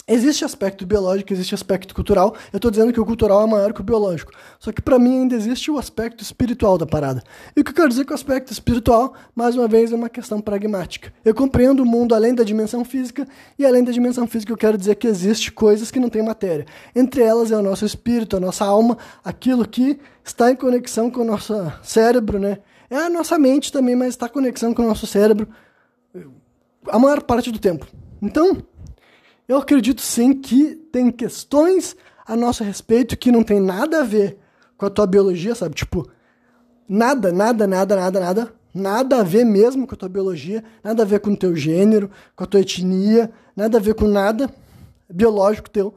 Existe 0.07 0.45
aspecto 0.45 0.85
biológico, 0.85 1.33
existe 1.33 1.55
aspecto 1.55 1.95
cultural. 1.95 2.35
Eu 2.53 2.57
estou 2.57 2.69
dizendo 2.69 2.93
que 2.93 2.99
o 2.99 3.05
cultural 3.05 3.41
é 3.41 3.47
maior 3.49 3.73
que 3.73 3.81
o 3.81 3.83
biológico. 3.83 4.31
Só 4.59 4.71
que 4.71 4.79
para 4.79 4.99
mim 4.99 5.21
ainda 5.21 5.33
existe 5.33 5.71
o 5.71 5.79
aspecto 5.79 6.21
espiritual 6.21 6.77
da 6.77 6.85
parada. 6.85 7.23
E 7.55 7.61
o 7.61 7.63
que 7.63 7.71
eu 7.71 7.75
quero 7.75 7.89
dizer 7.89 8.05
com 8.05 8.11
o 8.11 8.13
aspecto 8.13 8.53
espiritual, 8.53 9.15
mais 9.33 9.55
uma 9.55 9.67
vez, 9.67 9.91
é 9.91 9.95
uma 9.95 10.07
questão 10.07 10.39
pragmática. 10.39 11.11
Eu 11.25 11.33
compreendo 11.33 11.81
o 11.81 11.85
mundo 11.87 12.13
além 12.13 12.35
da 12.35 12.43
dimensão 12.43 12.85
física, 12.85 13.27
e 13.57 13.65
além 13.65 13.83
da 13.83 13.91
dimensão 13.91 14.27
física 14.27 14.53
eu 14.53 14.57
quero 14.57 14.77
dizer 14.77 14.93
que 14.93 15.07
existe 15.07 15.51
coisas 15.51 15.89
que 15.89 15.99
não 15.99 16.09
têm 16.09 16.21
matéria. 16.21 16.67
Entre 16.95 17.23
elas 17.23 17.51
é 17.51 17.57
o 17.57 17.63
nosso 17.63 17.83
espírito, 17.83 18.37
a 18.37 18.39
nossa 18.39 18.63
alma, 18.63 18.99
aquilo 19.23 19.67
que 19.67 19.99
está 20.23 20.51
em 20.51 20.55
conexão 20.55 21.09
com 21.09 21.21
o 21.21 21.25
nosso 21.25 21.55
cérebro, 21.81 22.37
né? 22.37 22.59
É 22.91 22.97
a 22.97 23.09
nossa 23.09 23.39
mente 23.39 23.71
também, 23.71 23.95
mas 23.95 24.09
está 24.09 24.27
em 24.27 24.29
conexão 24.29 24.71
com 24.71 24.83
o 24.83 24.87
nosso 24.87 25.07
cérebro 25.07 25.47
a 26.89 26.99
maior 26.99 27.23
parte 27.23 27.51
do 27.51 27.57
tempo. 27.57 27.87
Então, 28.21 28.57
eu 29.47 29.57
acredito 29.57 30.01
sim 30.01 30.33
que 30.33 30.75
tem 30.91 31.11
questões 31.11 31.95
a 32.25 32.35
nosso 32.35 32.63
respeito 32.63 33.15
que 33.15 33.31
não 33.31 33.43
tem 33.43 33.59
nada 33.59 34.01
a 34.01 34.03
ver 34.03 34.37
com 34.77 34.85
a 34.85 34.89
tua 34.89 35.05
biologia, 35.05 35.53
sabe? 35.53 35.75
Tipo, 35.75 36.09
nada, 36.89 37.31
nada, 37.31 37.67
nada, 37.67 37.95
nada, 37.95 38.19
nada, 38.19 38.53
nada 38.73 39.19
a 39.19 39.23
ver 39.23 39.45
mesmo 39.45 39.85
com 39.85 39.93
a 39.93 39.97
tua 39.97 40.09
biologia, 40.09 40.63
nada 40.83 41.03
a 41.03 41.05
ver 41.05 41.19
com 41.19 41.31
o 41.31 41.37
teu 41.37 41.55
gênero, 41.55 42.09
com 42.35 42.43
a 42.43 42.47
tua 42.47 42.61
etnia, 42.61 43.31
nada 43.55 43.77
a 43.77 43.81
ver 43.81 43.93
com 43.93 44.07
nada 44.07 44.49
biológico 45.09 45.69
teu, 45.69 45.93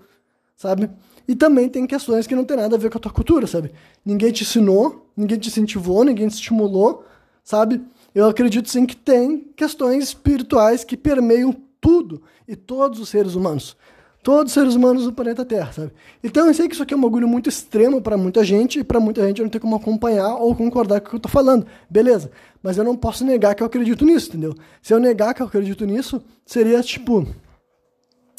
sabe? 0.54 0.90
E 1.26 1.34
também 1.34 1.68
tem 1.68 1.86
questões 1.86 2.26
que 2.26 2.34
não 2.34 2.44
tem 2.44 2.56
nada 2.56 2.76
a 2.76 2.78
ver 2.78 2.90
com 2.90 2.98
a 2.98 3.00
tua 3.00 3.12
cultura, 3.12 3.46
sabe? 3.46 3.72
Ninguém 4.04 4.32
te 4.32 4.44
ensinou, 4.44 5.10
ninguém 5.16 5.38
te 5.38 5.48
incentivou, 5.48 6.04
ninguém 6.04 6.28
te 6.28 6.34
estimulou, 6.34 7.04
sabe? 7.42 7.82
Eu 8.14 8.26
acredito 8.26 8.68
sim 8.68 8.86
que 8.86 8.96
tem 8.96 9.40
questões 9.56 10.04
espirituais 10.04 10.84
que 10.84 10.96
permeiam 10.96 11.54
tudo 11.80 12.22
e 12.46 12.56
todos 12.56 13.00
os 13.00 13.08
seres 13.08 13.34
humanos. 13.34 13.76
Todos 14.22 14.50
os 14.50 14.54
seres 14.54 14.74
humanos 14.74 15.04
do 15.04 15.12
planeta 15.12 15.44
Terra, 15.44 15.72
sabe? 15.72 15.92
Então 16.22 16.46
eu 16.46 16.52
sei 16.52 16.66
que 16.66 16.74
isso 16.74 16.82
aqui 16.82 16.92
é 16.92 16.96
um 16.96 17.00
bagulho 17.00 17.28
muito 17.28 17.48
extremo 17.48 18.00
para 18.02 18.16
muita 18.16 18.44
gente, 18.44 18.80
e 18.80 18.84
para 18.84 18.98
muita 18.98 19.26
gente 19.26 19.38
eu 19.38 19.44
não 19.44 19.50
tenho 19.50 19.62
como 19.62 19.76
acompanhar 19.76 20.34
ou 20.34 20.54
concordar 20.54 21.00
com 21.00 21.06
o 21.06 21.10
que 21.10 21.16
eu 21.16 21.20
tô 21.20 21.28
falando. 21.28 21.66
Beleza. 21.88 22.30
Mas 22.62 22.76
eu 22.76 22.84
não 22.84 22.96
posso 22.96 23.24
negar 23.24 23.54
que 23.54 23.62
eu 23.62 23.66
acredito 23.66 24.04
nisso, 24.04 24.28
entendeu? 24.28 24.54
Se 24.82 24.92
eu 24.92 24.98
negar 24.98 25.32
que 25.34 25.40
eu 25.40 25.46
acredito 25.46 25.86
nisso, 25.86 26.20
seria 26.44 26.82
tipo. 26.82 27.26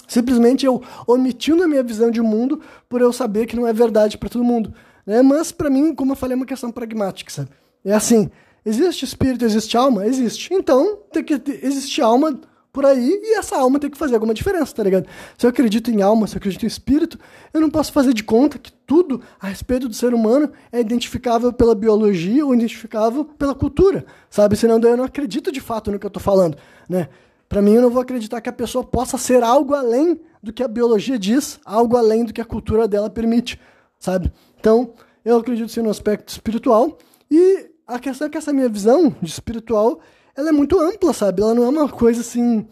Simplesmente 0.07 0.65
eu 0.65 0.81
omitindo 1.07 1.63
a 1.63 1.67
minha 1.67 1.83
visão 1.83 2.11
de 2.11 2.21
mundo 2.21 2.61
por 2.89 2.99
eu 2.99 3.13
saber 3.13 3.45
que 3.45 3.55
não 3.55 3.65
é 3.65 3.71
verdade 3.71 4.17
para 4.17 4.27
todo 4.27 4.43
mundo. 4.43 4.73
Né? 5.05 5.21
Mas 5.21 5.51
para 5.51 5.69
mim, 5.69 5.95
como 5.95 6.11
eu 6.11 6.15
falei, 6.15 6.33
é 6.33 6.35
uma 6.35 6.45
questão 6.45 6.71
pragmática, 6.71 7.31
sabe? 7.31 7.49
É 7.85 7.93
assim, 7.93 8.29
existe 8.65 9.05
espírito, 9.05 9.45
existe 9.45 9.77
alma? 9.77 10.05
Existe. 10.05 10.53
Então, 10.53 10.99
tem 11.11 11.23
que 11.23 11.41
existir 11.63 12.01
alma 12.01 12.39
por 12.71 12.85
aí 12.85 13.19
e 13.23 13.37
essa 13.37 13.57
alma 13.57 13.79
tem 13.79 13.89
que 13.89 13.97
fazer 13.97 14.13
alguma 14.13 14.33
diferença, 14.33 14.73
tá 14.75 14.83
ligado? 14.83 15.07
Se 15.37 15.45
eu 15.45 15.49
acredito 15.49 15.89
em 15.89 16.01
alma, 16.01 16.27
se 16.27 16.35
eu 16.35 16.37
acredito 16.37 16.63
em 16.63 16.67
espírito, 16.67 17.17
eu 17.53 17.59
não 17.59 17.69
posso 17.69 17.91
fazer 17.91 18.13
de 18.13 18.23
conta 18.23 18.59
que 18.59 18.71
tudo 18.71 19.21
a 19.39 19.47
respeito 19.47 19.87
do 19.87 19.95
ser 19.95 20.13
humano 20.13 20.51
é 20.71 20.79
identificável 20.79 21.51
pela 21.51 21.73
biologia 21.73 22.45
ou 22.45 22.53
identificável 22.53 23.25
pela 23.25 23.55
cultura, 23.55 24.05
sabe? 24.29 24.55
Senão 24.55 24.79
eu 24.79 24.97
não 24.97 25.03
acredito 25.03 25.51
de 25.51 25.59
fato 25.59 25.91
no 25.91 25.97
que 25.97 26.05
eu 26.05 26.11
tô 26.11 26.19
falando, 26.19 26.57
né? 26.87 27.09
Para 27.47 27.61
mim 27.61 27.73
eu 27.73 27.81
não 27.81 27.89
vou 27.89 28.01
acreditar 28.01 28.39
que 28.41 28.49
a 28.49 28.53
pessoa 28.53 28.83
possa 28.83 29.17
ser 29.17 29.41
algo 29.43 29.73
além 29.73 30.19
do 30.41 30.53
que 30.53 30.61
a 30.61 30.67
biologia 30.67 31.17
diz, 31.17 31.59
algo 31.65 31.97
além 31.97 32.23
do 32.23 32.31
que 32.31 32.39
a 32.39 32.45
cultura 32.45 32.87
dela 32.87 33.09
permite, 33.09 33.59
sabe? 33.97 34.31
Então, 34.59 34.93
eu 35.25 35.37
acredito 35.37 35.69
sim 35.69 35.81
no 35.81 35.89
aspecto 35.89 36.29
espiritual 36.29 36.97
e 37.29 37.71
a 37.87 37.97
questão 37.97 38.27
é 38.27 38.29
que 38.29 38.37
essa 38.37 38.53
minha 38.53 38.69
visão 38.69 39.15
de 39.19 39.29
espiritual 39.29 39.99
ela 40.35 40.49
é 40.49 40.51
muito 40.51 40.79
ampla, 40.79 41.13
sabe? 41.13 41.41
Ela 41.41 41.53
não 41.53 41.63
é 41.63 41.69
uma 41.69 41.89
coisa 41.89 42.21
assim 42.21 42.67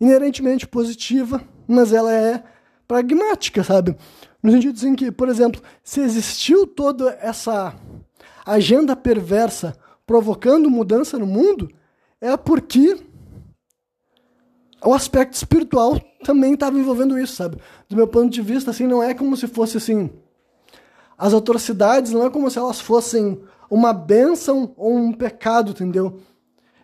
inerentemente 0.00 0.66
positiva, 0.66 1.42
mas 1.66 1.92
ela 1.92 2.12
é 2.12 2.42
pragmática, 2.86 3.62
sabe? 3.62 3.96
No 4.42 4.52
sentido 4.52 4.76
assim 4.76 4.94
que, 4.94 5.10
por 5.10 5.28
exemplo, 5.28 5.60
se 5.82 6.00
existiu 6.00 6.66
toda 6.66 7.18
essa 7.20 7.74
agenda 8.46 8.96
perversa 8.96 9.76
provocando 10.06 10.70
mudança 10.70 11.18
no 11.18 11.26
mundo, 11.26 11.70
é 12.20 12.36
porque 12.36 12.96
o 14.82 14.94
aspecto 14.94 15.34
espiritual 15.34 16.00
também 16.24 16.54
estava 16.54 16.78
envolvendo 16.78 17.18
isso, 17.18 17.36
sabe? 17.36 17.58
Do 17.88 17.96
meu 17.96 18.06
ponto 18.06 18.30
de 18.30 18.40
vista, 18.40 18.70
assim, 18.70 18.86
não 18.86 19.02
é 19.02 19.12
como 19.12 19.36
se 19.36 19.46
fosse 19.46 19.76
assim. 19.76 20.10
As 21.16 21.34
atrocidades 21.34 22.12
não 22.12 22.24
é 22.24 22.30
como 22.30 22.50
se 22.50 22.58
elas 22.58 22.80
fossem 22.80 23.40
uma 23.68 23.92
bênção 23.92 24.72
ou 24.76 24.96
um 24.96 25.12
pecado, 25.12 25.72
entendeu? 25.72 26.20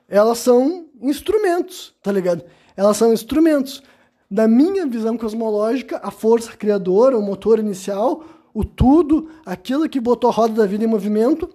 Elas 0.08 0.38
são 0.38 0.86
instrumentos, 1.00 1.94
tá 2.02 2.12
ligado? 2.12 2.44
Elas 2.76 2.96
são 2.96 3.12
instrumentos. 3.12 3.82
Da 4.30 4.48
minha 4.48 4.86
visão 4.86 5.16
cosmológica, 5.16 6.00
a 6.02 6.10
força 6.10 6.52
criadora, 6.56 7.18
o 7.18 7.22
motor 7.22 7.58
inicial, 7.58 8.24
o 8.52 8.64
tudo, 8.64 9.30
aquilo 9.44 9.88
que 9.88 10.00
botou 10.00 10.30
a 10.30 10.32
roda 10.32 10.54
da 10.54 10.66
vida 10.66 10.84
em 10.84 10.88
movimento, 10.88 11.48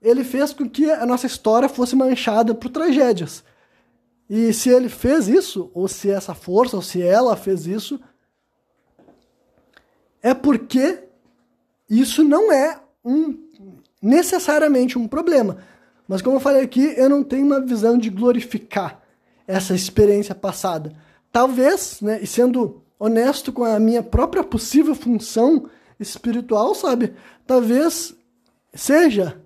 ele 0.00 0.24
fez 0.24 0.52
com 0.52 0.68
que 0.68 0.90
a 0.90 1.06
nossa 1.06 1.26
história 1.26 1.68
fosse 1.68 1.94
manchada 1.94 2.54
por 2.54 2.70
tragédias. 2.70 3.44
E 4.28 4.52
se 4.52 4.70
ele 4.70 4.88
fez 4.88 5.28
isso, 5.28 5.70
ou 5.74 5.86
se 5.86 6.10
essa 6.10 6.34
força, 6.34 6.76
ou 6.76 6.82
se 6.82 7.02
ela 7.02 7.36
fez 7.36 7.66
isso, 7.66 8.00
é 10.22 10.32
porque 10.32 11.04
isso 11.88 12.24
não 12.24 12.52
é 12.52 12.80
um, 13.04 13.36
necessariamente 14.00 14.96
um 14.96 15.06
problema. 15.06 15.58
Mas 16.12 16.20
como 16.20 16.36
eu 16.36 16.40
falei 16.40 16.62
aqui, 16.62 16.92
eu 16.98 17.08
não 17.08 17.24
tenho 17.24 17.46
uma 17.46 17.58
visão 17.58 17.96
de 17.96 18.10
glorificar 18.10 19.00
essa 19.46 19.74
experiência 19.74 20.34
passada. 20.34 20.92
Talvez, 21.32 22.02
né, 22.02 22.20
e 22.20 22.26
sendo 22.26 22.82
honesto 22.98 23.50
com 23.50 23.64
a 23.64 23.80
minha 23.80 24.02
própria 24.02 24.44
possível 24.44 24.94
função 24.94 25.70
espiritual, 25.98 26.74
sabe? 26.74 27.14
Talvez 27.46 28.14
seja 28.74 29.40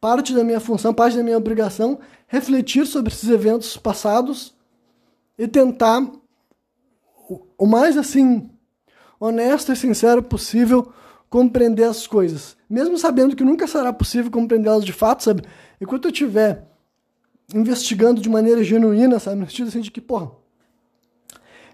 parte 0.00 0.34
da 0.34 0.42
minha 0.42 0.58
função, 0.58 0.92
parte 0.92 1.16
da 1.16 1.22
minha 1.22 1.38
obrigação, 1.38 2.00
refletir 2.26 2.88
sobre 2.88 3.12
esses 3.12 3.30
eventos 3.30 3.76
passados 3.76 4.52
e 5.38 5.46
tentar 5.46 6.04
o 7.56 7.66
mais 7.68 7.96
assim 7.96 8.50
honesto 9.20 9.70
e 9.70 9.76
sincero 9.76 10.24
possível 10.24 10.92
compreender 11.34 11.82
as 11.82 12.06
coisas, 12.06 12.56
mesmo 12.70 12.96
sabendo 12.96 13.34
que 13.34 13.42
nunca 13.42 13.66
será 13.66 13.92
possível 13.92 14.30
compreendê-las 14.30 14.84
de 14.84 14.92
fato, 14.92 15.24
sabe? 15.24 15.42
Enquanto 15.80 16.04
eu 16.04 16.12
estiver 16.12 16.64
investigando 17.52 18.20
de 18.20 18.28
maneira 18.28 18.62
genuína, 18.62 19.18
sabe? 19.18 19.40
No 19.40 19.46
sentido 19.48 19.66
assim 19.66 19.80
de 19.80 19.90
que, 19.90 20.00
porra, 20.00 20.30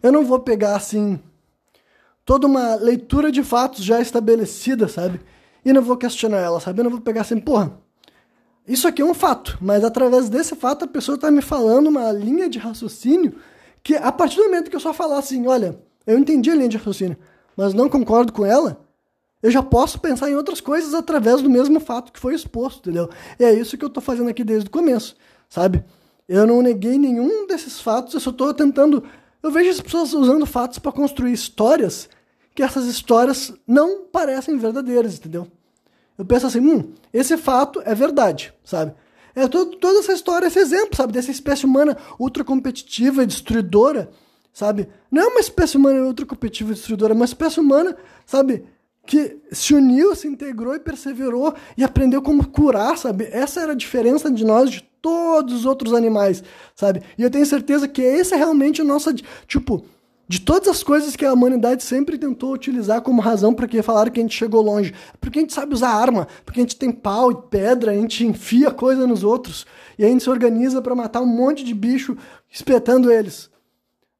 eu 0.03 0.11
não 0.11 0.24
vou 0.24 0.41
pegar 0.41 0.77
assim 0.77 1.20
toda 2.24 2.47
uma 2.47 2.74
leitura 2.77 3.31
de 3.31 3.43
fatos 3.43 3.85
já 3.85 4.01
estabelecida, 4.01 4.89
sabe? 4.89 5.20
E 5.62 5.74
não 5.74 5.82
vou 5.82 5.99
questionar 5.99 6.39
ela, 6.39 6.59
sabe? 6.59 6.81
Eu 6.81 6.85
não 6.85 6.91
vou 6.93 7.03
pegar 7.03 7.20
assim, 7.20 7.39
porra, 7.39 7.78
isso 8.66 8.89
aqui 8.89 9.03
é 9.03 9.05
um 9.05 9.12
fato, 9.12 9.59
mas 9.61 9.85
através 9.85 10.31
desse 10.31 10.57
fato 10.57 10.87
a 10.87 10.89
pessoa 10.89 11.16
está 11.16 11.31
me 11.31 11.43
falando 11.43 11.89
uma 11.89 12.11
linha 12.12 12.49
de 12.49 12.59
raciocínio 12.59 13.35
que 13.82 13.95
a 13.95 14.11
partir 14.11 14.39
do 14.39 14.45
momento 14.45 14.70
que 14.70 14.77
eu 14.77 14.81
só 14.81 14.95
falar 14.95 15.19
assim, 15.19 15.47
olha, 15.47 15.78
eu 16.07 16.19
entendi 16.19 16.51
a 16.51 16.55
linha 16.55 16.69
de 16.70 16.78
raciocínio, 16.78 17.19
mas 17.55 17.74
não 17.74 17.91
concordo 17.91 18.32
com 18.32 18.47
ela, 18.47 18.89
eu 19.43 19.51
já 19.51 19.62
posso 19.62 19.99
pensar 19.99 20.31
em 20.31 20.35
outras 20.35 20.61
coisas 20.61 20.93
através 20.93 21.41
do 21.41 21.49
mesmo 21.49 21.81
fato 21.81 22.12
que 22.12 22.21
foi 22.21 22.35
exposto, 22.35 22.81
entendeu? 22.81 23.09
E 23.39 23.45
é 23.45 23.53
isso 23.53 23.77
que 23.79 23.85
eu 23.85 23.89
estou 23.89 24.03
fazendo 24.03 24.29
aqui 24.29 24.45
desde 24.45 24.69
o 24.69 24.71
começo, 24.71 25.17
sabe? 25.49 25.85
Eu 26.29 26.47
não 26.47 26.62
neguei 26.62 26.99
nenhum 26.99 27.47
desses 27.47 27.81
fatos, 27.81 28.15
eu 28.15 28.21
só 28.21 28.31
estou 28.31 28.53
tentando. 28.55 29.03
Eu 29.43 29.51
vejo 29.51 29.71
as 29.71 29.81
pessoas 29.81 30.12
usando 30.12 30.47
fatos 30.47 30.79
para 30.79 30.93
construir 30.93 31.33
histórias 31.33 32.09
que 32.55 32.62
essas 32.62 32.87
histórias 32.87 33.53
não 33.67 34.05
parecem 34.05 34.59
verdadeiras, 34.59 35.17
entendeu? 35.17 35.47
Eu 36.19 36.25
penso 36.25 36.47
assim, 36.47 36.61
hum, 36.61 36.93
esse 37.12 37.37
fato 37.39 37.81
é 37.85 37.95
verdade, 37.95 38.53
sabe? 38.62 38.93
É 39.35 39.49
todo, 39.49 39.77
toda 39.77 40.01
essa 40.01 40.12
história, 40.12 40.47
esse 40.47 40.59
exemplo, 40.59 40.95
sabe, 40.95 41.12
dessa 41.12 41.31
espécie 41.31 41.65
humana 41.65 41.97
ultra 42.19 42.45
competitiva 42.45 43.23
e 43.23 43.27
destruidora, 43.27 44.11
sabe? 44.53 44.89
Não 45.11 45.23
é 45.23 45.27
uma 45.27 45.41
espécie 45.41 45.77
humana 45.77 46.03
ultra 46.03 46.27
competitiva 46.27 46.73
e 46.73 46.75
destruidora, 46.75 47.15
é 47.15 47.17
uma 47.17 47.25
espécie 47.25 47.59
humana, 47.59 47.97
sabe, 48.27 48.67
que 49.06 49.39
se 49.51 49.74
uniu, 49.74 50.14
se 50.14 50.28
integrou 50.28 50.74
e 50.74 50.81
perseverou 50.81 51.55
e 51.77 51.82
aprendeu 51.82 52.22
como 52.22 52.47
curar, 52.47 52.97
sabe? 52.97 53.28
Essa 53.32 53.60
era 53.60 53.72
a 53.72 53.77
diferença 53.77 54.31
de 54.31 54.44
nós 54.44 54.70
de 54.70 54.82
todos 55.02 55.55
os 55.55 55.64
outros 55.64 55.94
animais, 55.94 56.43
sabe? 56.74 57.02
E 57.16 57.22
eu 57.22 57.31
tenho 57.31 57.47
certeza 57.47 57.89
que 57.89 58.02
esse 58.02 58.35
é 58.35 58.36
realmente 58.36 58.82
o 58.82 58.85
nosso, 58.85 59.12
tipo, 59.47 59.85
de 60.28 60.40
todas 60.40 60.68
as 60.68 60.82
coisas 60.82 61.16
que 61.16 61.24
a 61.24 61.32
humanidade 61.32 61.82
sempre 61.82 62.16
tentou 62.16 62.52
utilizar 62.52 63.01
como 63.02 63.20
razão 63.20 63.52
para 63.52 63.66
que 63.66 63.82
falaram 63.82 64.12
que 64.12 64.20
a 64.20 64.22
gente 64.22 64.36
chegou 64.36 64.62
longe, 64.62 64.94
porque 65.20 65.40
a 65.40 65.43
gente 65.43 65.52
sabe 65.52 65.74
usar 65.74 65.89
arma, 65.89 66.28
porque 66.44 66.60
a 66.60 66.62
gente 66.62 66.77
tem 66.77 66.93
pau 66.93 67.32
e 67.32 67.36
pedra, 67.51 67.90
a 67.90 67.97
gente 67.97 68.24
enfia 68.24 68.70
coisa 68.70 69.09
nos 69.09 69.24
outros 69.24 69.66
e 69.98 70.05
a 70.05 70.09
gente 70.09 70.22
se 70.22 70.31
organiza 70.31 70.81
para 70.81 70.94
matar 70.94 71.20
um 71.20 71.27
monte 71.27 71.64
de 71.64 71.74
bicho 71.74 72.16
espetando 72.48 73.10
eles. 73.10 73.51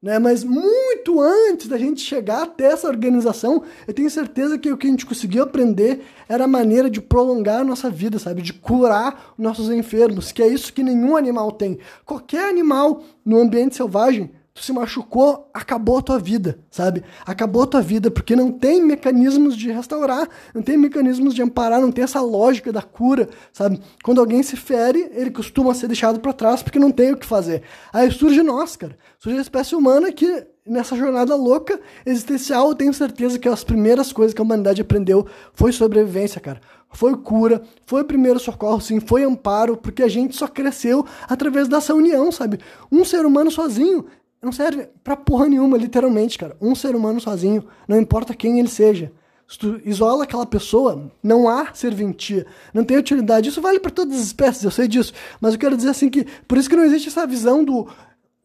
Né? 0.01 0.17
Mas 0.17 0.43
muito 0.43 1.21
antes 1.21 1.67
da 1.67 1.77
gente 1.77 2.01
chegar 2.01 2.43
até 2.43 2.65
essa 2.65 2.87
organização, 2.87 3.63
eu 3.87 3.93
tenho 3.93 4.09
certeza 4.09 4.57
que 4.57 4.71
o 4.71 4.77
que 4.77 4.87
a 4.87 4.89
gente 4.89 5.05
conseguiu 5.05 5.43
aprender 5.43 6.01
era 6.27 6.45
a 6.45 6.47
maneira 6.47 6.89
de 6.89 6.99
prolongar 6.99 7.61
a 7.61 7.63
nossa 7.63 7.89
vida, 7.89 8.17
sabe? 8.17 8.41
De 8.41 8.51
curar 8.51 9.33
nossos 9.37 9.69
enfermos, 9.69 10.31
que 10.31 10.41
é 10.41 10.47
isso 10.47 10.73
que 10.73 10.81
nenhum 10.81 11.15
animal 11.15 11.51
tem. 11.51 11.77
Qualquer 12.03 12.49
animal 12.49 13.03
no 13.23 13.39
ambiente 13.39 13.75
selvagem 13.75 14.31
tu 14.53 14.61
se 14.63 14.73
machucou, 14.73 15.49
acabou 15.53 15.97
a 15.97 16.01
tua 16.01 16.19
vida, 16.19 16.59
sabe? 16.69 17.03
Acabou 17.25 17.63
a 17.63 17.67
tua 17.67 17.81
vida, 17.81 18.11
porque 18.11 18.35
não 18.35 18.51
tem 18.51 18.81
mecanismos 18.81 19.55
de 19.55 19.71
restaurar, 19.71 20.27
não 20.53 20.61
tem 20.61 20.77
mecanismos 20.77 21.33
de 21.33 21.41
amparar, 21.41 21.79
não 21.79 21.91
tem 21.91 22.03
essa 22.03 22.19
lógica 22.19 22.71
da 22.71 22.81
cura, 22.81 23.29
sabe? 23.53 23.79
Quando 24.03 24.19
alguém 24.19 24.43
se 24.43 24.57
fere, 24.57 25.09
ele 25.13 25.31
costuma 25.31 25.73
ser 25.73 25.87
deixado 25.87 26.19
para 26.19 26.33
trás 26.33 26.61
porque 26.61 26.79
não 26.79 26.91
tem 26.91 27.13
o 27.13 27.17
que 27.17 27.25
fazer. 27.25 27.63
Aí 27.93 28.11
surge 28.11 28.43
nós, 28.43 28.75
cara. 28.75 28.97
Surge 29.17 29.37
a 29.37 29.41
espécie 29.41 29.75
humana 29.75 30.11
que 30.11 30.47
nessa 30.65 30.95
jornada 30.95 31.35
louca 31.35 31.79
existencial, 32.05 32.69
eu 32.69 32.75
tenho 32.75 32.93
certeza 32.93 33.39
que 33.39 33.49
as 33.49 33.63
primeiras 33.63 34.11
coisas 34.11 34.33
que 34.33 34.41
a 34.41 34.43
humanidade 34.43 34.81
aprendeu 34.81 35.25
foi 35.53 35.71
sobrevivência, 35.71 36.39
cara. 36.39 36.61
Foi 36.93 37.15
cura, 37.15 37.61
foi 37.85 38.03
primeiro 38.03 38.37
socorro, 38.37 38.81
sim, 38.81 38.99
foi 38.99 39.23
amparo, 39.23 39.77
porque 39.77 40.03
a 40.03 40.09
gente 40.09 40.35
só 40.35 40.47
cresceu 40.47 41.05
através 41.27 41.67
dessa 41.69 41.93
união, 41.93 42.31
sabe? 42.31 42.59
Um 42.91 43.05
ser 43.05 43.25
humano 43.25 43.49
sozinho 43.49 44.05
não 44.41 44.51
serve 44.51 44.89
pra 45.03 45.15
porra 45.15 45.47
nenhuma, 45.47 45.77
literalmente, 45.77 46.37
cara. 46.37 46.55
Um 46.59 46.73
ser 46.73 46.95
humano 46.95 47.19
sozinho, 47.21 47.63
não 47.87 47.99
importa 47.99 48.33
quem 48.33 48.59
ele 48.59 48.67
seja. 48.67 49.11
Se 49.47 49.59
tu 49.59 49.81
isola 49.85 50.23
aquela 50.23 50.45
pessoa, 50.45 51.11
não 51.21 51.49
há 51.49 51.73
serventia, 51.73 52.45
não 52.73 52.85
tem 52.85 52.97
utilidade. 52.97 53.49
Isso 53.49 53.61
vale 53.61 53.79
para 53.79 53.91
todas 53.91 54.15
as 54.15 54.27
espécies, 54.27 54.63
eu 54.63 54.71
sei 54.71 54.87
disso. 54.87 55.13
Mas 55.41 55.53
eu 55.53 55.59
quero 55.59 55.75
dizer 55.75 55.89
assim 55.89 56.09
que, 56.09 56.25
por 56.47 56.57
isso 56.57 56.69
que 56.69 56.75
não 56.75 56.85
existe 56.85 57.09
essa 57.09 57.27
visão 57.27 57.63
do 57.63 57.87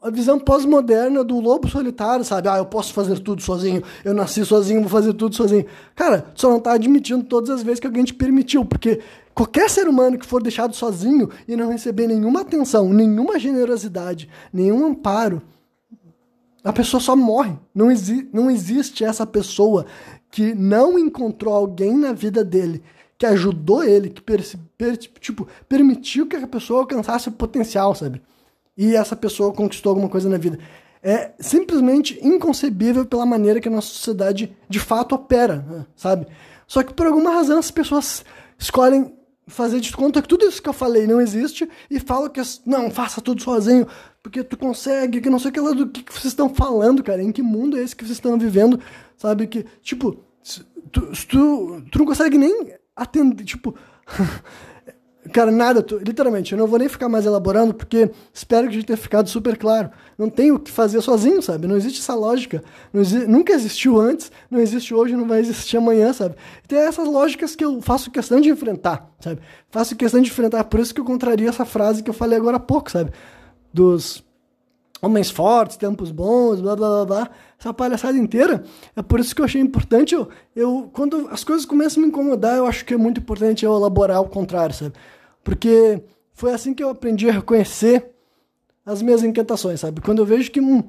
a 0.03 0.11
visão 0.11 0.39
pós-moderna 0.39 1.25
do 1.25 1.41
lobo 1.41 1.69
solitário, 1.69 2.25
sabe? 2.25 2.49
Ah, 2.49 2.59
eu 2.59 2.67
posso 2.67 2.93
fazer 2.93 3.19
tudo 3.19 3.43
sozinho, 3.43 3.83
eu 4.05 4.15
nasci 4.15 4.45
sozinho, 4.45 4.81
vou 4.81 4.89
fazer 4.91 5.13
tudo 5.15 5.35
sozinho. 5.35 5.65
Cara, 5.95 6.23
tu 6.35 6.43
só 6.43 6.51
não 6.51 6.61
tá 6.61 6.73
admitindo 6.73 7.25
todas 7.25 7.51
as 7.51 7.63
vezes 7.63 7.81
que 7.81 7.87
alguém 7.87 8.05
te 8.05 8.15
permitiu, 8.15 8.65
porque 8.65 9.01
qualquer 9.35 9.69
ser 9.71 9.89
humano 9.89 10.19
que 10.19 10.27
for 10.27 10.43
deixado 10.43 10.77
sozinho 10.77 11.31
e 11.49 11.57
não 11.57 11.71
receber 11.71 12.07
nenhuma 12.07 12.43
atenção, 12.43 12.93
nenhuma 12.93 13.39
generosidade, 13.39 14.29
nenhum 14.53 14.87
amparo, 14.87 15.43
a 16.67 16.73
pessoa 16.73 17.01
só 17.01 17.15
morre. 17.15 17.57
Não, 17.73 17.91
exi 17.91 18.29
não 18.33 18.51
existe 18.51 19.05
essa 19.05 19.25
pessoa 19.25 19.87
que 20.31 20.53
não 20.53 20.99
encontrou 20.99 21.55
alguém 21.55 21.97
na 21.97 22.13
vida 22.13 22.45
dele 22.45 22.83
que 23.17 23.25
ajudou 23.25 23.85
ele, 23.85 24.11
que 24.11 24.21
per 24.21 24.43
per 24.77 24.97
tipo, 24.97 25.47
permitiu 25.69 26.27
que 26.27 26.37
a 26.37 26.47
pessoa 26.47 26.81
alcançasse 26.81 27.29
o 27.29 27.33
potencial, 27.33 27.95
sabe? 27.95 28.21
E 28.77 28.95
essa 28.95 29.15
pessoa 29.15 29.53
conquistou 29.53 29.91
alguma 29.91 30.09
coisa 30.09 30.29
na 30.29 30.37
vida. 30.37 30.59
É 31.01 31.33
simplesmente 31.39 32.19
inconcebível 32.21 33.07
pela 33.07 33.25
maneira 33.25 33.61
que 33.61 33.69
a 33.69 33.71
nossa 33.71 33.89
sociedade 33.89 34.55
de 34.69 34.81
fato 34.81 35.15
opera, 35.15 35.65
né? 35.69 35.87
sabe? 35.95 36.27
Só 36.67 36.83
que 36.83 36.93
por 36.93 37.07
alguma 37.07 37.31
razão 37.31 37.59
as 37.61 37.71
pessoas 37.71 38.25
escolhem 38.59 39.15
fazer 39.47 39.81
de 39.81 39.93
conta 39.93 40.21
que 40.21 40.29
tudo 40.29 40.47
isso 40.47 40.61
que 40.61 40.69
eu 40.69 40.73
falei 40.73 41.07
não 41.07 41.21
existe 41.21 41.69
e 41.91 42.01
falam 42.01 42.29
que 42.29 42.41
não, 42.65 42.91
faça 42.91 43.21
tudo 43.21 43.43
sozinho, 43.43 43.87
porque 44.23 44.43
tu 44.43 44.57
consegue, 44.57 45.21
que 45.21 45.31
não 45.31 45.39
sei 45.39 45.51
o 45.51 45.55
que 45.55 45.61
lá 45.61 45.71
do 45.73 45.87
que, 45.89 46.03
que 46.03 46.13
vocês 46.13 46.27
estão 46.27 46.53
falando, 46.53 47.03
cara, 47.03 47.23
em 47.23 47.31
que 47.31 47.43
mundo 47.43 47.79
é 47.79 47.83
esse 47.83 47.95
que 47.95 48.05
vocês 48.05 48.17
estão 48.17 48.37
vivendo, 48.39 48.81
sabe? 49.17 49.47
Que, 49.47 49.65
tipo, 49.83 50.25
tu, 50.91 51.13
tu, 51.29 51.83
tu 51.91 51.99
não 51.99 52.07
consegue 52.07 52.37
nem 52.39 52.75
atender, 52.95 53.45
tipo. 53.45 53.75
Cara, 55.33 55.51
nada, 55.51 55.83
tu, 55.83 55.99
literalmente, 55.99 56.53
eu 56.53 56.59
não 56.59 56.67
vou 56.67 56.79
nem 56.79 56.89
ficar 56.89 57.09
mais 57.09 57.27
elaborando, 57.27 57.75
porque 57.75 58.11
espero 58.33 58.69
que 58.69 58.75
gente 58.75 58.87
tenha 58.87 58.97
ficado 58.97 59.29
super 59.29 59.57
claro. 59.57 59.91
Não 60.19 60.29
tem 60.29 60.53
o 60.53 60.59
que 60.59 60.71
fazer 60.71 61.01
sozinho, 61.01 61.43
sabe? 61.43 61.67
Não 61.67 61.77
existe 61.77 62.01
essa 62.01 62.15
lógica. 62.15 62.63
Exi 62.95 63.27
nunca 63.27 63.53
existiu 63.53 64.01
antes, 64.01 64.31
não 64.51 64.61
existe 64.61 64.95
hoje, 64.95 65.17
não 65.17 65.27
vai 65.27 65.41
existir 65.41 65.77
amanhã, 65.77 66.13
sabe? 66.13 66.35
Tem 66.67 66.79
essas 66.79 67.07
lógicas 67.07 67.57
que 67.57 67.65
eu 67.65 67.81
faço 67.81 68.11
questão 68.11 68.41
de 68.41 68.49
enfrentar, 68.49 69.11
sabe? 69.21 69.41
Faço 69.71 69.97
questão 69.97 70.21
de 70.21 70.31
enfrentar, 70.31 70.65
por 70.65 70.81
isso 70.81 70.95
que 70.95 71.01
eu 71.01 71.05
contraria 71.05 71.49
essa 71.49 71.65
frase 71.65 72.03
que 72.03 72.11
eu 72.11 72.15
falei 72.15 72.39
agora 72.39 72.57
há 72.57 72.61
pouco, 72.61 72.91
sabe? 72.91 73.11
Dos 73.73 74.25
homens 75.01 75.31
fortes, 75.31 75.77
tempos 75.77 76.11
bons, 76.11 76.61
blá 76.61 76.75
blá 76.75 76.89
blá 76.89 77.05
blá, 77.05 77.31
essa 77.59 77.73
palhaçada 77.73 78.17
inteira. 78.17 78.65
É 78.95 79.03
por 79.03 79.21
isso 79.21 79.35
que 79.35 79.41
eu 79.41 79.45
achei 79.45 79.61
importante, 79.61 80.15
eu, 80.15 80.29
eu 80.55 80.91
quando 80.93 81.29
as 81.31 81.45
coisas 81.45 81.67
começam 81.67 82.03
a 82.03 82.07
me 82.07 82.11
incomodar, 82.11 82.57
eu 82.57 82.67
acho 82.67 82.85
que 82.85 82.95
é 82.95 82.97
muito 82.97 83.21
importante 83.21 83.65
eu 83.65 83.75
elaborar 83.75 84.21
o 84.21 84.29
contrário, 84.29 84.75
sabe? 84.75 84.95
Porque 85.47 86.03
foi 86.33 86.53
assim 86.53 86.75
que 86.75 86.83
eu 86.83 86.89
aprendi 86.89 87.29
a 87.29 87.33
reconhecer 87.33 88.11
as 88.85 89.01
minhas 89.01 89.23
inquietações, 89.23 89.79
sabe? 89.79 90.01
Quando 90.01 90.19
eu 90.19 90.27
vejo 90.27 90.51
que 90.51 90.61
hum, 90.61 90.83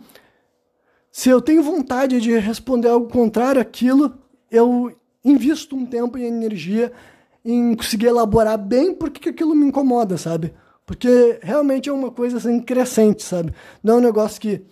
se 1.12 1.30
eu 1.30 1.40
tenho 1.40 1.62
vontade 1.62 2.20
de 2.20 2.36
responder 2.40 2.88
algo 2.88 3.08
contrário 3.08 3.62
àquilo, 3.62 4.18
eu 4.50 4.92
invisto 5.24 5.76
um 5.76 5.86
tempo 5.86 6.18
e 6.18 6.26
energia 6.26 6.92
em 7.46 7.76
conseguir 7.76 8.08
elaborar 8.08 8.58
bem 8.58 8.96
porque 8.96 9.20
que 9.20 9.30
aquilo 9.30 9.54
me 9.54 9.68
incomoda, 9.68 10.18
sabe? 10.18 10.56
Porque 10.88 11.38
realmente 11.44 11.88
é 11.88 11.94
uma 11.94 12.10
coisa 12.10 12.38
assim 12.38 12.60
crescente, 12.60 13.22
sabe? 13.22 13.54
Não 13.84 13.94
é 13.94 13.98
um 13.98 14.02
negócio 14.02 14.42
que 14.42 14.64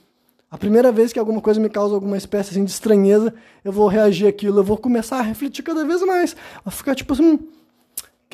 a 0.50 0.58
primeira 0.58 0.92
vez 0.92 1.14
que 1.14 1.20
alguma 1.20 1.42
coisa 1.42 1.60
me 1.60 1.70
causa 1.70 1.94
alguma 1.94 2.18
espécie 2.18 2.50
assim, 2.50 2.64
de 2.64 2.72
estranheza, 2.72 3.32
eu 3.64 3.72
vou 3.72 3.88
reagir 3.88 4.26
aquilo, 4.26 4.62
eu 4.62 4.64
vou 4.64 4.78
começar 4.78 5.20
a 5.20 5.22
refletir 5.22 5.62
cada 5.62 5.86
vez 5.86 6.02
mais. 6.02 6.36
Vou 6.64 6.72
ficar 6.72 6.96
tipo 6.96 7.14
assim, 7.14 7.38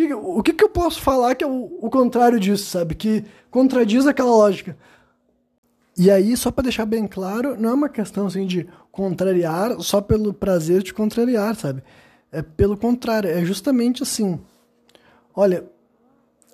que, 0.07 0.13
o 0.13 0.43
que, 0.43 0.53
que 0.53 0.63
eu 0.63 0.69
posso 0.69 1.01
falar 1.01 1.35
que 1.35 1.43
é 1.43 1.47
o, 1.47 1.77
o 1.81 1.89
contrário 1.89 2.39
disso, 2.39 2.65
sabe? 2.65 2.95
Que 2.95 3.25
contradiz 3.49 4.05
aquela 4.05 4.31
lógica. 4.31 4.77
E 5.97 6.09
aí, 6.09 6.35
só 6.37 6.51
para 6.51 6.63
deixar 6.63 6.85
bem 6.85 7.07
claro, 7.07 7.59
não 7.59 7.69
é 7.69 7.73
uma 7.73 7.89
questão 7.89 8.27
assim 8.27 8.45
de 8.45 8.67
contrariar 8.91 9.79
só 9.81 10.01
pelo 10.01 10.33
prazer 10.33 10.81
de 10.83 10.93
contrariar, 10.93 11.55
sabe? 11.55 11.83
É 12.31 12.41
pelo 12.41 12.77
contrário, 12.77 13.29
é 13.29 13.43
justamente 13.43 14.03
assim. 14.03 14.39
Olha, 15.35 15.65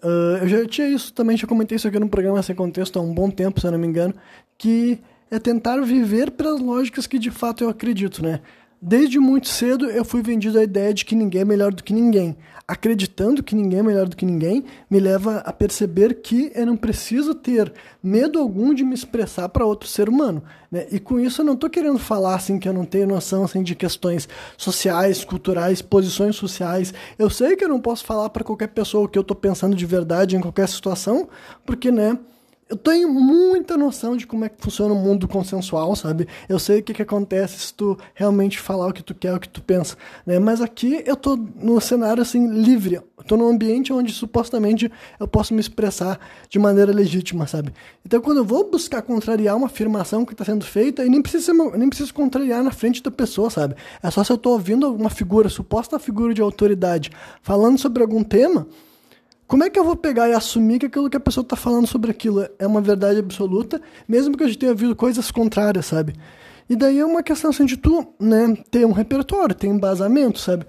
Uh, 0.03 0.37
eu 0.43 0.47
já 0.47 0.65
tinha 0.67 0.87
isso 0.87 1.11
também, 1.11 1.35
já 1.35 1.47
comentei 1.47 1.75
isso 1.75 1.87
aqui 1.87 1.99
no 1.99 2.07
programa 2.07 2.41
Sem 2.43 2.55
Contexto 2.55 2.99
há 2.99 3.01
um 3.01 3.13
bom 3.13 3.31
tempo, 3.31 3.59
se 3.59 3.65
eu 3.65 3.71
não 3.71 3.79
me 3.79 3.87
engano, 3.87 4.13
que 4.57 4.99
é 5.29 5.39
tentar 5.39 5.81
viver 5.81 6.31
pelas 6.31 6.61
lógicas 6.61 7.07
que 7.07 7.17
de 7.17 7.31
fato 7.31 7.63
eu 7.63 7.69
acredito, 7.69 8.21
né? 8.21 8.41
Desde 8.79 9.19
muito 9.19 9.47
cedo 9.47 9.89
eu 9.89 10.05
fui 10.05 10.21
vendido 10.21 10.59
a 10.59 10.63
ideia 10.63 10.93
de 10.93 11.03
que 11.03 11.15
ninguém 11.15 11.41
é 11.41 11.45
melhor 11.45 11.73
do 11.73 11.83
que 11.83 11.91
ninguém. 11.91 12.37
Acreditando 12.67 13.41
que 13.41 13.55
ninguém 13.55 13.79
é 13.79 13.83
melhor 13.83 14.07
do 14.07 14.15
que 14.15 14.25
ninguém, 14.25 14.63
me 14.87 14.99
leva 14.99 15.37
a 15.37 15.51
perceber 15.51 16.21
que 16.21 16.51
eu 16.53 16.65
não 16.65 16.77
preciso 16.77 17.33
ter 17.33 17.73
medo 18.03 18.37
algum 18.37 18.73
de 18.75 18.83
me 18.83 18.93
expressar 18.93 19.49
para 19.49 19.65
outro 19.65 19.89
ser 19.89 20.07
humano. 20.07 20.43
Né? 20.71 20.85
E 20.91 20.99
com 20.99 21.19
isso 21.19 21.41
eu 21.41 21.45
não 21.45 21.53
estou 21.53 21.71
querendo 21.71 21.97
falar 21.97 22.35
assim 22.35 22.59
que 22.59 22.69
eu 22.69 22.73
não 22.73 22.85
tenho 22.85 23.07
noção 23.07 23.43
assim, 23.43 23.63
de 23.63 23.73
questões 23.73 24.29
sociais, 24.55 25.25
culturais, 25.25 25.81
posições 25.81 26.35
sociais. 26.35 26.93
Eu 27.17 27.31
sei 27.31 27.55
que 27.55 27.63
eu 27.63 27.69
não 27.69 27.79
posso 27.79 28.05
falar 28.05 28.29
para 28.29 28.43
qualquer 28.43 28.67
pessoa 28.67 29.05
o 29.05 29.07
que 29.07 29.17
eu 29.17 29.21
estou 29.21 29.35
pensando 29.35 29.75
de 29.75 29.85
verdade 29.87 30.35
em 30.35 30.41
qualquer 30.41 30.67
situação, 30.67 31.27
porque, 31.65 31.89
né? 31.89 32.19
Eu 32.69 32.75
tenho 32.75 33.09
muita 33.09 33.77
noção 33.77 34.17
de 34.17 34.27
como 34.27 34.43
é 34.43 34.49
que 34.49 34.61
funciona 34.61 34.93
o 34.93 34.97
mundo 34.97 35.27
consensual, 35.27 35.95
sabe? 35.95 36.27
Eu 36.49 36.59
sei 36.59 36.79
o 36.79 36.83
que, 36.83 36.93
que 36.93 37.01
acontece 37.01 37.59
se 37.59 37.73
tu 37.73 37.97
realmente 38.13 38.59
falar 38.59 38.87
o 38.87 38.93
que 38.93 39.01
tu 39.01 39.15
quer, 39.15 39.33
o 39.33 39.39
que 39.39 39.47
tu 39.47 39.61
pensa, 39.61 39.95
né? 40.25 40.37
Mas 40.37 40.61
aqui 40.61 41.01
eu 41.05 41.15
tô 41.15 41.37
no 41.37 41.79
cenário, 41.79 42.21
assim, 42.21 42.45
livre. 42.47 42.95
Eu 42.95 43.23
tô 43.25 43.37
num 43.37 43.47
ambiente 43.47 43.93
onde 43.93 44.11
supostamente 44.11 44.91
eu 45.19 45.27
posso 45.27 45.53
me 45.53 45.61
expressar 45.61 46.19
de 46.49 46.59
maneira 46.59 46.91
legítima, 46.91 47.47
sabe? 47.47 47.73
Então 48.05 48.19
quando 48.19 48.37
eu 48.37 48.45
vou 48.45 48.69
buscar 48.69 49.01
contrariar 49.01 49.55
uma 49.55 49.67
afirmação 49.67 50.25
que 50.25 50.33
está 50.33 50.43
sendo 50.43 50.65
feita, 50.65 51.03
eu 51.03 51.09
nem 51.09 51.21
preciso, 51.21 51.53
nem 51.53 51.87
preciso 51.87 52.13
contrariar 52.13 52.61
na 52.63 52.71
frente 52.71 53.01
da 53.01 53.09
pessoa, 53.09 53.49
sabe? 53.49 53.75
É 54.03 54.11
só 54.11 54.23
se 54.23 54.31
eu 54.31 54.37
tô 54.37 54.51
ouvindo 54.51 54.85
alguma 54.85 55.09
figura, 55.09 55.47
suposta 55.47 55.97
figura 55.97 56.33
de 56.33 56.41
autoridade, 56.41 57.11
falando 57.41 57.77
sobre 57.77 58.03
algum 58.03 58.23
tema 58.23 58.67
como 59.47 59.63
é 59.63 59.69
que 59.69 59.79
eu 59.79 59.83
vou 59.83 59.95
pegar 59.95 60.27
e 60.27 60.33
assumir 60.33 60.77
que 60.77 60.87
aquilo 60.87 61.09
que 61.09 61.15
a 61.15 61.21
pessoa 61.21 61.41
está 61.41 61.55
falando 61.55 61.87
sobre 61.87 62.11
aquilo 62.11 62.45
é 62.59 62.67
uma 62.67 62.81
verdade 62.81 63.19
absoluta, 63.19 63.81
mesmo 64.07 64.37
que 64.37 64.43
a 64.43 64.47
gente 64.47 64.59
tenha 64.59 64.73
ouvido 64.73 64.95
coisas 64.95 65.31
contrárias, 65.31 65.85
sabe? 65.85 66.13
E 66.69 66.75
daí 66.75 66.99
é 66.99 67.05
uma 67.05 67.23
questão 67.23 67.49
assim 67.49 67.65
de 67.65 67.77
tu, 67.77 68.05
né, 68.19 68.57
ter 68.69 68.85
um 68.85 68.91
repertório, 68.91 69.55
ter 69.55 69.67
embasamento, 69.67 70.37
sabe? 70.37 70.65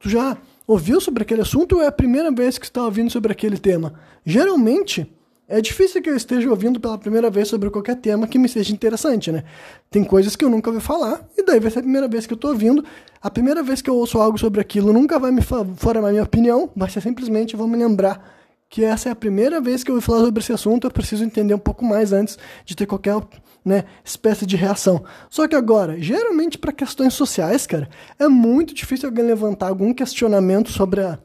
Tu 0.00 0.08
já 0.08 0.38
ouviu 0.66 0.98
sobre 0.98 1.22
aquele 1.22 1.42
assunto 1.42 1.76
ou 1.76 1.82
é 1.82 1.88
a 1.88 1.92
primeira 1.92 2.30
vez 2.32 2.56
que 2.56 2.64
está 2.64 2.82
ouvindo 2.82 3.10
sobre 3.10 3.32
aquele 3.32 3.58
tema? 3.58 3.92
Geralmente, 4.24 5.12
é 5.52 5.60
difícil 5.60 6.00
que 6.00 6.08
eu 6.08 6.16
esteja 6.16 6.48
ouvindo 6.48 6.80
pela 6.80 6.96
primeira 6.96 7.28
vez 7.28 7.46
sobre 7.46 7.68
qualquer 7.68 7.96
tema 7.96 8.26
que 8.26 8.38
me 8.38 8.48
seja 8.48 8.72
interessante, 8.72 9.30
né? 9.30 9.44
Tem 9.90 10.02
coisas 10.02 10.34
que 10.34 10.42
eu 10.42 10.48
nunca 10.48 10.70
ouvi 10.70 10.80
falar, 10.80 11.28
e 11.36 11.44
daí 11.44 11.60
vai 11.60 11.70
ser 11.70 11.80
a 11.80 11.82
primeira 11.82 12.08
vez 12.08 12.26
que 12.26 12.32
eu 12.32 12.36
estou 12.36 12.52
ouvindo. 12.52 12.82
A 13.20 13.30
primeira 13.30 13.62
vez 13.62 13.82
que 13.82 13.90
eu 13.90 13.96
ouço 13.96 14.18
algo 14.18 14.38
sobre 14.38 14.62
aquilo 14.62 14.94
nunca 14.94 15.18
vai 15.18 15.30
me 15.30 15.42
formar 15.42 16.10
minha 16.10 16.22
opinião, 16.22 16.70
vai 16.74 16.88
ser 16.88 17.02
simplesmente 17.02 17.54
vou 17.54 17.68
me 17.68 17.76
lembrar 17.76 18.34
que 18.70 18.82
essa 18.82 19.10
é 19.10 19.12
a 19.12 19.14
primeira 19.14 19.60
vez 19.60 19.84
que 19.84 19.90
eu 19.90 19.96
ouvi 19.96 20.06
falar 20.06 20.24
sobre 20.24 20.42
esse 20.42 20.54
assunto, 20.54 20.86
eu 20.86 20.90
preciso 20.90 21.22
entender 21.22 21.52
um 21.52 21.58
pouco 21.58 21.84
mais 21.84 22.14
antes 22.14 22.38
de 22.64 22.74
ter 22.74 22.86
qualquer 22.86 23.20
né, 23.62 23.84
espécie 24.02 24.46
de 24.46 24.56
reação. 24.56 25.04
Só 25.28 25.46
que 25.46 25.54
agora, 25.54 26.00
geralmente 26.00 26.56
para 26.56 26.72
questões 26.72 27.12
sociais, 27.12 27.66
cara, 27.66 27.90
é 28.18 28.26
muito 28.26 28.72
difícil 28.72 29.06
alguém 29.06 29.26
levantar 29.26 29.68
algum 29.68 29.92
questionamento 29.92 30.72
sobre 30.72 31.02
a 31.02 31.18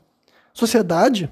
sociedade, 0.53 1.29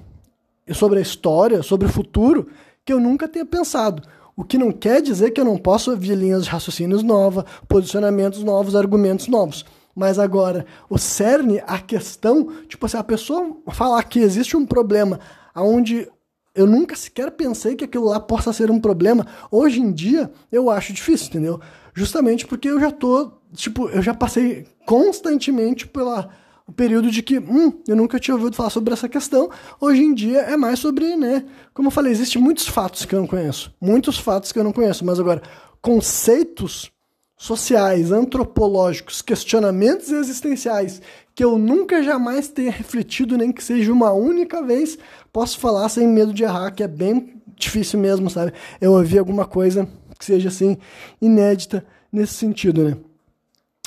sobre 0.72 0.98
a 0.98 1.02
história, 1.02 1.62
sobre 1.62 1.86
o 1.86 1.90
futuro, 1.90 2.48
que 2.86 2.92
eu 2.92 3.00
nunca 3.00 3.26
tenha 3.26 3.44
pensado. 3.44 4.02
O 4.36 4.44
que 4.44 4.56
não 4.56 4.70
quer 4.70 5.02
dizer 5.02 5.32
que 5.32 5.40
eu 5.40 5.44
não 5.44 5.58
possa 5.58 5.90
ouvir 5.90 6.14
linhas 6.14 6.44
de 6.44 6.50
raciocínios 6.50 7.02
novas, 7.02 7.44
posicionamentos 7.66 8.44
novos, 8.44 8.76
argumentos 8.76 9.26
novos. 9.26 9.66
Mas 9.94 10.18
agora, 10.18 10.64
o 10.88 10.96
cerne, 10.96 11.60
a 11.66 11.78
questão, 11.78 12.52
tipo 12.68 12.86
assim, 12.86 12.96
a 12.96 13.02
pessoa 13.02 13.56
falar 13.72 14.02
que 14.04 14.20
existe 14.20 14.56
um 14.56 14.64
problema 14.64 15.18
onde 15.54 16.08
eu 16.54 16.66
nunca 16.66 16.94
sequer 16.94 17.30
pensei 17.32 17.74
que 17.74 17.84
aquilo 17.84 18.06
lá 18.06 18.20
possa 18.20 18.52
ser 18.52 18.70
um 18.70 18.80
problema, 18.80 19.26
hoje 19.50 19.80
em 19.80 19.90
dia 19.90 20.30
eu 20.52 20.70
acho 20.70 20.92
difícil, 20.92 21.28
entendeu? 21.28 21.60
Justamente 21.92 22.46
porque 22.46 22.68
eu 22.68 22.78
já 22.78 22.90
tô, 22.90 23.32
tipo, 23.52 23.88
eu 23.88 24.02
já 24.02 24.14
passei 24.14 24.66
constantemente 24.84 25.86
pela 25.86 26.30
o 26.66 26.72
período 26.72 27.10
de 27.10 27.22
que, 27.22 27.38
hum, 27.38 27.80
eu 27.86 27.94
nunca 27.94 28.18
tinha 28.18 28.34
ouvido 28.34 28.56
falar 28.56 28.70
sobre 28.70 28.92
essa 28.92 29.08
questão. 29.08 29.48
Hoje 29.80 30.02
em 30.02 30.12
dia 30.12 30.40
é 30.40 30.56
mais 30.56 30.80
sobre, 30.80 31.16
né? 31.16 31.44
Como 31.72 31.88
eu 31.88 31.92
falei, 31.92 32.10
existem 32.10 32.42
muitos 32.42 32.66
fatos 32.66 33.04
que 33.04 33.14
eu 33.14 33.20
não 33.20 33.26
conheço. 33.26 33.72
Muitos 33.80 34.18
fatos 34.18 34.50
que 34.50 34.58
eu 34.58 34.64
não 34.64 34.72
conheço. 34.72 35.04
Mas 35.04 35.20
agora, 35.20 35.40
conceitos 35.80 36.90
sociais, 37.36 38.10
antropológicos, 38.10 39.22
questionamentos 39.22 40.10
existenciais 40.10 41.00
que 41.34 41.44
eu 41.44 41.58
nunca 41.58 42.02
jamais 42.02 42.48
tenha 42.48 42.72
refletido, 42.72 43.36
nem 43.36 43.52
que 43.52 43.62
seja 43.62 43.92
uma 43.92 44.10
única 44.12 44.62
vez, 44.62 44.98
posso 45.32 45.60
falar 45.60 45.88
sem 45.90 46.08
medo 46.08 46.32
de 46.32 46.42
errar, 46.42 46.70
que 46.70 46.82
é 46.82 46.88
bem 46.88 47.42
difícil 47.54 48.00
mesmo, 48.00 48.28
sabe? 48.30 48.52
Eu 48.80 48.92
ouvi 48.92 49.18
alguma 49.18 49.44
coisa 49.44 49.86
que 50.18 50.24
seja 50.24 50.48
assim 50.48 50.78
inédita 51.20 51.84
nesse 52.10 52.34
sentido, 52.34 52.82
né? 52.82 52.96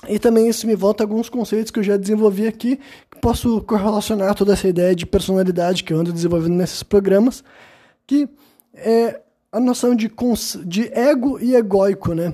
E 0.07 0.17
também 0.17 0.47
isso 0.47 0.65
me 0.65 0.75
volta 0.75 1.03
a 1.03 1.05
alguns 1.05 1.27
conceitos 1.27 1.71
que 1.71 1.79
eu 1.79 1.83
já 1.83 1.97
desenvolvi 1.97 2.47
aqui, 2.47 2.79
que 3.11 3.19
posso 3.19 3.61
correlacionar 3.61 4.33
toda 4.33 4.53
essa 4.53 4.67
ideia 4.67 4.95
de 4.95 5.05
personalidade 5.05 5.83
que 5.83 5.91
eu 5.91 5.99
ando 5.99 6.13
desenvolvendo 6.13 6.55
nesses 6.55 6.83
programas, 6.83 7.43
que 8.07 8.29
é 8.73 9.19
a 9.51 9.59
noção 9.59 9.93
de, 9.95 10.09
de 10.65 10.93
ego 10.93 11.37
e 11.41 11.55
egóico, 11.55 12.13
né? 12.13 12.33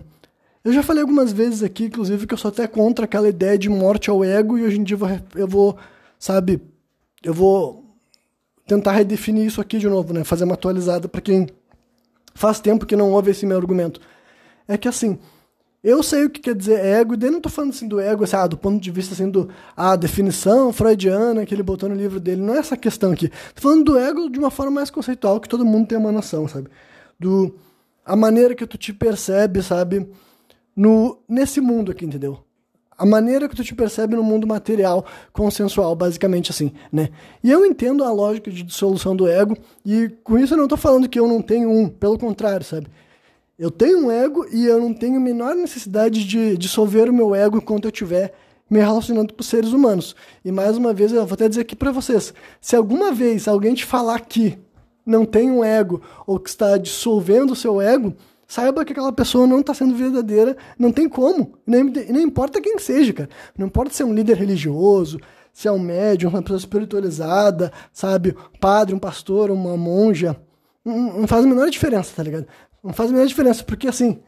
Eu 0.63 0.73
já 0.73 0.83
falei 0.83 1.01
algumas 1.01 1.31
vezes 1.31 1.63
aqui, 1.63 1.85
inclusive, 1.85 2.25
que 2.27 2.33
eu 2.33 2.37
sou 2.37 2.49
até 2.49 2.67
contra 2.67 3.05
aquela 3.05 3.29
ideia 3.29 3.57
de 3.57 3.69
morte 3.69 4.09
ao 4.09 4.23
ego, 4.23 4.57
e 4.57 4.63
hoje 4.63 4.79
em 4.79 4.83
dia 4.83 4.95
eu 4.95 4.99
vou, 4.99 5.09
eu 5.35 5.47
vou 5.47 5.77
sabe, 6.19 6.61
eu 7.23 7.33
vou 7.33 7.85
tentar 8.67 8.93
redefinir 8.93 9.45
isso 9.45 9.61
aqui 9.61 9.77
de 9.77 9.87
novo, 9.87 10.13
né? 10.13 10.23
Fazer 10.23 10.43
uma 10.43 10.55
atualizada 10.55 11.07
para 11.07 11.21
quem 11.21 11.47
faz 12.33 12.59
tempo 12.59 12.85
que 12.85 12.95
não 12.95 13.11
ouve 13.11 13.31
esse 13.31 13.45
meu 13.45 13.57
argumento. 13.57 14.01
É 14.67 14.77
que 14.77 14.87
assim, 14.87 15.19
Eu 15.87 16.01
sei 16.01 16.25
o 16.25 16.31
que 16.31 16.39
quer 16.39 16.55
dizer 16.55 16.83
ego, 16.83 17.13
e 17.13 17.17
daí 17.17 17.29
não 17.29 17.39
tô 17.39 17.47
falando 17.47 17.69
assim 17.69 17.87
do 17.87 17.99
ego, 17.99 18.23
assim, 18.23 18.35
ah, 18.35 18.47
do 18.47 18.57
ponto 18.57 18.81
de 18.81 18.89
vista 18.89 19.13
assim 19.13 19.29
do 19.29 19.49
a 19.77 19.95
definição 19.95 20.73
freudiana 20.73 21.45
que 21.45 21.53
ele 21.53 21.61
botou 21.61 21.87
no 21.87 21.93
livro 21.93 22.19
dele, 22.19 22.41
não 22.41 22.55
é 22.55 22.57
essa 22.57 22.75
questão 22.75 23.11
aqui. 23.11 23.29
Tô 23.53 23.61
falando 23.61 23.83
do 23.83 23.99
ego 23.99 24.27
de 24.27 24.39
uma 24.39 24.49
forma 24.49 24.71
mais 24.71 24.89
conceitual, 24.89 25.39
que 25.39 25.47
todo 25.47 25.63
mundo 25.63 25.87
tem 25.87 25.95
uma 25.95 26.11
noção, 26.11 26.47
sabe? 26.47 26.69
Do 27.19 27.53
a 28.03 28.15
maneira 28.15 28.55
que 28.55 28.65
tu 28.65 28.79
te 28.79 28.91
percebe, 28.91 29.61
sabe, 29.61 30.09
no 30.75 31.19
nesse 31.29 31.61
mundo 31.61 31.91
aqui, 31.91 32.03
entendeu? 32.03 32.39
A 32.97 33.05
maneira 33.05 33.47
que 33.47 33.55
tu 33.55 33.63
te 33.63 33.75
percebe 33.75 34.15
no 34.15 34.23
mundo 34.23 34.47
material, 34.47 35.05
consensual, 35.31 35.95
basicamente 35.95 36.49
assim, 36.49 36.71
né? 36.91 37.09
E 37.43 37.51
eu 37.51 37.63
entendo 37.63 38.03
a 38.03 38.11
lógica 38.11 38.49
de 38.49 38.63
dissolução 38.63 39.15
do 39.15 39.27
ego, 39.27 39.55
e 39.85 40.09
com 40.23 40.39
isso 40.39 40.55
eu 40.55 40.57
não 40.57 40.67
tô 40.67 40.77
falando 40.77 41.07
que 41.07 41.19
eu 41.19 41.27
não 41.27 41.43
tenho 41.43 41.69
um, 41.69 41.87
pelo 41.87 42.17
contrário, 42.17 42.65
sabe? 42.65 42.87
Eu 43.57 43.71
tenho 43.71 44.05
um 44.05 44.11
ego 44.11 44.45
e 44.51 44.65
eu 44.65 44.81
não 44.81 44.93
tenho 44.93 45.15
a 45.15 45.19
menor 45.19 45.55
necessidade 45.55 46.25
de 46.25 46.57
dissolver 46.57 47.09
o 47.09 47.13
meu 47.13 47.33
ego 47.33 47.57
enquanto 47.57 47.85
eu 47.85 47.89
estiver 47.89 48.33
me 48.69 48.79
relacionando 48.79 49.33
com 49.33 49.41
seres 49.41 49.71
humanos. 49.71 50.13
E 50.43 50.51
mais 50.51 50.75
uma 50.75 50.93
vez, 50.93 51.13
eu 51.13 51.25
vou 51.25 51.35
até 51.35 51.47
dizer 51.47 51.61
aqui 51.61 51.75
para 51.75 51.91
vocês: 51.91 52.33
se 52.59 52.75
alguma 52.75 53.13
vez 53.13 53.47
alguém 53.47 53.73
te 53.73 53.85
falar 53.85 54.19
que 54.21 54.57
não 55.05 55.23
tem 55.23 55.49
um 55.49 55.63
ego 55.63 56.01
ou 56.27 56.37
que 56.37 56.49
está 56.49 56.77
dissolvendo 56.77 57.51
o 57.51 57.55
seu 57.55 57.79
ego, 57.79 58.13
saiba 58.45 58.83
que 58.83 58.91
aquela 58.91 59.13
pessoa 59.13 59.47
não 59.47 59.61
está 59.61 59.73
sendo 59.73 59.95
verdadeira, 59.95 60.57
não 60.77 60.91
tem 60.91 61.07
como. 61.07 61.53
Nem, 61.65 61.83
não 61.83 62.21
importa 62.21 62.59
quem 62.59 62.77
seja, 62.77 63.13
cara. 63.13 63.29
Não 63.57 63.67
importa 63.67 63.93
se 63.93 64.01
é 64.01 64.05
um 64.05 64.13
líder 64.13 64.35
religioso, 64.35 65.17
se 65.53 65.67
é 65.67 65.71
um 65.71 65.79
médium, 65.79 66.29
uma 66.29 66.41
pessoa 66.41 66.57
espiritualizada, 66.57 67.71
sabe? 67.93 68.35
Padre, 68.59 68.93
um 68.93 68.99
pastor, 68.99 69.49
uma 69.49 69.77
monja. 69.77 70.35
Não 70.83 71.25
faz 71.25 71.43
a 71.43 71.47
menor 71.47 71.67
diferença, 71.69 72.13
tá 72.15 72.21
ligado? 72.21 72.45
Não 72.85 72.93
faz 72.93 73.09
a 73.09 73.13
menor 73.13 73.25
diferença, 73.25 73.63
porque 73.63 73.87
assim, 73.87 74.19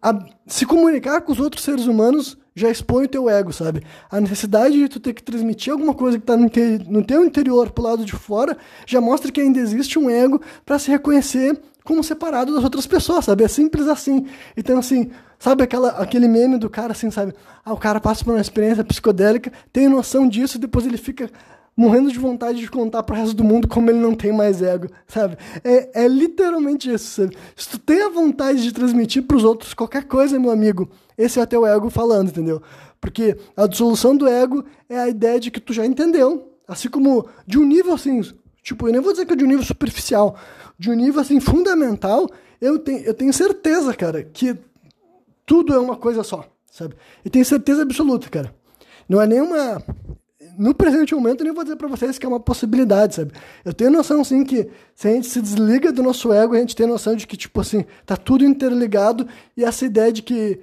a, 0.00 0.16
se 0.46 0.64
comunicar 0.64 1.20
com 1.22 1.32
os 1.32 1.40
outros 1.40 1.64
seres 1.64 1.86
humanos 1.86 2.38
já 2.54 2.70
expõe 2.70 3.04
o 3.04 3.08
teu 3.08 3.28
ego, 3.28 3.52
sabe? 3.52 3.82
A 4.08 4.20
necessidade 4.20 4.78
de 4.78 4.88
tu 4.88 5.00
ter 5.00 5.12
que 5.12 5.22
transmitir 5.22 5.72
alguma 5.72 5.92
coisa 5.92 6.16
que 6.16 6.22
está 6.22 6.36
no, 6.36 6.48
no 6.88 7.04
teu 7.04 7.24
interior 7.24 7.70
pro 7.70 7.82
lado 7.82 8.04
de 8.04 8.12
fora 8.12 8.56
já 8.86 9.00
mostra 9.00 9.32
que 9.32 9.40
ainda 9.40 9.58
existe 9.58 9.98
um 9.98 10.08
ego 10.08 10.40
para 10.64 10.78
se 10.78 10.88
reconhecer 10.88 11.60
como 11.84 12.02
separado 12.02 12.54
das 12.54 12.62
outras 12.62 12.86
pessoas, 12.86 13.24
sabe? 13.24 13.42
É 13.42 13.48
simples 13.48 13.88
assim. 13.88 14.26
Então, 14.56 14.78
assim, 14.78 15.10
sabe 15.38 15.64
aquela, 15.64 15.90
aquele 15.90 16.28
meme 16.28 16.58
do 16.58 16.70
cara, 16.70 16.92
assim, 16.92 17.10
sabe? 17.10 17.34
Ah, 17.64 17.72
o 17.72 17.76
cara 17.76 18.00
passa 18.00 18.24
por 18.24 18.32
uma 18.32 18.40
experiência 18.40 18.84
psicodélica, 18.84 19.52
tem 19.72 19.88
noção 19.88 20.28
disso 20.28 20.56
e 20.56 20.60
depois 20.60 20.86
ele 20.86 20.96
fica 20.96 21.28
morrendo 21.76 22.10
de 22.10 22.18
vontade 22.18 22.58
de 22.58 22.70
contar 22.70 23.02
pro 23.02 23.14
resto 23.14 23.34
do 23.34 23.44
mundo 23.44 23.68
como 23.68 23.90
ele 23.90 23.98
não 23.98 24.14
tem 24.14 24.32
mais 24.32 24.62
ego, 24.62 24.88
sabe? 25.06 25.36
É, 25.62 26.04
é 26.04 26.08
literalmente 26.08 26.90
isso, 26.90 27.22
sabe? 27.22 27.36
Se 27.54 27.68
tu 27.68 27.78
tem 27.78 28.02
a 28.02 28.08
vontade 28.08 28.62
de 28.62 28.72
transmitir 28.72 29.24
pros 29.24 29.44
outros 29.44 29.74
qualquer 29.74 30.04
coisa, 30.04 30.38
meu 30.38 30.50
amigo, 30.50 30.88
esse 31.18 31.38
é 31.38 31.42
o 31.42 31.46
teu 31.46 31.66
ego 31.66 31.90
falando, 31.90 32.30
entendeu? 32.30 32.62
Porque 32.98 33.36
a 33.54 33.66
dissolução 33.66 34.16
do 34.16 34.26
ego 34.26 34.64
é 34.88 34.98
a 34.98 35.08
ideia 35.08 35.38
de 35.38 35.50
que 35.50 35.60
tu 35.60 35.72
já 35.74 35.84
entendeu, 35.84 36.50
assim 36.66 36.88
como 36.88 37.28
de 37.46 37.58
um 37.58 37.64
nível 37.64 37.92
assim, 37.92 38.22
tipo, 38.62 38.88
eu 38.88 38.92
nem 38.92 39.02
vou 39.02 39.12
dizer 39.12 39.26
que 39.26 39.34
é 39.34 39.36
de 39.36 39.44
um 39.44 39.48
nível 39.48 39.64
superficial, 39.64 40.36
de 40.78 40.90
um 40.90 40.94
nível 40.94 41.20
assim 41.20 41.38
fundamental, 41.40 42.26
eu 42.58 42.78
tenho, 42.78 43.00
eu 43.00 43.12
tenho 43.12 43.32
certeza, 43.34 43.94
cara, 43.94 44.22
que 44.24 44.56
tudo 45.44 45.74
é 45.74 45.78
uma 45.78 45.96
coisa 45.96 46.22
só, 46.22 46.48
sabe? 46.70 46.96
E 47.22 47.28
tenho 47.28 47.44
certeza 47.44 47.82
absoluta, 47.82 48.30
cara. 48.30 48.54
Não 49.08 49.20
é 49.20 49.26
nenhuma 49.26 49.82
no 50.58 50.74
presente 50.74 51.14
momento, 51.14 51.40
eu 51.40 51.44
nem 51.44 51.54
vou 51.54 51.64
dizer 51.64 51.76
para 51.76 51.88
vocês 51.88 52.18
que 52.18 52.26
é 52.26 52.28
uma 52.28 52.40
possibilidade, 52.40 53.14
sabe? 53.14 53.32
Eu 53.64 53.72
tenho 53.72 53.90
noção, 53.90 54.22
sim, 54.24 54.44
que 54.44 54.68
se 54.94 55.08
a 55.08 55.12
gente 55.12 55.26
se 55.26 55.40
desliga 55.40 55.92
do 55.92 56.02
nosso 56.02 56.32
ego, 56.32 56.54
a 56.54 56.58
gente 56.58 56.76
tem 56.76 56.86
noção 56.86 57.14
de 57.14 57.26
que, 57.26 57.36
tipo 57.36 57.60
assim, 57.60 57.84
tá 58.04 58.16
tudo 58.16 58.44
interligado 58.44 59.26
e 59.56 59.64
essa 59.64 59.84
ideia 59.84 60.12
de 60.12 60.22
que 60.22 60.60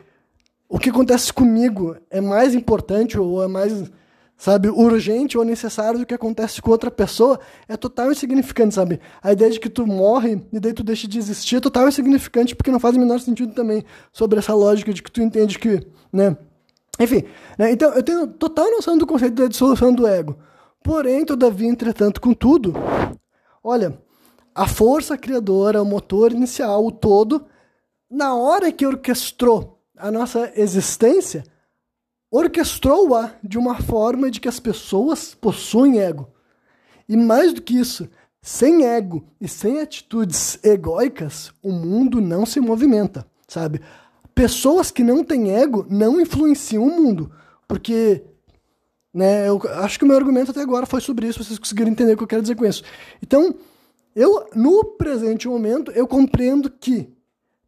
o 0.68 0.80
que 0.80 0.90
acontece 0.90 1.32
comigo 1.32 1.96
é 2.10 2.20
mais 2.20 2.56
importante 2.56 3.20
ou 3.20 3.44
é 3.44 3.48
mais, 3.48 3.92
sabe, 4.36 4.70
urgente 4.70 5.38
ou 5.38 5.46
necessário 5.46 6.00
do 6.00 6.06
que 6.06 6.14
acontece 6.14 6.62
com 6.62 6.72
outra 6.72 6.90
pessoa 6.90 7.40
é 7.68 7.78
total 7.78 8.12
insignificante, 8.12 8.74
sabe? 8.74 9.00
A 9.22 9.32
ideia 9.32 9.52
de 9.52 9.60
que 9.60 9.70
tu 9.70 9.86
morre 9.86 10.42
e 10.52 10.60
daí 10.60 10.74
tu 10.74 10.84
deixa 10.84 11.08
de 11.08 11.20
existir 11.20 11.58
é 11.58 11.60
total 11.60 11.88
insignificante 11.88 12.56
porque 12.56 12.72
não 12.72 12.80
faz 12.80 12.96
o 12.96 13.00
menor 13.00 13.20
sentido 13.20 13.54
também 13.54 13.84
sobre 14.12 14.40
essa 14.40 14.54
lógica 14.54 14.92
de 14.94 15.04
que 15.04 15.12
tu 15.12 15.22
entende 15.22 15.60
que, 15.60 15.86
né? 16.12 16.36
Enfim, 17.00 17.24
né? 17.58 17.72
então 17.72 17.92
eu 17.94 18.04
tenho 18.04 18.28
total 18.28 18.70
noção 18.72 18.98
do 18.98 19.08
conceito 19.08 19.36
da 19.36 19.48
dissolução 19.48 19.94
do 19.94 20.06
ego. 20.06 20.38
Porém, 20.84 21.26
todavia, 21.26 21.70
entretanto, 21.70 22.20
contudo, 22.20 22.74
olha, 23.64 23.98
a 24.54 24.68
força 24.68 25.18
criadora, 25.18 25.82
o 25.82 25.86
motor 25.86 26.32
inicial, 26.32 26.86
o 26.86 26.92
todo, 26.92 27.46
na 28.10 28.36
hora 28.36 28.72
que 28.72 28.86
orquestrou 28.86 29.82
a 29.98 30.12
nossa 30.12 30.52
existência, 30.56 31.44
orquestrou-a 32.30 33.34
de 33.44 33.58
uma 33.58 33.82
forma 33.82 34.30
de 34.30 34.40
que 34.40 34.48
as 34.48 34.60
pessoas 34.60 35.34
possuem 35.34 36.00
ego. 36.00 36.28
E 37.08 37.16
mais 37.16 37.54
do 37.54 37.62
que 37.62 37.78
isso, 37.78 38.10
sem 38.42 38.86
ego 38.86 39.26
e 39.40 39.48
sem 39.48 39.80
atitudes 39.80 40.60
egóicas, 40.64 41.52
o 41.64 41.72
mundo 41.72 42.20
não 42.20 42.46
se 42.46 42.60
movimenta, 42.60 43.26
sabe? 43.48 43.82
Pessoas 44.34 44.92
que 44.92 45.04
não 45.04 45.24
têm 45.24 45.52
ego 45.52 45.86
não 45.90 46.20
influenciam 46.20 46.84
o 46.84 46.92
mundo. 46.92 47.32
Porque, 47.68 48.24
né, 49.14 49.48
eu 49.48 49.62
acho 49.76 49.98
que 49.98 50.06
o 50.06 50.08
meu 50.08 50.18
argumento 50.18 50.52
até 50.52 50.62
agora 50.62 50.86
foi 50.86 51.02
sobre 51.02 51.28
isso, 51.28 51.44
vocês 51.44 51.60
conseguiram 51.60 51.92
entender 51.92 52.14
o 52.14 52.18
que 52.18 52.24
eu 52.24 52.28
quero 52.28 52.42
dizer 52.42 52.56
com 52.56 52.66
isso. 52.66 52.84
Então, 53.22 53.56
eu, 54.16 54.48
no 54.56 54.84
presente 54.84 55.48
momento, 55.48 55.92
eu 55.92 56.08
compreendo 56.08 56.70
que 56.70 57.10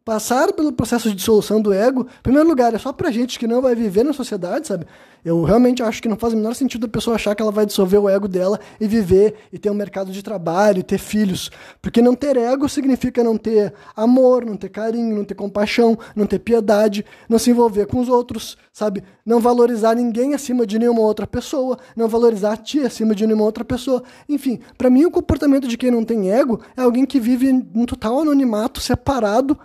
passar 0.06 0.52
pelo 0.52 0.70
processo 0.70 1.08
de 1.08 1.16
dissolução 1.16 1.60
do 1.60 1.72
ego, 1.72 2.02
em 2.02 2.22
primeiro 2.22 2.48
lugar, 2.48 2.72
é 2.72 2.78
só 2.78 2.92
pra 2.92 3.10
gente 3.10 3.40
que 3.40 3.46
não 3.48 3.60
vai 3.60 3.74
viver 3.74 4.04
na 4.04 4.12
sociedade, 4.12 4.68
sabe? 4.68 4.86
Eu 5.24 5.42
realmente 5.42 5.82
acho 5.82 6.00
que 6.00 6.08
não 6.08 6.16
faz 6.16 6.32
o 6.32 6.36
menor 6.36 6.54
sentido 6.54 6.86
a 6.86 6.88
pessoa 6.88 7.16
achar 7.16 7.34
que 7.34 7.42
ela 7.42 7.50
vai 7.50 7.66
dissolver 7.66 8.00
o 8.00 8.08
ego 8.08 8.28
dela 8.28 8.60
e 8.80 8.86
viver 8.86 9.34
e 9.52 9.58
ter 9.58 9.68
um 9.68 9.74
mercado 9.74 10.12
de 10.12 10.22
trabalho 10.22 10.78
e 10.78 10.84
ter 10.84 10.98
filhos. 10.98 11.50
Porque 11.82 12.00
não 12.00 12.14
ter 12.14 12.36
ego 12.36 12.68
significa 12.68 13.24
não 13.24 13.36
ter 13.36 13.74
amor, 13.96 14.46
não 14.46 14.56
ter 14.56 14.68
carinho, 14.68 15.16
não 15.16 15.24
ter 15.24 15.34
compaixão, 15.34 15.98
não 16.14 16.24
ter 16.24 16.38
piedade, 16.38 17.04
não 17.28 17.36
se 17.36 17.50
envolver 17.50 17.86
com 17.86 17.98
os 17.98 18.08
outros, 18.08 18.56
sabe? 18.72 19.02
Não 19.24 19.40
valorizar 19.40 19.96
ninguém 19.96 20.34
acima 20.34 20.64
de 20.64 20.78
nenhuma 20.78 21.00
outra 21.00 21.26
pessoa, 21.26 21.80
não 21.96 22.06
valorizar 22.06 22.52
a 22.52 22.56
ti 22.56 22.78
acima 22.78 23.12
de 23.12 23.26
nenhuma 23.26 23.44
outra 23.44 23.64
pessoa. 23.64 24.04
Enfim, 24.28 24.60
para 24.78 24.88
mim 24.88 25.04
o 25.04 25.10
comportamento 25.10 25.66
de 25.66 25.76
quem 25.76 25.90
não 25.90 26.04
tem 26.04 26.30
ego 26.30 26.60
é 26.76 26.82
alguém 26.82 27.04
que 27.04 27.18
vive 27.18 27.48
em 27.48 27.84
total 27.84 28.20
anonimato, 28.20 28.80
separado 28.80 29.58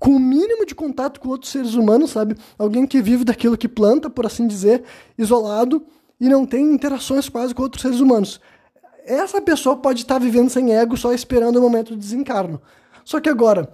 com 0.00 0.12
o 0.12 0.18
mínimo 0.18 0.64
de 0.64 0.74
contato 0.74 1.20
com 1.20 1.28
outros 1.28 1.52
seres 1.52 1.74
humanos, 1.74 2.12
sabe? 2.12 2.34
Alguém 2.58 2.86
que 2.86 3.02
vive 3.02 3.22
daquilo 3.22 3.56
que 3.56 3.68
planta, 3.68 4.08
por 4.08 4.24
assim 4.24 4.46
dizer, 4.46 4.82
isolado 5.16 5.84
e 6.18 6.26
não 6.26 6.46
tem 6.46 6.72
interações 6.72 7.28
quase 7.28 7.54
com 7.54 7.62
outros 7.62 7.82
seres 7.82 8.00
humanos. 8.00 8.40
Essa 9.04 9.42
pessoa 9.42 9.76
pode 9.76 10.00
estar 10.00 10.18
vivendo 10.18 10.48
sem 10.48 10.74
ego 10.74 10.96
só 10.96 11.12
esperando 11.12 11.56
o 11.56 11.62
momento 11.62 11.90
do 11.90 11.98
desencarno. 11.98 12.62
Só 13.04 13.20
que 13.20 13.28
agora, 13.28 13.70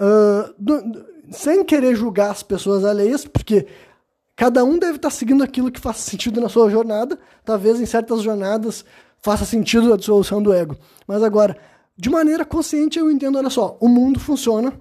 uh, 0.00 0.54
do, 0.58 1.04
sem 1.30 1.62
querer 1.62 1.94
julgar 1.94 2.30
as 2.30 2.42
pessoas 2.42 2.82
alheias, 2.82 3.26
porque 3.26 3.66
cada 4.34 4.64
um 4.64 4.78
deve 4.78 4.96
estar 4.96 5.10
seguindo 5.10 5.44
aquilo 5.44 5.70
que 5.70 5.80
faz 5.80 5.98
sentido 5.98 6.40
na 6.40 6.48
sua 6.48 6.70
jornada, 6.70 7.18
talvez 7.44 7.78
em 7.78 7.86
certas 7.86 8.22
jornadas 8.22 8.86
faça 9.20 9.44
sentido 9.44 9.92
a 9.92 9.98
dissolução 9.98 10.42
do 10.42 10.50
ego. 10.50 10.76
Mas 11.06 11.22
agora, 11.22 11.58
de 11.94 12.08
maneira 12.08 12.46
consciente, 12.46 12.98
eu 12.98 13.10
entendo, 13.10 13.36
olha 13.36 13.50
só, 13.50 13.76
o 13.80 13.88
mundo 13.88 14.18
funciona 14.18 14.72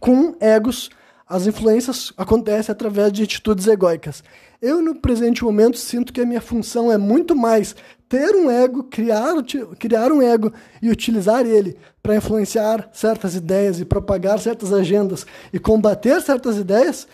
com 0.00 0.34
egos, 0.40 0.90
as 1.26 1.46
influências 1.46 2.12
acontecem 2.16 2.72
através 2.72 3.12
de 3.12 3.22
atitudes 3.22 3.66
egóicas. 3.66 4.22
Eu, 4.60 4.80
no 4.80 4.94
presente 4.94 5.44
momento, 5.44 5.76
sinto 5.76 6.12
que 6.12 6.20
a 6.20 6.26
minha 6.26 6.40
função 6.40 6.90
é 6.90 6.96
muito 6.96 7.36
mais 7.36 7.76
ter 8.08 8.34
um 8.34 8.50
ego, 8.50 8.84
criar, 8.84 9.34
criar 9.78 10.10
um 10.10 10.22
ego 10.22 10.52
e 10.80 10.90
utilizar 10.90 11.46
ele 11.46 11.76
para 12.02 12.16
influenciar 12.16 12.88
certas 12.92 13.34
ideias 13.34 13.78
e 13.78 13.84
propagar 13.84 14.38
certas 14.38 14.72
agendas 14.72 15.26
e 15.52 15.58
combater 15.58 16.20
certas 16.22 16.56
ideias, 16.56 17.06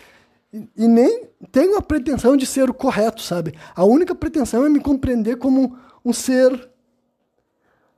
e, 0.77 0.87
nem 0.87 1.25
tenho 1.51 1.77
a 1.77 1.81
pretensão 1.81 2.37
de 2.37 2.45
ser 2.45 2.69
o 2.69 2.73
correto, 2.73 3.21
sabe? 3.21 3.53
A 3.75 3.83
única 3.83 4.15
pretensão 4.15 4.65
é 4.65 4.69
me 4.69 4.79
compreender 4.79 5.35
como 5.35 5.77
um 6.03 6.13
ser 6.13 6.53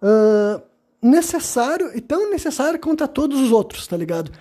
uh, 0.01 0.61
necessário 0.99 1.95
e 1.95 2.01
tão 2.01 2.31
necessário 2.31 2.79
quanto 2.79 3.03
a 3.03 3.07
todos 3.07 3.39
os 3.39 3.51
outros, 3.51 3.85
tá 3.85 3.95
ligado? 3.95 4.31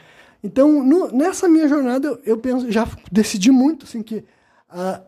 Então, 0.43 0.83
no, 0.85 1.09
nessa 1.09 1.49
minha 1.49 1.69
jornada, 1.69 2.19
eu, 2.25 2.37
penso, 2.39 2.71
já 2.71 2.87
decidi 3.11 3.51
muito 3.51 3.85
assim 3.85 4.03
que 4.03 4.17
uh, 4.71 5.03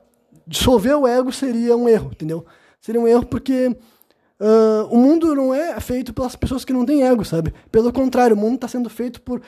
dissolver 0.46 0.96
o 0.96 1.06
ego 1.06 1.32
seria 1.32 1.76
um 1.76 1.88
erro, 1.88 2.10
entendeu? 2.12 2.44
Seria 2.80 3.00
um 3.00 3.06
erro 3.06 3.26
porque 3.26 3.68
uh, 3.68 4.86
o 4.90 4.96
mundo 4.96 5.34
não 5.34 5.54
é 5.54 5.78
feito 5.80 6.12
pelas 6.12 6.34
pessoas 6.34 6.64
que 6.64 6.72
não 6.72 6.84
têm 6.84 7.04
ego, 7.04 7.24
sabe? 7.24 7.52
Pelo 7.70 7.92
contrário, 7.92 8.34
o 8.34 8.38
mundo 8.38 8.56
está 8.56 8.68
sendo 8.68 8.88
feito 8.88 9.20
por 9.22 9.40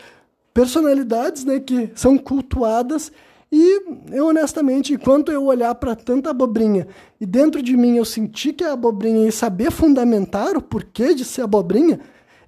personalidades, 0.53 1.45
né, 1.45 1.61
que 1.61 1.91
são 1.95 2.19
cultuadas 2.19 3.11
e 3.53 3.83
eu 4.13 4.27
honestamente, 4.29 4.93
enquanto 4.93 5.33
eu 5.33 5.45
olhar 5.45 5.75
para 5.75 5.97
tanta 5.97 6.31
abobrinha 6.31 6.87
e 7.21 7.27
dentro 7.27 7.61
de 7.61 7.77
mim 7.77 7.97
eu 7.97 8.05
sentir 8.05 8.53
que 8.53 8.63
é 8.63 8.71
abobrinha 8.71 9.29
e 9.29 9.33
saber 9.33 9.73
fundamentar 9.73 10.57
o 10.57 10.63
porquê 10.63 11.15
de 11.15 11.25
ser 11.25 11.43
abobrinha, 11.43 11.99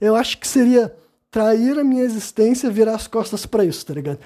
eu 0.01 0.15
acho 0.15 0.39
que 0.39 0.47
seria 0.47 0.95
trair 1.33 1.79
a 1.79 1.83
minha 1.83 2.05
existência, 2.05 2.71
virar 2.71 2.95
as 2.95 3.09
costas 3.09 3.45
para 3.47 3.65
isso, 3.65 3.85
tá 3.85 3.95
ligado? 3.95 4.19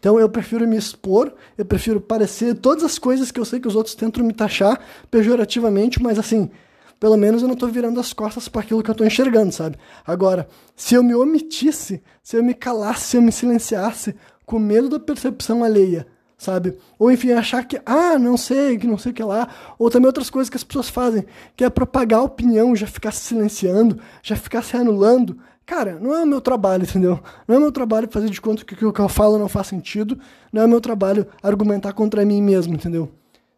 Então 0.00 0.18
eu 0.18 0.28
prefiro 0.28 0.66
me 0.66 0.76
expor, 0.76 1.32
eu 1.56 1.64
prefiro 1.64 2.00
parecer 2.00 2.54
todas 2.54 2.82
as 2.82 2.98
coisas 2.98 3.30
que 3.30 3.38
eu 3.38 3.44
sei 3.44 3.60
que 3.60 3.68
os 3.68 3.76
outros 3.76 3.94
tentam 3.94 4.24
me 4.24 4.32
taxar 4.32 4.80
pejorativamente, 5.10 6.02
mas 6.02 6.18
assim, 6.18 6.50
pelo 6.98 7.18
menos 7.18 7.42
eu 7.42 7.48
não 7.48 7.54
estou 7.54 7.68
virando 7.68 8.00
as 8.00 8.14
costas 8.14 8.48
para 8.48 8.62
aquilo 8.62 8.82
que 8.82 8.88
eu 8.88 8.92
estou 8.92 9.06
enxergando, 9.06 9.52
sabe? 9.52 9.76
Agora, 10.06 10.48
se 10.74 10.94
eu 10.94 11.02
me 11.02 11.14
omitisse, 11.14 12.02
se 12.22 12.36
eu 12.36 12.42
me 12.42 12.54
calasse, 12.54 13.08
se 13.08 13.16
eu 13.18 13.22
me 13.22 13.30
silenciasse, 13.30 14.14
com 14.46 14.58
medo 14.58 14.88
da 14.88 14.98
percepção 14.98 15.62
alheia, 15.62 16.06
sabe? 16.38 16.78
Ou 16.98 17.10
enfim, 17.10 17.32
achar 17.32 17.64
que, 17.64 17.80
ah, 17.84 18.18
não 18.18 18.38
sei, 18.38 18.78
que 18.78 18.86
não 18.86 18.96
sei 18.96 19.12
o 19.12 19.14
que 19.14 19.22
lá. 19.22 19.48
Ou 19.78 19.90
também 19.90 20.06
outras 20.06 20.30
coisas 20.30 20.48
que 20.48 20.56
as 20.56 20.64
pessoas 20.64 20.88
fazem, 20.88 21.24
que 21.56 21.64
é 21.64 21.70
propagar 21.70 22.22
opinião, 22.22 22.74
já 22.74 22.86
ficar 22.86 23.12
se 23.12 23.20
silenciando, 23.20 23.98
já 24.22 24.36
ficar 24.36 24.62
se 24.62 24.76
anulando. 24.76 25.38
Cara, 25.66 25.98
não 25.98 26.14
é 26.14 26.22
o 26.22 26.26
meu 26.26 26.40
trabalho, 26.40 26.84
entendeu? 26.88 27.20
Não 27.48 27.54
é 27.54 27.58
o 27.58 27.60
meu 27.60 27.72
trabalho 27.72 28.08
fazer 28.10 28.28
de 28.28 28.40
conta 28.40 28.64
que 28.64 28.84
o 28.84 28.92
que 28.92 29.00
eu 29.00 29.08
falo 29.08 29.38
não 29.38 29.48
faz 29.48 29.68
sentido. 29.68 30.18
Não 30.52 30.62
é 30.62 30.64
o 30.64 30.68
meu 30.68 30.80
trabalho 30.80 31.26
argumentar 31.42 31.92
contra 31.92 32.24
mim 32.24 32.42
mesmo, 32.42 32.74
entendeu? 32.74 33.10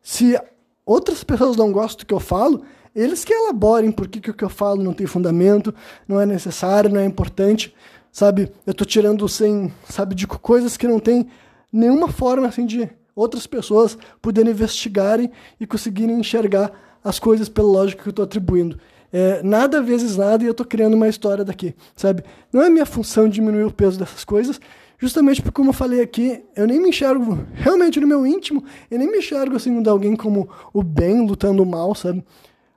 Se 0.03 0.39
outras 0.85 1.25
pessoas 1.25 1.57
não 1.57 1.73
gostam 1.73 2.05
do 2.05 2.07
que 2.07 2.15
eu 2.15 2.21
falo, 2.21 2.63
eles 2.95 3.25
que 3.25 3.33
elaborem 3.33 3.91
por 3.91 4.09
que, 4.09 4.31
o 4.31 4.35
que 4.35 4.45
eu 4.45 4.49
falo 4.49 4.83
não 4.83 4.95
tem 4.95 5.07
fundamento, 5.07 5.75
não 6.09 6.21
é 6.21 6.25
necessário, 6.25 6.89
não 6.89 7.01
é 7.01 7.05
importante, 7.05 7.75
sabe? 8.11 8.51
Eu 8.67 8.73
tô 8.73 8.85
tirando 8.85 9.29
sem, 9.29 9.71
sabe, 9.87 10.15
de 10.15 10.27
coisas 10.27 10.77
que 10.77 10.89
não 10.89 10.99
tem 10.99 11.29
nenhuma 11.71 12.09
forma 12.09 12.47
assim 12.47 12.65
de 12.65 12.89
outras 13.15 13.47
pessoas 13.47 13.99
poderem 14.23 14.53
investigarem 14.53 15.31
e 15.61 15.67
conseguirem 15.67 16.19
enxergar 16.19 16.73
as 17.05 17.19
coisas 17.19 17.49
pela 17.49 17.69
lógica 17.69 18.03
que 18.03 18.09
eu 18.09 18.11
estou 18.11 18.25
atribuindo. 18.25 18.79
É, 19.13 19.43
nada 19.43 19.81
vezes 19.81 20.17
nada 20.17 20.43
e 20.43 20.47
eu 20.47 20.51
estou 20.51 20.67
criando 20.67 20.95
uma 20.95 21.09
história 21.09 21.45
daqui, 21.45 21.75
sabe? 21.95 22.25
Não 22.53 22.63
é 22.63 22.69
minha 22.69 22.87
função 22.87 23.29
diminuir 23.29 23.65
o 23.65 23.73
peso 23.73 23.99
dessas 23.99 24.25
coisas, 24.25 24.61
justamente 24.99 25.41
porque, 25.41 25.55
como 25.55 25.71
eu 25.71 25.75
falei 25.75 26.01
aqui, 26.01 26.45
eu 26.55 26.67
nem 26.67 26.81
me 26.81 26.89
enxergo 26.89 27.39
realmente 27.55 28.01
no 28.01 28.07
meu 28.07 28.27
íntimo, 28.27 28.65
eu 28.91 28.99
nem 28.99 29.11
me 29.11 29.19
enxergo 29.19 29.57
assim 29.57 29.83
de 29.83 29.89
alguém 29.89 30.17
como 30.17 30.49
o 30.73 30.83
bem 30.83 31.27
lutando 31.27 31.63
o 31.63 31.67
mal, 31.67 31.95
sabe? 31.95 32.25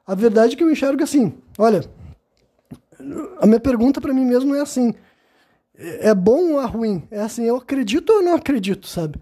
A 0.05 0.15
verdade 0.15 0.53
é 0.53 0.57
que 0.57 0.63
eu 0.63 0.71
enxergo 0.71 1.03
assim, 1.03 1.33
olha, 1.57 1.83
a 3.39 3.45
minha 3.45 3.59
pergunta 3.59 4.01
para 4.01 4.13
mim 4.13 4.25
mesmo 4.25 4.55
é 4.55 4.61
assim, 4.61 4.93
é 5.75 6.13
bom 6.13 6.53
ou 6.53 6.61
é 6.61 6.65
ruim? 6.65 7.03
É 7.09 7.21
assim, 7.21 7.43
eu 7.43 7.55
acredito 7.55 8.11
ou 8.11 8.21
não 8.21 8.35
acredito, 8.35 8.87
sabe? 8.87 9.19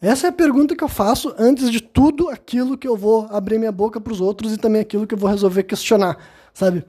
Essa 0.00 0.28
é 0.28 0.30
a 0.30 0.32
pergunta 0.32 0.74
que 0.74 0.82
eu 0.82 0.88
faço 0.88 1.34
antes 1.38 1.70
de 1.70 1.80
tudo 1.80 2.30
aquilo 2.30 2.78
que 2.78 2.88
eu 2.88 2.96
vou 2.96 3.26
abrir 3.30 3.58
minha 3.58 3.72
boca 3.72 4.00
para 4.00 4.12
os 4.12 4.20
outros 4.20 4.52
e 4.52 4.56
também 4.56 4.80
aquilo 4.80 5.06
que 5.06 5.14
eu 5.14 5.18
vou 5.18 5.28
resolver 5.28 5.62
questionar, 5.64 6.16
sabe? 6.54 6.84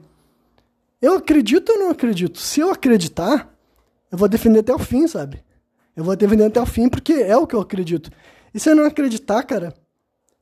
Eu 1.00 1.16
acredito 1.16 1.72
ou 1.72 1.78
não 1.78 1.90
acredito? 1.90 2.38
Se 2.38 2.60
eu 2.60 2.70
acreditar, 2.70 3.52
eu 4.10 4.16
vou 4.16 4.28
defender 4.28 4.60
até 4.60 4.74
o 4.74 4.78
fim, 4.78 5.06
sabe? 5.06 5.42
Eu 5.94 6.04
vou 6.04 6.16
defender 6.16 6.44
até 6.44 6.60
o 6.60 6.64
fim 6.64 6.88
porque 6.88 7.12
é 7.12 7.36
o 7.36 7.46
que 7.46 7.54
eu 7.54 7.60
acredito. 7.60 8.10
E 8.54 8.58
se 8.58 8.70
eu 8.70 8.76
não 8.76 8.84
acreditar, 8.84 9.42
cara, 9.42 9.74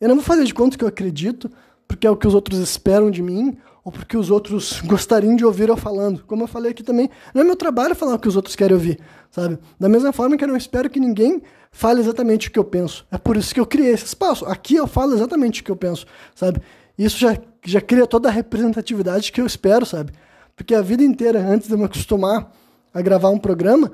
eu 0.00 0.08
não 0.08 0.16
vou 0.16 0.24
fazer 0.24 0.44
de 0.44 0.54
conta 0.54 0.78
que 0.78 0.84
eu 0.84 0.88
acredito, 0.88 1.50
porque 1.88 2.06
é 2.06 2.10
o 2.10 2.16
que 2.16 2.26
os 2.26 2.34
outros 2.34 2.60
esperam 2.60 3.10
de 3.10 3.20
mim, 3.20 3.58
ou 3.84 3.90
porque 3.90 4.16
os 4.16 4.30
outros 4.30 4.80
gostariam 4.86 5.34
de 5.36 5.44
ouvir 5.44 5.68
eu 5.68 5.76
falando. 5.76 6.24
Como 6.26 6.42
eu 6.42 6.46
falei 6.46 6.72
aqui 6.72 6.82
também, 6.82 7.10
não 7.34 7.42
é 7.42 7.44
meu 7.44 7.56
trabalho 7.56 7.94
falar 7.94 8.14
o 8.14 8.18
que 8.18 8.28
os 8.28 8.36
outros 8.36 8.56
querem 8.56 8.74
ouvir, 8.74 8.98
sabe? 9.30 9.58
Da 9.78 9.88
mesma 9.88 10.12
forma 10.12 10.36
que 10.36 10.44
eu 10.44 10.48
não 10.48 10.56
espero 10.56 10.90
que 10.90 11.00
ninguém 11.00 11.42
fale 11.70 12.00
exatamente 12.00 12.48
o 12.48 12.50
que 12.50 12.58
eu 12.58 12.64
penso. 12.64 13.06
É 13.10 13.18
por 13.18 13.36
isso 13.36 13.54
que 13.54 13.60
eu 13.60 13.66
criei 13.66 13.92
esse 13.92 14.06
espaço. 14.06 14.44
Aqui 14.46 14.76
eu 14.76 14.86
falo 14.86 15.14
exatamente 15.14 15.60
o 15.60 15.64
que 15.64 15.70
eu 15.70 15.76
penso, 15.76 16.06
sabe? 16.34 16.60
Isso 16.98 17.18
já, 17.18 17.36
já 17.64 17.80
cria 17.80 18.06
toda 18.06 18.28
a 18.28 18.32
representatividade 18.32 19.32
que 19.32 19.40
eu 19.40 19.46
espero, 19.46 19.86
sabe? 19.86 20.12
Porque 20.54 20.74
a 20.74 20.82
vida 20.82 21.02
inteira, 21.02 21.40
antes 21.40 21.68
de 21.68 21.74
eu 21.74 21.78
me 21.78 21.84
acostumar 21.84 22.52
a 22.92 23.00
gravar 23.00 23.30
um 23.30 23.38
programa, 23.38 23.92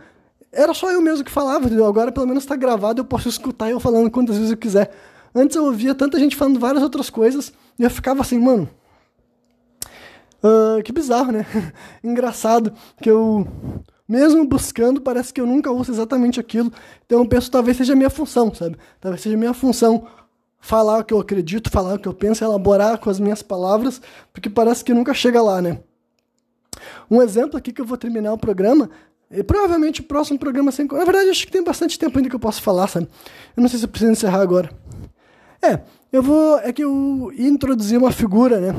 era 0.51 0.73
só 0.73 0.91
eu 0.91 1.01
mesmo 1.01 1.25
que 1.25 1.31
falava, 1.31 1.67
entendeu? 1.67 1.87
Agora 1.87 2.11
pelo 2.11 2.27
menos 2.27 2.43
está 2.43 2.57
gravado, 2.57 3.01
eu 3.01 3.05
posso 3.05 3.29
escutar 3.29 3.71
eu 3.71 3.79
falando 3.79 4.11
quantas 4.11 4.37
vezes 4.37 4.51
eu 4.51 4.57
quiser. 4.57 4.91
Antes 5.35 5.55
eu 5.55 5.65
ouvia 5.65 5.95
tanta 5.95 6.19
gente 6.19 6.35
falando 6.35 6.59
várias 6.59 6.83
outras 6.83 7.11
coisas 7.11 7.53
e 7.79 7.85
eu 7.85 7.91
ficava 7.91 8.23
assim, 8.23 8.39
mano, 8.39 8.69
Uh, 10.43 10.83
que 10.83 10.93
bizarro, 10.93 11.33
né? 11.33 11.47
Engraçado 12.05 12.73
que 13.01 13.11
eu, 13.11 13.47
mesmo 14.09 14.47
buscando, 14.47 15.01
parece 15.01 15.33
que 15.33 15.41
eu 15.41 15.47
nunca 15.47 15.71
ouço 15.71 15.91
exatamente 15.91 16.39
aquilo. 16.39 16.73
Então 17.05 17.21
eu 17.21 17.29
penso 17.29 17.51
talvez 17.51 17.77
seja 17.77 17.95
minha 17.95 18.11
função, 18.11 18.55
sabe? 18.55 18.77
Talvez 19.01 19.23
seja 19.23 19.37
minha 19.37 19.55
função 19.55 20.07
falar 20.61 20.99
o 20.99 21.05
que 21.05 21.15
eu 21.15 21.21
acredito, 21.21 21.71
falar 21.71 21.95
o 21.95 21.99
que 21.99 22.09
eu 22.09 22.15
penso, 22.15 22.45
elaborar 22.45 22.99
com 22.99 23.09
as 23.09 23.21
minhas 23.21 23.43
palavras, 23.43 24.01
porque 24.33 24.51
parece 24.51 24.85
que 24.85 24.93
nunca 24.93 25.15
chega 25.15 25.41
lá, 25.41 25.63
né? 25.63 25.79
Um 27.11 27.23
exemplo 27.23 27.57
aqui 27.57 27.73
que 27.73 27.81
eu 27.81 27.87
vou 27.87 27.97
terminar 27.97 28.33
o 28.33 28.39
programa, 28.39 28.91
e 29.31 29.43
provavelmente 29.43 30.01
o 30.01 30.05
próximo 30.05 30.39
programa 30.39 30.71
sem. 30.71 30.87
Na 30.87 31.05
verdade, 31.05 31.31
acho 31.31 31.47
que 31.47 31.53
tem 31.53 31.63
bastante 31.63 31.99
tempo 31.99 32.17
ainda 32.17 32.31
que 32.31 32.37
eu 32.37 32.41
posso 32.41 32.63
falar, 32.63 32.87
sabe? 32.87 33.09
Eu 33.57 33.61
não 33.61 33.69
sei 33.69 33.79
se 33.79 33.85
eu 33.85 33.89
preciso 33.89 34.13
encerrar 34.13 34.41
agora. 34.41 34.71
É, 35.61 35.81
eu 36.13 36.23
vou. 36.23 36.59
É 36.59 36.73
que 36.73 36.85
eu 36.85 37.33
ia 37.35 37.49
introduzir 37.49 37.99
uma 37.99 38.13
figura, 38.13 38.61
né? 38.61 38.75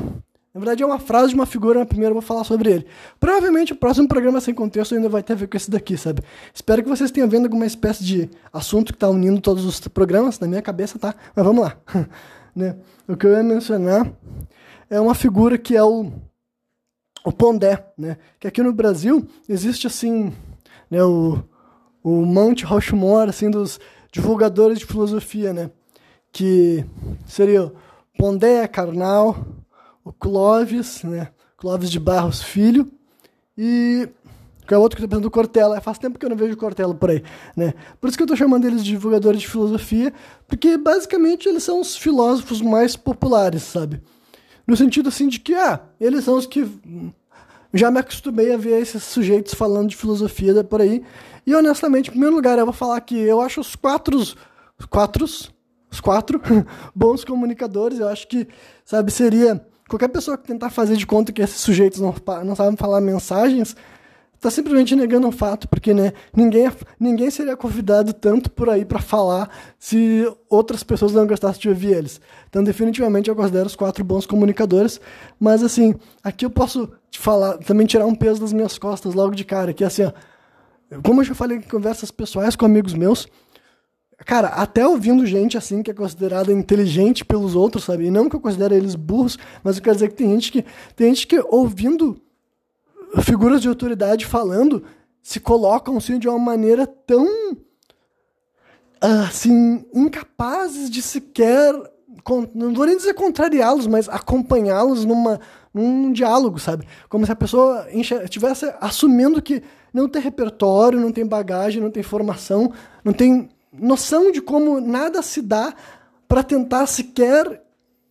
Na 0.58 0.64
verdade, 0.64 0.82
é 0.82 0.86
uma 0.86 0.98
frase 0.98 1.28
de 1.28 1.36
uma 1.36 1.46
figura, 1.46 1.78
na 1.78 1.86
primeira 1.86 2.10
eu 2.10 2.14
vou 2.14 2.22
falar 2.22 2.42
sobre 2.42 2.72
ele. 2.72 2.86
Provavelmente 3.20 3.72
o 3.72 3.76
próximo 3.76 4.08
programa 4.08 4.40
sem 4.40 4.52
contexto 4.52 4.92
ainda 4.92 5.08
vai 5.08 5.22
ter 5.22 5.34
a 5.34 5.36
ver 5.36 5.46
com 5.46 5.56
esse 5.56 5.70
daqui, 5.70 5.96
sabe? 5.96 6.20
Espero 6.52 6.82
que 6.82 6.88
vocês 6.88 7.12
tenham 7.12 7.28
vendo 7.28 7.44
alguma 7.44 7.64
espécie 7.64 8.02
de 8.02 8.28
assunto 8.52 8.92
que 8.92 8.96
está 8.96 9.08
unindo 9.08 9.40
todos 9.40 9.64
os 9.64 9.78
programas, 9.86 10.40
na 10.40 10.48
minha 10.48 10.60
cabeça 10.60 10.98
tá. 10.98 11.14
Mas 11.34 11.44
vamos 11.44 11.62
lá. 11.62 11.76
né? 12.56 12.76
O 13.06 13.16
que 13.16 13.24
eu 13.24 13.32
ia 13.34 13.42
mencionar 13.44 14.10
é 14.90 15.00
uma 15.00 15.14
figura 15.14 15.56
que 15.56 15.76
é 15.76 15.82
o, 15.84 16.10
o 17.24 17.30
Pondé, 17.30 17.86
né? 17.96 18.16
Que 18.40 18.48
aqui 18.48 18.60
no 18.60 18.72
Brasil 18.72 19.24
existe 19.48 19.86
assim, 19.86 20.32
né? 20.90 21.04
O, 21.04 21.38
o 22.02 22.26
Monte 22.26 22.64
Rushmore, 22.64 23.30
assim, 23.30 23.48
dos 23.48 23.78
divulgadores 24.10 24.80
de 24.80 24.86
filosofia, 24.86 25.52
né? 25.52 25.70
Que 26.32 26.84
seria 27.28 27.72
Pondé, 28.18 28.66
Karnal 28.66 29.46
o 30.08 30.12
Clóvis, 30.12 31.02
né? 31.04 31.28
Clóvis 31.56 31.90
de 31.90 32.00
Barros 32.00 32.42
Filho, 32.42 32.90
e 33.56 34.08
que 34.66 34.72
é 34.72 34.78
outro 34.78 34.96
que 34.96 35.04
está 35.04 35.08
pensando 35.08 35.30
Cortella. 35.30 35.80
Faz 35.80 35.98
tempo 35.98 36.18
que 36.18 36.24
eu 36.24 36.30
não 36.30 36.36
vejo 36.36 36.56
Cortella 36.56 36.94
por 36.94 37.10
aí, 37.10 37.22
né? 37.56 37.74
Por 38.00 38.08
isso 38.08 38.16
que 38.16 38.22
eu 38.22 38.26
estou 38.26 38.36
chamando 38.36 38.66
eles 38.66 38.82
de 38.84 38.90
divulgadores 38.90 39.40
de 39.40 39.48
filosofia, 39.48 40.12
porque 40.46 40.78
basicamente 40.78 41.48
eles 41.48 41.62
são 41.62 41.80
os 41.80 41.96
filósofos 41.96 42.62
mais 42.62 42.96
populares, 42.96 43.64
sabe? 43.64 44.00
No 44.66 44.76
sentido 44.76 45.08
assim 45.08 45.28
de 45.28 45.40
que, 45.40 45.54
ah, 45.54 45.80
eles 46.00 46.24
são 46.24 46.36
os 46.36 46.46
que 46.46 46.66
já 47.74 47.90
me 47.90 47.98
acostumei 47.98 48.52
a 48.52 48.56
ver 48.56 48.80
esses 48.80 49.02
sujeitos 49.02 49.52
falando 49.52 49.90
de 49.90 49.96
filosofia 49.96 50.64
por 50.64 50.80
aí. 50.80 51.04
E 51.46 51.54
honestamente, 51.54 52.08
em 52.08 52.12
primeiro 52.12 52.34
lugar, 52.34 52.58
eu 52.58 52.64
vou 52.64 52.74
falar 52.74 53.00
que 53.02 53.18
eu 53.18 53.40
acho 53.40 53.60
os 53.60 53.74
quatro, 53.74 54.22
quatro, 54.88 55.24
os 55.24 56.00
quatro 56.00 56.40
bons 56.94 57.24
comunicadores. 57.24 57.98
Eu 57.98 58.08
acho 58.08 58.26
que, 58.26 58.48
sabe, 58.84 59.10
seria 59.10 59.67
Qualquer 59.88 60.08
pessoa 60.08 60.36
que 60.36 60.46
tentar 60.46 60.70
fazer 60.70 60.96
de 60.96 61.06
conta 61.06 61.32
que 61.32 61.40
esses 61.40 61.60
sujeitos 61.60 61.98
não, 62.00 62.14
não 62.44 62.54
sabem 62.54 62.76
falar 62.76 63.00
mensagens, 63.00 63.74
está 64.38 64.50
simplesmente 64.50 64.94
negando 64.94 65.26
um 65.26 65.32
fato, 65.32 65.68
porque 65.68 65.92
né, 65.92 66.12
ninguém, 66.34 66.66
é, 66.66 66.72
ninguém 66.98 67.30
seria 67.30 67.56
convidado 67.56 68.12
tanto 68.12 68.50
por 68.50 68.70
aí 68.70 68.84
para 68.84 69.00
falar 69.00 69.50
se 69.78 70.24
outras 70.48 70.84
pessoas 70.84 71.12
não 71.12 71.26
gostassem 71.26 71.60
de 71.60 71.68
ouvir 71.68 71.92
eles. 71.92 72.20
Então, 72.48 72.62
definitivamente, 72.62 73.28
eu 73.28 73.34
considero 73.34 73.66
os 73.66 73.74
quatro 73.74 74.04
bons 74.04 74.26
comunicadores, 74.26 75.00
mas 75.40 75.62
assim, 75.62 75.94
aqui 76.22 76.44
eu 76.44 76.50
posso 76.50 76.88
te 77.10 77.18
falar, 77.18 77.58
também 77.58 77.86
tirar 77.86 78.06
um 78.06 78.14
peso 78.14 78.40
das 78.40 78.52
minhas 78.52 78.78
costas 78.78 79.12
logo 79.12 79.34
de 79.34 79.44
cara, 79.44 79.72
que 79.72 79.82
assim, 79.82 80.04
ó, 80.04 80.12
como 81.02 81.20
eu 81.20 81.24
já 81.24 81.34
falei 81.34 81.58
em 81.58 81.62
conversas 81.62 82.10
pessoais 82.10 82.54
com 82.54 82.64
amigos 82.64 82.94
meus, 82.94 83.26
Cara, 84.24 84.48
até 84.48 84.86
ouvindo 84.86 85.24
gente 85.24 85.56
assim 85.56 85.82
que 85.82 85.90
é 85.90 85.94
considerada 85.94 86.52
inteligente 86.52 87.24
pelos 87.24 87.54
outros, 87.54 87.84
sabe? 87.84 88.06
E 88.06 88.10
não 88.10 88.28
que 88.28 88.36
eu 88.36 88.40
considere 88.40 88.74
eles 88.74 88.94
burros, 88.94 89.38
mas 89.62 89.76
eu 89.76 89.82
quero 89.82 89.96
dizer 89.96 90.08
que 90.08 90.16
tem 90.16 90.30
gente 90.30 90.52
que 90.52 90.64
tem 90.96 91.14
gente 91.14 91.26
que 91.26 91.40
ouvindo 91.48 92.20
figuras 93.22 93.62
de 93.62 93.68
autoridade 93.68 94.26
falando 94.26 94.84
se 95.22 95.40
colocam 95.40 95.96
assim 95.96 96.18
de 96.18 96.28
uma 96.28 96.38
maneira 96.38 96.86
tão 96.86 97.26
assim 99.00 99.84
incapazes 99.94 100.90
de 100.90 101.00
sequer 101.00 101.74
não 102.54 102.74
vou 102.74 102.84
nem 102.84 102.96
dizer 102.96 103.14
contrariá-los, 103.14 103.86
mas 103.86 104.08
acompanhá-los 104.08 105.04
numa 105.04 105.40
num 105.72 106.12
diálogo, 106.12 106.58
sabe? 106.58 106.86
Como 107.08 107.24
se 107.24 107.32
a 107.32 107.36
pessoa 107.36 107.86
estivesse 107.92 108.72
assumindo 108.80 109.40
que 109.40 109.62
não 109.92 110.08
tem 110.08 110.20
repertório, 110.20 111.00
não 111.00 111.12
tem 111.12 111.24
bagagem, 111.24 111.80
não 111.80 111.90
tem 111.90 112.02
formação, 112.02 112.72
não 113.04 113.12
tem 113.12 113.48
noção 113.80 114.30
de 114.30 114.40
como 114.40 114.80
nada 114.80 115.22
se 115.22 115.40
dá 115.42 115.74
para 116.26 116.42
tentar 116.42 116.86
sequer, 116.86 117.62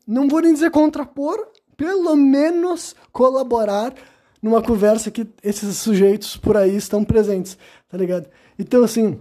não 0.06 0.27
vou 0.27 0.41
nem 0.41 0.53
dizer 0.53 0.72
contrapor, 0.72 1.48
pelo 1.76 2.15
menos 2.15 2.95
colaborar 3.11 3.94
numa 4.41 4.61
conversa 4.61 5.11
que 5.11 5.27
esses 5.44 5.77
sujeitos 5.77 6.38
por 6.38 6.57
aí 6.57 6.76
estão 6.76 7.03
presentes, 7.03 7.57
tá 7.89 7.98
ligado? 7.98 8.27
Então, 8.57 8.84
assim, 8.84 9.19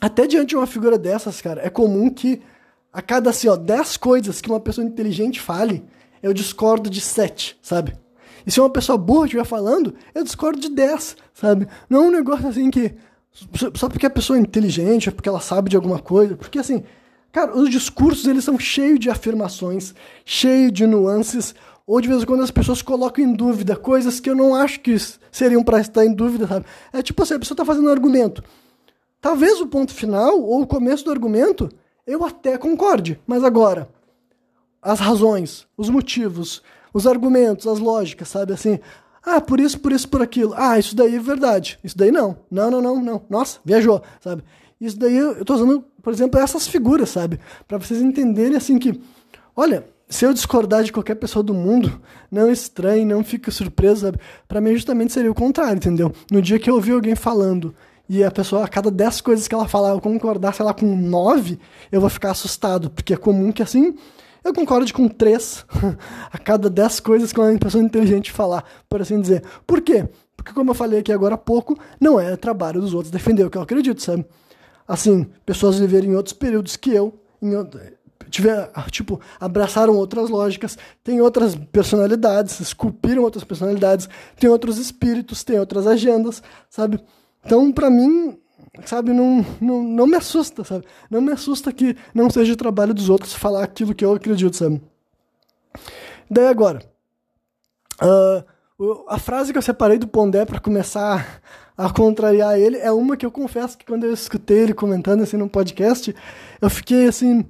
até 0.00 0.26
diante 0.26 0.50
de 0.50 0.56
uma 0.56 0.66
figura 0.66 0.98
dessas, 0.98 1.40
cara, 1.40 1.64
é 1.64 1.70
comum 1.70 2.10
que 2.10 2.42
a 2.92 3.00
cada, 3.00 3.30
assim, 3.30 3.48
ó, 3.48 3.56
10 3.56 3.96
coisas 3.96 4.40
que 4.40 4.50
uma 4.50 4.60
pessoa 4.60 4.86
inteligente 4.86 5.40
fale, 5.40 5.84
eu 6.22 6.34
discordo 6.34 6.90
de 6.90 7.00
7, 7.00 7.58
sabe? 7.62 7.96
E 8.46 8.50
se 8.50 8.60
uma 8.60 8.68
pessoa 8.68 8.98
burra 8.98 9.24
estiver 9.24 9.44
falando, 9.44 9.94
eu 10.14 10.22
discordo 10.22 10.60
de 10.60 10.68
10, 10.68 11.16
sabe? 11.32 11.66
Não 11.88 12.04
é 12.04 12.06
um 12.08 12.10
negócio 12.10 12.48
assim 12.48 12.70
que, 12.70 12.94
só 13.74 13.88
porque 13.88 14.06
a 14.06 14.10
pessoa 14.10 14.38
é 14.38 14.42
inteligente, 14.42 15.08
é 15.08 15.12
porque 15.12 15.28
ela 15.28 15.40
sabe 15.40 15.70
de 15.70 15.76
alguma 15.76 15.98
coisa. 15.98 16.36
Porque 16.36 16.58
assim, 16.58 16.84
cara, 17.32 17.56
os 17.56 17.70
discursos 17.70 18.26
eles 18.26 18.44
são 18.44 18.58
cheios 18.58 19.00
de 19.00 19.10
afirmações, 19.10 19.94
cheios 20.24 20.72
de 20.72 20.86
nuances, 20.86 21.54
ou 21.86 22.00
de 22.00 22.08
vez 22.08 22.22
em 22.22 22.26
quando 22.26 22.42
as 22.42 22.50
pessoas 22.50 22.82
colocam 22.82 23.24
em 23.24 23.32
dúvida 23.32 23.74
coisas 23.74 24.20
que 24.20 24.30
eu 24.30 24.36
não 24.36 24.54
acho 24.54 24.80
que 24.80 24.96
seriam 25.30 25.64
para 25.64 25.80
estar 25.80 26.04
em 26.04 26.12
dúvida, 26.12 26.46
sabe? 26.46 26.66
É 26.92 27.02
tipo 27.02 27.22
assim, 27.22 27.34
a 27.34 27.38
pessoa 27.38 27.54
está 27.54 27.64
fazendo 27.64 27.88
um 27.88 27.92
argumento. 27.92 28.42
Talvez 29.20 29.60
o 29.60 29.66
ponto 29.66 29.94
final 29.94 30.40
ou 30.40 30.62
o 30.62 30.66
começo 30.66 31.04
do 31.04 31.10
argumento 31.10 31.68
eu 32.06 32.24
até 32.24 32.58
concorde, 32.58 33.20
mas 33.26 33.44
agora 33.44 33.88
as 34.80 34.98
razões, 34.98 35.66
os 35.76 35.88
motivos, 35.88 36.60
os 36.92 37.06
argumentos, 37.06 37.66
as 37.66 37.78
lógicas, 37.78 38.28
sabe 38.28 38.52
assim? 38.52 38.80
Ah, 39.24 39.40
por 39.40 39.60
isso, 39.60 39.78
por 39.78 39.92
isso, 39.92 40.08
por 40.08 40.20
aquilo. 40.20 40.52
Ah, 40.56 40.78
isso 40.78 40.96
daí 40.96 41.14
é 41.14 41.20
verdade. 41.20 41.78
Isso 41.82 41.96
daí 41.96 42.10
não. 42.10 42.36
Não, 42.50 42.70
não, 42.70 42.80
não, 42.80 43.02
não. 43.02 43.22
Nossa, 43.30 43.60
viajou, 43.64 44.02
sabe? 44.20 44.42
Isso 44.80 44.98
daí 44.98 45.16
eu 45.16 45.44
tô 45.44 45.54
usando, 45.54 45.84
por 46.02 46.12
exemplo, 46.12 46.40
essas 46.40 46.66
figuras, 46.66 47.10
sabe? 47.10 47.38
Para 47.68 47.78
vocês 47.78 48.00
entenderem 48.02 48.56
assim 48.56 48.78
que, 48.78 49.00
olha, 49.54 49.86
se 50.08 50.26
eu 50.26 50.32
discordar 50.32 50.82
de 50.82 50.92
qualquer 50.92 51.14
pessoa 51.14 51.42
do 51.42 51.54
mundo, 51.54 52.00
não 52.30 52.50
estranhe, 52.50 53.04
não 53.04 53.22
fique 53.22 53.50
surpreso, 53.50 54.02
sabe? 54.02 54.18
Para 54.48 54.60
mim 54.60 54.74
justamente 54.74 55.12
seria 55.12 55.30
o 55.30 55.34
contrário, 55.34 55.76
entendeu? 55.76 56.12
No 56.30 56.42
dia 56.42 56.58
que 56.58 56.68
eu 56.68 56.74
ouvir 56.74 56.92
alguém 56.92 57.14
falando 57.14 57.74
e 58.08 58.22
a 58.24 58.30
pessoa, 58.30 58.64
a 58.64 58.68
cada 58.68 58.90
10 58.90 59.20
coisas 59.20 59.48
que 59.48 59.54
ela 59.54 59.68
falar, 59.68 59.90
eu 59.90 60.00
concordar, 60.00 60.52
sei 60.52 60.66
lá, 60.66 60.74
com 60.74 60.84
9, 60.96 61.58
eu 61.90 62.00
vou 62.00 62.10
ficar 62.10 62.32
assustado, 62.32 62.90
porque 62.90 63.14
é 63.14 63.16
comum 63.16 63.52
que 63.52 63.62
assim 63.62 63.94
eu 64.44 64.52
concordo 64.52 64.92
com 64.92 65.08
três 65.08 65.64
a 66.32 66.38
cada 66.38 66.68
dez 66.68 67.00
coisas 67.00 67.32
que 67.32 67.40
uma 67.40 67.58
pessoa 67.58 67.82
inteligente 67.82 68.32
falar, 68.32 68.64
por 68.88 69.00
assim 69.00 69.20
dizer. 69.20 69.42
Por 69.66 69.80
quê? 69.80 70.08
Porque, 70.36 70.52
como 70.52 70.70
eu 70.70 70.74
falei 70.74 71.00
aqui 71.00 71.12
agora 71.12 71.34
há 71.36 71.38
pouco, 71.38 71.78
não 72.00 72.18
é 72.18 72.36
trabalho 72.36 72.80
dos 72.80 72.94
outros 72.94 73.12
defender 73.12 73.44
o 73.44 73.50
que 73.50 73.56
eu 73.56 73.62
acredito, 73.62 74.02
sabe? 74.02 74.26
Assim, 74.86 75.26
pessoas 75.46 75.78
viverem 75.78 76.10
em 76.10 76.16
outros 76.16 76.32
períodos 76.32 76.76
que 76.76 76.90
eu, 76.90 77.14
em 77.40 77.54
outro, 77.54 77.80
tiver, 78.28 78.70
tipo, 78.90 79.20
abraçaram 79.38 79.94
outras 79.94 80.28
lógicas, 80.28 80.76
têm 81.04 81.20
outras 81.20 81.54
personalidades, 81.54 82.58
esculpiram 82.58 83.22
outras 83.22 83.44
personalidades, 83.44 84.08
têm 84.36 84.50
outros 84.50 84.78
espíritos, 84.78 85.44
têm 85.44 85.60
outras 85.60 85.86
agendas, 85.86 86.42
sabe? 86.68 86.98
Então, 87.44 87.70
para 87.70 87.90
mim, 87.90 88.38
sabe, 88.84 89.12
não, 89.12 89.44
não, 89.60 89.82
não 89.82 90.06
me 90.06 90.16
assusta, 90.16 90.64
sabe? 90.64 90.86
Não 91.10 91.20
me 91.20 91.32
assusta 91.32 91.72
que 91.72 91.96
não 92.14 92.30
seja 92.30 92.52
o 92.52 92.56
trabalho 92.56 92.94
dos 92.94 93.08
outros 93.08 93.34
falar 93.34 93.64
aquilo 93.64 93.94
que 93.94 94.04
eu 94.04 94.14
acredito, 94.14 94.56
sabe? 94.56 94.80
Daí 96.30 96.46
agora, 96.46 96.82
uh, 98.02 99.04
a 99.08 99.18
frase 99.18 99.52
que 99.52 99.58
eu 99.58 99.62
separei 99.62 99.98
do 99.98 100.08
Pondé 100.08 100.44
para 100.44 100.58
começar 100.58 101.40
a 101.76 101.90
contrariar 101.90 102.58
ele 102.58 102.78
é 102.78 102.90
uma 102.90 103.16
que 103.16 103.24
eu 103.24 103.30
confesso 103.30 103.76
que 103.76 103.84
quando 103.84 104.04
eu 104.04 104.12
escutei 104.12 104.58
ele 104.60 104.74
comentando 104.74 105.22
assim 105.22 105.36
no 105.36 105.48
podcast, 105.48 106.14
eu 106.60 106.70
fiquei 106.70 107.06
assim, 107.06 107.44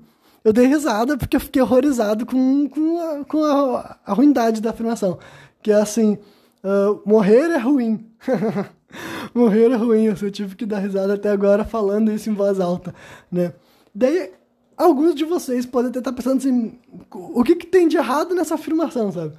eu 0.44 0.52
dei 0.52 0.66
risada 0.66 1.16
porque 1.16 1.36
eu 1.36 1.40
fiquei 1.40 1.62
horrorizado 1.62 2.26
com, 2.26 2.68
com, 2.68 2.98
a, 2.98 3.24
com 3.24 3.44
a, 3.44 3.98
a 4.04 4.12
ruindade 4.12 4.60
da 4.60 4.70
afirmação, 4.70 5.18
que 5.62 5.70
é 5.70 5.76
assim, 5.76 6.18
uh, 6.64 7.00
morrer 7.06 7.50
é 7.50 7.58
ruim. 7.58 8.10
Morrer 9.34 9.70
é 9.70 9.76
ruim, 9.76 10.04
eu 10.04 10.30
tive 10.30 10.56
que 10.56 10.66
dar 10.66 10.78
risada 10.78 11.14
até 11.14 11.30
agora 11.30 11.64
falando 11.64 12.10
isso 12.12 12.30
em 12.30 12.34
voz 12.34 12.60
alta, 12.60 12.94
né? 13.30 13.52
Daí, 13.94 14.30
alguns 14.76 15.14
de 15.14 15.24
vocês 15.24 15.66
podem 15.66 15.90
até 15.90 15.98
estar 15.98 16.12
pensando 16.12 16.38
assim, 16.38 16.78
o 17.10 17.42
que, 17.44 17.56
que 17.56 17.66
tem 17.66 17.88
de 17.88 17.96
errado 17.96 18.34
nessa 18.34 18.54
afirmação, 18.54 19.12
sabe? 19.12 19.34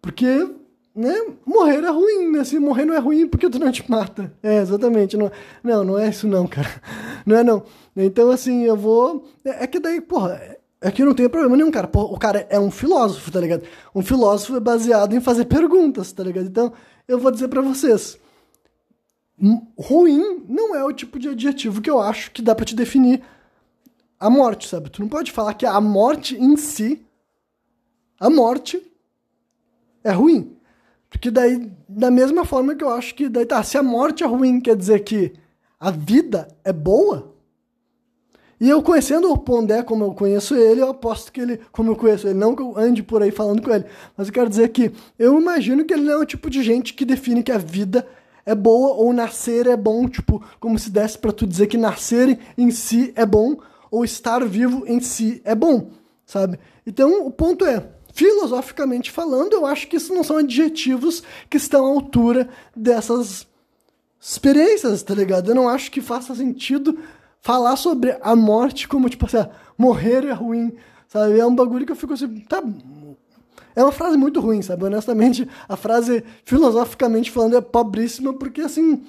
Porque, 0.00 0.48
né, 0.94 1.14
morrer 1.44 1.82
é 1.82 1.90
ruim, 1.90 2.30
né? 2.32 2.44
Se 2.44 2.58
morrer 2.58 2.84
não 2.84 2.94
é 2.94 2.98
ruim, 2.98 3.26
porque 3.26 3.48
tu 3.50 3.58
não 3.58 3.72
te 3.72 3.88
mata. 3.90 4.32
É, 4.42 4.58
exatamente. 4.58 5.16
Não, 5.16 5.30
não, 5.62 5.84
não 5.84 5.98
é 5.98 6.08
isso 6.08 6.26
não, 6.26 6.46
cara. 6.46 6.68
Não 7.26 7.36
é 7.36 7.44
não. 7.44 7.62
Então, 7.94 8.30
assim, 8.30 8.62
eu 8.64 8.74
vou... 8.74 9.28
É, 9.44 9.64
é 9.64 9.66
que 9.66 9.78
daí, 9.78 10.00
porra, 10.00 10.40
é 10.80 10.90
que 10.90 11.04
não 11.04 11.12
tem 11.12 11.28
problema 11.28 11.58
nenhum, 11.58 11.70
cara. 11.70 11.90
O 11.92 12.18
cara 12.18 12.46
é 12.48 12.58
um 12.58 12.70
filósofo, 12.70 13.30
tá 13.30 13.38
ligado? 13.38 13.64
Um 13.94 14.00
filósofo 14.00 14.56
é 14.56 14.60
baseado 14.60 15.14
em 15.14 15.20
fazer 15.20 15.44
perguntas, 15.44 16.10
tá 16.10 16.22
ligado? 16.22 16.46
Então, 16.46 16.72
eu 17.06 17.18
vou 17.18 17.30
dizer 17.30 17.48
para 17.48 17.60
vocês 17.60 18.18
ruim 19.78 20.44
não 20.48 20.74
é 20.74 20.84
o 20.84 20.92
tipo 20.92 21.18
de 21.18 21.28
adjetivo 21.28 21.80
que 21.80 21.90
eu 21.90 22.00
acho 22.00 22.30
que 22.32 22.42
dá 22.42 22.54
para 22.54 22.64
te 22.64 22.74
definir 22.74 23.22
a 24.18 24.28
morte, 24.28 24.68
sabe? 24.68 24.90
Tu 24.90 25.00
não 25.00 25.08
pode 25.08 25.30
falar 25.30 25.54
que 25.54 25.64
a 25.64 25.80
morte 25.80 26.36
em 26.36 26.56
si, 26.56 27.06
a 28.18 28.28
morte 28.28 28.82
é 30.02 30.10
ruim. 30.10 30.56
Porque 31.08 31.30
daí, 31.30 31.70
da 31.88 32.10
mesma 32.10 32.44
forma 32.44 32.74
que 32.74 32.84
eu 32.84 32.90
acho 32.90 33.14
que 33.14 33.28
daí 33.28 33.46
tá, 33.46 33.62
se 33.62 33.78
a 33.78 33.82
morte 33.82 34.22
é 34.22 34.26
ruim, 34.26 34.60
quer 34.60 34.76
dizer 34.76 35.00
que 35.00 35.32
a 35.78 35.90
vida 35.90 36.48
é 36.64 36.72
boa? 36.72 37.34
E 38.60 38.68
eu 38.68 38.82
conhecendo 38.82 39.30
o 39.30 39.38
Pondé 39.38 39.84
como 39.84 40.04
eu 40.04 40.12
conheço 40.12 40.56
ele, 40.56 40.80
eu 40.80 40.90
aposto 40.90 41.30
que 41.30 41.40
ele, 41.40 41.60
como 41.70 41.92
eu 41.92 41.96
conheço 41.96 42.26
ele, 42.26 42.38
não 42.38 42.56
que 42.56 42.62
eu 42.62 42.76
ande 42.76 43.04
por 43.04 43.22
aí 43.22 43.30
falando 43.30 43.62
com 43.62 43.72
ele, 43.72 43.84
mas 44.16 44.26
eu 44.26 44.34
quero 44.34 44.50
dizer 44.50 44.68
que 44.70 44.90
eu 45.16 45.40
imagino 45.40 45.84
que 45.84 45.94
ele 45.94 46.02
não 46.02 46.14
é 46.14 46.16
o 46.18 46.26
tipo 46.26 46.50
de 46.50 46.60
gente 46.62 46.92
que 46.92 47.04
define 47.04 47.42
que 47.44 47.52
a 47.52 47.58
vida 47.58 48.06
é 48.48 48.54
boa 48.54 48.94
ou 48.94 49.12
nascer 49.12 49.66
é 49.66 49.76
bom, 49.76 50.08
tipo, 50.08 50.42
como 50.58 50.78
se 50.78 50.88
desse 50.88 51.18
para 51.18 51.32
tu 51.32 51.46
dizer 51.46 51.66
que 51.66 51.76
nascer 51.76 52.38
em 52.56 52.70
si 52.70 53.12
é 53.14 53.26
bom 53.26 53.58
ou 53.90 54.06
estar 54.06 54.42
vivo 54.42 54.84
em 54.86 55.00
si 55.00 55.42
é 55.44 55.54
bom, 55.54 55.90
sabe? 56.24 56.58
Então, 56.86 57.26
o 57.26 57.30
ponto 57.30 57.66
é, 57.66 57.86
filosoficamente 58.14 59.10
falando, 59.10 59.52
eu 59.52 59.66
acho 59.66 59.86
que 59.86 59.96
isso 59.96 60.14
não 60.14 60.24
são 60.24 60.38
adjetivos 60.38 61.22
que 61.50 61.58
estão 61.58 61.84
à 61.84 61.90
altura 61.90 62.48
dessas 62.74 63.46
experiências, 64.18 65.02
tá 65.02 65.14
ligado? 65.14 65.50
Eu 65.50 65.54
não 65.54 65.68
acho 65.68 65.90
que 65.90 66.00
faça 66.00 66.34
sentido 66.34 66.98
falar 67.42 67.76
sobre 67.76 68.16
a 68.22 68.34
morte 68.34 68.88
como, 68.88 69.10
tipo 69.10 69.26
assim, 69.26 69.36
ah, 69.36 69.50
morrer 69.76 70.24
é 70.24 70.32
ruim, 70.32 70.72
sabe? 71.06 71.38
É 71.38 71.44
um 71.44 71.54
bagulho 71.54 71.84
que 71.84 71.92
eu 71.92 71.96
fico 71.96 72.14
assim, 72.14 72.40
tá, 72.40 72.62
é 73.78 73.82
uma 73.84 73.92
frase 73.92 74.16
muito 74.16 74.40
ruim, 74.40 74.60
sabe? 74.60 74.84
Honestamente, 74.84 75.48
a 75.68 75.76
frase, 75.76 76.24
filosoficamente 76.44 77.30
falando, 77.30 77.56
é 77.56 77.60
pobríssima, 77.60 78.34
porque 78.34 78.60
assim. 78.60 79.04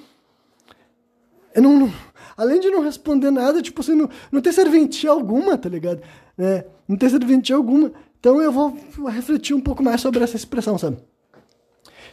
Eu 1.55 1.63
não. 1.63 1.91
Além 2.37 2.59
de 2.59 2.69
não 2.69 2.83
responder 2.83 3.31
nada, 3.31 3.63
tipo 3.63 3.81
assim, 3.81 3.95
não, 3.95 4.07
não 4.31 4.39
tem 4.39 4.53
serventia 4.53 5.09
alguma, 5.09 5.57
tá 5.57 5.67
ligado? 5.67 6.03
É, 6.37 6.67
não 6.87 6.95
tem 6.95 7.09
serventia 7.09 7.55
alguma. 7.55 7.91
Então 8.19 8.39
eu 8.39 8.51
vou 8.51 8.77
refletir 9.07 9.55
um 9.55 9.59
pouco 9.59 9.81
mais 9.81 10.01
sobre 10.01 10.23
essa 10.23 10.35
expressão, 10.35 10.77
sabe? 10.77 10.97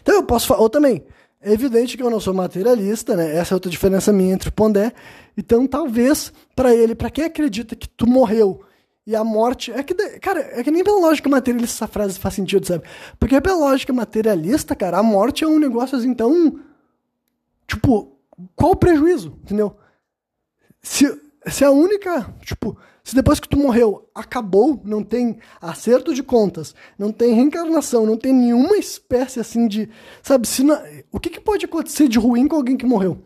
Então 0.00 0.14
eu 0.14 0.22
posso 0.22 0.46
falar. 0.46 0.62
Ou 0.62 0.70
também, 0.70 1.04
é 1.42 1.52
evidente 1.52 1.94
que 1.94 2.02
eu 2.02 2.08
não 2.08 2.20
sou 2.20 2.32
materialista, 2.32 3.14
né? 3.14 3.36
Essa 3.36 3.52
é 3.52 3.56
outra 3.56 3.70
diferença 3.70 4.14
minha 4.14 4.32
entre 4.32 4.50
Pondé. 4.50 4.94
Então, 5.36 5.66
talvez, 5.66 6.32
para 6.54 6.74
ele, 6.74 6.94
para 6.94 7.10
quem 7.10 7.24
acredita 7.24 7.76
que 7.76 7.86
tu 7.86 8.06
morreu 8.06 8.62
e 9.06 9.14
a 9.14 9.22
morte. 9.22 9.70
É 9.70 9.82
que, 9.82 9.94
cara, 10.18 10.40
é 10.40 10.64
que 10.64 10.70
nem 10.70 10.82
pela 10.82 10.98
lógica 10.98 11.28
materialista 11.28 11.84
essa 11.84 11.92
frase 11.92 12.18
faz 12.18 12.34
sentido, 12.34 12.66
sabe? 12.66 12.84
Porque 13.18 13.40
pela 13.40 13.56
lógica 13.56 13.92
materialista, 13.92 14.74
cara, 14.74 14.98
a 14.98 15.02
morte 15.02 15.44
é 15.44 15.46
um 15.46 15.58
negócio 15.58 15.96
assim 15.96 16.12
tão. 16.12 16.58
Tipo, 17.68 18.18
qual 18.56 18.72
o 18.72 18.76
prejuízo? 18.76 19.38
Entendeu? 19.44 19.76
Se, 20.82 21.20
se 21.46 21.64
a 21.64 21.70
única. 21.70 22.34
Tipo, 22.40 22.76
se 23.04 23.14
depois 23.14 23.38
que 23.38 23.48
tu 23.48 23.56
morreu 23.56 24.08
acabou, 24.12 24.80
não 24.84 25.04
tem 25.04 25.38
acerto 25.60 26.12
de 26.12 26.24
contas, 26.24 26.74
não 26.98 27.12
tem 27.12 27.34
reencarnação, 27.34 28.04
não 28.04 28.16
tem 28.16 28.32
nenhuma 28.32 28.76
espécie 28.76 29.38
assim 29.38 29.68
de. 29.68 29.88
Sabe, 30.20 30.48
se 30.48 30.64
o 31.12 31.20
que, 31.20 31.30
que 31.30 31.40
pode 31.40 31.64
acontecer 31.64 32.08
de 32.08 32.18
ruim 32.18 32.48
com 32.48 32.56
alguém 32.56 32.76
que 32.76 32.84
morreu? 32.84 33.22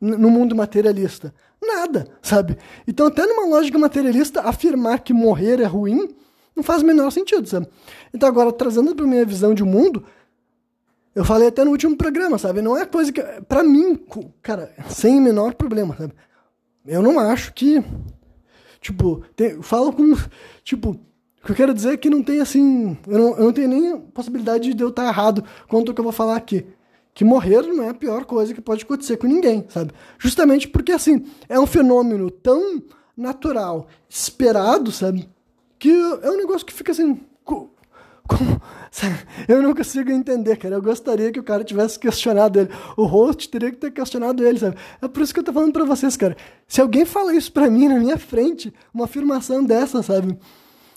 No 0.00 0.28
mundo 0.28 0.56
materialista 0.56 1.32
nada, 1.64 2.08
sabe? 2.22 2.56
Então, 2.86 3.06
até 3.06 3.26
numa 3.26 3.46
lógica 3.46 3.78
materialista, 3.78 4.42
afirmar 4.42 5.00
que 5.00 5.12
morrer 5.12 5.60
é 5.60 5.64
ruim 5.64 6.14
não 6.54 6.62
faz 6.62 6.82
o 6.82 6.86
menor 6.86 7.10
sentido, 7.10 7.48
sabe? 7.48 7.66
Então, 8.12 8.28
agora, 8.28 8.52
trazendo 8.52 8.94
para 8.94 9.06
minha 9.06 9.24
visão 9.24 9.52
de 9.54 9.64
mundo, 9.64 10.04
eu 11.14 11.24
falei 11.24 11.48
até 11.48 11.64
no 11.64 11.70
último 11.70 11.96
programa, 11.96 12.38
sabe? 12.38 12.62
Não 12.62 12.76
é 12.76 12.86
coisa 12.86 13.12
que. 13.12 13.20
para 13.48 13.62
mim, 13.62 13.98
cara, 14.40 14.72
sem 14.88 15.20
menor 15.20 15.54
problema, 15.54 15.96
sabe? 15.96 16.14
Eu 16.86 17.02
não 17.02 17.18
acho 17.18 17.52
que. 17.52 17.82
Tipo, 18.80 19.24
tem, 19.34 19.60
falo 19.62 19.92
com. 19.92 20.14
Tipo, 20.62 20.90
o 20.90 21.46
que 21.46 21.52
eu 21.52 21.56
quero 21.56 21.74
dizer 21.74 21.94
é 21.94 21.96
que 21.96 22.08
não 22.08 22.22
tem 22.22 22.40
assim. 22.40 22.96
Eu 23.06 23.18
não, 23.18 23.36
eu 23.36 23.44
não 23.44 23.52
tenho 23.52 23.68
nem 23.68 24.00
possibilidade 24.00 24.74
de 24.74 24.82
eu 24.82 24.90
estar 24.90 25.06
errado 25.06 25.44
quanto 25.68 25.88
ao 25.88 25.94
que 25.94 26.00
eu 26.00 26.04
vou 26.04 26.12
falar 26.12 26.36
aqui 26.36 26.64
que 27.14 27.24
morrer 27.24 27.62
não 27.62 27.84
é 27.84 27.90
a 27.90 27.94
pior 27.94 28.24
coisa 28.24 28.52
que 28.52 28.60
pode 28.60 28.82
acontecer 28.82 29.16
com 29.16 29.26
ninguém, 29.26 29.64
sabe? 29.68 29.92
Justamente 30.18 30.66
porque, 30.66 30.92
assim, 30.92 31.24
é 31.48 31.58
um 31.58 31.66
fenômeno 31.66 32.28
tão 32.30 32.82
natural, 33.16 33.86
esperado, 34.08 34.90
sabe? 34.90 35.28
Que 35.78 35.90
é 35.90 36.30
um 36.30 36.36
negócio 36.36 36.66
que 36.66 36.72
fica 36.72 36.90
assim. 36.90 37.20
Eu 39.48 39.62
não 39.62 39.74
consigo 39.74 40.10
entender, 40.10 40.56
cara. 40.56 40.76
Eu 40.76 40.82
gostaria 40.82 41.30
que 41.30 41.38
o 41.38 41.42
cara 41.42 41.62
tivesse 41.62 41.98
questionado 41.98 42.58
ele. 42.58 42.70
O 42.96 43.04
host 43.04 43.48
teria 43.48 43.70
que 43.70 43.76
ter 43.76 43.90
questionado 43.90 44.44
ele, 44.46 44.58
sabe? 44.58 44.76
É 45.00 45.08
por 45.08 45.22
isso 45.22 45.32
que 45.32 45.40
eu 45.40 45.44
tô 45.44 45.52
falando 45.52 45.72
pra 45.72 45.84
vocês, 45.84 46.16
cara. 46.16 46.36
Se 46.66 46.80
alguém 46.80 47.04
fala 47.04 47.34
isso 47.34 47.52
pra 47.52 47.70
mim 47.70 47.88
na 47.88 47.98
minha 47.98 48.16
frente, 48.16 48.72
uma 48.92 49.04
afirmação 49.04 49.62
dessa, 49.62 50.02
sabe? 50.02 50.38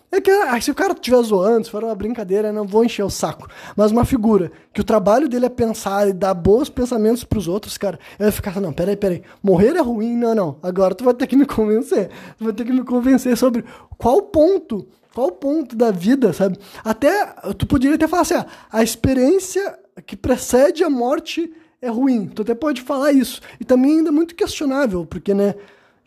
É 0.10 0.22
que 0.22 0.32
ah, 0.32 0.60
se 0.62 0.72
o 0.72 0.76
cara 0.76 0.94
estiver 0.94 1.22
zoando, 1.22 1.66
se 1.66 1.72
for 1.72 1.84
uma 1.84 1.94
brincadeira, 1.94 2.48
eu 2.48 2.54
não 2.54 2.66
vou 2.66 2.84
encher 2.84 3.04
o 3.04 3.10
saco. 3.10 3.48
Mas 3.76 3.92
uma 3.92 4.06
figura 4.06 4.52
que 4.74 4.80
o 4.80 4.84
trabalho 4.84 5.28
dele 5.28 5.48
é 5.48 5.50
pensar 5.50 6.08
e 6.08 6.14
dar 6.14 6.34
bons 6.34 6.70
pensamentos 6.70 7.26
pros 7.26 7.48
outros, 7.48 7.78
cara, 7.78 8.00
eu 8.18 8.26
ia 8.26 8.32
ficar, 8.32 8.60
não, 8.62 8.72
peraí, 8.72 8.96
peraí, 8.96 9.22
morrer 9.44 9.76
é 9.76 9.82
ruim? 9.82 10.16
Não, 10.16 10.34
não, 10.34 10.58
agora 10.64 10.96
tu 10.96 11.04
vai 11.04 11.14
ter 11.14 11.28
que 11.28 11.36
me 11.36 11.46
convencer. 11.46 12.10
Tu 12.38 12.44
vai 12.46 12.54
ter 12.54 12.64
que 12.64 12.72
me 12.72 12.86
convencer 12.86 13.36
sobre 13.36 13.66
qual 13.98 14.22
ponto, 14.22 14.88
qual 15.14 15.30
ponto 15.30 15.76
da 15.76 15.92
vida, 15.92 16.32
sabe? 16.32 16.58
Até, 16.86 17.26
tu 17.58 17.68
poderia 17.68 17.96
até 17.96 18.08
falar 18.08 18.22
assim, 18.22 18.36
ah, 18.36 18.46
a 18.72 18.82
experiência 18.82 19.78
que 20.06 20.16
precede 20.16 20.86
a 20.86 20.90
morte 20.90 21.52
é 21.82 21.90
ruim. 21.90 22.28
Tu 22.28 22.44
até 22.44 22.56
pode 22.56 22.82
falar 22.82 23.12
isso. 23.12 23.42
E 23.60 23.66
também 23.66 23.98
ainda 23.98 24.10
é 24.10 24.12
muito 24.12 24.36
questionável, 24.36 25.06
porque, 25.06 25.34
né, 25.34 25.54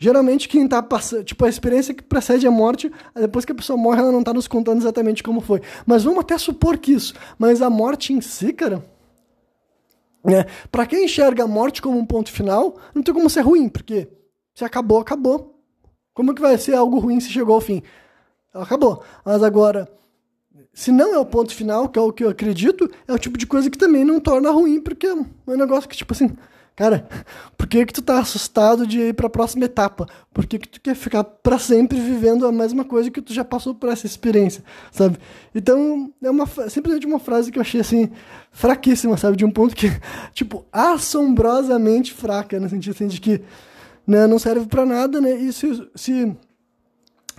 Geralmente 0.03 0.49
quem 0.49 0.67
tá 0.67 0.81
passando, 0.81 1.23
tipo, 1.23 1.45
a 1.45 1.47
experiência 1.47 1.93
que 1.93 2.01
precede 2.01 2.47
a 2.47 2.49
morte, 2.49 2.91
depois 3.13 3.45
que 3.45 3.51
a 3.51 3.55
pessoa 3.55 3.77
morre, 3.77 3.99
ela 3.99 4.11
não 4.11 4.23
tá 4.23 4.33
nos 4.33 4.47
contando 4.47 4.79
exatamente 4.79 5.21
como 5.21 5.41
foi. 5.41 5.61
Mas 5.85 6.03
vamos 6.03 6.21
até 6.21 6.39
supor 6.39 6.79
que 6.79 6.91
isso. 6.91 7.13
Mas 7.37 7.61
a 7.61 7.69
morte 7.69 8.11
em 8.11 8.19
si, 8.19 8.51
cara, 8.51 8.83
né? 10.25 10.47
Pra 10.71 10.87
quem 10.87 11.05
enxerga 11.05 11.43
a 11.43 11.47
morte 11.47 11.83
como 11.83 11.99
um 11.99 12.05
ponto 12.05 12.31
final, 12.31 12.79
não 12.95 13.03
tem 13.03 13.13
como 13.13 13.29
ser 13.29 13.41
ruim, 13.41 13.69
porque 13.69 14.09
se 14.55 14.65
acabou, 14.65 14.99
acabou. 14.99 15.61
Como 16.15 16.33
que 16.33 16.41
vai 16.41 16.57
ser 16.57 16.73
algo 16.73 16.97
ruim 16.97 17.19
se 17.19 17.29
chegou 17.29 17.53
ao 17.53 17.61
fim? 17.61 17.83
Acabou. 18.51 19.03
Mas 19.23 19.43
agora, 19.43 19.87
se 20.73 20.91
não 20.91 21.13
é 21.13 21.19
o 21.19 21.25
ponto 21.27 21.53
final, 21.53 21.87
que 21.87 21.99
é 21.99 22.01
o 22.01 22.11
que 22.11 22.23
eu 22.23 22.29
acredito, 22.29 22.89
é 23.07 23.13
o 23.13 23.19
tipo 23.19 23.37
de 23.37 23.45
coisa 23.45 23.69
que 23.69 23.77
também 23.77 24.03
não 24.03 24.19
torna 24.19 24.49
ruim, 24.49 24.81
porque 24.81 25.05
é 25.05 25.13
um 25.13 25.55
negócio 25.55 25.87
que, 25.87 25.95
tipo 25.95 26.11
assim, 26.11 26.35
Cara, 26.75 27.07
por 27.57 27.67
que 27.67 27.85
que 27.85 27.93
tu 27.93 28.01
tá 28.01 28.19
assustado 28.19 28.87
de 28.87 28.99
ir 28.99 29.13
para 29.13 29.27
a 29.27 29.29
próxima 29.29 29.65
etapa? 29.65 30.07
Por 30.33 30.45
que 30.45 30.59
que 30.59 30.67
tu 30.67 30.81
quer 30.81 30.95
ficar 30.95 31.23
para 31.23 31.59
sempre 31.59 31.99
vivendo 31.99 32.45
a 32.45 32.51
mesma 32.51 32.83
coisa 32.83 33.11
que 33.11 33.21
tu 33.21 33.33
já 33.33 33.43
passou 33.43 33.75
por 33.75 33.89
essa 33.89 34.05
experiência, 34.05 34.63
sabe? 34.91 35.17
Então, 35.53 36.11
é 36.21 36.29
uma 36.29 36.47
simplesmente 36.69 37.05
uma 37.05 37.19
frase 37.19 37.51
que 37.51 37.57
eu 37.57 37.61
achei 37.61 37.81
assim 37.81 38.09
fraquíssima, 38.51 39.17
sabe, 39.17 39.37
de 39.37 39.45
um 39.45 39.51
ponto 39.51 39.75
que 39.75 39.87
tipo 40.33 40.65
assombrosamente 40.71 42.13
fraca, 42.13 42.59
no 42.59 42.69
sentido 42.69 42.93
assim, 42.93 43.07
de 43.07 43.19
que 43.19 43.41
né, 44.05 44.25
não 44.27 44.39
serve 44.39 44.65
para 44.65 44.85
nada, 44.85 45.21
né? 45.21 45.33
E 45.35 45.53
se, 45.53 45.87
se 45.95 46.35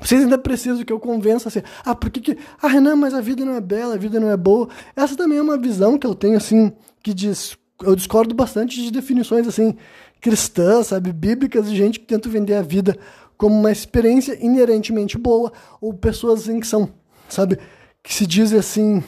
vocês 0.00 0.22
ainda 0.22 0.38
precisam 0.38 0.84
que 0.84 0.92
eu 0.92 0.98
convença 0.98 1.48
assim, 1.48 1.62
ah, 1.84 1.94
por 1.94 2.10
que 2.10 2.20
que, 2.20 2.38
ah, 2.60 2.68
Renan, 2.68 2.96
mas 2.96 3.14
a 3.14 3.20
vida 3.20 3.44
não 3.44 3.54
é 3.54 3.60
bela, 3.60 3.94
a 3.94 3.98
vida 3.98 4.18
não 4.18 4.30
é 4.30 4.36
boa. 4.36 4.68
Essa 4.96 5.16
também 5.16 5.38
é 5.38 5.42
uma 5.42 5.56
visão 5.58 5.96
que 5.96 6.06
eu 6.06 6.14
tenho 6.14 6.36
assim, 6.36 6.72
que 7.02 7.14
diz 7.14 7.56
eu 7.82 7.96
discordo 7.96 8.34
bastante 8.34 8.82
de 8.82 8.90
definições 8.90 9.46
assim 9.46 9.76
cristãs, 10.20 10.88
sabe, 10.88 11.12
bíblicas 11.12 11.68
de 11.68 11.76
gente 11.76 11.98
que 11.98 12.06
tenta 12.06 12.28
vender 12.28 12.54
a 12.54 12.62
vida 12.62 12.96
como 13.36 13.58
uma 13.58 13.72
experiência 13.72 14.38
inerentemente 14.40 15.18
boa 15.18 15.52
ou 15.80 15.92
pessoas 15.92 16.42
assim 16.42 16.60
que 16.60 16.66
são, 16.66 16.88
sabe, 17.28 17.58
que 18.02 18.14
se 18.14 18.24
dizem 18.24 18.58
assim 18.58 19.02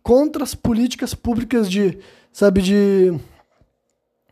contra 0.00 0.44
as 0.44 0.54
políticas 0.54 1.12
públicas 1.12 1.68
de, 1.68 1.98
sabe, 2.32 2.62
de 2.62 3.12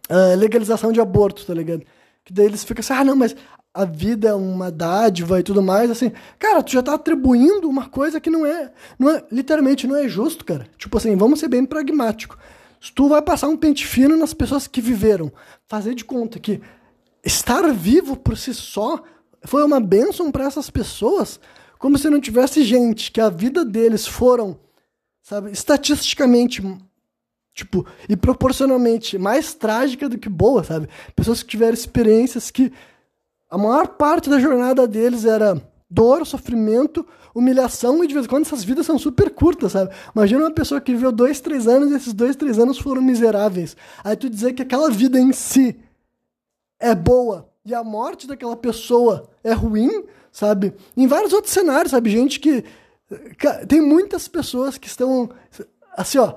uh, 0.09 0.37
legalização 0.39 0.93
de 0.93 1.01
aborto, 1.01 1.45
tá 1.45 1.53
ligado? 1.53 1.83
Que 2.25 2.33
daí 2.33 2.47
eles 2.47 2.65
ficam 2.65 2.81
assim, 2.81 2.95
ah, 2.95 3.05
não, 3.05 3.17
mas 3.17 3.35
a 3.75 3.85
vida 3.85 4.29
é 4.29 4.35
uma 4.35 4.71
dádiva 4.71 5.39
e 5.39 5.43
tudo 5.43 5.63
mais, 5.63 5.91
assim, 5.91 6.11
cara, 6.39 6.63
tu 6.63 6.73
já 6.73 6.83
tá 6.83 6.95
atribuindo 6.95 7.69
uma 7.69 7.89
coisa 7.89 8.21
que 8.21 8.31
não 8.31 8.47
é, 8.47 8.73
não 8.99 9.11
é, 9.11 9.25
literalmente 9.31 9.87
não 9.87 9.97
é 9.97 10.09
justo, 10.09 10.45
cara. 10.45 10.67
Tipo 10.79 10.97
assim, 10.97 11.15
vamos 11.15 11.41
ser 11.41 11.49
bem 11.49 11.65
pragmático. 11.67 12.39
Se 12.81 12.93
tu 12.93 13.09
vai 13.09 13.23
passar 13.23 13.49
um 13.49 13.57
pente 13.57 13.87
fino 13.87 14.17
nas 14.17 14.35
pessoas 14.35 14.67
que 14.67 14.81
viveram, 14.81 15.33
fazer 15.67 15.95
de 15.95 16.05
conta 16.05 16.39
que 16.39 16.61
estar 17.25 17.73
vivo 17.73 18.17
por 18.17 18.37
si 18.37 18.55
só 18.55 19.03
foi 19.45 19.65
uma 19.65 19.81
bênção 19.81 20.31
para 20.31 20.45
essas 20.45 20.71
pessoas, 20.71 21.41
como 21.79 21.99
se 21.99 22.11
não 22.11 22.21
tivesse 22.21 22.65
gente 22.65 23.11
que 23.11 23.21
a 23.21 23.29
vida 23.29 23.65
deles 23.65 24.07
foram, 24.07 24.59
sabe, 25.23 25.51
estatisticamente 25.51 26.63
tipo, 27.57 27.87
e 28.07 28.15
proporcionalmente 28.17 29.17
mais 29.17 29.55
trágica 29.55 30.09
do 30.09 30.19
que 30.19 30.29
boa, 30.29 30.63
sabe? 30.63 30.89
Pessoas 31.15 31.43
que 31.43 31.49
tiveram 31.49 31.73
experiências 31.73 32.51
que 32.51 32.71
a 33.49 33.57
maior 33.57 33.89
parte 33.89 34.29
da 34.29 34.39
jornada 34.39 34.87
deles 34.87 35.25
era 35.25 35.61
dor, 35.89 36.27
sofrimento, 36.27 37.07
humilhação 37.37 38.03
e 38.03 38.07
de 38.07 38.15
vez 38.15 38.25
em 38.25 38.29
quando 38.31 38.47
essas 38.47 38.65
vidas 38.65 38.87
são 38.87 38.99
super 38.99 39.29
curtas, 39.29 39.73
sabe? 39.73 39.95
Imagina 40.15 40.41
uma 40.41 40.51
pessoa 40.51 40.81
que 40.81 40.93
viveu 40.93 41.13
dois, 41.13 41.39
três 41.39 41.69
anos 41.69 41.91
e 41.91 41.95
esses 41.95 42.15
dois, 42.15 42.35
três 42.35 42.59
anos 42.59 42.79
foram 42.79 43.03
miseráveis. 43.03 43.77
Aí 44.03 44.17
tu 44.17 44.31
dizer 44.31 44.55
que 44.55 44.63
aquela 44.63 44.91
vida 44.91 45.21
em 45.21 45.33
si 45.33 45.77
é 46.81 46.95
boa 46.95 47.47
e 47.63 47.75
a 47.75 47.85
morte 47.85 48.27
daquela 48.27 48.57
pessoa 48.57 49.29
é 49.45 49.53
ruim, 49.53 50.05
sabe? 50.33 50.73
Em 50.97 51.07
vários 51.07 51.35
outros 51.35 51.53
cenários, 51.53 51.91
sabe? 51.91 52.11
Gente 52.11 52.41
que. 52.41 52.65
Tem 53.69 53.81
muitas 53.83 54.27
pessoas 54.27 54.79
que 54.79 54.89
estão. 54.89 55.29
Assim, 55.95 56.19
ó 56.19 56.37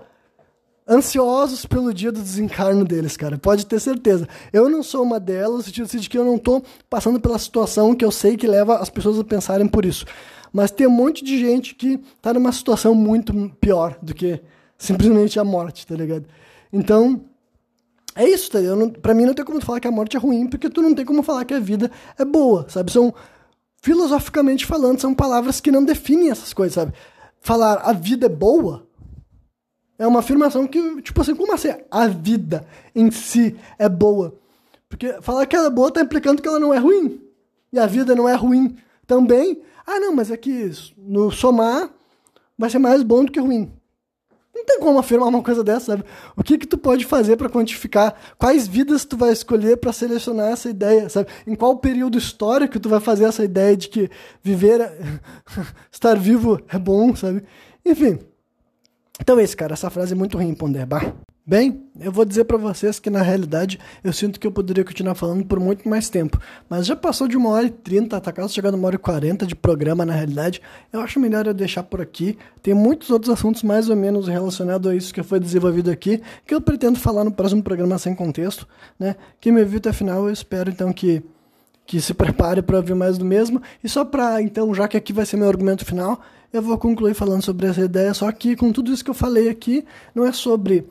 ansiosos 0.90 1.68
pelo 1.68 1.94
dia 1.94 2.12
do 2.12 2.20
desencarno 2.20 2.84
deles, 2.84 3.16
cara. 3.16 3.38
Pode 3.38 3.68
ter 3.68 3.80
certeza. 3.80 4.28
Eu 4.52 4.68
não 4.68 4.82
sou 4.82 5.04
uma 5.04 5.20
delas, 5.20 5.58
no 5.58 5.64
sentido 5.64 5.88
de 5.88 6.10
que 6.10 6.18
eu 6.18 6.26
não 6.26 6.40
tô 6.40 6.64
passando 6.90 7.20
pela 7.20 7.38
situação 7.38 7.94
que 7.94 8.04
eu 8.04 8.12
sei 8.12 8.36
que 8.36 8.48
leva 8.48 8.78
as 8.78 8.90
pessoas 8.90 9.20
a 9.20 9.24
pensarem 9.24 9.68
por 9.68 9.86
isso. 9.86 10.04
Mas 10.52 10.72
tem 10.72 10.88
um 10.88 10.92
monte 10.92 11.24
de 11.24 11.38
gente 11.38 11.76
que 11.76 12.00
tá 12.22 12.34
numa 12.34 12.52
situação 12.52 12.96
muito 12.96 13.34
pior 13.62 13.98
do 14.02 14.14
que 14.14 14.42
simplesmente 14.78 15.40
a 15.40 15.44
morte, 15.44 15.86
tá 15.86 15.96
ligado? 15.96 16.26
Então, 16.72 17.22
é 18.16 18.28
isso, 18.28 18.52
tá 18.52 18.60
ligado? 18.60 18.78
Mim 19.16 19.26
não 19.26 19.34
tem 19.34 19.46
como 19.46 19.62
falar 19.62 19.80
que 19.80 19.88
a 19.88 19.92
morte 19.92 20.18
é 20.18 20.20
ruim, 20.20 20.48
porque 20.48 20.70
tu 20.70 20.82
não 20.82 20.94
tem 20.94 21.06
como 21.06 21.22
falar 21.22 21.46
que 21.46 21.54
a 21.54 21.60
vida 21.60 21.92
é 22.18 22.26
boa, 22.26 22.66
sabe? 22.70 22.92
São, 22.92 23.14
filosoficamente 23.82 24.66
falando, 24.66 25.00
são 25.00 25.14
palavras 25.14 25.60
que 25.60 25.72
não 25.72 25.84
definem 25.84 26.32
essas 26.32 26.54
coisas, 26.54 26.76
sabe? 26.76 26.94
Falar 27.42 27.76
a 27.76 27.94
vida 27.94 28.26
é 28.26 28.30
boa 28.30 28.90
é 30.00 30.08
uma 30.08 30.22
afirmação 30.22 30.66
que, 30.66 31.02
tipo 31.02 31.20
assim, 31.20 31.36
como 31.36 31.54
assim? 31.54 31.74
A 31.92 32.08
vida 32.08 32.66
em 32.96 33.12
si 33.12 33.58
é 33.78 33.90
boa. 33.90 34.34
Porque 34.88 35.22
falar 35.22 35.46
que 35.46 35.56
ela 35.56 35.68
é 35.68 35.70
boa 35.70 35.92
tá 35.92 36.02
implicando 36.02 36.42
que 36.42 36.48
ela 36.48 36.60
não 36.60 36.74
é 36.74 36.78
ruim. 36.78 37.22
E 37.72 37.78
a 37.78 37.86
vida 37.86 38.16
não 38.16 38.28
é 38.28 38.34
ruim 38.34 38.78
também. 39.10 39.60
Ah, 39.88 40.00
não, 40.00 40.16
mas 40.16 40.30
é 40.30 40.38
que 40.38 40.72
no 40.96 41.32
somar 41.32 41.90
vai 42.56 42.70
ser 42.70 42.78
mais 42.78 43.02
bom 43.02 43.26
do 43.26 43.32
que 43.32 43.40
ruim. 43.40 43.74
Não 44.54 44.64
tem 44.64 44.80
como 44.80 45.00
afirmar 45.00 45.30
uma 45.30 45.42
coisa 45.42 45.64
dessa, 45.64 45.94
sabe? 45.94 46.04
O 46.36 46.44
que 46.44 46.60
que 46.60 46.68
tu 46.68 46.78
pode 46.78 47.06
fazer 47.06 47.36
para 47.36 47.50
quantificar 47.50 48.14
quais 48.38 48.68
vidas 48.68 49.06
tu 49.06 49.18
vai 49.18 49.32
escolher 49.32 49.78
para 49.78 49.92
selecionar 49.92 50.52
essa 50.52 50.70
ideia, 50.70 51.10
sabe? 51.10 51.30
Em 51.48 51.56
qual 51.56 51.78
período 51.78 52.20
histórico 52.20 52.80
tu 52.80 52.88
vai 52.88 53.00
fazer 53.00 53.24
essa 53.24 53.44
ideia 53.44 53.76
de 53.76 53.88
que 53.88 54.12
viver, 54.44 54.80
estar 55.92 56.16
vivo 56.16 56.60
é 56.68 56.78
bom, 56.78 57.16
sabe? 57.16 57.44
Enfim. 57.84 58.20
Então 59.20 59.40
é 59.40 59.44
isso, 59.44 59.58
cara. 59.58 59.74
Essa 59.74 59.90
frase 59.90 60.14
é 60.14 60.16
muito 60.16 60.38
ruim, 60.38 60.54
Ponderbar. 60.54 61.16
Bem, 61.50 61.82
eu 62.00 62.12
vou 62.12 62.26
dizer 62.26 62.44
para 62.44 62.60
vocês 62.60 63.00
que 63.00 63.10
na 63.10 63.24
realidade 63.24 63.80
eu 64.04 64.14
sinto 64.14 64.40
que 64.40 64.46
eu 64.46 64.52
poderia 64.52 64.86
continuar 64.86 65.16
falando 65.16 65.44
por 65.44 65.60
muito 65.60 65.90
mais 65.90 66.08
tempo, 66.08 66.40
mas 66.70 66.86
já 66.86 66.96
passou 66.96 67.28
de 67.28 67.36
uma 67.36 67.50
hora 67.50 67.66
e 67.66 67.72
trinta, 67.72 68.22
tá 68.22 68.32
quase 68.32 68.54
chegando 68.54 68.76
uma 68.76 68.86
hora 68.86 68.98
e 68.98 69.00
quarenta 69.00 69.48
de 69.48 69.56
programa 69.56 70.06
na 70.06 70.14
realidade, 70.14 70.62
eu 70.94 71.02
acho 71.02 71.20
melhor 71.20 71.48
eu 71.48 71.54
deixar 71.56 71.82
por 71.82 72.02
aqui. 72.02 72.38
Tem 72.62 72.76
muitos 72.76 73.10
outros 73.10 73.34
assuntos 73.34 73.64
mais 73.64 73.90
ou 73.90 73.96
menos 73.96 74.28
relacionados 74.28 74.92
a 74.92 74.96
isso 74.96 75.12
que 75.12 75.24
foi 75.24 75.40
desenvolvido 75.40 75.90
aqui, 75.90 76.22
que 76.46 76.54
eu 76.54 76.62
pretendo 76.62 77.00
falar 77.00 77.24
no 77.24 77.32
próximo 77.32 77.64
programa 77.64 77.98
sem 77.98 78.14
contexto, 78.14 78.68
né? 79.00 79.16
Quem 79.42 79.52
me 79.52 79.66
viu 79.66 79.80
até 79.80 79.92
final, 79.92 80.28
eu 80.28 80.32
espero 80.32 80.70
então 80.70 80.94
que 80.94 81.24
que 81.84 82.00
se 82.00 82.14
prepare 82.14 82.62
para 82.62 82.78
ouvir 82.78 82.94
mais 82.94 83.18
do 83.18 83.26
mesmo. 83.26 83.60
E 83.84 83.90
só 83.90 84.06
para 84.06 84.40
então, 84.40 84.72
já 84.76 84.88
que 84.88 84.96
aqui 84.96 85.12
vai 85.12 85.26
ser 85.26 85.38
meu 85.38 85.50
argumento 85.50 85.84
final, 85.84 86.22
eu 86.54 86.62
vou 86.62 86.78
concluir 86.78 87.16
falando 87.16 87.42
sobre 87.42 87.66
essa 87.66 87.82
ideia, 87.82 88.14
só 88.14 88.32
que 88.32 88.56
com 88.56 88.72
tudo 88.72 88.94
isso 88.94 89.04
que 89.04 89.10
eu 89.10 89.16
falei 89.16 89.50
aqui, 89.50 89.84
não 90.14 90.24
é 90.24 90.32
sobre 90.32 90.86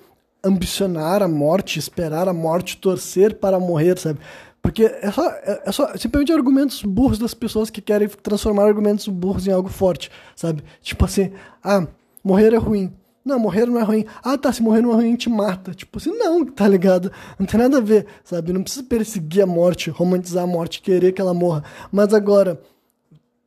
ambicionar 0.44 1.22
a 1.22 1.28
morte, 1.28 1.78
esperar 1.78 2.28
a 2.28 2.32
morte, 2.32 2.76
torcer 2.76 3.34
para 3.36 3.58
morrer, 3.58 3.98
sabe? 3.98 4.20
Porque 4.62 4.84
é 4.84 5.10
só, 5.10 5.28
é, 5.28 5.62
é 5.66 5.72
só 5.72 5.96
simplesmente 5.96 6.32
argumentos 6.32 6.82
burros 6.82 7.18
das 7.18 7.34
pessoas 7.34 7.70
que 7.70 7.80
querem 7.80 8.08
transformar 8.08 8.64
argumentos 8.64 9.08
burros 9.08 9.46
em 9.46 9.52
algo 9.52 9.68
forte, 9.68 10.10
sabe? 10.34 10.62
Tipo 10.82 11.04
assim, 11.04 11.32
ah, 11.62 11.86
morrer 12.22 12.52
é 12.52 12.58
ruim. 12.58 12.92
Não, 13.24 13.38
morrer 13.38 13.66
não 13.66 13.78
é 13.78 13.82
ruim. 13.82 14.06
Ah, 14.22 14.38
tá, 14.38 14.52
se 14.52 14.62
morrer 14.62 14.80
não 14.80 14.92
é 14.92 14.94
ruim, 14.94 15.14
te 15.14 15.28
mata. 15.28 15.74
Tipo 15.74 15.98
assim, 15.98 16.16
não, 16.16 16.44
tá 16.46 16.66
ligado? 16.66 17.12
Não 17.38 17.46
tem 17.46 17.60
nada 17.60 17.76
a 17.76 17.80
ver, 17.80 18.06
sabe? 18.24 18.52
Não 18.52 18.62
precisa 18.62 18.84
perseguir 18.84 19.42
a 19.42 19.46
morte, 19.46 19.90
romantizar 19.90 20.44
a 20.44 20.46
morte, 20.46 20.80
querer 20.80 21.12
que 21.12 21.20
ela 21.20 21.34
morra. 21.34 21.62
Mas 21.92 22.14
agora, 22.14 22.60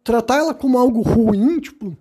tratar 0.04 0.38
ela 0.38 0.54
como 0.54 0.78
algo 0.78 1.02
ruim, 1.02 1.60
tipo, 1.60 1.98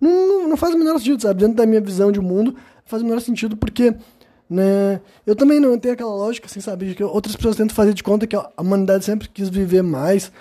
não, 0.00 0.48
não, 0.48 0.56
faz 0.56 0.74
o 0.74 0.78
menor 0.78 0.98
sentido, 0.98 1.22
sabe? 1.22 1.40
Dentro 1.40 1.56
da 1.56 1.66
minha 1.66 1.80
visão 1.80 2.10
de 2.10 2.20
mundo, 2.20 2.56
faz 2.86 3.02
o 3.02 3.04
menor 3.04 3.20
sentido 3.20 3.56
porque, 3.56 3.94
né, 4.48 5.00
eu 5.26 5.36
também 5.36 5.60
não 5.60 5.78
tenho 5.78 5.94
aquela 5.94 6.14
lógica, 6.14 6.46
assim, 6.46 6.60
sabe? 6.60 6.86
De 6.86 6.94
que 6.94 7.04
outras 7.04 7.36
pessoas 7.36 7.56
tentam 7.56 7.74
fazer 7.76 7.92
de 7.92 8.02
conta 8.02 8.26
que 8.26 8.36
a 8.36 8.50
humanidade 8.58 9.04
sempre 9.04 9.28
quis 9.28 9.48
viver 9.48 9.82
mais. 9.82 10.32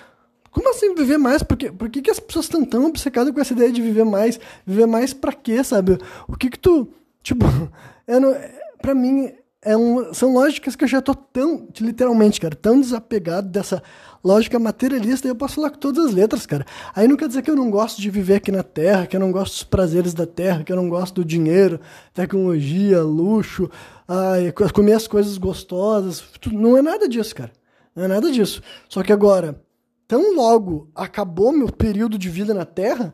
Como 0.52 0.70
assim 0.70 0.96
viver 0.96 1.18
mais? 1.18 1.44
Por, 1.44 1.58
quê? 1.58 1.70
Por 1.70 1.90
que, 1.90 2.02
que 2.02 2.12
as 2.12 2.20
pessoas 2.20 2.46
estão 2.46 2.64
tão 2.64 2.86
obcecadas 2.86 3.34
com 3.34 3.42
essa 3.42 3.52
ideia 3.52 3.72
de 3.72 3.82
viver 3.82 4.06
mais? 4.06 4.40
Viver 4.66 4.86
mais 4.86 5.14
pra 5.14 5.34
quê, 5.34 5.62
sabe? 5.64 5.98
O 6.28 6.38
que 6.38 6.50
que 6.50 6.58
tu... 6.58 6.88
Tipo, 7.22 7.46
eu 8.08 8.22
não, 8.22 8.34
pra 8.82 8.96
mim, 8.96 9.34
é 9.62 9.76
um, 9.76 10.14
são 10.14 10.32
lógicas 10.32 10.76
que 10.76 10.84
eu 10.84 10.88
já 10.88 11.02
tô 11.02 11.16
tão, 11.16 11.68
literalmente, 11.82 12.40
cara, 12.40 12.56
tão 12.56 12.80
desapegado 12.80 13.50
dessa 13.50 13.82
lógica 14.26 14.58
materialista, 14.58 15.28
e 15.28 15.30
eu 15.30 15.36
posso 15.36 15.56
falar 15.56 15.70
com 15.70 15.78
todas 15.78 16.04
as 16.04 16.12
letras, 16.12 16.48
cara. 16.48 16.66
Aí 16.96 17.08
não 17.08 17.16
quer 17.16 17.28
dizer 17.28 17.44
que 17.44 17.52
eu 17.52 17.56
não 17.56 17.70
gosto 17.70 18.02
de 18.02 18.10
viver 18.10 18.36
aqui 18.36 18.52
na 18.52 18.64
Terra, 18.64 19.06
que 19.06 19.16
eu 19.16 19.20
não 19.20 19.32
gosto 19.32 19.54
dos 19.54 19.64
prazeres 19.64 20.16
da 20.16 20.26
Terra, 20.26 20.64
que 20.64 20.72
eu 20.72 20.76
não 20.76 20.90
gosto 20.90 21.16
do 21.16 21.26
dinheiro, 21.26 21.80
tecnologia, 22.12 23.04
luxo, 23.04 23.70
ai, 24.08 24.52
comer 24.74 24.94
as 24.94 25.08
coisas 25.08 25.38
gostosas. 25.38 26.24
Não 26.52 26.76
é 26.76 26.82
nada 26.82 27.08
disso, 27.08 27.36
cara. 27.36 27.52
Não 27.96 28.06
é 28.06 28.08
nada 28.08 28.32
disso. 28.32 28.64
Só 28.90 29.04
que 29.04 29.14
agora, 29.14 29.62
tão 30.08 30.36
logo 30.36 30.90
acabou 30.96 31.52
meu 31.52 31.72
período 31.72 32.18
de 32.18 32.28
vida 32.28 32.52
na 32.52 32.66
Terra, 32.66 33.14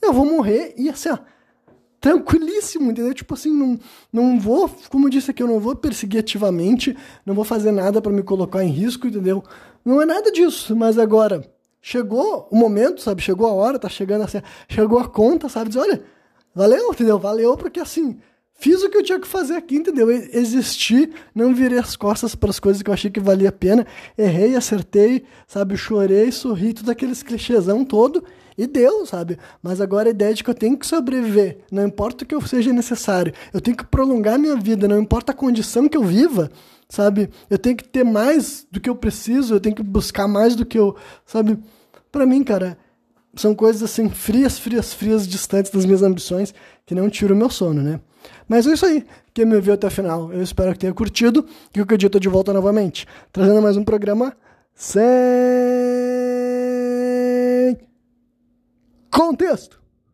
eu 0.00 0.12
vou 0.12 0.24
morrer 0.24 0.74
e 0.76 0.88
assim, 0.88 1.08
ó, 1.08 1.18
tranquilíssimo, 2.02 2.90
entendeu? 2.90 3.14
Tipo 3.14 3.34
assim, 3.34 3.56
não, 3.56 3.78
não 4.12 4.38
vou, 4.38 4.68
como 4.90 5.06
eu 5.06 5.10
disse 5.10 5.30
aqui, 5.30 5.40
eu 5.40 5.46
não 5.46 5.60
vou 5.60 5.76
perseguir 5.76 6.18
ativamente, 6.18 6.96
não 7.24 7.32
vou 7.32 7.44
fazer 7.44 7.70
nada 7.70 8.02
para 8.02 8.12
me 8.12 8.24
colocar 8.24 8.64
em 8.64 8.70
risco, 8.70 9.06
entendeu? 9.06 9.42
Não 9.84 10.02
é 10.02 10.04
nada 10.04 10.32
disso, 10.32 10.74
mas 10.74 10.98
agora 10.98 11.48
chegou 11.80 12.48
o 12.50 12.56
momento, 12.56 13.00
sabe? 13.00 13.22
Chegou 13.22 13.46
a 13.46 13.52
hora, 13.52 13.78
tá 13.78 13.88
chegando 13.88 14.22
assim, 14.24 14.42
chegou 14.68 14.98
a 14.98 15.08
conta, 15.08 15.48
sabe? 15.48 15.70
Diz, 15.70 15.80
olha, 15.80 16.02
valeu, 16.52 16.90
entendeu? 16.90 17.20
Valeu 17.20 17.56
porque 17.56 17.78
assim, 17.78 18.18
fiz 18.52 18.82
o 18.82 18.90
que 18.90 18.98
eu 18.98 19.04
tinha 19.04 19.20
que 19.20 19.28
fazer 19.28 19.54
aqui, 19.54 19.76
entendeu? 19.76 20.10
Existi, 20.10 21.08
não 21.32 21.54
virei 21.54 21.78
as 21.78 21.94
costas 21.94 22.34
para 22.34 22.50
as 22.50 22.58
coisas 22.58 22.82
que 22.82 22.90
eu 22.90 22.94
achei 22.94 23.12
que 23.12 23.20
valia 23.20 23.50
a 23.50 23.52
pena, 23.52 23.86
errei, 24.18 24.56
acertei, 24.56 25.24
sabe? 25.46 25.76
Chorei, 25.76 26.32
sorri, 26.32 26.72
tudo 26.72 26.90
aqueles 26.90 27.22
clichêsão 27.22 27.84
todo 27.84 28.24
e 28.56 28.66
deu, 28.66 29.06
sabe? 29.06 29.38
Mas 29.62 29.80
agora 29.80 30.08
a 30.08 30.10
ideia 30.10 30.34
de 30.34 30.42
que 30.42 30.50
eu 30.50 30.54
tenho 30.54 30.76
que 30.76 30.86
sobreviver, 30.86 31.58
não 31.70 31.86
importa 31.86 32.24
o 32.24 32.26
que 32.26 32.34
eu 32.34 32.40
seja 32.40 32.72
necessário, 32.72 33.32
eu 33.52 33.60
tenho 33.60 33.76
que 33.76 33.84
prolongar 33.84 34.38
minha 34.38 34.56
vida, 34.56 34.86
não 34.88 35.00
importa 35.00 35.32
a 35.32 35.34
condição 35.34 35.88
que 35.88 35.96
eu 35.96 36.04
viva, 36.04 36.50
sabe? 36.88 37.30
Eu 37.48 37.58
tenho 37.58 37.76
que 37.76 37.84
ter 37.84 38.04
mais 38.04 38.66
do 38.70 38.80
que 38.80 38.90
eu 38.90 38.94
preciso, 38.94 39.54
eu 39.54 39.60
tenho 39.60 39.74
que 39.74 39.82
buscar 39.82 40.28
mais 40.28 40.54
do 40.54 40.64
que 40.66 40.78
eu, 40.78 40.96
sabe? 41.24 41.58
Para 42.10 42.26
mim, 42.26 42.44
cara, 42.44 42.76
são 43.34 43.54
coisas 43.54 43.82
assim 43.82 44.08
frias, 44.08 44.58
frias, 44.58 44.92
frias, 44.92 45.26
distantes 45.26 45.70
das 45.70 45.84
minhas 45.86 46.02
ambições, 46.02 46.54
que 46.84 46.94
não 46.94 47.08
tiram 47.08 47.34
o 47.34 47.38
meu 47.38 47.48
sono, 47.48 47.82
né? 47.82 48.00
Mas 48.46 48.66
é 48.66 48.74
isso 48.74 48.86
aí. 48.86 49.04
Quem 49.32 49.46
me 49.46 49.60
viu 49.60 49.74
até 49.74 49.86
o 49.86 49.90
final, 49.90 50.32
eu 50.32 50.42
espero 50.42 50.72
que 50.72 50.80
tenha 50.80 50.92
curtido. 50.92 51.46
E 51.74 51.80
o 51.80 51.86
que 51.86 51.94
eu 51.94 51.98
dito 51.98 52.20
de 52.20 52.28
volta 52.28 52.52
novamente, 52.52 53.06
trazendo 53.32 53.62
mais 53.62 53.76
um 53.76 53.84
programa 53.84 54.36
sem 54.74 55.02
contexto. 59.12 59.81